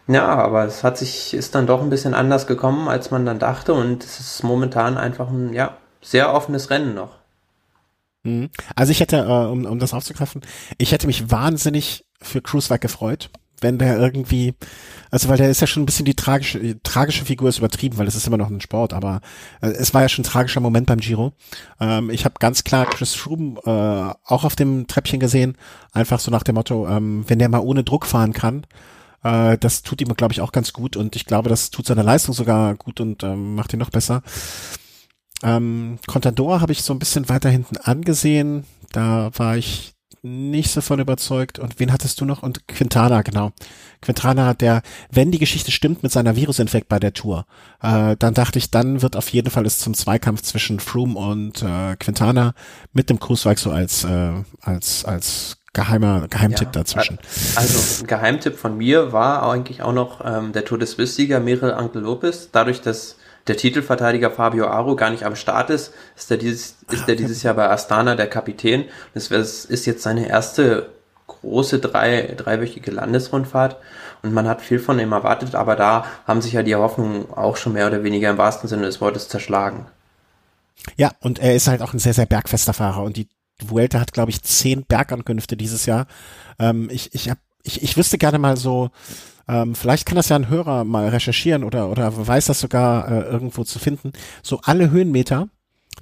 Ja, 0.09 0.27
aber 0.27 0.65
es 0.65 0.83
hat 0.83 0.99
sich, 0.99 1.33
ist 1.35 1.55
dann 1.55 1.67
doch 1.67 1.81
ein 1.81 1.91
bisschen 1.91 2.15
anders 2.15 2.47
gekommen, 2.47 2.89
als 2.89 3.11
man 3.11 3.25
dann 3.25 3.39
dachte 3.39 3.73
und 3.73 4.05
es 4.05 4.19
ist 4.19 4.43
momentan 4.43 4.99
einfach 4.99 5.29
ein, 5.29 5.53
ja, 5.53 5.77
sehr 6.01 6.35
offenes 6.35 6.71
Rennen 6.71 6.95
noch. 6.95 7.17
Mhm. 8.25 8.51
Also 8.75 8.93
ich 8.93 9.01
hätte, 9.01 9.19
äh, 9.19 9.51
um, 9.51 9.65
um 9.65 9.79
das 9.79 9.95
aufzugreifen, 9.95 10.43
ich 10.79 10.93
hätte 10.93 11.07
mich 11.07 11.31
wahnsinnig 11.31 12.05
für 12.21 12.41
Cruiseweig 12.41 12.81
gefreut, 12.81 13.31
wenn 13.63 13.79
der 13.79 13.99
irgendwie, 13.99 14.55
also 15.11 15.29
weil 15.29 15.37
der 15.39 15.51
ist 15.51 15.61
ja 15.61 15.67
schon 15.67 15.83
ein 15.83 15.87
bisschen 15.87 16.05
die 16.05 16.15
tragische, 16.15 16.81
tragische 16.83 17.25
Figur 17.25 17.49
ist 17.49 17.59
übertrieben, 17.59 17.99
weil 17.99 18.07
es 18.07 18.15
ist 18.15 18.27
immer 18.27 18.37
noch 18.37 18.51
ein 18.51 18.61
Sport, 18.61 18.93
aber 18.93 19.21
äh, 19.61 19.69
es 19.69 19.95
war 19.95 20.03
ja 20.03 20.09
schon 20.09 20.25
ein 20.25 20.29
tragischer 20.29 20.61
Moment 20.61 20.87
beim 20.87 21.01
Giro. 21.01 21.33
Ähm, 21.81 22.11
ich 22.11 22.25
habe 22.25 22.35
ganz 22.39 22.65
klar 22.65 22.87
Chris 22.87 23.15
Froome 23.15 23.61
äh, 23.65 24.15
auch 24.25 24.45
auf 24.45 24.57
dem 24.57 24.87
Treppchen 24.87 25.21
gesehen, 25.21 25.57
einfach 25.93 26.21
so 26.21 26.31
nach 26.31 26.43
dem 26.43 26.57
Motto, 26.57 26.89
ähm, 26.89 27.25
wenn 27.29 27.39
der 27.39 27.49
mal 27.49 27.61
ohne 27.61 27.85
Druck 27.85 28.07
fahren 28.07 28.33
kann, 28.33 28.67
äh, 29.23 29.57
das 29.59 29.83
tut 29.83 30.01
ihm, 30.01 30.15
glaube 30.15 30.33
ich, 30.33 30.41
auch 30.41 30.53
ganz 30.53 30.73
gut 30.73 30.97
und 30.97 31.17
ich 31.17 31.27
glaube, 31.27 31.49
das 31.49 31.71
tut 31.71 31.87
seiner 31.87 32.03
Leistung 32.03 32.35
sogar 32.35 32.75
gut 32.75 33.01
und 33.01 33.23
ähm, 33.23 33.55
macht 33.55 33.73
ihn 33.73 33.79
noch 33.79 33.91
besser. 33.91 34.23
Ähm, 35.43 35.99
Contador 36.07 36.61
habe 36.61 36.73
ich 36.73 36.83
so 36.83 36.93
ein 36.93 36.99
bisschen 36.99 37.29
weiter 37.29 37.51
hinten 37.51 37.77
angesehen. 37.77 38.65
Da 38.93 39.31
war 39.35 39.57
ich 39.57 39.95
nicht 40.23 40.71
so 40.71 40.81
von 40.81 41.01
überzeugt. 41.01 41.59
Und 41.59 41.79
wen 41.79 41.93
hattest 41.93 42.21
du 42.21 42.25
noch? 42.25 42.43
Und 42.43 42.69
Quintana, 42.69 43.23
genau. 43.23 43.53
Quintana 44.01 44.47
hat 44.47 44.61
der, 44.61 44.83
wenn 45.11 45.31
die 45.31 45.39
Geschichte 45.39 45.71
stimmt 45.71 46.03
mit 46.03 46.13
seiner 46.13 46.37
Virusinfekt 46.37 46.89
bei 46.89 46.99
der 46.99 47.13
Tour, 47.13 47.47
äh, 47.83 48.17
dann 48.19 48.35
dachte 48.35 48.59
ich, 48.59 48.71
dann 48.71 49.03
wird 49.03 49.17
auf 49.17 49.29
jeden 49.31 49.51
Fall 49.51 49.67
es 49.67 49.79
zum 49.79 49.95
Zweikampf 49.95 50.43
zwischen 50.43 50.81
Froome 50.81 51.19
und 51.19 51.63
äh, 51.63 51.97
Quintana 51.97 52.55
mit 52.93 53.11
dem 53.11 53.21
Cruiseweig 53.21 53.59
so 53.59 53.71
als, 53.71 54.05
äh, 54.05 54.33
als, 54.61 55.05
als 55.05 55.59
geheimer 55.73 56.29
Geheimtipp 56.29 56.69
ja, 56.69 56.73
dazwischen. 56.73 57.19
Also 57.57 58.03
ein 58.03 58.07
Geheimtipp 58.07 58.59
von 58.59 58.77
mir 58.77 59.13
war 59.13 59.51
eigentlich 59.51 59.83
auch 59.83 59.93
noch 59.93 60.21
ähm, 60.25 60.53
der 60.53 60.65
Tour 60.65 60.79
des 60.79 60.93
Swiss-Sieger 60.93 61.41
Mirel 61.41 61.73
Ankel 61.73 62.03
Lopez. 62.03 62.51
Dadurch, 62.53 62.83
dass 62.83 63.17
der 63.47 63.57
Titelverteidiger 63.57 64.31
Fabio 64.31 64.69
Aro 64.69 64.97
gar 64.97 65.11
nicht 65.11 65.25
am 65.25 65.37
Start 65.37 65.71
ist, 65.71 65.93
ist 66.17 66.31
er 66.31 66.37
dieses, 66.37 66.77
ist 66.91 67.09
er 67.09 67.17
dieses 67.17 67.43
Jahr 67.43 67.55
bei 67.55 67.69
Astana 67.69 68.15
der 68.15 68.29
Kapitän. 68.29 68.85
Das 69.15 69.31
ist 69.31 69.87
jetzt 69.87 70.03
seine 70.03 70.29
erste 70.29 70.91
große 71.27 71.79
drei, 71.79 72.35
dreiwöchige 72.37 72.91
Landesrundfahrt 72.91 73.77
und 74.23 74.33
man 74.33 74.47
hat 74.47 74.61
viel 74.61 74.79
von 74.79 74.99
ihm 74.99 75.13
erwartet, 75.13 75.55
aber 75.55 75.77
da 75.77 76.05
haben 76.27 76.43
sich 76.43 76.53
ja 76.53 76.63
die 76.63 76.75
Hoffnungen 76.75 77.31
auch 77.33 77.57
schon 77.57 77.73
mehr 77.73 77.87
oder 77.87 78.05
weniger 78.05 78.31
im 78.31 78.39
wahrsten 78.39 78.69
Sinne 78.69 78.83
des 78.83 79.01
Wortes 79.01 79.29
zerschlagen. 79.29 79.87
Ja, 80.97 81.13
und 81.21 81.39
er 81.39 81.55
ist 81.55 81.69
halt 81.69 81.83
auch 81.83 81.93
ein 81.93 81.99
sehr, 81.99 82.15
sehr 82.15 82.27
bergfester 82.27 82.73
Fahrer 82.73 83.03
und 83.03 83.17
die 83.17 83.29
Vuelta 83.61 84.01
hat, 84.01 84.13
glaube 84.13 84.31
ich, 84.31 84.43
zehn 84.43 84.85
Bergankünfte 84.85 85.57
dieses 85.57 85.87
Jahr. 85.87 86.07
Ähm, 86.59 86.89
ich, 86.91 87.15
ich, 87.15 87.31
hab, 87.31 87.39
ich, 87.63 87.83
ich 87.83 87.97
wüsste 87.97 88.19
gerne 88.19 88.39
mal 88.39 88.57
so, 88.57 88.91
ähm, 89.49 89.75
vielleicht 89.75 90.07
kann 90.07 90.17
das 90.17 90.29
ja 90.29 90.37
ein 90.37 90.49
Hörer 90.49 90.85
mal 90.85 91.09
recherchieren 91.09 91.65
oder, 91.65 91.91
oder 91.91 92.27
weiß 92.27 92.47
das 92.47 92.61
sogar 92.61 93.09
äh, 93.11 93.21
irgendwo 93.23 93.65
zu 93.65 93.79
finden. 93.79 94.13
So 94.43 94.61
alle 94.63 94.91
Höhenmeter 94.91 95.49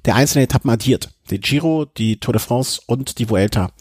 der 0.05 0.15
einzelnen 0.15 0.45
Etappen 0.45 0.69
addiert. 0.69 1.09
Die 1.29 1.39
Giro, 1.39 1.85
die 1.85 2.19
Tour 2.19 2.33
de 2.33 2.41
France 2.41 2.81
und 2.85 3.19
die 3.19 3.29
Vuelta. 3.29 3.71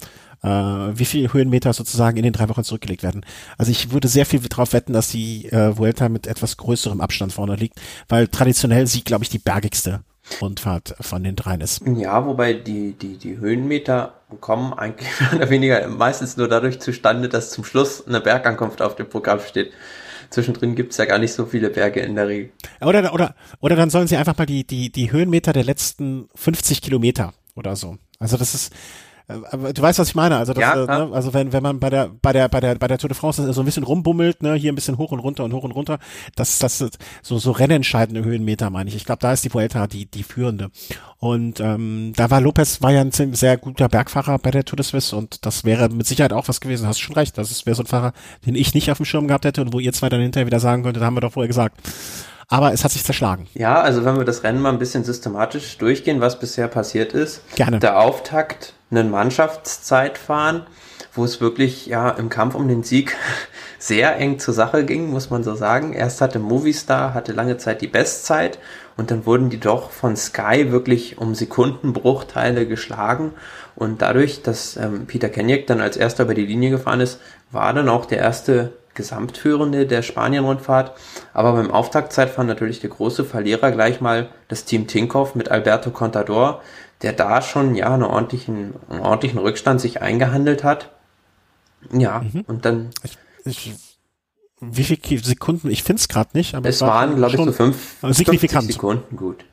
Äh, 0.42 0.48
wie 0.48 1.04
viele 1.04 1.32
Höhenmeter 1.32 1.72
sozusagen 1.72 2.16
in 2.16 2.22
den 2.22 2.32
drei 2.32 2.48
Wochen 2.48 2.64
zurückgelegt 2.64 3.02
werden. 3.02 3.26
Also 3.58 3.70
ich 3.70 3.90
würde 3.90 4.08
sehr 4.08 4.24
viel 4.24 4.40
darauf 4.40 4.72
wetten, 4.72 4.94
dass 4.94 5.08
die 5.08 5.46
äh, 5.46 5.76
Vuelta 5.76 6.08
mit 6.08 6.26
etwas 6.26 6.56
größerem 6.56 7.00
Abstand 7.00 7.32
vorne 7.32 7.56
liegt, 7.56 7.80
weil 8.08 8.26
traditionell 8.26 8.86
sie, 8.86 9.04
glaube 9.04 9.24
ich, 9.24 9.30
die 9.30 9.38
bergigste 9.38 10.02
Rundfahrt 10.40 10.94
von 11.00 11.22
den 11.22 11.36
dreien 11.36 11.60
ist. 11.60 11.82
Ja, 11.86 12.24
wobei 12.26 12.54
die, 12.54 12.92
die, 12.92 13.16
die 13.18 13.38
Höhenmeter 13.38 14.14
kommen 14.40 14.72
eigentlich 14.72 15.08
mehr 15.20 15.34
oder 15.34 15.50
weniger 15.50 15.88
meistens 15.88 16.36
nur 16.36 16.48
dadurch 16.48 16.80
zustande, 16.80 17.28
dass 17.28 17.50
zum 17.50 17.64
Schluss 17.64 18.06
eine 18.06 18.20
Bergankunft 18.20 18.82
auf 18.82 18.96
dem 18.96 19.08
Programm 19.08 19.40
steht. 19.40 19.72
Zwischendrin 20.30 20.76
gibt's 20.76 20.96
ja 20.96 21.06
gar 21.06 21.18
nicht 21.18 21.32
so 21.32 21.44
viele 21.44 21.70
Berge 21.70 22.00
in 22.00 22.14
der 22.14 22.28
Regel. 22.28 22.52
Oder, 22.80 23.12
oder, 23.12 23.34
oder 23.58 23.74
dann 23.74 23.90
sollen 23.90 24.06
sie 24.06 24.16
einfach 24.16 24.38
mal 24.38 24.46
die, 24.46 24.64
die, 24.64 24.90
die 24.90 25.10
Höhenmeter 25.10 25.52
der 25.52 25.64
letzten 25.64 26.28
50 26.36 26.82
Kilometer 26.82 27.34
oder 27.56 27.74
so. 27.74 27.96
Also 28.20 28.36
das 28.36 28.54
ist, 28.54 28.72
aber 29.50 29.72
du 29.72 29.82
weißt, 29.82 29.98
was 29.98 30.08
ich 30.08 30.14
meine. 30.14 30.36
Also, 30.36 30.52
das, 30.52 30.62
ja, 30.62 30.82
äh, 30.82 30.86
ne? 30.86 31.10
also 31.12 31.32
wenn, 31.34 31.52
wenn 31.52 31.62
man 31.62 31.80
bei 31.80 31.90
der, 31.90 32.10
bei 32.22 32.32
der, 32.32 32.48
bei 32.48 32.60
der, 32.60 32.74
bei 32.74 32.88
der 32.88 32.98
Tour 32.98 33.08
de 33.08 33.16
France 33.16 33.52
so 33.52 33.60
ein 33.60 33.64
bisschen 33.64 33.84
rumbummelt, 33.84 34.42
ne, 34.42 34.54
hier 34.54 34.72
ein 34.72 34.74
bisschen 34.74 34.98
hoch 34.98 35.12
und 35.12 35.20
runter 35.20 35.44
und 35.44 35.52
hoch 35.52 35.64
und 35.64 35.72
runter, 35.72 35.98
das, 36.36 36.58
das 36.58 36.78
so, 37.22 37.38
so 37.38 37.50
rennentscheidende 37.50 38.24
Höhenmeter, 38.24 38.70
meine 38.70 38.88
ich. 38.88 38.96
Ich 38.96 39.04
glaube, 39.04 39.20
da 39.20 39.32
ist 39.32 39.44
die 39.44 39.52
Vuelta 39.52 39.86
die, 39.86 40.06
die 40.06 40.22
führende. 40.22 40.70
Und 41.18 41.60
ähm, 41.60 42.12
da 42.16 42.30
war 42.30 42.40
Lopez 42.40 42.80
war 42.82 42.92
ja 42.92 43.00
ein 43.02 43.12
sehr 43.12 43.56
guter 43.58 43.88
Bergfahrer 43.88 44.38
bei 44.38 44.50
der 44.50 44.64
Tour 44.64 44.76
de 44.76 44.84
Suisse 44.84 45.14
und 45.14 45.44
das 45.44 45.64
wäre 45.64 45.88
mit 45.88 46.06
Sicherheit 46.06 46.32
auch 46.32 46.48
was 46.48 46.60
gewesen. 46.60 46.86
Hast 46.86 46.98
du 47.00 47.04
schon 47.04 47.16
recht. 47.16 47.36
Das 47.36 47.66
wäre 47.66 47.76
so 47.76 47.82
ein 47.82 47.86
Fahrer, 47.86 48.12
den 48.46 48.54
ich 48.54 48.74
nicht 48.74 48.90
auf 48.90 48.96
dem 48.96 49.06
Schirm 49.06 49.28
gehabt 49.28 49.44
hätte 49.44 49.60
und 49.60 49.72
wo 49.72 49.80
ihr 49.80 49.92
zwei 49.92 50.08
dann 50.08 50.20
hinterher 50.20 50.46
wieder 50.46 50.60
sagen 50.60 50.82
könntet, 50.82 51.02
haben 51.02 51.16
wir 51.16 51.20
doch 51.20 51.32
vorher 51.32 51.48
gesagt 51.48 51.76
aber 52.50 52.72
es 52.72 52.84
hat 52.84 52.90
sich 52.90 53.04
zerschlagen. 53.04 53.46
Ja, 53.54 53.80
also 53.80 54.04
wenn 54.04 54.16
wir 54.16 54.24
das 54.24 54.42
Rennen 54.42 54.60
mal 54.60 54.72
ein 54.72 54.78
bisschen 54.78 55.04
systematisch 55.04 55.78
durchgehen, 55.78 56.20
was 56.20 56.38
bisher 56.38 56.66
passiert 56.66 57.14
ist. 57.14 57.42
Gerne. 57.54 57.78
Der 57.78 57.98
Auftakt, 58.00 58.74
einen 58.90 59.10
Mannschaftszeitfahren, 59.10 60.66
wo 61.14 61.24
es 61.24 61.40
wirklich 61.40 61.86
ja 61.86 62.10
im 62.10 62.28
Kampf 62.28 62.54
um 62.54 62.68
den 62.68 62.82
Sieg 62.82 63.16
sehr 63.78 64.16
eng 64.16 64.38
zur 64.38 64.54
Sache 64.54 64.84
ging, 64.84 65.10
muss 65.10 65.30
man 65.30 65.42
so 65.44 65.54
sagen. 65.54 65.92
Erst 65.92 66.20
hatte 66.20 66.38
Movistar, 66.38 67.14
hatte 67.14 67.32
lange 67.32 67.56
Zeit 67.56 67.80
die 67.80 67.86
Bestzeit 67.86 68.58
und 68.96 69.10
dann 69.10 69.26
wurden 69.26 69.50
die 69.50 69.60
doch 69.60 69.90
von 69.90 70.16
Sky 70.16 70.70
wirklich 70.70 71.18
um 71.18 71.34
Sekundenbruchteile 71.34 72.66
geschlagen 72.66 73.32
und 73.76 74.02
dadurch, 74.02 74.42
dass 74.42 74.76
ähm, 74.76 75.06
Peter 75.06 75.28
Kenyak 75.28 75.66
dann 75.66 75.80
als 75.80 75.96
erster 75.96 76.24
über 76.24 76.34
die 76.34 76.46
Linie 76.46 76.70
gefahren 76.70 77.00
ist, 77.00 77.20
war 77.50 77.72
dann 77.72 77.88
auch 77.88 78.04
der 78.04 78.18
erste 78.18 78.72
Gesamtführende 79.00 79.86
der 79.86 80.02
Spanien-Rundfahrt. 80.02 80.92
Aber 81.32 81.52
beim 81.54 81.70
Auftaktzeitfahren 81.70 82.46
natürlich 82.46 82.80
der 82.80 82.90
große 82.90 83.24
Verlierer 83.24 83.70
gleich 83.72 84.00
mal 84.00 84.28
das 84.48 84.64
Team 84.66 84.86
Tinkoff 84.86 85.34
mit 85.34 85.50
Alberto 85.50 85.90
Contador, 85.90 86.62
der 87.02 87.14
da 87.14 87.40
schon 87.40 87.74
ja 87.74 87.92
einen 87.92 88.02
ordentlichen, 88.02 88.74
einen 88.88 89.00
ordentlichen 89.00 89.38
Rückstand 89.38 89.80
sich 89.80 90.02
eingehandelt 90.02 90.64
hat. 90.64 90.90
Ja, 91.92 92.20
mhm. 92.20 92.44
und 92.46 92.64
dann. 92.66 92.90
Ich, 93.02 93.18
ich, 93.44 93.72
wie 94.60 94.84
viele 94.84 95.18
Sekunden? 95.22 95.70
Ich 95.70 95.82
finde 95.82 96.00
es 96.00 96.08
gerade 96.08 96.30
nicht, 96.34 96.54
aber 96.54 96.68
es, 96.68 96.76
es 96.76 96.82
waren, 96.82 97.16
glaube 97.16 97.34
ich, 97.34 97.42
so 97.42 97.52
fünf 97.52 97.96
signifikant. 98.10 98.70
Sekunden 98.70 99.16
gut. 99.16 99.44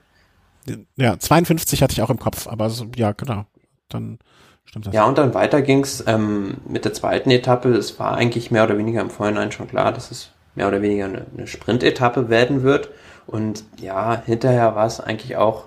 Ja, 0.97 1.17
52 1.17 1.81
hatte 1.81 1.93
ich 1.93 2.01
auch 2.01 2.09
im 2.09 2.19
Kopf, 2.19 2.47
aber 2.47 2.69
so, 2.69 2.87
ja, 2.97 3.13
genau. 3.13 3.45
Dann 3.87 4.19
Stimmt 4.67 4.87
das? 4.87 4.93
Ja, 4.93 5.05
und 5.05 5.17
dann 5.17 5.33
weiter 5.33 5.61
ging's 5.61 6.03
ähm, 6.07 6.57
mit 6.67 6.85
der 6.85 6.93
zweiten 6.93 7.31
Etappe. 7.31 7.69
Es 7.69 7.99
war 7.99 8.15
eigentlich 8.15 8.51
mehr 8.51 8.63
oder 8.63 8.77
weniger 8.77 9.01
im 9.01 9.09
Vorhinein 9.09 9.51
schon 9.51 9.67
klar, 9.67 9.91
dass 9.91 10.11
es 10.11 10.29
mehr 10.55 10.67
oder 10.67 10.81
weniger 10.81 11.05
eine, 11.05 11.25
eine 11.35 11.47
Sprint-Etappe 11.47 12.29
werden 12.29 12.63
wird. 12.63 12.89
Und 13.25 13.63
ja, 13.79 14.21
hinterher 14.25 14.75
war 14.75 14.85
es 14.85 14.99
eigentlich 14.99 15.37
auch 15.37 15.65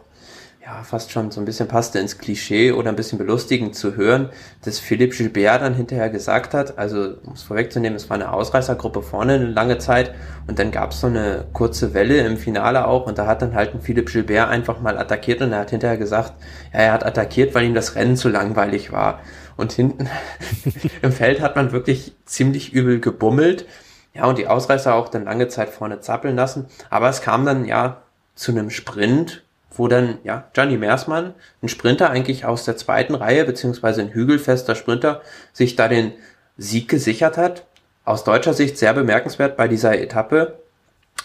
ja, 0.63 0.83
fast 0.83 1.11
schon 1.11 1.31
so 1.31 1.41
ein 1.41 1.47
bisschen 1.47 1.69
passte 1.69 1.99
ins 1.99 2.19
Klischee 2.19 2.73
oder 2.73 2.91
ein 2.91 2.97
bisschen 2.97 3.17
belustigend 3.17 3.75
zu 3.75 3.97
hören, 3.97 4.29
dass 4.63 4.79
Philippe 4.79 5.17
Gilbert 5.17 5.63
dann 5.63 5.75
hinterher 5.75 6.11
gesagt 6.11 6.53
hat, 6.53 6.77
also 6.77 7.15
um 7.25 7.33
es 7.33 7.43
vorwegzunehmen, 7.43 7.97
es 7.97 8.11
war 8.11 8.17
eine 8.17 8.31
Ausreißergruppe 8.31 9.01
vorne 9.01 9.35
eine 9.35 9.47
lange 9.47 9.79
Zeit 9.79 10.15
und 10.47 10.59
dann 10.59 10.71
gab 10.71 10.93
es 10.93 11.01
so 11.01 11.07
eine 11.07 11.47
kurze 11.55 11.95
Welle 11.95 12.27
im 12.27 12.37
Finale 12.37 12.87
auch 12.87 13.07
und 13.07 13.17
da 13.17 13.27
hat 13.27 13.41
dann 13.41 13.55
halt 13.55 13.75
ein 13.75 13.81
Philippe 13.81 14.13
Gilbert 14.13 14.51
einfach 14.51 14.81
mal 14.81 14.99
attackiert 14.99 15.41
und 15.41 15.53
er 15.53 15.61
hat 15.61 15.71
hinterher 15.71 15.97
gesagt, 15.97 16.35
ja, 16.75 16.81
er 16.81 16.93
hat 16.93 17.07
attackiert, 17.07 17.55
weil 17.55 17.65
ihm 17.65 17.75
das 17.75 17.95
Rennen 17.95 18.17
zu 18.17 18.29
langweilig 18.29 18.93
war. 18.93 19.21
Und 19.57 19.73
hinten 19.73 20.09
im 21.03 21.13
Feld 21.13 21.41
hat 21.41 21.57
man 21.57 21.73
wirklich 21.73 22.15
ziemlich 22.27 22.73
übel 22.73 23.01
gebummelt. 23.01 23.67
Ja, 24.15 24.25
und 24.25 24.39
die 24.39 24.47
Ausreißer 24.47 24.95
auch 24.95 25.09
dann 25.09 25.25
lange 25.25 25.49
Zeit 25.49 25.71
vorne 25.71 26.01
zappeln 26.01 26.35
lassen. 26.35 26.67
Aber 26.89 27.09
es 27.09 27.23
kam 27.23 27.45
dann 27.45 27.65
ja 27.65 28.03
zu 28.35 28.53
einem 28.53 28.71
Sprint, 28.71 29.43
wo 29.73 29.89
dann, 29.89 30.19
ja, 30.25 30.49
Gianni 30.53 30.77
Meersmann, 30.77 31.35
ein 31.63 31.69
Sprinter 31.69 32.11
eigentlich 32.11 32.45
aus 32.45 32.65
der 32.65 32.77
zweiten 32.77 33.15
Reihe, 33.15 33.45
beziehungsweise 33.45 34.01
ein 34.01 34.13
hügelfester 34.13 34.75
Sprinter, 34.75 35.23
sich 35.53 35.77
da 35.77 35.89
den 35.89 36.13
Sieg 36.57 36.89
gesichert 36.89 37.37
hat. 37.37 37.65
Aus 38.05 38.25
deutscher 38.25 38.55
Sicht 38.55 38.79
sehr 38.79 38.93
bemerkenswert 38.93 39.57
bei 39.57 39.69
dieser 39.69 39.99
Etappe. 39.99 40.59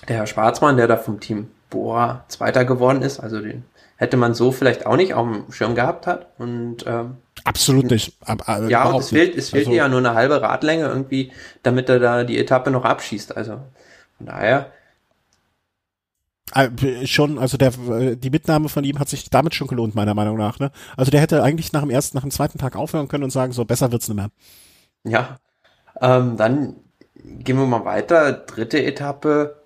Der 0.08 0.18
Herr 0.18 0.28
Schwarzmann, 0.28 0.78
der 0.78 0.88
da 0.88 0.98
vom 0.98 1.20
Team 1.20 1.50
Boa 1.70 2.24
Zweiter 2.28 2.64
geworden 2.66 3.02
ist, 3.02 3.20
also 3.20 3.41
den 3.41 3.64
hätte 3.98 4.18
man 4.18 4.34
so 4.34 4.52
vielleicht 4.52 4.86
auch 4.86 4.98
nicht 4.98 5.14
auf 5.14 5.26
dem 5.26 5.52
Schirm 5.52 5.76
gehabt 5.76 6.06
hat. 6.06 6.28
Und 6.38 6.86
ähm, 6.86 7.18
absolut 7.43 7.89
nicht. 7.89 8.14
Ab, 8.26 8.48
ab, 8.48 8.64
ja, 8.70 8.86
und 8.86 9.00
es 9.00 9.10
fehlt, 9.10 9.36
es 9.36 9.50
fehlt 9.50 9.68
also, 9.68 9.78
ja 9.78 9.88
nur 9.88 10.00
eine 10.00 10.14
halbe 10.14 10.41
Radlänge 10.41 10.86
irgendwie, 10.86 11.32
damit 11.64 11.89
er 11.89 12.00
da 12.00 12.24
die 12.24 12.38
Etappe 12.38 12.72
noch 12.72 12.84
abschießt. 12.84 13.36
Also 13.36 13.54
von 14.18 14.28
daher 14.28 14.72
schon, 17.06 17.39
also 17.39 17.58
der, 17.58 17.74
äh, 17.89 18.16
die 18.16 18.30
Mitnahme 18.30 18.70
von 18.70 18.84
ihm 18.84 19.00
hat 19.00 19.10
sich 19.10 19.30
damit 19.30 19.56
schon 19.56 19.68
gelohnt, 19.68 19.96
meiner 19.96 20.14
Meinung 20.14 20.38
nach. 20.38 20.60
Ne? 20.60 20.72
Also 20.96 21.12
der 21.12 21.22
hätte 21.22 21.43
eigentlich 21.43 21.74
nach 21.74 21.82
dem 21.82 21.89
ersten, 21.89 22.18
nach 22.18 22.24
dem 22.24 22.32
zweiten 22.32 22.60
Tag 22.60 22.76
aufhören 22.76 23.08
können 23.08 23.24
und 23.24 23.32
sagen, 23.32 23.52
so 23.52 23.66
besser 23.66 23.91
wird's 23.91 24.08
nicht 24.08 24.18
mehr. 24.18 24.30
Ja, 25.04 25.38
ähm, 26.02 26.38
dann 26.38 26.76
gehen 27.24 27.58
wir 27.58 27.66
mal 27.66 27.86
weiter. 27.86 28.32
Dritte 28.34 28.84
Etappe. 28.84 29.58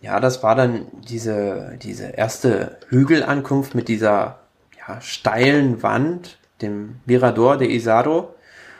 Ja, 0.00 0.20
das 0.20 0.42
war 0.42 0.54
dann 0.54 0.86
diese, 1.08 1.76
diese 1.82 2.06
erste 2.08 2.78
Hügelankunft 2.88 3.74
mit 3.74 3.88
dieser 3.88 4.38
ja, 4.78 5.00
steilen 5.00 5.82
Wand, 5.82 6.38
dem 6.62 7.00
Mirador 7.06 7.58
de 7.58 7.68
Isaro. 7.68 8.34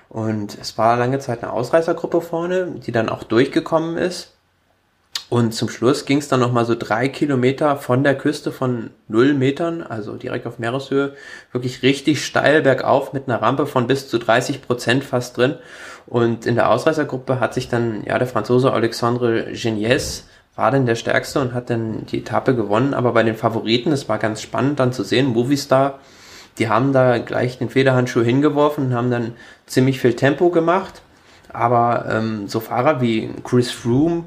Und 0.09 0.59
es 0.59 0.79
war 0.79 0.97
lange 0.97 1.19
Zeit 1.19 1.43
eine 1.43 1.53
Ausreißergruppe 1.53 2.21
vorne, 2.21 2.73
die 2.85 2.93
dann 2.93 3.09
auch 3.09 3.23
durchgekommen 3.23 3.97
ist. 3.97 4.35
Und 5.31 5.55
zum 5.55 5.69
Schluss 5.69 6.07
ging 6.07 6.19
es 6.19 6.27
dann 6.27 6.41
nochmal 6.41 6.65
so 6.65 6.75
drei 6.75 7.09
Kilometer 7.09 7.77
von 7.77 8.03
der 8.03 8.19
Küste 8.19 8.51
von 8.51 8.91
null 9.07 9.33
Metern, 9.33 9.81
also 9.81 10.17
direkt 10.17 10.45
auf 10.45 10.59
Meereshöhe, 10.59 11.15
wirklich 11.53 11.85
richtig 11.85 12.25
steil 12.25 12.63
bergauf 12.63 13.13
mit 13.13 13.29
einer 13.29 13.41
Rampe 13.41 13.67
von 13.67 13.87
bis 13.87 14.09
zu 14.09 14.19
30 14.19 14.61
Prozent 14.61 15.05
fast 15.05 15.37
drin. 15.37 15.55
Und 16.09 16.47
in 16.47 16.57
der 16.57 16.69
Ausreißergruppe 16.69 17.39
hat 17.39 17.55
sich 17.55 17.69
dann, 17.69 18.03
ja, 18.05 18.19
der 18.19 18.27
Franzose 18.27 18.73
Alexandre 18.73 19.53
Genies 19.53 20.27
war 20.57 20.73
dann 20.73 20.85
der 20.85 20.97
Stärkste 20.97 21.41
und 21.41 21.55
hat 21.55 21.71
dann 21.71 22.07
die 22.07 22.19
Etappe 22.19 22.57
gewonnen. 22.57 22.93
Aber 22.93 23.13
bei 23.13 23.23
den 23.23 23.37
Favoriten, 23.37 23.93
es 23.93 24.09
war 24.09 24.19
ganz 24.19 24.43
spannend 24.43 24.81
dann 24.81 24.93
zu 24.93 25.05
sehen, 25.05 25.27
Movistar, 25.27 26.01
die 26.59 26.69
haben 26.69 26.93
da 26.93 27.19
gleich 27.19 27.57
den 27.57 27.71
Federhandschuh 27.71 28.23
hingeworfen 28.23 28.87
und 28.87 28.95
haben 28.95 29.13
dann 29.13 29.35
ziemlich 29.67 30.01
viel 30.01 30.15
Tempo 30.15 30.51
gemacht. 30.51 31.03
Aber 31.53 32.07
ähm, 32.11 32.49
so 32.49 32.59
Fahrer 32.59 33.01
wie 33.01 33.31
Chris 33.45 33.71
Froome, 33.71 34.25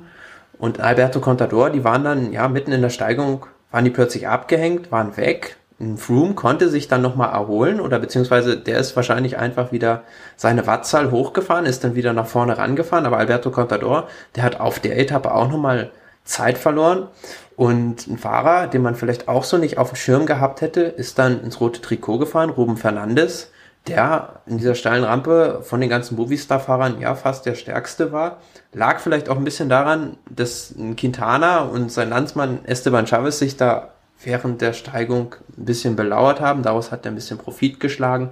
und 0.57 0.79
Alberto 0.79 1.19
Contador, 1.19 1.69
die 1.69 1.83
waren 1.83 2.03
dann, 2.03 2.31
ja, 2.31 2.47
mitten 2.47 2.71
in 2.71 2.81
der 2.81 2.89
Steigung, 2.89 3.45
waren 3.71 3.85
die 3.85 3.91
plötzlich 3.91 4.27
abgehängt, 4.27 4.91
waren 4.91 5.17
weg. 5.17 5.57
Ein 5.79 5.97
Froome 5.97 6.35
konnte 6.35 6.69
sich 6.69 6.87
dann 6.87 7.01
nochmal 7.01 7.33
erholen 7.33 7.81
oder 7.81 7.99
beziehungsweise 7.99 8.57
der 8.57 8.77
ist 8.77 8.95
wahrscheinlich 8.95 9.37
einfach 9.37 9.71
wieder 9.71 10.03
seine 10.37 10.67
Wattzahl 10.67 11.11
hochgefahren, 11.11 11.65
ist 11.65 11.83
dann 11.83 11.95
wieder 11.95 12.13
nach 12.13 12.27
vorne 12.27 12.57
rangefahren, 12.57 13.05
aber 13.05 13.17
Alberto 13.17 13.49
Contador, 13.49 14.07
der 14.35 14.43
hat 14.43 14.59
auf 14.59 14.79
der 14.79 14.97
Etappe 14.97 15.33
auch 15.33 15.49
nochmal 15.49 15.91
Zeit 16.23 16.57
verloren. 16.57 17.07
Und 17.55 18.07
ein 18.07 18.17
Fahrer, 18.17 18.67
den 18.67 18.81
man 18.81 18.95
vielleicht 18.95 19.27
auch 19.27 19.43
so 19.43 19.57
nicht 19.57 19.77
auf 19.77 19.89
dem 19.89 19.95
Schirm 19.95 20.25
gehabt 20.25 20.61
hätte, 20.61 20.81
ist 20.81 21.19
dann 21.19 21.43
ins 21.43 21.59
rote 21.59 21.81
Trikot 21.81 22.17
gefahren, 22.17 22.49
Ruben 22.49 22.77
Fernandes, 22.77 23.51
der 23.87 24.41
in 24.45 24.57
dieser 24.57 24.75
steilen 24.75 25.03
Rampe 25.03 25.61
von 25.63 25.81
den 25.81 25.89
ganzen 25.89 26.15
Movistar-Fahrern 26.15 27.01
ja 27.01 27.15
fast 27.15 27.45
der 27.45 27.55
stärkste 27.55 28.11
war. 28.11 28.37
Lag 28.71 28.99
vielleicht 28.99 29.27
auch 29.27 29.37
ein 29.37 29.43
bisschen 29.43 29.69
daran, 29.69 30.17
dass 30.29 30.73
Quintana 30.95 31.59
und 31.63 31.91
sein 31.91 32.09
Landsmann 32.09 32.63
Esteban 32.65 33.07
Chavez 33.07 33.39
sich 33.39 33.57
da 33.57 33.89
während 34.23 34.61
der 34.61 34.73
Steigung 34.73 35.35
ein 35.57 35.65
bisschen 35.65 35.95
belauert 35.97 36.39
haben. 36.39 36.63
Daraus 36.63 36.91
hat 36.91 37.05
er 37.05 37.11
ein 37.11 37.15
bisschen 37.15 37.37
Profit 37.37 37.79
geschlagen. 37.79 38.29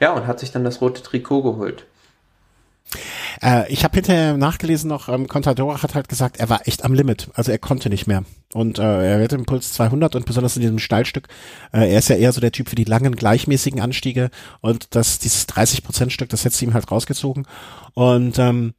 Ja, 0.00 0.12
und 0.12 0.26
hat 0.26 0.40
sich 0.40 0.50
dann 0.50 0.64
das 0.64 0.80
rote 0.80 1.02
Trikot 1.02 1.42
geholt. 1.42 1.84
Äh, 3.42 3.70
ich 3.72 3.84
habe 3.84 3.94
hinterher 3.94 4.36
nachgelesen 4.36 4.88
noch, 4.88 5.08
ähm, 5.08 5.28
Contador 5.28 5.82
hat 5.82 5.94
halt 5.94 6.08
gesagt, 6.08 6.38
er 6.38 6.48
war 6.48 6.66
echt 6.66 6.84
am 6.84 6.94
Limit. 6.94 7.28
Also 7.34 7.52
er 7.52 7.58
konnte 7.58 7.88
nicht 7.88 8.06
mehr. 8.06 8.24
Und 8.54 8.78
äh, 8.78 9.12
er 9.18 9.22
hatte 9.22 9.36
Impuls 9.36 9.72
200 9.74 10.16
und 10.16 10.26
besonders 10.26 10.56
in 10.56 10.62
diesem 10.62 10.78
Steilstück, 10.78 11.28
äh, 11.72 11.90
er 11.90 11.98
ist 11.98 12.08
ja 12.08 12.16
eher 12.16 12.32
so 12.32 12.40
der 12.40 12.52
Typ 12.52 12.68
für 12.68 12.76
die 12.76 12.84
langen, 12.84 13.16
gleichmäßigen 13.16 13.80
Anstiege 13.80 14.30
und 14.60 14.94
das, 14.94 15.18
dieses 15.18 15.48
30%-Stück, 15.48 16.28
das 16.28 16.44
hätte 16.44 16.64
ihm 16.64 16.74
halt 16.74 16.90
rausgezogen. 16.90 17.46
Und 17.94 18.38
ähm, 18.38 18.74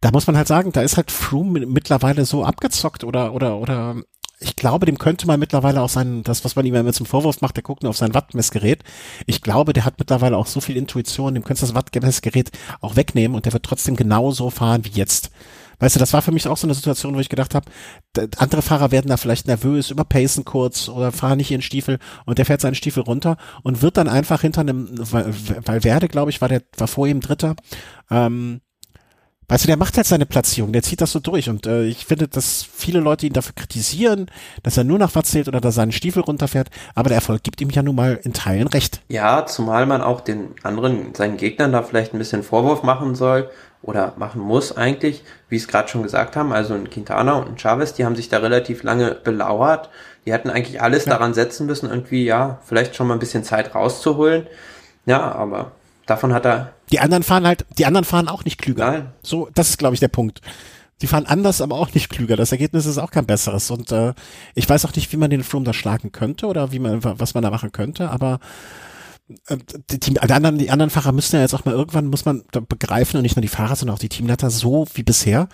da 0.00 0.10
muss 0.10 0.26
man 0.26 0.36
halt 0.36 0.46
sagen, 0.46 0.72
da 0.72 0.82
ist 0.82 0.96
halt 0.96 1.10
Froome 1.10 1.66
mittlerweile 1.66 2.24
so 2.24 2.44
abgezockt 2.44 3.02
oder 3.02 3.32
oder 3.32 3.56
oder 3.58 3.96
ich 4.38 4.54
glaube, 4.54 4.84
dem 4.84 4.98
könnte 4.98 5.26
man 5.26 5.40
mittlerweile 5.40 5.80
auch 5.80 5.88
sein, 5.88 6.22
das, 6.22 6.44
was 6.44 6.56
man 6.56 6.66
ihm 6.66 6.74
immer 6.74 6.92
zum 6.92 7.06
Vorwurf 7.06 7.40
macht, 7.40 7.56
der 7.56 7.62
guckt 7.62 7.82
nur 7.82 7.90
auf 7.90 7.96
sein 7.96 8.12
Wattmessgerät. 8.12 8.82
Ich 9.26 9.40
glaube, 9.40 9.72
der 9.72 9.86
hat 9.86 9.98
mittlerweile 9.98 10.36
auch 10.36 10.46
so 10.46 10.60
viel 10.60 10.76
Intuition, 10.76 11.34
dem 11.34 11.42
könntest 11.42 11.62
du 11.62 11.66
das 11.68 11.74
Wattmessgerät 11.74 12.50
auch 12.82 12.96
wegnehmen 12.96 13.34
und 13.34 13.46
der 13.46 13.54
wird 13.54 13.64
trotzdem 13.64 13.96
genauso 13.96 14.50
fahren 14.50 14.84
wie 14.84 14.90
jetzt. 14.90 15.30
Weißt 15.78 15.94
du, 15.94 16.00
das 16.00 16.12
war 16.12 16.22
für 16.22 16.32
mich 16.32 16.48
auch 16.48 16.56
so 16.56 16.66
eine 16.66 16.74
Situation, 16.74 17.14
wo 17.14 17.20
ich 17.20 17.28
gedacht 17.28 17.54
habe, 17.54 17.70
andere 18.38 18.62
Fahrer 18.62 18.90
werden 18.90 19.08
da 19.08 19.16
vielleicht 19.16 19.46
nervös, 19.46 19.90
überpacen 19.90 20.44
kurz 20.44 20.88
oder 20.88 21.12
fahren 21.12 21.36
nicht 21.36 21.50
ihren 21.50 21.62
Stiefel 21.62 21.98
und 22.24 22.38
der 22.38 22.46
fährt 22.46 22.62
seinen 22.62 22.74
Stiefel 22.74 23.02
runter 23.02 23.36
und 23.62 23.82
wird 23.82 23.96
dann 23.98 24.08
einfach 24.08 24.40
hinter 24.40 24.62
einem, 24.62 24.88
weil, 24.92 25.84
Werde, 25.84 26.08
glaube 26.08 26.30
ich, 26.30 26.40
war 26.40 26.48
der, 26.48 26.62
war 26.78 26.88
vor 26.88 27.06
ihm 27.06 27.20
Dritter, 27.20 27.56
ähm, 28.10 28.60
Weißt 29.48 29.62
du, 29.62 29.68
der 29.68 29.76
macht 29.76 29.96
halt 29.96 30.06
seine 30.06 30.26
Platzierung, 30.26 30.72
der 30.72 30.82
zieht 30.82 31.00
das 31.00 31.12
so 31.12 31.20
durch. 31.20 31.48
Und 31.48 31.66
äh, 31.66 31.84
ich 31.84 32.04
finde, 32.04 32.26
dass 32.26 32.64
viele 32.64 32.98
Leute 32.98 33.26
ihn 33.26 33.32
dafür 33.32 33.54
kritisieren, 33.54 34.26
dass 34.64 34.76
er 34.76 34.82
nur 34.82 34.98
nach 34.98 35.14
was 35.14 35.30
zählt 35.30 35.46
oder 35.46 35.60
dass 35.60 35.74
er 35.74 35.82
seinen 35.82 35.92
Stiefel 35.92 36.22
runterfährt, 36.22 36.68
aber 36.96 37.10
der 37.10 37.16
Erfolg 37.16 37.44
gibt 37.44 37.60
ihm 37.60 37.70
ja 37.70 37.82
nun 37.82 37.94
mal 37.94 38.18
in 38.24 38.32
Teilen 38.32 38.66
recht. 38.66 39.02
Ja, 39.08 39.46
zumal 39.46 39.86
man 39.86 40.02
auch 40.02 40.20
den 40.20 40.48
anderen, 40.64 41.14
seinen 41.14 41.36
Gegnern 41.36 41.70
da 41.70 41.82
vielleicht 41.82 42.12
ein 42.12 42.18
bisschen 42.18 42.42
Vorwurf 42.42 42.82
machen 42.82 43.14
soll 43.14 43.48
oder 43.82 44.14
machen 44.16 44.40
muss 44.40 44.76
eigentlich, 44.76 45.22
wie 45.48 45.56
es 45.56 45.68
gerade 45.68 45.88
schon 45.88 46.02
gesagt 46.02 46.34
haben, 46.34 46.52
also 46.52 46.74
ein 46.74 46.90
Quintana 46.90 47.34
und 47.34 47.48
ein 47.48 47.58
Chavez, 47.58 47.94
die 47.94 48.04
haben 48.04 48.16
sich 48.16 48.28
da 48.28 48.38
relativ 48.38 48.82
lange 48.82 49.12
belauert, 49.12 49.90
die 50.24 50.32
hätten 50.32 50.50
eigentlich 50.50 50.82
alles 50.82 51.04
ja. 51.04 51.12
daran 51.12 51.34
setzen 51.34 51.66
müssen, 51.66 51.88
irgendwie, 51.88 52.24
ja, 52.24 52.58
vielleicht 52.64 52.96
schon 52.96 53.06
mal 53.06 53.14
ein 53.14 53.20
bisschen 53.20 53.44
Zeit 53.44 53.76
rauszuholen, 53.76 54.48
ja, 55.04 55.30
aber 55.32 55.70
davon 56.06 56.32
hat 56.32 56.46
er 56.46 56.72
die 56.90 57.00
anderen 57.00 57.22
fahren 57.22 57.46
halt, 57.46 57.66
die 57.78 57.86
anderen 57.86 58.04
fahren 58.04 58.28
auch 58.28 58.44
nicht 58.44 58.58
klüger. 58.58 58.90
Nein. 58.90 59.12
So, 59.22 59.48
das 59.54 59.70
ist, 59.70 59.78
glaube 59.78 59.94
ich, 59.94 60.00
der 60.00 60.08
Punkt. 60.08 60.40
Sie 60.98 61.06
fahren 61.06 61.26
anders, 61.26 61.60
aber 61.60 61.76
auch 61.76 61.92
nicht 61.92 62.08
klüger. 62.08 62.36
Das 62.36 62.52
Ergebnis 62.52 62.86
ist 62.86 62.98
auch 62.98 63.10
kein 63.10 63.26
besseres. 63.26 63.70
Und 63.70 63.92
äh, 63.92 64.14
ich 64.54 64.68
weiß 64.68 64.84
auch 64.86 64.94
nicht, 64.94 65.12
wie 65.12 65.18
man 65.18 65.30
den 65.30 65.42
Froome 65.42 65.64
da 65.64 65.72
schlagen 65.72 66.12
könnte 66.12 66.46
oder 66.46 66.72
wie 66.72 66.78
man, 66.78 67.02
was 67.02 67.34
man 67.34 67.42
da 67.42 67.50
machen 67.50 67.72
könnte, 67.72 68.10
aber 68.10 68.38
äh, 69.48 69.58
die, 69.90 70.00
die, 70.00 70.14
die, 70.14 70.20
anderen, 70.20 70.58
die 70.58 70.70
anderen 70.70 70.90
Fahrer 70.90 71.12
müssen 71.12 71.36
ja 71.36 71.42
jetzt 71.42 71.54
auch 71.54 71.64
mal 71.64 71.74
irgendwann, 71.74 72.06
muss 72.06 72.24
man 72.24 72.44
da 72.52 72.60
begreifen 72.60 73.18
und 73.18 73.22
nicht 73.22 73.36
nur 73.36 73.42
die 73.42 73.48
Fahrer, 73.48 73.76
sondern 73.76 73.96
auch 73.96 74.00
die 74.00 74.08
Teamleiter, 74.08 74.50
so 74.50 74.86
wie 74.94 75.02
bisher, 75.02 75.48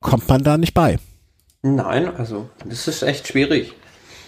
kommt 0.00 0.28
man 0.28 0.42
da 0.42 0.58
nicht 0.58 0.74
bei. 0.74 0.98
Nein, 1.62 2.14
also 2.14 2.50
das 2.64 2.86
ist 2.88 3.02
echt 3.02 3.28
schwierig. 3.28 3.74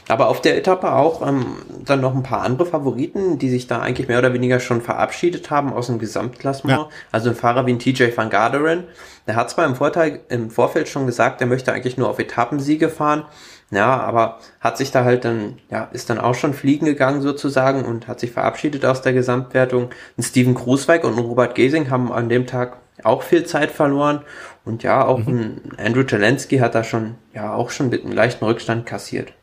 Aber 0.08 0.28
auf 0.28 0.40
der 0.40 0.56
Etappe 0.56 0.92
auch 0.92 1.26
ähm, 1.26 1.46
dann 1.84 2.00
noch 2.00 2.14
ein 2.14 2.22
paar 2.22 2.42
andere 2.42 2.66
Favoriten, 2.66 3.38
die 3.38 3.50
sich 3.50 3.66
da 3.66 3.80
eigentlich 3.80 4.08
mehr 4.08 4.18
oder 4.18 4.32
weniger 4.32 4.58
schon 4.58 4.80
verabschiedet 4.80 5.50
haben 5.50 5.72
aus 5.72 5.86
dem 5.86 5.98
Gesamtklassement. 5.98 6.78
Ja. 6.78 6.88
Also 7.12 7.30
ein 7.30 7.36
Fahrer 7.36 7.66
wie 7.66 7.72
ein 7.72 7.78
TJ 7.78 8.16
van 8.16 8.30
Garderen, 8.30 8.84
der 9.26 9.36
hat 9.36 9.50
zwar 9.50 9.66
im, 9.66 9.76
Vorteil, 9.76 10.20
im 10.30 10.50
Vorfeld 10.50 10.88
schon 10.88 11.06
gesagt, 11.06 11.42
er 11.42 11.46
möchte 11.46 11.72
eigentlich 11.72 11.98
nur 11.98 12.08
auf 12.08 12.18
Etappensiege 12.18 12.88
fahren, 12.88 13.26
ja, 13.70 14.00
aber 14.00 14.38
hat 14.60 14.78
sich 14.78 14.90
da 14.90 15.04
halt 15.04 15.26
dann, 15.26 15.58
ja, 15.70 15.90
ist 15.92 16.08
dann 16.08 16.18
auch 16.18 16.34
schon 16.34 16.54
fliegen 16.54 16.86
gegangen 16.86 17.20
sozusagen 17.20 17.84
und 17.84 18.08
hat 18.08 18.18
sich 18.18 18.30
verabschiedet 18.30 18.86
aus 18.86 19.02
der 19.02 19.12
Gesamtwertung. 19.12 19.90
Ein 20.16 20.22
Steven 20.22 20.54
Krusweig 20.54 21.04
und 21.04 21.18
ein 21.18 21.24
Robert 21.24 21.54
Gesing 21.54 21.90
haben 21.90 22.10
an 22.10 22.30
dem 22.30 22.46
Tag 22.46 22.78
auch 23.04 23.22
viel 23.22 23.44
Zeit 23.44 23.70
verloren 23.70 24.22
und 24.64 24.82
ja, 24.82 25.04
auch 25.04 25.18
mhm. 25.18 25.60
ein 25.76 25.86
Andrew 25.86 26.04
Jelensky 26.08 26.58
hat 26.58 26.74
da 26.74 26.82
schon, 26.82 27.16
ja, 27.34 27.52
auch 27.52 27.68
schon 27.70 27.90
mit 27.90 28.04
einem 28.04 28.12
leichten 28.12 28.44
Rückstand 28.44 28.86
kassiert. 28.86 29.34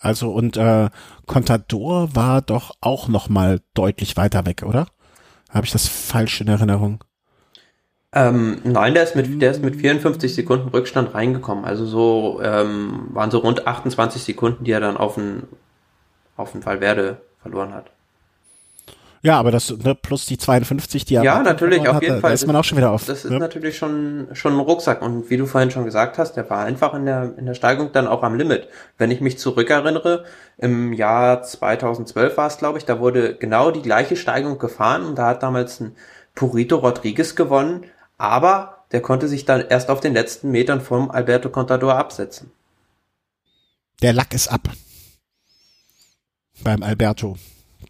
Also 0.00 0.32
und 0.32 0.56
äh, 0.56 0.88
Contador 1.26 2.16
war 2.16 2.40
doch 2.40 2.72
auch 2.80 3.06
noch 3.06 3.28
mal 3.28 3.60
deutlich 3.74 4.16
weiter 4.16 4.46
weg, 4.46 4.64
oder? 4.66 4.86
Habe 5.50 5.66
ich 5.66 5.72
das 5.72 5.86
falsch 5.86 6.40
in 6.40 6.48
Erinnerung? 6.48 7.04
Ähm, 8.12 8.60
nein, 8.64 8.94
der 8.94 9.04
ist 9.04 9.14
mit 9.14 9.40
der 9.40 9.52
ist 9.52 9.62
mit 9.62 9.76
54 9.76 10.34
Sekunden 10.34 10.68
Rückstand 10.70 11.14
reingekommen. 11.14 11.64
Also 11.64 11.84
so 11.86 12.40
ähm, 12.42 13.08
waren 13.10 13.30
so 13.30 13.38
rund 13.38 13.66
28 13.66 14.22
Sekunden, 14.22 14.64
die 14.64 14.72
er 14.72 14.80
dann 14.80 14.96
auf 14.96 15.14
den 15.14 15.44
auf 16.36 16.52
den 16.52 16.64
Valverde 16.64 17.20
verloren 17.42 17.74
hat. 17.74 17.90
Ja, 19.22 19.38
aber 19.38 19.50
das 19.50 19.70
ne, 19.70 19.94
plus 19.94 20.24
die 20.24 20.38
52, 20.38 21.04
die 21.04 21.16
er 21.16 21.22
Ja, 21.22 21.42
natürlich, 21.42 21.86
auf 21.86 21.96
hat, 21.96 22.02
jeden 22.02 22.20
Fall. 22.20 22.30
Da 22.30 22.34
ist 22.34 22.46
man 22.46 22.56
auch 22.56 22.64
schon 22.64 22.78
wieder 22.78 22.90
auf. 22.90 23.04
Das 23.04 23.26
ist 23.26 23.30
ne? 23.30 23.38
natürlich 23.38 23.76
schon, 23.76 24.28
schon 24.32 24.54
ein 24.54 24.60
Rucksack. 24.60 25.02
Und 25.02 25.28
wie 25.28 25.36
du 25.36 25.44
vorhin 25.44 25.70
schon 25.70 25.84
gesagt 25.84 26.16
hast, 26.16 26.34
der 26.34 26.48
war 26.48 26.64
einfach 26.64 26.94
in 26.94 27.04
der, 27.04 27.34
in 27.36 27.44
der 27.44 27.52
Steigung 27.52 27.92
dann 27.92 28.06
auch 28.06 28.22
am 28.22 28.34
Limit. 28.34 28.68
Wenn 28.96 29.10
ich 29.10 29.20
mich 29.20 29.38
zurückerinnere, 29.38 30.24
im 30.56 30.94
Jahr 30.94 31.42
2012 31.42 32.36
war 32.38 32.46
es, 32.46 32.56
glaube 32.56 32.78
ich, 32.78 32.86
da 32.86 32.98
wurde 32.98 33.34
genau 33.34 33.70
die 33.70 33.82
gleiche 33.82 34.16
Steigung 34.16 34.58
gefahren 34.58 35.04
und 35.04 35.16
da 35.18 35.26
hat 35.26 35.42
damals 35.42 35.80
ein 35.80 35.94
Purito 36.34 36.76
Rodriguez 36.76 37.34
gewonnen, 37.34 37.84
aber 38.16 38.84
der 38.92 39.02
konnte 39.02 39.28
sich 39.28 39.44
dann 39.44 39.66
erst 39.68 39.90
auf 39.90 40.00
den 40.00 40.14
letzten 40.14 40.50
Metern 40.50 40.80
vom 40.80 41.10
Alberto 41.10 41.50
Contador 41.50 41.96
absetzen. 41.96 42.50
Der 44.00 44.14
Lack 44.14 44.32
ist 44.32 44.48
ab. 44.48 44.62
Beim 46.64 46.82
Alberto 46.82 47.36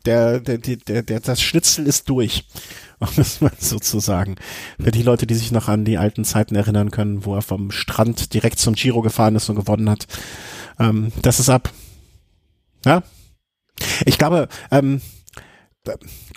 der, 0.06 0.40
der, 0.40 0.58
der, 0.58 1.02
der, 1.02 1.20
das 1.20 1.42
Schnitzel 1.42 1.86
ist 1.86 2.08
durch, 2.08 2.46
um 2.98 3.08
das 3.16 3.40
mal 3.40 3.52
so 3.58 3.78
zu 3.78 4.00
sagen. 4.00 4.36
Für 4.82 4.90
die 4.90 5.02
Leute, 5.02 5.26
die 5.26 5.34
sich 5.34 5.52
noch 5.52 5.68
an 5.68 5.84
die 5.84 5.98
alten 5.98 6.24
Zeiten 6.24 6.54
erinnern 6.54 6.90
können, 6.90 7.24
wo 7.24 7.34
er 7.34 7.42
vom 7.42 7.70
Strand 7.70 8.34
direkt 8.34 8.58
zum 8.58 8.74
Giro 8.74 9.02
gefahren 9.02 9.36
ist 9.36 9.48
und 9.48 9.56
gewonnen 9.56 9.90
hat. 9.90 10.06
Ähm, 10.78 11.12
das 11.22 11.40
ist 11.40 11.48
ab. 11.48 11.70
Ja. 12.84 13.02
Ich 14.04 14.18
glaube, 14.18 14.48
ähm, 14.70 15.00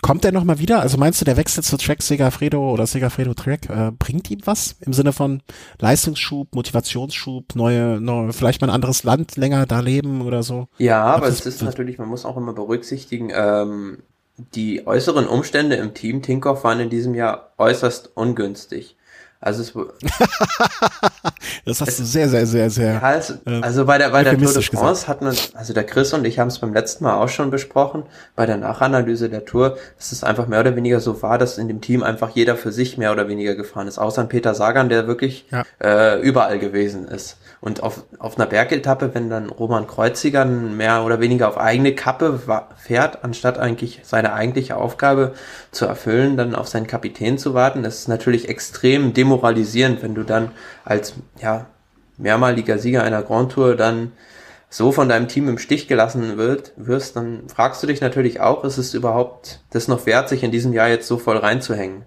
Kommt 0.02 0.24
er 0.24 0.32
noch 0.32 0.44
mal 0.44 0.58
wieder? 0.58 0.80
Also 0.80 0.98
meinst 0.98 1.20
du, 1.20 1.24
der 1.24 1.36
Wechsel 1.36 1.62
zu 1.64 1.76
Track 1.76 2.02
Segafredo 2.02 2.72
oder 2.72 2.86
Segafredo 2.86 3.34
Track 3.34 3.70
äh, 3.70 3.90
bringt 3.98 4.30
ihm 4.30 4.40
was 4.44 4.76
im 4.80 4.92
Sinne 4.92 5.12
von 5.12 5.42
Leistungsschub, 5.78 6.54
Motivationsschub, 6.54 7.54
neue, 7.54 8.00
neue, 8.00 8.32
vielleicht 8.32 8.60
mal 8.60 8.68
ein 8.68 8.74
anderes 8.74 9.04
Land 9.04 9.36
länger 9.36 9.66
da 9.66 9.80
leben 9.80 10.22
oder 10.22 10.42
so? 10.42 10.68
Ja, 10.78 11.02
aber 11.04 11.28
es 11.28 11.46
ist 11.46 11.62
natürlich, 11.62 11.98
man 11.98 12.08
muss 12.08 12.24
auch 12.24 12.36
immer 12.36 12.52
berücksichtigen, 12.52 13.32
ähm, 13.34 13.98
die 14.36 14.86
äußeren 14.86 15.26
Umstände 15.26 15.76
im 15.76 15.94
Team 15.94 16.22
Tinkoff 16.22 16.64
waren 16.64 16.80
in 16.80 16.90
diesem 16.90 17.14
Jahr 17.14 17.52
äußerst 17.56 18.10
ungünstig. 18.14 18.96
Also 19.44 19.60
es, 19.60 19.74
das 21.66 21.80
hast 21.82 21.88
es, 21.88 21.96
du 21.98 22.04
sehr, 22.04 22.30
sehr, 22.30 22.46
sehr, 22.46 22.70
sehr. 22.70 22.94
Ja, 22.94 23.14
es, 23.14 23.28
äh, 23.44 23.60
also 23.60 23.84
bei 23.84 23.98
der, 23.98 24.08
bei 24.08 24.24
der 24.24 24.38
Tour 24.38 24.50
de 24.54 24.62
France 24.62 25.06
hat 25.06 25.20
man, 25.20 25.36
also 25.52 25.74
der 25.74 25.84
Chris 25.84 26.14
und 26.14 26.24
ich 26.24 26.38
haben 26.38 26.48
es 26.48 26.60
beim 26.60 26.72
letzten 26.72 27.04
Mal 27.04 27.18
auch 27.22 27.28
schon 27.28 27.50
besprochen, 27.50 28.04
bei 28.36 28.46
der 28.46 28.56
Nachanalyse 28.56 29.28
der 29.28 29.44
Tour, 29.44 29.76
dass 29.98 30.12
es 30.12 30.24
einfach 30.24 30.46
mehr 30.46 30.60
oder 30.60 30.76
weniger 30.76 30.98
so 30.98 31.20
war, 31.20 31.36
dass 31.36 31.58
in 31.58 31.68
dem 31.68 31.82
Team 31.82 32.02
einfach 32.02 32.30
jeder 32.30 32.56
für 32.56 32.72
sich 32.72 32.96
mehr 32.96 33.12
oder 33.12 33.28
weniger 33.28 33.54
gefahren 33.54 33.86
ist, 33.86 33.98
außer 33.98 34.24
Peter 34.24 34.54
Sagan, 34.54 34.88
der 34.88 35.06
wirklich 35.06 35.44
ja. 35.50 35.64
äh, 35.78 36.22
überall 36.22 36.58
gewesen 36.58 37.06
ist. 37.06 37.36
Und 37.64 37.82
auf, 37.82 38.04
auf 38.18 38.36
einer 38.36 38.44
Bergetappe, 38.44 39.14
wenn 39.14 39.30
dann 39.30 39.48
Roman 39.48 39.86
Kreuziger 39.86 40.44
mehr 40.44 41.02
oder 41.02 41.18
weniger 41.20 41.48
auf 41.48 41.56
eigene 41.56 41.94
Kappe 41.94 42.38
fährt, 42.76 43.24
anstatt 43.24 43.58
eigentlich 43.58 44.00
seine 44.02 44.34
eigentliche 44.34 44.76
Aufgabe 44.76 45.32
zu 45.70 45.86
erfüllen, 45.86 46.36
dann 46.36 46.54
auf 46.54 46.68
seinen 46.68 46.86
Kapitän 46.86 47.38
zu 47.38 47.54
warten, 47.54 47.82
das 47.82 48.00
ist 48.00 48.08
natürlich 48.08 48.50
extrem 48.50 49.14
demoralisierend, 49.14 50.02
wenn 50.02 50.14
du 50.14 50.24
dann 50.24 50.50
als 50.84 51.14
ja, 51.40 51.64
mehrmaliger 52.18 52.78
Sieger 52.78 53.02
einer 53.02 53.22
Grand 53.22 53.52
Tour 53.52 53.76
dann 53.76 54.12
so 54.68 54.92
von 54.92 55.08
deinem 55.08 55.28
Team 55.28 55.48
im 55.48 55.56
Stich 55.56 55.88
gelassen 55.88 56.36
wird, 56.36 56.74
wirst, 56.76 57.16
dann 57.16 57.48
fragst 57.48 57.82
du 57.82 57.86
dich 57.86 58.02
natürlich 58.02 58.40
auch, 58.40 58.64
ist 58.64 58.76
es 58.76 58.92
überhaupt 58.92 59.60
das 59.70 59.88
noch 59.88 60.04
wert, 60.04 60.28
sich 60.28 60.42
in 60.42 60.50
diesem 60.50 60.74
Jahr 60.74 60.88
jetzt 60.88 61.08
so 61.08 61.16
voll 61.16 61.38
reinzuhängen? 61.38 62.04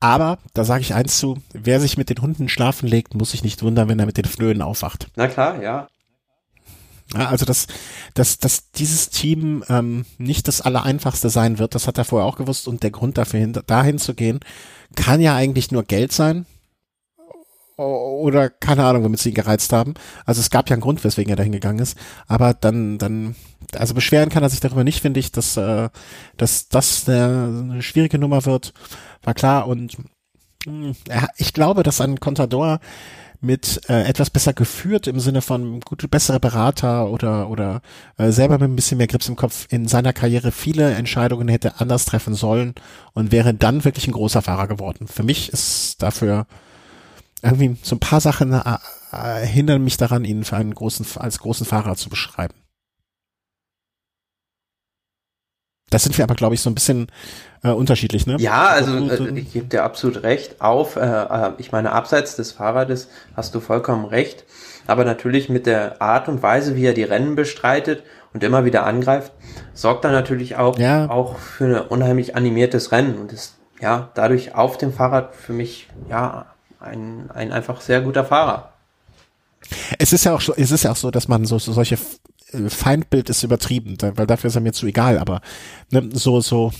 Aber 0.00 0.38
da 0.54 0.64
sage 0.64 0.82
ich 0.82 0.94
eins 0.94 1.18
zu, 1.18 1.38
wer 1.52 1.80
sich 1.80 1.96
mit 1.96 2.08
den 2.08 2.22
Hunden 2.22 2.48
schlafen 2.48 2.88
legt, 2.88 3.14
muss 3.14 3.32
sich 3.32 3.42
nicht 3.42 3.62
wundern, 3.62 3.88
wenn 3.88 3.98
er 3.98 4.06
mit 4.06 4.16
den 4.16 4.26
Flöhen 4.26 4.62
aufwacht. 4.62 5.08
Na 5.16 5.26
klar, 5.26 5.60
ja. 5.60 5.88
ja 7.14 7.28
also 7.28 7.44
dass, 7.44 7.66
dass, 8.14 8.38
dass 8.38 8.70
dieses 8.70 9.10
Team 9.10 9.64
ähm, 9.68 10.04
nicht 10.18 10.46
das 10.46 10.60
Allereinfachste 10.60 11.30
sein 11.30 11.58
wird, 11.58 11.74
das 11.74 11.88
hat 11.88 11.98
er 11.98 12.04
vorher 12.04 12.28
auch 12.28 12.36
gewusst 12.36 12.68
und 12.68 12.84
der 12.84 12.92
Grund 12.92 13.18
dafür, 13.18 13.40
hin, 13.40 13.58
dahin 13.66 13.98
zu 13.98 14.14
gehen, 14.14 14.38
kann 14.94 15.20
ja 15.20 15.34
eigentlich 15.34 15.72
nur 15.72 15.82
Geld 15.82 16.12
sein 16.12 16.46
oder 17.78 18.50
keine 18.50 18.84
Ahnung, 18.84 19.04
womit 19.04 19.20
sie 19.20 19.30
ihn 19.30 19.34
gereizt 19.34 19.72
haben. 19.72 19.94
Also 20.26 20.40
es 20.40 20.50
gab 20.50 20.68
ja 20.68 20.74
einen 20.74 20.82
Grund, 20.82 21.04
weswegen 21.04 21.30
er 21.30 21.36
dahin 21.36 21.52
gegangen 21.52 21.78
ist. 21.78 21.96
Aber 22.26 22.52
dann, 22.52 22.98
dann, 22.98 23.36
also 23.74 23.94
beschweren 23.94 24.28
kann 24.28 24.42
er 24.42 24.50
sich 24.50 24.60
darüber 24.60 24.84
nicht, 24.84 25.00
finde 25.00 25.20
ich, 25.20 25.32
dass, 25.32 25.56
äh, 25.56 25.88
dass 26.36 26.68
das 26.68 27.08
eine, 27.08 27.70
eine 27.72 27.82
schwierige 27.82 28.18
Nummer 28.18 28.44
wird 28.44 28.72
war 29.22 29.34
klar 29.34 29.66
und 29.68 29.96
mh, 30.66 30.94
hm, 30.94 30.96
ich 31.36 31.52
glaube, 31.52 31.82
dass 31.82 32.00
ein 32.00 32.20
Contador 32.20 32.80
mit 33.40 33.88
äh, 33.88 34.02
etwas 34.02 34.30
besser 34.30 34.52
geführt 34.52 35.06
im 35.06 35.20
Sinne 35.20 35.42
von 35.42 35.80
gute 35.80 36.08
bessere 36.08 36.40
Berater 36.40 37.08
oder 37.08 37.48
oder 37.50 37.82
äh, 38.16 38.32
selber 38.32 38.58
mit 38.58 38.68
ein 38.68 38.76
bisschen 38.76 38.98
mehr 38.98 39.06
Grips 39.06 39.28
im 39.28 39.36
Kopf 39.36 39.66
in 39.70 39.86
seiner 39.86 40.12
Karriere 40.12 40.50
viele 40.50 40.92
Entscheidungen 40.94 41.46
hätte 41.46 41.78
anders 41.78 42.04
treffen 42.04 42.34
sollen 42.34 42.74
und 43.12 43.30
wäre 43.30 43.54
dann 43.54 43.84
wirklich 43.84 44.08
ein 44.08 44.12
großer 44.12 44.42
Fahrer 44.42 44.66
geworden. 44.66 45.06
Für 45.06 45.22
mich 45.22 45.52
ist 45.52 46.02
dafür 46.02 46.46
irgendwie 47.42 47.76
so 47.82 47.96
ein 47.96 48.00
paar 48.00 48.20
Sachen 48.20 48.52
äh, 48.52 48.76
äh, 49.12 49.46
hindern 49.46 49.84
mich 49.84 49.96
daran, 49.96 50.24
ihn 50.24 50.44
für 50.44 50.56
einen 50.56 50.74
großen 50.74 51.06
als 51.16 51.38
großen 51.38 51.66
Fahrer 51.66 51.96
zu 51.96 52.08
beschreiben. 52.08 52.54
Das 55.90 56.02
sind 56.02 56.18
wir 56.18 56.24
aber, 56.24 56.34
glaube 56.34 56.54
ich, 56.54 56.60
so 56.60 56.68
ein 56.68 56.74
bisschen 56.74 57.06
äh, 57.62 57.70
unterschiedlich, 57.70 58.26
ne? 58.26 58.36
Ja, 58.38 58.66
also 58.66 59.08
äh, 59.08 59.38
ich 59.38 59.52
gebe 59.52 59.66
dir 59.66 59.84
absolut 59.84 60.22
recht. 60.22 60.60
Auf, 60.60 60.96
äh, 60.96 61.00
äh, 61.00 61.52
ich 61.56 61.72
meine, 61.72 61.92
abseits 61.92 62.36
des 62.36 62.52
Fahrrades 62.52 63.08
hast 63.34 63.54
du 63.54 63.60
vollkommen 63.60 64.04
recht. 64.04 64.44
Aber 64.86 65.04
natürlich 65.04 65.48
mit 65.48 65.66
der 65.66 66.00
Art 66.02 66.28
und 66.28 66.42
Weise, 66.42 66.76
wie 66.76 66.84
er 66.84 66.94
die 66.94 67.04
Rennen 67.04 67.36
bestreitet 67.36 68.02
und 68.34 68.44
immer 68.44 68.64
wieder 68.64 68.84
angreift, 68.84 69.32
sorgt 69.72 70.04
er 70.04 70.12
natürlich 70.12 70.56
auch, 70.56 70.78
ja. 70.78 71.08
auch 71.08 71.38
für 71.38 71.64
ein 71.64 71.88
unheimlich 71.88 72.36
animiertes 72.36 72.92
Rennen 72.92 73.16
und 73.18 73.32
ist 73.32 73.56
ja 73.80 74.10
dadurch 74.14 74.54
auf 74.54 74.76
dem 74.76 74.92
Fahrrad 74.92 75.34
für 75.34 75.52
mich 75.52 75.88
ja 76.10 76.46
ein, 76.80 77.30
ein 77.30 77.52
einfach 77.52 77.80
sehr 77.80 78.00
guter 78.00 78.24
Fahrer. 78.24 78.72
Es 79.98 80.12
ist 80.12 80.24
ja 80.24 80.34
auch 80.34 80.40
so, 80.40 80.54
es 80.54 80.70
ist 80.70 80.84
ja 80.84 80.92
auch 80.92 80.96
so, 80.96 81.10
dass 81.10 81.28
man 81.28 81.44
so, 81.44 81.58
so 81.58 81.72
solche 81.72 81.98
äh, 82.52 82.68
Feindbild 82.68 83.28
ist 83.30 83.42
übertrieben, 83.42 83.96
weil 84.00 84.26
dafür 84.26 84.48
ist 84.48 84.54
er 84.54 84.60
mir 84.60 84.72
zu 84.72 84.86
egal, 84.86 85.18
aber 85.18 85.40
ne, 85.90 86.08
so, 86.12 86.40
so 86.40 86.72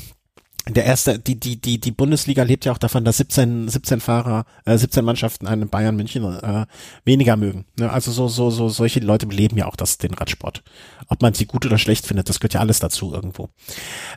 der 0.68 0.84
erste, 0.84 1.18
die, 1.18 1.38
die, 1.38 1.60
die, 1.60 1.80
die 1.80 1.90
Bundesliga 1.90 2.42
lebt 2.42 2.64
ja 2.64 2.72
auch 2.72 2.78
davon, 2.78 3.04
dass 3.04 3.16
17, 3.16 3.68
17 3.68 4.00
Fahrer, 4.00 4.44
äh, 4.64 4.76
17 4.76 5.04
Mannschaften 5.04 5.46
einen 5.46 5.68
Bayern 5.68 5.96
München 5.96 6.24
äh, 6.24 6.66
weniger 7.04 7.36
mögen. 7.36 7.64
Ne? 7.78 7.90
Also 7.90 8.12
so, 8.12 8.28
so, 8.28 8.50
so, 8.50 8.68
solche 8.68 9.00
Leute 9.00 9.26
leben 9.26 9.56
ja 9.56 9.66
auch 9.66 9.76
das, 9.76 9.98
den 9.98 10.14
Radsport. 10.14 10.62
Ob 11.10 11.22
man 11.22 11.32
sie 11.32 11.46
gut 11.46 11.64
oder 11.64 11.78
schlecht 11.78 12.06
findet, 12.06 12.28
das 12.28 12.38
gehört 12.38 12.54
ja 12.54 12.60
alles 12.60 12.80
dazu 12.80 13.14
irgendwo. 13.14 13.48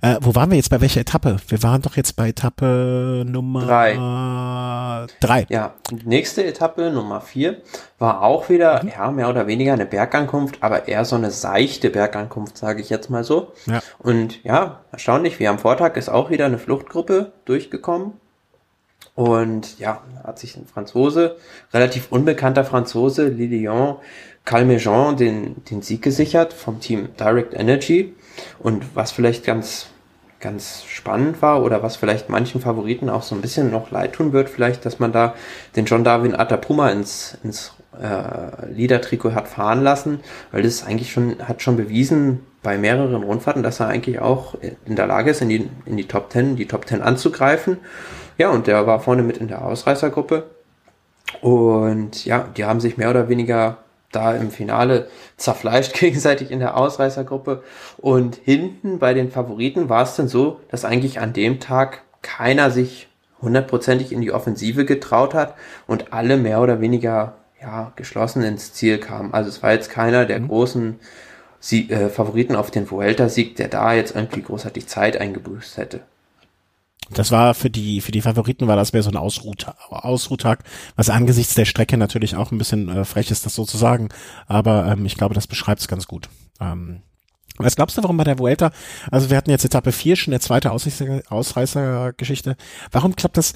Äh, 0.02 0.18
wo 0.20 0.36
waren 0.36 0.50
wir 0.50 0.58
jetzt 0.58 0.70
bei 0.70 0.82
welcher 0.82 1.00
Etappe? 1.00 1.38
Wir 1.48 1.64
waren 1.64 1.82
doch 1.82 1.96
jetzt 1.96 2.18
bei 2.18 2.30
Etappe 2.30 3.24
Nummer 3.26 3.66
drei. 3.66 5.08
drei. 5.22 5.46
Ja, 5.50 5.74
nächste 6.04 6.44
Etappe 6.44 6.92
Nummer 6.92 7.22
vier 7.22 7.62
war 7.98 8.24
auch 8.24 8.50
wieder, 8.50 8.84
mhm. 8.84 8.90
ja, 8.90 9.12
mehr 9.12 9.30
oder 9.30 9.48
weniger 9.48 9.72
eine 9.72 9.86
Bergankunft, 9.86 10.58
aber 10.62 10.90
eher 10.90 11.06
so 11.06 11.16
eine 11.16 11.32
seichte 11.32 11.90
Bergankunft, 11.90 12.58
sage 12.58 12.82
ich 12.82 12.90
jetzt 12.90 13.10
mal 13.10 13.24
so. 13.24 13.54
Ja. 13.68 13.80
Und 14.00 14.44
ja, 14.44 14.82
erstaunlich, 14.92 15.40
wie 15.40 15.48
am 15.48 15.60
Vortag 15.60 15.96
ist 15.96 16.10
auch 16.10 16.30
wieder 16.30 16.46
eine 16.46 16.58
Fluchtgruppe 16.58 17.32
durchgekommen. 17.46 18.14
Und 19.14 19.78
ja, 19.78 20.02
hat 20.24 20.40
sich 20.40 20.56
ein 20.56 20.66
Franzose, 20.66 21.36
relativ 21.74 22.12
unbekannter 22.12 22.64
Franzose, 22.64 23.28
Lilian 23.28 23.98
Calmejean, 24.46 25.18
den, 25.18 25.64
den 25.66 25.82
Sieg 25.82 26.02
gesichert 26.02 26.54
vom 26.54 26.80
Team 26.80 27.10
Direct 27.20 27.54
Energy. 27.54 28.14
Und 28.60 28.96
was 28.96 29.12
vielleicht 29.12 29.46
ganz, 29.46 29.88
ganz 30.40 30.84
spannend 30.88 31.42
war 31.42 31.64
oder 31.64 31.84
was 31.84 31.96
vielleicht 31.96 32.30
manchen 32.30 32.62
Favoriten 32.62 33.10
auch 33.10 33.24
so 33.24 33.36
ein 33.36 33.42
bisschen 33.42 33.72
noch 33.72 33.92
leid 33.92 34.14
tun 34.14 34.34
wird, 34.34 34.50
vielleicht, 34.50 34.86
dass 34.86 35.00
man 35.00 35.12
da 35.12 35.36
den 35.76 35.86
John 35.86 36.04
Darwin 36.04 36.36
Atapuma 36.36 36.90
ins, 36.90 37.38
ins 37.44 37.74
äh, 38.00 38.72
Liedertrikot 38.72 39.34
hat 39.34 39.48
fahren 39.48 39.84
lassen, 39.84 40.22
weil 40.52 40.64
das 40.64 40.84
eigentlich 40.86 41.12
schon, 41.12 41.48
hat 41.48 41.62
schon 41.62 41.78
bewiesen 41.78 42.40
bei 42.64 42.78
mehreren 42.78 43.24
Rundfahrten, 43.24 43.64
dass 43.64 43.80
er 43.80 43.88
eigentlich 43.88 44.20
auch 44.20 44.56
in 44.86 44.96
der 44.96 45.08
Lage 45.08 45.32
ist, 45.32 45.42
in 45.42 45.50
die, 45.50 45.70
in 45.86 45.98
die 45.98 46.08
Top 46.08 46.30
Ten, 46.30 46.56
die 46.56 46.68
Top 46.68 46.86
Ten 46.86 47.02
anzugreifen. 47.02 47.78
Ja, 48.38 48.50
und 48.50 48.68
der 48.68 48.88
war 48.88 49.00
vorne 49.00 49.24
mit 49.24 49.38
in 49.38 49.48
der 49.48 49.66
Ausreißergruppe. 49.66 50.50
Und 51.42 52.26
ja, 52.26 52.48
die 52.56 52.66
haben 52.66 52.80
sich 52.80 52.98
mehr 52.98 53.10
oder 53.10 53.30
weniger 53.30 53.80
da 54.12 54.34
im 54.34 54.52
Finale 54.52 55.08
zerfleischt 55.38 55.94
gegenseitig 56.00 56.52
in 56.52 56.60
der 56.60 56.78
Ausreißergruppe. 56.78 57.64
Und 57.98 58.36
hinten 58.36 59.00
bei 59.00 59.14
den 59.14 59.32
Favoriten 59.32 59.90
war 59.90 60.04
es 60.04 60.16
dann 60.16 60.28
so, 60.28 60.60
dass 60.70 60.86
eigentlich 60.86 61.20
an 61.20 61.34
dem 61.34 61.60
Tag 61.60 62.04
keiner 62.22 62.72
sich 62.72 63.08
hundertprozentig 63.42 64.12
in 64.12 64.22
die 64.22 64.32
Offensive 64.32 64.86
getraut 64.86 65.34
hat 65.34 65.56
und 65.88 66.14
alle 66.14 66.38
mehr 66.38 66.62
oder 66.62 66.80
weniger 66.80 67.34
ja, 67.60 67.92
geschlossen 67.96 68.44
ins 68.44 68.74
Ziel 68.74 69.00
kamen. 69.00 69.34
Also 69.34 69.50
es 69.50 69.64
war 69.64 69.72
jetzt 69.72 69.90
keiner 69.90 70.26
der 70.26 70.40
mhm. 70.40 70.48
großen 70.48 71.00
Sie 71.64 71.92
äh, 71.92 72.10
Favoriten 72.10 72.56
auf 72.56 72.72
den 72.72 72.90
Vuelta-Sieg, 72.90 73.56
der 73.56 73.68
da 73.68 73.94
jetzt 73.94 74.16
irgendwie 74.16 74.42
großartig 74.42 74.88
Zeit 74.88 75.16
eingebüßt 75.16 75.78
hätte. 75.78 76.02
Das 77.10 77.32
war 77.32 77.54
für 77.54 77.70
die, 77.70 78.00
für 78.00 78.12
die 78.12 78.22
Favoriten 78.22 78.68
war 78.68 78.76
das 78.76 78.94
mehr 78.94 79.04
so 79.04 79.10
ein 79.10 79.18
Ausruhtag, 79.18 80.64
was 80.96 81.10
angesichts 81.10 81.56
der 81.56 81.66
Strecke 81.66 81.98
natürlich 81.98 82.36
auch 82.36 82.52
ein 82.52 82.58
bisschen 82.58 82.90
äh, 82.90 83.06
frech 83.06 83.32
ist, 83.32 83.46
das 83.46 83.56
so 83.56 83.66
zu 83.66 83.78
sagen. 83.78 84.10
Aber 84.48 84.88
ähm, 84.88 85.06
ich 85.06 85.16
glaube, 85.16 85.36
das 85.36 85.48
beschreibt 85.48 85.82
es 85.82 85.88
ganz 85.88 86.08
gut. 86.08 86.30
Ähm, 86.62 87.02
was 87.58 87.76
glaubst 87.76 87.98
du, 87.98 88.04
warum 88.04 88.18
bei 88.18 88.24
der 88.24 88.40
Vuelta, 88.40 88.72
also 89.12 89.30
wir 89.30 89.38
hatten 89.38 89.50
jetzt 89.52 89.66
Etappe 89.66 89.92
4 89.92 90.16
schon 90.16 90.32
der 90.32 90.40
zweite 90.40 90.72
Ausreißergeschichte, 90.72 92.56
warum 92.92 93.16
klappt 93.16 93.38
das 93.38 93.54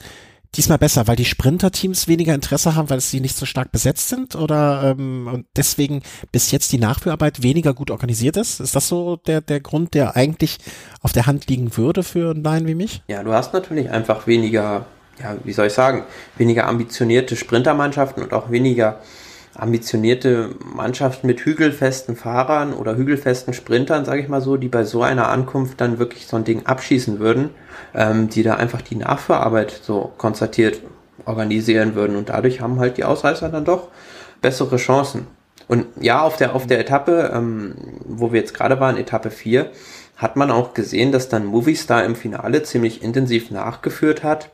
diesmal 0.57 0.77
besser, 0.77 1.07
weil 1.07 1.15
die 1.15 1.25
Sprinterteams 1.25 2.07
weniger 2.07 2.33
Interesse 2.33 2.75
haben, 2.75 2.89
weil 2.89 2.99
sie 2.99 3.19
nicht 3.19 3.35
so 3.35 3.45
stark 3.45 3.71
besetzt 3.71 4.09
sind 4.09 4.35
oder 4.35 4.95
ähm, 4.97 5.29
und 5.31 5.45
deswegen 5.55 6.01
bis 6.31 6.51
jetzt 6.51 6.71
die 6.71 6.77
Nachführarbeit 6.77 7.43
weniger 7.43 7.73
gut 7.73 7.91
organisiert 7.91 8.37
ist? 8.37 8.59
Ist 8.59 8.75
das 8.75 8.87
so 8.87 9.17
der, 9.17 9.41
der 9.41 9.59
Grund, 9.59 9.93
der 9.93 10.15
eigentlich 10.15 10.57
auf 11.01 11.11
der 11.11 11.25
Hand 11.25 11.47
liegen 11.47 11.77
würde 11.77 12.03
für 12.03 12.31
einen 12.31 12.43
Laien 12.43 12.67
wie 12.67 12.75
mich? 12.75 13.01
Ja, 13.07 13.23
du 13.23 13.33
hast 13.33 13.53
natürlich 13.53 13.89
einfach 13.89 14.27
weniger, 14.27 14.85
ja, 15.21 15.35
wie 15.43 15.53
soll 15.53 15.67
ich 15.67 15.73
sagen, 15.73 16.03
weniger 16.37 16.67
ambitionierte 16.67 17.35
Sprintermannschaften 17.35 18.23
und 18.23 18.33
auch 18.33 18.51
weniger 18.51 19.01
ambitionierte 19.55 20.49
Mannschaften 20.63 21.27
mit 21.27 21.41
hügelfesten 21.41 22.15
Fahrern 22.15 22.73
oder 22.73 22.95
hügelfesten 22.95 23.53
Sprintern, 23.53 24.05
sage 24.05 24.21
ich 24.21 24.27
mal 24.27 24.41
so, 24.41 24.57
die 24.57 24.67
bei 24.67 24.83
so 24.83 25.01
einer 25.01 25.29
Ankunft 25.29 25.81
dann 25.81 25.99
wirklich 25.99 26.27
so 26.27 26.37
ein 26.37 26.43
Ding 26.43 26.65
abschießen 26.65 27.19
würden, 27.19 27.49
ähm, 27.93 28.29
die 28.29 28.43
da 28.43 28.55
einfach 28.55 28.81
die 28.81 28.95
Nachfahrarbeit 28.95 29.71
so 29.71 30.11
konstatiert 30.17 30.81
organisieren 31.25 31.95
würden 31.95 32.15
und 32.17 32.29
dadurch 32.29 32.61
haben 32.61 32.79
halt 32.79 32.97
die 32.97 33.03
Ausreißer 33.03 33.49
dann 33.49 33.65
doch 33.65 33.87
bessere 34.41 34.77
Chancen. 34.77 35.27
Und 35.67 35.87
ja, 35.99 36.21
auf 36.21 36.37
der, 36.37 36.55
auf 36.55 36.67
der 36.67 36.79
Etappe, 36.79 37.31
ähm, 37.33 37.75
wo 38.05 38.31
wir 38.31 38.39
jetzt 38.39 38.53
gerade 38.53 38.79
waren, 38.79 38.97
Etappe 38.97 39.31
4, 39.31 39.71
hat 40.17 40.35
man 40.35 40.51
auch 40.51 40.73
gesehen, 40.73 41.11
dass 41.11 41.29
dann 41.29 41.45
Movistar 41.45 42.03
im 42.03 42.15
Finale 42.15 42.63
ziemlich 42.63 43.01
intensiv 43.01 43.51
nachgeführt 43.51 44.23
hat 44.23 44.51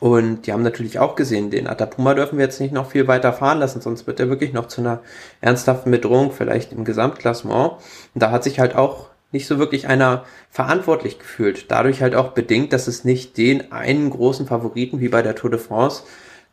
und 0.00 0.46
die 0.46 0.52
haben 0.52 0.62
natürlich 0.62 0.98
auch 0.98 1.16
gesehen, 1.16 1.50
den 1.50 1.66
Atapuma 1.66 2.14
dürfen 2.14 2.38
wir 2.38 2.44
jetzt 2.44 2.60
nicht 2.60 2.72
noch 2.72 2.90
viel 2.90 3.08
weiter 3.08 3.32
fahren 3.32 3.58
lassen, 3.58 3.80
sonst 3.80 4.06
wird 4.06 4.20
er 4.20 4.28
wirklich 4.28 4.52
noch 4.52 4.68
zu 4.68 4.80
einer 4.80 5.00
ernsthaften 5.40 5.90
Bedrohung 5.90 6.30
vielleicht 6.30 6.72
im 6.72 6.84
Gesamtklassement. 6.84 7.72
Und 8.14 8.22
da 8.22 8.30
hat 8.30 8.44
sich 8.44 8.60
halt 8.60 8.76
auch 8.76 9.08
nicht 9.32 9.46
so 9.46 9.58
wirklich 9.58 9.88
einer 9.88 10.24
verantwortlich 10.50 11.18
gefühlt. 11.18 11.70
Dadurch 11.70 12.00
halt 12.00 12.14
auch 12.14 12.32
bedingt, 12.32 12.72
dass 12.72 12.86
es 12.86 13.04
nicht 13.04 13.36
den 13.36 13.72
einen 13.72 14.10
großen 14.10 14.46
Favoriten 14.46 15.00
wie 15.00 15.08
bei 15.08 15.22
der 15.22 15.34
Tour 15.34 15.50
de 15.50 15.58
France 15.58 16.04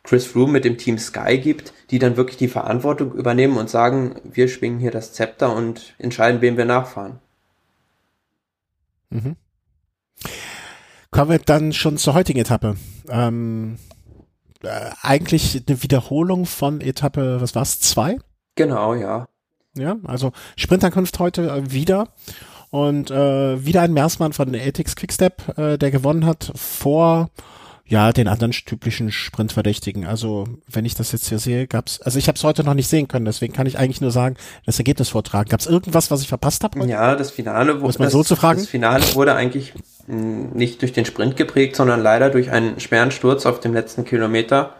Chris 0.02 0.26
Froome 0.26 0.52
mit 0.52 0.64
dem 0.64 0.78
Team 0.78 0.98
Sky 0.98 1.38
gibt, 1.38 1.72
die 1.90 1.98
dann 1.98 2.16
wirklich 2.16 2.36
die 2.36 2.48
Verantwortung 2.48 3.12
übernehmen 3.12 3.56
und 3.56 3.70
sagen, 3.70 4.16
wir 4.24 4.48
schwingen 4.48 4.78
hier 4.78 4.92
das 4.92 5.12
Zepter 5.12 5.54
und 5.54 5.94
entscheiden, 5.98 6.40
wem 6.40 6.56
wir 6.56 6.64
nachfahren. 6.64 7.18
Mhm. 9.10 9.36
Kommen 11.16 11.30
wir 11.30 11.38
dann 11.38 11.72
schon 11.72 11.96
zur 11.96 12.12
heutigen 12.12 12.40
Etappe. 12.40 12.76
Ähm, 13.08 13.78
äh, 14.62 14.90
eigentlich 15.00 15.62
eine 15.66 15.82
Wiederholung 15.82 16.44
von 16.44 16.82
Etappe, 16.82 17.40
was 17.40 17.54
war's, 17.54 17.80
zwei? 17.80 18.18
Genau, 18.54 18.92
ja. 18.92 19.26
Ja, 19.78 19.96
also 20.04 20.32
Sprintankunft 20.56 21.18
heute 21.18 21.48
äh, 21.48 21.72
wieder. 21.72 22.08
Und 22.68 23.10
äh, 23.10 23.64
wieder 23.64 23.80
ein 23.80 23.94
Mersmann 23.94 24.34
von 24.34 24.52
Ethics 24.52 24.94
Quickstep, 24.94 25.56
äh, 25.56 25.78
der 25.78 25.90
gewonnen 25.90 26.26
hat 26.26 26.52
vor 26.54 27.30
ja, 27.88 28.12
den 28.12 28.26
anderen 28.26 28.50
typischen 28.50 29.12
Sprintverdächtigen. 29.12 30.06
Also, 30.06 30.44
wenn 30.68 30.84
ich 30.84 30.94
das 30.94 31.12
jetzt 31.12 31.28
hier 31.28 31.38
sehe, 31.38 31.66
gab's, 31.66 32.00
also 32.00 32.18
ich 32.18 32.26
habe 32.26 32.36
es 32.36 32.42
heute 32.42 32.64
noch 32.64 32.74
nicht 32.74 32.88
sehen 32.88 33.06
können, 33.06 33.24
deswegen 33.24 33.52
kann 33.52 33.66
ich 33.66 33.78
eigentlich 33.78 34.00
nur 34.00 34.10
sagen, 34.10 34.36
das 34.64 34.78
Ergebnis 34.78 35.08
vortragen. 35.08 35.48
Gab 35.48 35.60
es 35.60 35.66
irgendwas, 35.66 36.10
was 36.10 36.20
ich 36.20 36.28
verpasst 36.28 36.64
habe? 36.64 36.84
Ja, 36.86 37.14
das 37.14 37.30
Finale 37.30 37.80
wurde 37.80 37.98
das, 37.98 38.12
so 38.12 38.24
zu 38.24 38.34
fragen? 38.34 38.58
Das 38.58 38.68
Finale 38.68 39.04
wurde 39.14 39.34
eigentlich 39.34 39.72
hm, 40.06 40.50
nicht 40.50 40.82
durch 40.82 40.92
den 40.92 41.04
Sprint 41.04 41.36
geprägt, 41.36 41.76
sondern 41.76 42.02
leider 42.02 42.30
durch 42.30 42.50
einen 42.50 42.80
schweren 42.80 43.12
Sturz 43.12 43.46
auf 43.46 43.60
dem 43.60 43.72
letzten 43.72 44.04
Kilometer. 44.04 44.74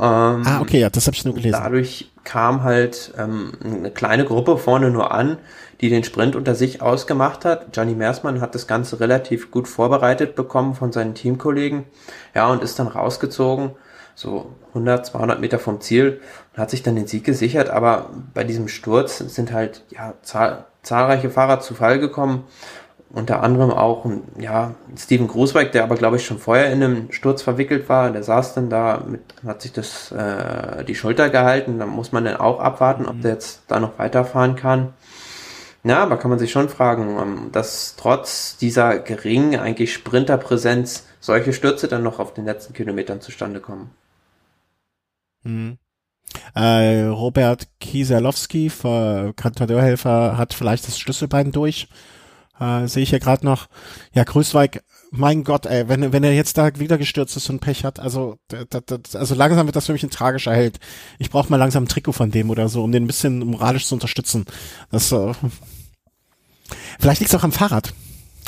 Ähm, 0.00 0.42
ah, 0.46 0.60
okay, 0.62 0.80
ja, 0.80 0.88
das 0.88 1.06
habe 1.06 1.14
ich 1.14 1.24
nur 1.26 1.34
gelesen. 1.34 1.58
Dadurch 1.60 2.10
kam 2.24 2.62
halt 2.62 3.12
ähm, 3.18 3.52
eine 3.62 3.90
kleine 3.90 4.24
Gruppe 4.24 4.56
vorne 4.56 4.90
nur 4.90 5.12
an, 5.12 5.36
die 5.82 5.90
den 5.90 6.04
Sprint 6.04 6.36
unter 6.36 6.54
sich 6.54 6.80
ausgemacht 6.80 7.44
hat. 7.44 7.76
Johnny 7.76 7.94
Mersmann 7.94 8.40
hat 8.40 8.54
das 8.54 8.66
Ganze 8.66 9.00
relativ 9.00 9.50
gut 9.50 9.68
vorbereitet 9.68 10.36
bekommen 10.36 10.74
von 10.74 10.90
seinen 10.90 11.14
Teamkollegen, 11.14 11.84
ja, 12.34 12.48
und 12.48 12.62
ist 12.62 12.78
dann 12.78 12.86
rausgezogen, 12.86 13.72
so 14.14 14.54
100, 14.68 15.06
200 15.06 15.40
Meter 15.40 15.58
vom 15.58 15.82
Ziel 15.82 16.20
und 16.54 16.60
hat 16.60 16.70
sich 16.70 16.82
dann 16.82 16.96
den 16.96 17.06
Sieg 17.06 17.24
gesichert. 17.24 17.68
Aber 17.68 18.10
bei 18.32 18.44
diesem 18.44 18.68
Sturz 18.68 19.18
sind 19.18 19.52
halt 19.52 19.84
ja 19.90 20.14
zahl 20.22 20.64
zahlreiche 20.82 21.28
Fahrer 21.28 21.60
zu 21.60 21.74
Fall 21.74 21.98
gekommen 21.98 22.44
unter 23.12 23.42
anderem 23.42 23.70
auch 23.70 24.06
ja, 24.38 24.74
Steven 24.96 25.26
Grußweig, 25.26 25.72
der 25.72 25.82
aber 25.82 25.96
glaube 25.96 26.16
ich 26.16 26.24
schon 26.24 26.38
vorher 26.38 26.72
in 26.72 26.82
einem 26.82 27.12
Sturz 27.12 27.42
verwickelt 27.42 27.88
war, 27.88 28.10
der 28.10 28.22
saß 28.22 28.54
dann 28.54 28.70
da, 28.70 29.02
mit, 29.06 29.20
hat 29.44 29.62
sich 29.62 29.72
das 29.72 30.12
äh, 30.12 30.84
die 30.84 30.94
Schulter 30.94 31.28
gehalten, 31.28 31.78
da 31.78 31.86
muss 31.86 32.12
man 32.12 32.24
dann 32.24 32.36
auch 32.36 32.60
abwarten, 32.60 33.06
ob 33.06 33.16
mhm. 33.16 33.22
der 33.22 33.32
jetzt 33.32 33.62
da 33.68 33.80
noch 33.80 33.98
weiterfahren 33.98 34.54
kann. 34.54 34.92
Ja, 35.82 36.02
aber 36.02 36.18
kann 36.18 36.30
man 36.30 36.38
sich 36.38 36.52
schon 36.52 36.68
fragen, 36.68 37.18
ähm, 37.20 37.52
dass 37.52 37.96
trotz 37.96 38.56
dieser 38.58 38.98
geringen 38.98 39.58
eigentlich 39.58 39.92
Sprinterpräsenz 39.92 41.06
solche 41.20 41.52
Stürze 41.52 41.88
dann 41.88 42.02
noch 42.02 42.18
auf 42.18 42.34
den 42.34 42.44
letzten 42.44 42.74
Kilometern 42.74 43.20
zustande 43.20 43.60
kommen. 43.60 43.90
Mhm. 45.42 45.78
Äh, 46.54 47.06
Robert 47.06 47.66
Kieselowski, 47.80 48.70
Kantadeurhelfer, 49.34 50.36
hat 50.36 50.54
vielleicht 50.54 50.86
das 50.86 50.98
Schlüsselbein 50.98 51.50
durch 51.50 51.88
äh, 52.60 52.86
sehe 52.86 53.02
ich 53.02 53.10
ja 53.10 53.18
gerade 53.18 53.44
noch. 53.44 53.68
Ja, 54.12 54.24
Grüßweig, 54.24 54.84
mein 55.10 55.42
Gott, 55.42 55.66
ey, 55.66 55.88
wenn, 55.88 56.12
wenn 56.12 56.22
er 56.22 56.32
jetzt 56.32 56.56
da 56.58 56.78
wieder 56.78 56.98
gestürzt 56.98 57.36
ist 57.36 57.50
und 57.50 57.60
Pech 57.60 57.84
hat, 57.84 57.98
also, 57.98 58.36
das, 58.48 58.82
das, 58.86 59.16
also 59.16 59.34
langsam 59.34 59.66
wird 59.66 59.76
das 59.76 59.86
für 59.86 59.92
mich 59.92 60.04
ein 60.04 60.10
tragischer 60.10 60.52
Held. 60.52 60.78
Ich 61.18 61.30
brauche 61.30 61.50
mal 61.50 61.56
langsam 61.56 61.84
ein 61.84 61.88
Trikot 61.88 62.12
von 62.12 62.30
dem 62.30 62.50
oder 62.50 62.68
so, 62.68 62.84
um 62.84 62.92
den 62.92 63.04
ein 63.04 63.06
bisschen 63.06 63.38
moralisch 63.38 63.86
zu 63.86 63.94
unterstützen. 63.94 64.44
Das, 64.90 65.10
äh, 65.10 65.32
vielleicht 66.98 67.20
liegt 67.20 67.32
es 67.32 67.38
auch 67.38 67.44
am 67.44 67.52
Fahrrad. 67.52 67.92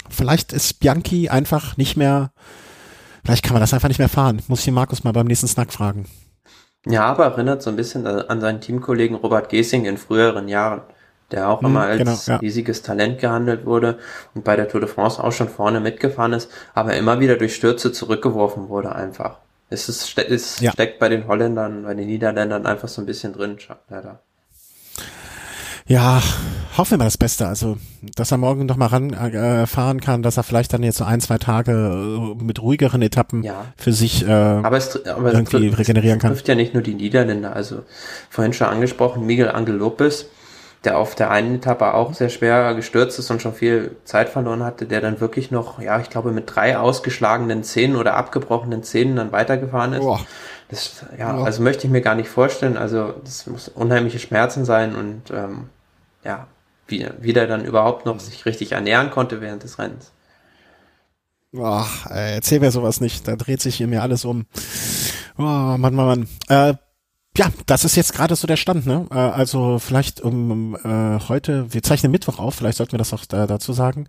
Vielleicht 0.08 0.52
ist 0.52 0.80
Bianchi 0.80 1.30
einfach 1.30 1.76
nicht 1.76 1.96
mehr, 1.96 2.32
vielleicht 3.24 3.42
kann 3.42 3.54
man 3.54 3.60
das 3.62 3.72
einfach 3.72 3.88
nicht 3.88 3.98
mehr 3.98 4.10
fahren. 4.10 4.42
Muss 4.46 4.60
ich 4.60 4.66
den 4.66 4.74
Markus 4.74 5.04
mal 5.04 5.12
beim 5.12 5.26
nächsten 5.26 5.48
Snack 5.48 5.72
fragen. 5.72 6.06
Ja, 6.86 7.04
aber 7.04 7.26
erinnert 7.26 7.62
so 7.62 7.70
ein 7.70 7.76
bisschen 7.76 8.06
an 8.06 8.40
seinen 8.40 8.60
Teamkollegen 8.60 9.16
Robert 9.16 9.48
Gesing 9.48 9.84
in 9.84 9.96
früheren 9.96 10.48
Jahren 10.48 10.82
der 11.32 11.48
auch 11.48 11.62
immer 11.62 11.82
als 11.82 11.98
genau, 11.98 12.16
ja. 12.26 12.36
riesiges 12.36 12.82
Talent 12.82 13.18
gehandelt 13.18 13.66
wurde 13.66 13.98
und 14.34 14.44
bei 14.44 14.56
der 14.56 14.68
Tour 14.68 14.80
de 14.80 14.88
France 14.88 15.22
auch 15.22 15.32
schon 15.32 15.48
vorne 15.48 15.80
mitgefahren 15.80 16.32
ist, 16.32 16.50
aber 16.74 16.94
immer 16.94 17.20
wieder 17.20 17.36
durch 17.36 17.54
Stürze 17.54 17.92
zurückgeworfen 17.92 18.68
wurde 18.68 18.94
einfach. 18.94 19.38
Es, 19.70 19.88
ist, 19.88 20.18
es 20.18 20.60
ja. 20.60 20.70
steckt 20.72 20.98
bei 20.98 21.08
den 21.08 21.26
Holländern, 21.26 21.84
bei 21.84 21.94
den 21.94 22.06
Niederländern 22.06 22.66
einfach 22.66 22.88
so 22.88 23.00
ein 23.00 23.06
bisschen 23.06 23.32
drin, 23.32 23.56
leider. 23.88 24.20
Ja, 25.86 26.22
hoffen 26.76 26.92
wir 26.92 26.98
mal 26.98 27.04
das 27.04 27.18
Beste. 27.18 27.46
Also, 27.46 27.76
dass 28.16 28.30
er 28.30 28.38
morgen 28.38 28.66
noch 28.66 28.76
mal 28.76 28.86
ranfahren 28.86 29.98
äh, 29.98 30.00
kann, 30.00 30.22
dass 30.22 30.36
er 30.36 30.42
vielleicht 30.42 30.72
dann 30.72 30.82
jetzt 30.82 30.98
so 30.98 31.04
ein, 31.04 31.20
zwei 31.20 31.38
Tage 31.38 31.72
äh, 31.72 32.42
mit 32.42 32.62
ruhigeren 32.62 33.02
Etappen 33.02 33.42
ja. 33.42 33.66
für 33.76 33.92
sich 33.92 34.26
äh, 34.26 34.30
aber 34.30 34.76
es, 34.76 35.04
aber 35.06 35.32
irgendwie 35.32 35.68
es 35.68 35.78
regenerieren 35.78 36.18
kann. 36.18 36.32
Es 36.32 36.38
trifft 36.38 36.48
ja 36.48 36.54
nicht 36.54 36.74
nur 36.74 36.82
die 36.82 36.94
Niederländer. 36.94 37.54
Also, 37.54 37.82
vorhin 38.30 38.52
schon 38.52 38.68
angesprochen, 38.68 39.26
Miguel 39.26 39.50
Angel 39.50 39.74
Lopez, 39.74 40.26
der 40.84 40.98
auf 40.98 41.14
der 41.14 41.30
einen 41.30 41.56
Etappe 41.56 41.94
auch 41.94 42.12
sehr 42.12 42.28
schwer 42.28 42.74
gestürzt 42.74 43.18
ist 43.18 43.30
und 43.30 43.40
schon 43.40 43.54
viel 43.54 43.96
Zeit 44.04 44.28
verloren 44.28 44.64
hatte, 44.64 44.86
der 44.86 45.00
dann 45.00 45.20
wirklich 45.20 45.50
noch, 45.50 45.80
ja, 45.80 46.00
ich 46.00 46.10
glaube, 46.10 46.32
mit 46.32 46.54
drei 46.54 46.76
ausgeschlagenen 46.76 47.62
Zähnen 47.62 47.96
oder 47.96 48.14
abgebrochenen 48.14 48.82
Zähnen 48.82 49.14
dann 49.16 49.30
weitergefahren 49.30 49.92
ist. 49.92 50.00
Boah. 50.00 50.20
Das, 50.68 51.04
ja, 51.18 51.32
Boah. 51.32 51.44
also 51.44 51.62
möchte 51.62 51.86
ich 51.86 51.92
mir 51.92 52.00
gar 52.00 52.16
nicht 52.16 52.28
vorstellen. 52.28 52.76
Also, 52.76 53.14
das 53.24 53.46
muss 53.46 53.68
unheimliche 53.68 54.18
Schmerzen 54.18 54.64
sein 54.64 54.96
und 54.96 55.30
ähm, 55.30 55.68
ja, 56.24 56.46
wie, 56.88 57.06
wie 57.20 57.32
der 57.32 57.46
dann 57.46 57.64
überhaupt 57.64 58.04
noch 58.04 58.18
sich 58.18 58.44
richtig 58.44 58.72
ernähren 58.72 59.10
konnte 59.10 59.40
während 59.40 59.62
des 59.62 59.78
Rennens. 59.78 60.10
Ach, 61.60 62.06
erzähl 62.10 62.60
mir 62.60 62.70
sowas 62.70 63.00
nicht, 63.00 63.28
da 63.28 63.36
dreht 63.36 63.60
sich 63.60 63.76
hier 63.76 63.86
mir 63.86 64.02
alles 64.02 64.24
um. 64.24 64.46
Oh, 65.38 65.42
Mann, 65.42 65.80
Mann, 65.80 65.94
Mann. 65.94 66.28
Äh, 66.48 66.74
ja, 67.36 67.50
das 67.66 67.84
ist 67.84 67.96
jetzt 67.96 68.12
gerade 68.12 68.36
so 68.36 68.46
der 68.46 68.56
Stand, 68.56 68.86
ne? 68.86 69.06
Äh, 69.10 69.14
also 69.14 69.78
vielleicht 69.78 70.20
um 70.20 70.76
äh, 70.76 71.18
heute, 71.28 71.72
wir 71.72 71.82
zeichnen 71.82 72.12
Mittwoch 72.12 72.38
auf, 72.38 72.56
vielleicht 72.56 72.76
sollten 72.76 72.92
wir 72.92 72.98
das 72.98 73.14
auch 73.14 73.24
da, 73.24 73.46
dazu 73.46 73.72
sagen. 73.72 74.06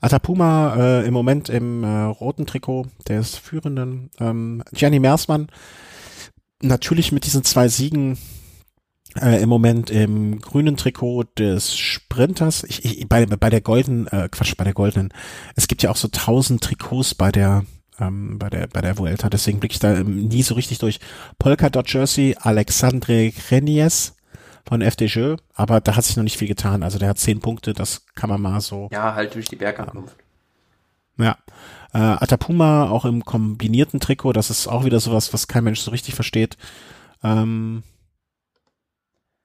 Atapuma 0.00 0.74
äh, 0.76 1.06
im 1.06 1.14
Moment 1.14 1.48
im 1.48 1.84
äh, 1.84 2.02
roten 2.02 2.46
Trikot 2.46 2.86
des 3.08 3.36
Führenden. 3.36 4.10
Ähm, 4.18 4.64
Gianni 4.72 4.98
Mersmann 4.98 5.48
natürlich 6.62 7.12
mit 7.12 7.26
diesen 7.26 7.44
zwei 7.44 7.68
Siegen 7.68 8.18
äh, 9.20 9.40
im 9.40 9.48
Moment 9.48 9.90
im 9.90 10.40
grünen 10.40 10.76
Trikot 10.76 11.24
des 11.38 11.76
Sprinters. 11.76 12.64
Ich, 12.64 12.84
ich, 12.84 13.08
bei, 13.08 13.24
bei 13.26 13.50
der 13.50 13.60
goldenen, 13.60 14.08
äh, 14.08 14.28
Quatsch, 14.30 14.56
bei 14.56 14.64
der 14.64 14.74
goldenen. 14.74 15.12
Es 15.54 15.68
gibt 15.68 15.82
ja 15.82 15.90
auch 15.90 15.96
so 15.96 16.08
tausend 16.08 16.62
Trikots 16.62 17.14
bei 17.14 17.30
der 17.30 17.64
ähm, 18.00 18.38
bei 18.38 18.50
der 18.50 18.66
bei 18.68 18.80
der 18.80 18.98
Vuelta. 18.98 19.30
Deswegen 19.30 19.60
blicke 19.60 19.74
ich 19.74 19.78
da 19.78 19.94
ähm, 19.94 20.28
nie 20.28 20.42
so 20.42 20.54
richtig 20.54 20.78
durch. 20.78 21.00
Polka 21.38 21.70
Dot 21.70 21.92
Jersey, 21.92 22.36
Alexandre 22.40 23.30
Grenies 23.30 24.14
von 24.66 24.80
FDJ, 24.80 25.34
aber 25.54 25.80
da 25.80 25.96
hat 25.96 26.04
sich 26.04 26.16
noch 26.16 26.24
nicht 26.24 26.38
viel 26.38 26.48
getan. 26.48 26.82
Also 26.82 26.98
der 26.98 27.10
hat 27.10 27.18
zehn 27.18 27.40
Punkte, 27.40 27.72
das 27.74 28.06
kann 28.14 28.30
man 28.30 28.40
mal 28.40 28.60
so. 28.60 28.88
Ja, 28.92 29.14
halt 29.14 29.34
durch 29.34 29.46
die 29.46 29.56
Bergankunft. 29.56 30.16
Ja. 31.18 31.36
Äh, 31.92 31.98
Atapuma 31.98 32.88
auch 32.88 33.04
im 33.04 33.24
kombinierten 33.24 34.00
Trikot, 34.00 34.32
das 34.32 34.50
ist 34.50 34.66
auch 34.66 34.84
wieder 34.84 35.00
sowas, 35.00 35.32
was 35.32 35.46
kein 35.46 35.64
Mensch 35.64 35.80
so 35.80 35.90
richtig 35.90 36.14
versteht. 36.14 36.56
Ähm, 37.22 37.82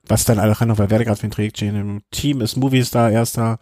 was 0.08 0.26
dann 0.26 0.40
Alejandro 0.40 0.78
Valverde 0.78 1.06
gerade 1.06 1.30
trägt. 1.30 1.62
Im 1.62 2.02
Team 2.12 2.42
ist 2.42 2.58
Movistar 2.58 3.12
erster. 3.12 3.60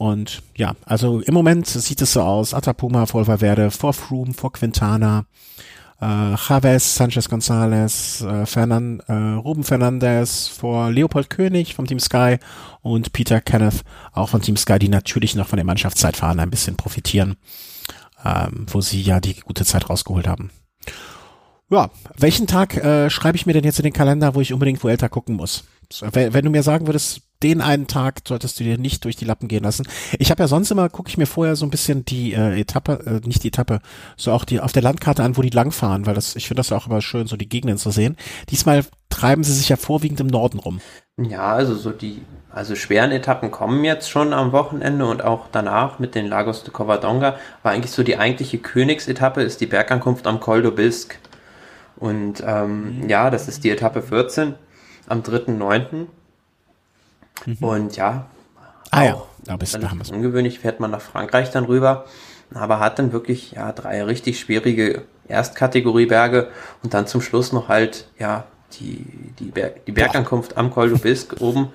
Und 0.00 0.42
ja, 0.56 0.76
also 0.86 1.20
im 1.20 1.34
Moment 1.34 1.66
sieht 1.66 2.00
es 2.00 2.14
so 2.14 2.22
aus. 2.22 2.54
Atapuma 2.54 3.04
vor 3.04 3.26
Valverde, 3.26 3.70
vor 3.70 3.92
Froome, 3.92 4.32
vor 4.32 4.50
Quintana, 4.50 5.26
äh, 6.00 6.38
Chavez, 6.38 6.94
Sanchez 6.94 7.28
Gonzalez, 7.28 8.22
äh, 8.22 8.46
Fernand, 8.46 9.02
äh, 9.08 9.12
Ruben 9.12 9.62
Fernandez 9.62 10.48
vor 10.48 10.90
Leopold 10.90 11.28
König 11.28 11.74
vom 11.74 11.86
Team 11.86 12.00
Sky 12.00 12.38
und 12.80 13.12
Peter 13.12 13.42
Kenneth 13.42 13.84
auch 14.14 14.30
vom 14.30 14.40
Team 14.40 14.56
Sky, 14.56 14.78
die 14.78 14.88
natürlich 14.88 15.34
noch 15.34 15.48
von 15.48 15.58
der 15.58 15.66
Mannschaftszeitfahren 15.66 16.40
ein 16.40 16.48
bisschen 16.48 16.78
profitieren, 16.78 17.36
ähm, 18.24 18.64
wo 18.70 18.80
sie 18.80 19.02
ja 19.02 19.20
die 19.20 19.34
gute 19.40 19.66
Zeit 19.66 19.90
rausgeholt 19.90 20.26
haben. 20.26 20.50
Ja, 21.68 21.90
welchen 22.16 22.46
Tag 22.46 22.74
äh, 22.78 23.10
schreibe 23.10 23.36
ich 23.36 23.44
mir 23.44 23.52
denn 23.52 23.64
jetzt 23.64 23.78
in 23.78 23.84
den 23.84 23.92
Kalender, 23.92 24.34
wo 24.34 24.40
ich 24.40 24.54
unbedingt 24.54 24.82
Vuelta 24.82 25.10
gucken 25.10 25.36
muss? 25.36 25.64
Wenn 26.00 26.44
du 26.46 26.50
mir 26.50 26.62
sagen 26.62 26.86
würdest, 26.86 27.20
den 27.42 27.60
einen 27.60 27.86
Tag 27.86 28.20
solltest 28.26 28.60
du 28.60 28.64
dir 28.64 28.78
nicht 28.78 29.04
durch 29.04 29.16
die 29.16 29.24
Lappen 29.24 29.48
gehen 29.48 29.64
lassen. 29.64 29.86
Ich 30.18 30.30
habe 30.30 30.42
ja 30.42 30.48
sonst 30.48 30.70
immer, 30.70 30.88
gucke 30.88 31.08
ich 31.08 31.18
mir 31.18 31.26
vorher 31.26 31.56
so 31.56 31.66
ein 31.66 31.70
bisschen 31.70 32.04
die 32.04 32.34
äh, 32.34 32.60
Etappe, 32.60 33.20
äh, 33.22 33.26
nicht 33.26 33.42
die 33.42 33.48
Etappe, 33.48 33.80
so 34.16 34.32
auch 34.32 34.44
die 34.44 34.60
auf 34.60 34.72
der 34.72 34.82
Landkarte 34.82 35.22
an, 35.22 35.36
wo 35.36 35.42
die 35.42 35.50
langfahren, 35.50 36.06
weil 36.06 36.14
das, 36.14 36.36
ich 36.36 36.48
finde 36.48 36.60
das 36.60 36.70
ja 36.70 36.76
auch 36.76 36.86
immer 36.86 37.00
schön, 37.00 37.26
so 37.26 37.36
die 37.36 37.48
Gegenden 37.48 37.78
zu 37.78 37.90
sehen. 37.90 38.16
Diesmal 38.50 38.84
treiben 39.08 39.44
sie 39.44 39.52
sich 39.52 39.68
ja 39.68 39.76
vorwiegend 39.76 40.20
im 40.20 40.26
Norden 40.26 40.58
rum. 40.58 40.80
Ja, 41.18 41.52
also 41.52 41.74
so 41.74 41.90
die, 41.90 42.22
also 42.50 42.74
schweren 42.74 43.10
Etappen 43.10 43.50
kommen 43.50 43.84
jetzt 43.84 44.08
schon 44.08 44.32
am 44.32 44.52
Wochenende 44.52 45.06
und 45.06 45.22
auch 45.22 45.48
danach 45.52 45.98
mit 45.98 46.14
den 46.14 46.26
Lagos 46.26 46.64
de 46.64 46.72
Covadonga. 46.72 47.36
Aber 47.62 47.72
eigentlich 47.72 47.90
so 47.90 48.02
die 48.02 48.16
eigentliche 48.16 48.58
Königsetappe 48.58 49.42
ist 49.42 49.60
die 49.60 49.66
Bergankunft 49.66 50.26
am 50.26 50.40
Col 50.40 50.64
d'Obilsk. 50.64 51.12
Und 51.96 52.42
ähm, 52.46 53.02
mhm. 53.02 53.08
ja, 53.08 53.30
das 53.30 53.48
ist 53.48 53.64
die 53.64 53.70
Etappe 53.70 54.00
14 54.02 54.54
am 55.08 55.20
3.9. 55.20 56.06
Mhm. 57.46 57.56
Und 57.60 57.96
ja, 57.96 58.26
ah, 58.90 59.04
ja. 59.04 59.22
Da 59.44 59.56
bist, 59.56 59.74
da 59.74 59.90
haben 59.90 60.00
ungewöhnlich 60.12 60.60
fährt 60.60 60.80
man 60.80 60.90
nach 60.90 61.00
Frankreich 61.00 61.50
dann 61.50 61.64
rüber, 61.64 62.04
aber 62.52 62.78
hat 62.78 62.98
dann 62.98 63.12
wirklich 63.12 63.52
ja 63.52 63.72
drei 63.72 64.02
richtig 64.04 64.38
schwierige 64.38 65.02
Erstkategorieberge 65.28 66.48
und 66.82 66.92
dann 66.92 67.06
zum 67.06 67.20
Schluss 67.20 67.52
noch 67.52 67.68
halt 67.68 68.06
ja 68.18 68.44
die 68.74 69.04
die, 69.38 69.46
Berg, 69.46 69.86
die 69.86 69.92
Bergankunft 69.92 70.56
am 70.56 70.70
Col 70.70 70.92
d'Aubisque 70.92 71.40
oben 71.40 71.72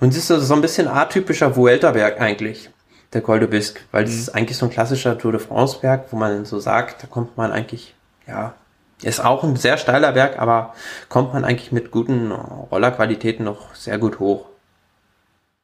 und 0.00 0.10
es 0.10 0.18
ist 0.18 0.30
also 0.30 0.44
so 0.44 0.54
ein 0.54 0.60
bisschen 0.60 0.86
atypischer 0.86 1.56
Vuelta-Berg 1.56 2.20
eigentlich 2.20 2.70
der 3.12 3.22
Col 3.22 3.40
d'Aubisque, 3.40 3.80
weil 3.90 4.04
das 4.04 4.14
mhm. 4.14 4.20
ist 4.20 4.28
eigentlich 4.34 4.56
so 4.56 4.66
ein 4.66 4.70
klassischer 4.70 5.18
Tour 5.18 5.32
de 5.32 5.40
France 5.40 5.78
Berg, 5.80 6.06
wo 6.10 6.16
man 6.16 6.44
so 6.44 6.60
sagt, 6.60 7.02
da 7.02 7.06
kommt 7.06 7.36
man 7.36 7.50
eigentlich 7.50 7.94
ja 8.26 8.54
ist 9.02 9.22
auch 9.22 9.42
ein 9.42 9.56
sehr 9.56 9.76
steiler 9.76 10.12
Berg, 10.12 10.38
aber 10.38 10.74
kommt 11.08 11.34
man 11.34 11.44
eigentlich 11.44 11.72
mit 11.72 11.90
guten 11.90 12.32
Rollerqualitäten 12.32 13.44
noch 13.44 13.74
sehr 13.74 13.98
gut 13.98 14.18
hoch. 14.18 14.46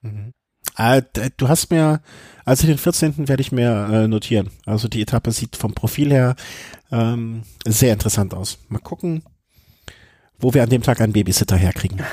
Mhm. 0.02 0.32
Äh, 0.76 1.02
du 1.36 1.48
hast 1.48 1.70
mir, 1.70 2.00
also 2.44 2.66
den 2.66 2.78
14. 2.78 3.28
werde 3.28 3.40
ich 3.40 3.52
mir 3.52 3.88
äh, 3.90 4.08
notieren. 4.08 4.50
Also 4.66 4.88
die 4.88 5.02
Etappe 5.02 5.32
sieht 5.32 5.56
vom 5.56 5.74
Profil 5.74 6.10
her 6.10 6.36
ähm, 6.90 7.42
sehr 7.66 7.92
interessant 7.92 8.34
aus. 8.34 8.58
Mal 8.68 8.78
gucken, 8.78 9.22
wo 10.38 10.54
wir 10.54 10.62
an 10.62 10.70
dem 10.70 10.82
Tag 10.82 11.00
einen 11.00 11.12
Babysitter 11.12 11.56
herkriegen. 11.56 12.02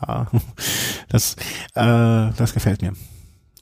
Ah, 0.00 0.26
das, 1.08 1.36
äh, 1.74 2.32
das 2.36 2.52
gefällt 2.52 2.82
mir. 2.82 2.94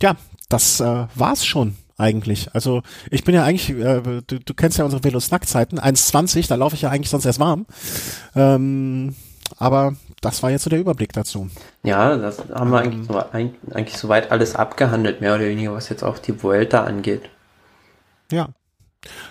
Ja, 0.02 0.16
das 0.48 0.80
äh, 0.80 1.06
war's 1.14 1.44
schon 1.44 1.76
eigentlich. 1.98 2.54
Also 2.54 2.82
ich 3.10 3.22
bin 3.22 3.34
ja 3.34 3.44
eigentlich, 3.44 3.70
äh, 3.70 4.22
du, 4.26 4.40
du 4.40 4.54
kennst 4.54 4.78
ja 4.78 4.84
unsere 4.84 5.04
Velo-Snack-Zeiten, 5.04 5.78
1,20, 5.78 6.48
da 6.48 6.54
laufe 6.54 6.74
ich 6.74 6.82
ja 6.82 6.90
eigentlich 6.90 7.10
sonst 7.10 7.26
erst 7.26 7.38
warm. 7.38 7.66
Ähm, 8.34 9.14
aber 9.58 9.94
das 10.26 10.42
war 10.42 10.50
jetzt 10.50 10.64
so 10.64 10.70
der 10.70 10.80
Überblick 10.80 11.12
dazu. 11.12 11.48
Ja, 11.84 12.16
das 12.16 12.42
haben 12.52 12.70
wir 12.70 12.80
eigentlich, 12.80 13.06
so, 13.06 13.16
eigentlich 13.72 13.96
soweit 13.96 14.32
alles 14.32 14.56
abgehandelt, 14.56 15.20
mehr 15.20 15.34
oder 15.36 15.44
weniger, 15.44 15.72
was 15.72 15.88
jetzt 15.88 16.02
auch 16.02 16.18
die 16.18 16.42
Vuelta 16.42 16.82
angeht. 16.82 17.22
Ja. 18.32 18.48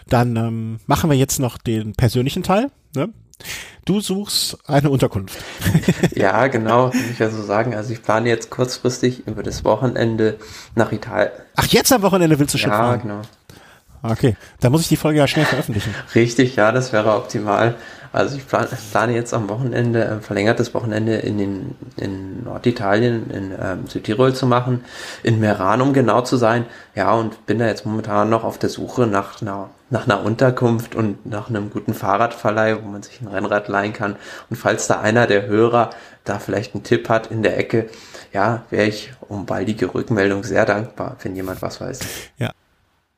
Dann 0.07 0.37
ähm, 0.37 0.79
machen 0.87 1.09
wir 1.09 1.17
jetzt 1.17 1.39
noch 1.39 1.57
den 1.57 1.95
persönlichen 1.95 2.43
Teil. 2.43 2.71
Ne? 2.95 3.09
Du 3.83 3.99
suchst 3.99 4.57
eine 4.67 4.89
Unterkunft. 4.89 5.37
ja, 6.15 6.47
genau, 6.47 6.91
kann 6.91 7.11
ich 7.11 7.19
ja 7.19 7.29
so 7.29 7.43
sagen. 7.43 7.75
Also 7.75 7.91
ich 7.91 8.01
plane 8.01 8.29
jetzt 8.29 8.49
kurzfristig 8.49 9.27
über 9.27 9.43
das 9.43 9.65
Wochenende 9.65 10.39
nach 10.75 10.93
Italien. 10.93 11.33
Ach, 11.57 11.67
jetzt 11.67 11.91
am 11.91 12.03
Wochenende 12.03 12.39
willst 12.39 12.53
du 12.53 12.57
schon 12.57 12.71
ja, 12.71 12.77
fahren? 12.77 12.99
Ja, 12.99 13.01
genau. 13.01 13.21
Okay, 14.11 14.35
da 14.59 14.69
muss 14.69 14.81
ich 14.81 14.87
die 14.87 14.97
Folge 14.97 15.19
ja 15.19 15.27
schnell 15.27 15.45
veröffentlichen. 15.45 15.93
Richtig, 16.13 16.55
ja, 16.55 16.71
das 16.71 16.93
wäre 16.93 17.15
optimal. 17.15 17.75
Also 18.15 18.37
ich 18.37 18.47
plane, 18.47 18.69
plane 18.91 19.13
jetzt 19.13 19.33
am 19.33 19.49
Wochenende, 19.49 20.09
ein 20.09 20.21
verlängertes 20.21 20.73
Wochenende 20.73 21.15
in, 21.15 21.37
den, 21.37 21.75
in 21.97 22.43
Norditalien, 22.45 23.29
in 23.29 23.51
ähm, 23.61 23.87
Südtirol 23.87 24.33
zu 24.33 24.47
machen, 24.47 24.85
in 25.21 25.41
Meran, 25.41 25.81
um 25.81 25.91
genau 25.91 26.21
zu 26.21 26.37
sein. 26.37 26.65
Ja, 26.95 27.13
und 27.13 27.45
bin 27.45 27.59
da 27.59 27.67
jetzt 27.67 27.85
momentan 27.85 28.29
noch 28.29 28.45
auf 28.45 28.57
der 28.57 28.69
Suche 28.69 29.05
nach 29.05 29.41
einer, 29.41 29.69
nach 29.89 30.05
einer 30.05 30.23
Unterkunft 30.23 30.95
und 30.95 31.25
nach 31.25 31.49
einem 31.49 31.69
guten 31.69 31.93
Fahrradverleih, 31.93 32.77
wo 32.81 32.87
man 32.87 33.03
sich 33.03 33.19
ein 33.19 33.27
Rennrad 33.27 33.67
leihen 33.67 33.91
kann. 33.91 34.15
Und 34.49 34.55
falls 34.55 34.87
da 34.87 35.01
einer 35.01 35.27
der 35.27 35.47
Hörer 35.47 35.89
da 36.23 36.39
vielleicht 36.39 36.73
einen 36.73 36.85
Tipp 36.85 37.09
hat 37.09 37.27
in 37.27 37.43
der 37.43 37.57
Ecke, 37.57 37.89
ja, 38.31 38.63
wäre 38.69 38.87
ich 38.87 39.11
um 39.27 39.45
baldige 39.45 39.93
Rückmeldung 39.93 40.45
sehr 40.45 40.65
dankbar, 40.65 41.17
wenn 41.21 41.35
jemand 41.35 41.61
was 41.61 41.81
weiß. 41.81 41.99
Ja, 42.37 42.51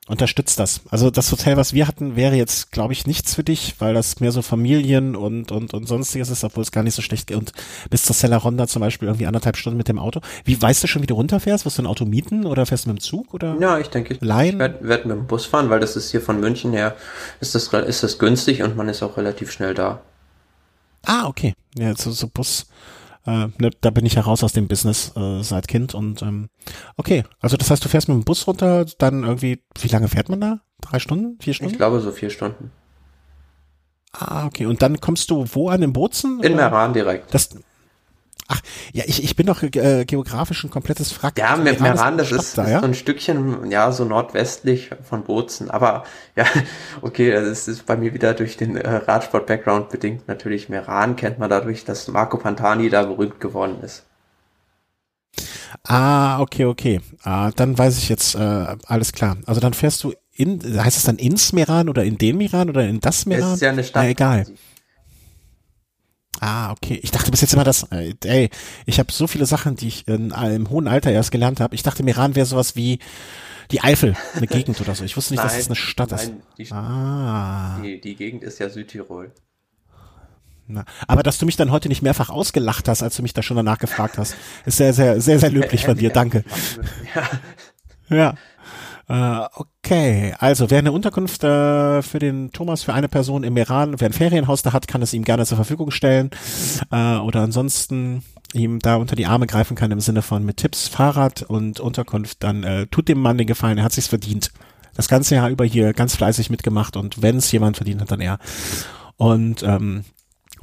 unterstützt 0.07 0.59
das. 0.59 0.81
Also 0.89 1.11
das 1.11 1.31
Hotel, 1.31 1.57
was 1.57 1.73
wir 1.73 1.88
hatten, 1.88 2.15
wäre 2.15 2.35
jetzt, 2.35 2.71
glaube 2.71 2.93
ich, 2.93 3.05
nichts 3.05 3.35
für 3.35 3.43
dich, 3.43 3.75
weil 3.79 3.93
das 3.93 4.19
mehr 4.19 4.31
so 4.31 4.41
Familien 4.41 5.15
und 5.15 5.51
und 5.51 5.73
und 5.73 5.88
sonstiges 5.88 6.29
ist, 6.29 6.43
obwohl 6.43 6.63
es 6.63 6.71
gar 6.71 6.84
nicht 6.84 6.95
so 6.95 7.01
schlecht 7.01 7.27
geht. 7.27 7.38
Und 7.38 7.51
bis 7.89 8.03
zur 8.03 8.15
Sella 8.15 8.38
Ronda 8.38 8.67
zum 8.67 8.79
Beispiel 8.79 9.07
irgendwie 9.07 9.27
anderthalb 9.27 9.57
Stunden 9.57 9.77
mit 9.77 9.88
dem 9.88 9.99
Auto. 9.99 10.21
Wie 10.45 10.59
weißt 10.59 10.84
du 10.84 10.88
schon, 10.88 11.01
wie 11.01 11.07
du 11.07 11.15
runterfährst? 11.15 11.65
Wirst 11.65 11.77
du 11.77 11.84
ein 11.84 11.88
Auto 11.88 12.05
mieten 12.05 12.45
oder 12.45 12.65
fährst 12.65 12.85
du 12.85 12.89
mit 12.89 12.99
dem 12.99 13.01
Zug 13.01 13.34
oder? 13.34 13.57
Ja, 13.59 13.79
ich 13.79 13.89
denke, 13.89 14.15
ich 14.15 14.21
leihen? 14.21 14.59
werde 14.59 14.88
werd 14.88 15.05
mit 15.05 15.15
dem 15.15 15.27
Bus 15.27 15.45
fahren, 15.45 15.69
weil 15.69 15.79
das 15.79 15.95
ist 15.95 16.11
hier 16.11 16.21
von 16.21 16.39
München 16.39 16.73
her 16.73 16.95
ist 17.39 17.55
das 17.55 17.67
ist 17.67 18.03
das 18.03 18.19
günstig 18.19 18.63
und 18.63 18.75
man 18.75 18.89
ist 18.89 19.03
auch 19.03 19.17
relativ 19.17 19.51
schnell 19.51 19.73
da. 19.73 20.01
Ah, 21.05 21.27
okay. 21.27 21.53
Ja, 21.77 21.95
so, 21.95 22.11
so 22.11 22.27
Bus 22.27 22.67
äh, 23.27 23.49
ne, 23.57 23.69
da 23.81 23.89
bin 23.89 24.05
ich 24.05 24.15
ja 24.15 24.21
raus 24.21 24.43
aus 24.43 24.53
dem 24.53 24.67
Business 24.67 25.11
äh, 25.15 25.43
seit 25.43 25.67
Kind 25.67 25.93
und 25.93 26.21
ähm, 26.21 26.49
okay, 26.95 27.23
also 27.39 27.57
das 27.57 27.69
heißt, 27.69 27.83
du 27.83 27.89
fährst 27.89 28.07
mit 28.07 28.15
dem 28.15 28.23
Bus 28.23 28.47
runter, 28.47 28.85
dann 28.97 29.23
irgendwie, 29.23 29.61
wie 29.79 29.87
lange 29.89 30.07
fährt 30.07 30.29
man 30.29 30.41
da? 30.41 30.59
Drei 30.81 30.99
Stunden? 30.99 31.37
Vier 31.39 31.53
Stunden? 31.53 31.73
Ich 31.73 31.77
glaube 31.77 31.99
so 31.99 32.11
vier 32.11 32.29
Stunden. 32.29 32.71
Ah, 34.13 34.45
okay. 34.45 34.65
Und 34.65 34.81
dann 34.81 34.99
kommst 34.99 35.29
du 35.29 35.45
wo 35.53 35.69
an, 35.69 35.83
in 35.83 35.93
Bozen? 35.93 36.41
In 36.41 36.55
Meran 36.55 36.93
direkt. 36.93 37.33
Das, 37.33 37.49
Ach, 38.49 38.61
ja, 38.94 39.03
ich, 39.06 39.24
ich 39.24 39.36
bin 39.36 39.45
doch 39.45 39.61
äh, 39.61 40.06
geografisch 40.06 40.64
ein 40.64 40.69
komplettes 40.69 41.11
Frack. 41.11 41.38
Ja, 41.38 41.57
Meran, 41.57 41.82
Meran 41.82 42.18
das 42.18 42.32
ist, 42.32 42.57
da, 42.57 42.68
ja? 42.68 42.76
ist 42.76 42.82
so 42.82 42.88
ein 42.88 42.94
Stückchen, 42.94 43.69
ja, 43.69 43.91
so 43.91 44.06
nordwestlich 44.06 44.91
von 45.03 45.24
Bozen. 45.24 45.69
Aber 45.69 46.06
ja, 46.36 46.45
okay, 47.02 47.32
das 47.32 47.68
ist 47.68 47.86
bei 47.86 47.98
mir 47.98 48.14
wieder 48.14 48.34
durch 48.34 48.56
den 48.56 48.78
äh, 48.78 48.90
Radsport-Background 48.90 49.90
bedingt. 49.90 50.28
Natürlich 50.30 50.69
Meran 50.69 51.18
kennt 51.18 51.40
man 51.40 51.49
dadurch, 51.49 51.84
dass 51.84 52.07
Marco 52.07 52.38
Pantani 52.38 52.90
da 52.90 53.03
berühmt 53.03 53.41
geworden 53.41 53.82
ist. 53.84 54.03
Ah, 55.84 56.40
okay, 56.40 56.65
okay. 56.65 57.02
Ah, 57.24 57.52
dann 57.56 57.78
weiß 57.78 57.98
ich 57.98 58.07
jetzt 58.07 58.36
äh, 58.36 58.76
alles 58.86 59.11
klar. 59.11 59.38
Also 59.45 59.60
dann 59.60 59.74
fährst 59.74 60.03
du 60.03 60.14
in, 60.34 60.61
heißt 60.82 60.98
es 60.98 61.03
dann 61.03 61.18
ins 61.18 61.52
Meran 61.52 61.90
oder 61.90 62.03
in 62.06 62.18
den 62.18 62.38
Meran 62.38 62.69
oder 62.69 62.88
in 62.88 63.02
das 63.02 63.26
Meran? 63.26 63.41
Das 63.41 63.53
ist 63.56 63.61
ja 63.61 63.69
eine 63.72 63.84
Stadt. 63.84 64.03
Ja, 64.03 64.10
egal. 64.10 64.45
Ah, 66.39 66.72
okay. 66.72 66.99
Ich 67.01 67.11
dachte 67.11 67.31
bis 67.31 67.41
jetzt 67.41 67.53
immer, 67.53 67.64
dass, 67.64 67.84
äh, 67.91 68.14
ey, 68.23 68.49
ich 68.85 68.99
habe 68.99 69.11
so 69.11 69.27
viele 69.27 69.45
Sachen, 69.45 69.76
die 69.76 69.88
ich 69.88 70.07
in, 70.07 70.31
im 70.31 70.69
hohen 70.69 70.88
Alter 70.88 71.11
erst 71.11 71.31
gelernt 71.31 71.59
habe. 71.59 71.76
Ich 71.76 71.84
dachte, 71.84 72.03
Meran 72.03 72.35
wäre 72.35 72.45
sowas 72.45 72.76
wie 72.76 72.99
die 73.72 73.81
Eifel, 73.81 74.15
eine 74.35 74.47
Gegend 74.47 74.80
oder 74.80 74.95
so. 74.95 75.03
Ich 75.03 75.18
wusste 75.18 75.34
nicht, 75.34 75.39
nein, 75.39 75.47
dass 75.47 75.57
es 75.57 75.68
das 75.68 75.69
eine 75.69 75.76
Stadt 75.76 76.11
nein, 76.11 76.41
ist. 76.57 76.69
Die, 76.69 76.72
ah. 76.73 77.80
Die, 77.84 77.99
die 77.99 78.15
Gegend 78.15 78.43
ist 78.43 78.59
ja 78.59 78.69
Südtirol. 78.69 79.31
Na, 80.68 80.84
aber 81.07 81.23
dass 81.23 81.38
du 81.38 81.45
mich 81.45 81.55
dann 81.55 81.72
heute 81.72 81.88
nicht 81.88 82.01
mehrfach 82.01 82.30
ausgelacht 82.30 82.89
hast, 82.89 83.01
als 83.01 83.15
du 83.15 83.22
mich 83.23 83.34
da 83.34 83.41
schon 83.41 83.55
danach 83.55 83.80
gefragt 83.80 84.18
hast, 84.18 84.35
ist 84.65 84.77
sehr, 84.77 84.93
sehr, 84.93 85.22
sehr, 85.22 85.39
sehr 85.39 85.49
löblich 85.49 85.85
von 85.85 85.97
dir. 85.97 86.09
Danke. 86.09 86.43
Ja. 88.09 88.15
ja. 88.15 88.35
Äh, 89.09 89.45
okay, 89.55 90.35
also 90.39 90.69
wer 90.69 90.79
eine 90.79 90.91
Unterkunft 90.91 91.43
äh, 91.43 92.01
für 92.01 92.19
den 92.19 92.51
Thomas, 92.51 92.84
für 92.84 92.93
eine 92.93 93.07
Person 93.07 93.43
im 93.43 93.55
Iran, 93.55 93.99
wer 93.99 94.09
ein 94.09 94.13
Ferienhaus 94.13 94.63
da 94.63 94.73
hat, 94.73 94.88
kann 94.88 95.01
es 95.01 95.13
ihm 95.13 95.23
gerne 95.23 95.45
zur 95.45 95.55
Verfügung 95.55 95.91
stellen. 95.91 96.29
Äh, 96.91 97.17
oder 97.17 97.41
ansonsten 97.41 98.23
ihm 98.53 98.79
da 98.79 98.97
unter 98.97 99.15
die 99.15 99.25
Arme 99.25 99.47
greifen 99.47 99.75
kann 99.75 99.91
im 99.91 100.01
Sinne 100.01 100.21
von 100.21 100.43
mit 100.43 100.57
Tipps, 100.57 100.89
Fahrrad 100.89 101.43
und 101.43 101.79
Unterkunft, 101.79 102.43
dann 102.43 102.63
äh, 102.63 102.88
tut 102.88 103.07
dem 103.07 103.19
Mann 103.19 103.38
den 103.38 103.47
Gefallen, 103.47 103.77
er 103.77 103.85
hat 103.85 103.93
sich's 103.93 104.07
verdient. 104.07 104.51
Das 104.93 105.07
ganze 105.07 105.35
Jahr 105.35 105.49
über 105.49 105.63
hier 105.63 105.93
ganz 105.93 106.15
fleißig 106.15 106.49
mitgemacht 106.49 106.97
und 106.97 107.21
wenn 107.21 107.38
es 107.38 107.51
jemand 107.51 107.77
verdient 107.77 108.01
hat, 108.01 108.11
dann 108.11 108.19
er. 108.19 108.39
Und 109.15 109.63
ähm, 109.63 110.03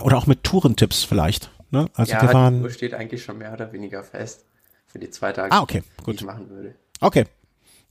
oder 0.02 0.18
auch 0.18 0.26
mit 0.26 0.44
Tourentipps 0.44 1.04
vielleicht. 1.04 1.50
Ne? 1.70 1.88
Also 1.94 2.12
ja, 2.12 2.22
wir 2.22 2.32
waren, 2.32 2.54
die 2.56 2.60
Tour 2.62 2.70
steht 2.70 2.94
eigentlich 2.94 3.22
schon 3.22 3.38
mehr 3.38 3.52
oder 3.52 3.72
weniger 3.72 4.02
fest 4.02 4.44
für 4.86 4.98
die 4.98 5.10
zwei 5.10 5.32
Tage, 5.32 5.52
ah, 5.52 5.62
okay, 5.62 5.82
gut. 6.04 6.14
die 6.14 6.20
ich 6.20 6.26
machen 6.26 6.50
würde. 6.50 6.74
Okay, 7.00 7.24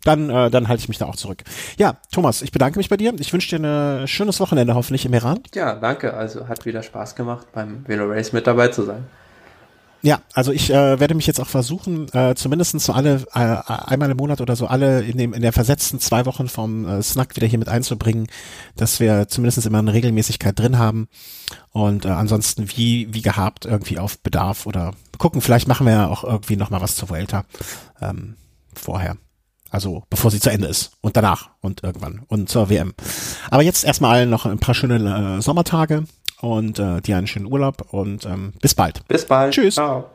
dann, 0.04 0.30
äh, 0.30 0.50
dann 0.50 0.68
halte 0.68 0.82
ich 0.82 0.90
mich 0.90 0.98
da 0.98 1.06
auch 1.06 1.16
zurück. 1.16 1.44
Ja, 1.78 1.98
Thomas, 2.12 2.42
ich 2.42 2.52
bedanke 2.52 2.78
mich 2.78 2.90
bei 2.90 2.98
dir. 2.98 3.14
Ich 3.20 3.32
wünsche 3.34 3.58
dir 3.58 4.02
ein 4.02 4.08
schönes 4.08 4.40
Wochenende 4.40 4.76
hoffentlich 4.76 5.06
im 5.06 5.14
Iran. 5.14 5.40
Ja, 5.54 5.76
danke. 5.76 6.14
Also 6.14 6.48
hat 6.48 6.66
wieder 6.66 6.84
Spaß 6.84 7.16
gemacht, 7.16 7.48
beim 7.54 7.88
Velo 7.88 8.06
Race 8.06 8.34
mit 8.34 8.48
dabei 8.48 8.70
zu 8.70 8.84
sein. 8.84 9.06
Ja, 10.06 10.22
also 10.34 10.52
ich 10.52 10.70
äh, 10.70 11.00
werde 11.00 11.16
mich 11.16 11.28
jetzt 11.28 11.40
auch 11.40 11.48
versuchen, 11.48 12.14
äh, 12.14 12.36
zumindest 12.36 12.78
so 12.82 12.92
alle, 12.92 13.24
äh, 13.34 13.40
einmal 13.40 14.12
im 14.12 14.18
Monat 14.18 14.42
oder 14.42 14.58
so 14.58 14.68
alle 14.68 15.02
in 15.02 15.18
dem 15.18 15.32
in 15.32 15.42
der 15.42 15.54
versetzten 15.54 15.98
zwei 16.02 16.26
Wochen 16.26 16.50
vom 16.50 16.86
äh, 16.86 17.02
Snack 17.02 17.38
wieder 17.38 17.48
hier 17.48 17.58
mit 17.58 17.70
einzubringen, 17.70 18.28
dass 18.76 19.00
wir 19.00 19.30
zumindest 19.30 19.66
immer 19.66 19.80
eine 19.80 19.94
Regelmäßigkeit 19.94 20.60
drin 20.60 20.78
haben 20.78 21.08
und 21.72 22.04
äh, 22.04 22.10
ansonsten 22.10 22.68
wie 22.76 23.14
wie 23.14 23.22
gehabt 23.22 23.64
irgendwie 23.64 23.98
auf 23.98 24.20
Bedarf 24.20 24.66
oder 24.66 24.92
gucken, 25.20 25.40
vielleicht 25.40 25.70
machen 25.70 25.88
wir 25.88 25.94
ja 25.94 26.08
auch 26.10 26.26
irgendwie 26.26 26.58
noch 26.58 26.70
mal 26.70 26.82
was 26.82 26.98
zur 26.98 27.10
Vuelta 27.10 27.46
ähm, 28.02 28.36
vorher. 28.74 29.16
Also 29.74 30.04
bevor 30.12 30.30
sie 30.30 30.40
zu 30.40 30.52
Ende 30.52 30.68
ist 30.68 30.92
und 31.02 31.18
danach 31.18 31.50
und 31.60 31.84
irgendwann 31.84 32.22
und 32.28 32.48
zur 32.48 32.70
WM. 32.70 32.94
Aber 33.50 33.64
jetzt 33.64 33.84
erstmal 33.84 34.28
noch 34.28 34.46
ein 34.46 34.60
paar 34.60 34.76
schöne 34.76 35.38
äh, 35.38 35.42
Sommertage 35.42 36.04
und 36.42 36.78
äh, 36.78 37.02
dir 37.02 37.18
einen 37.18 37.26
schönen 37.26 37.48
Urlaub 37.48 37.92
und 37.92 38.24
ähm, 38.26 38.54
bis 38.62 38.76
bald. 38.76 39.06
Bis 39.08 39.26
bald. 39.26 39.56
Tschüss. 39.56 39.74
Ciao. 39.74 40.06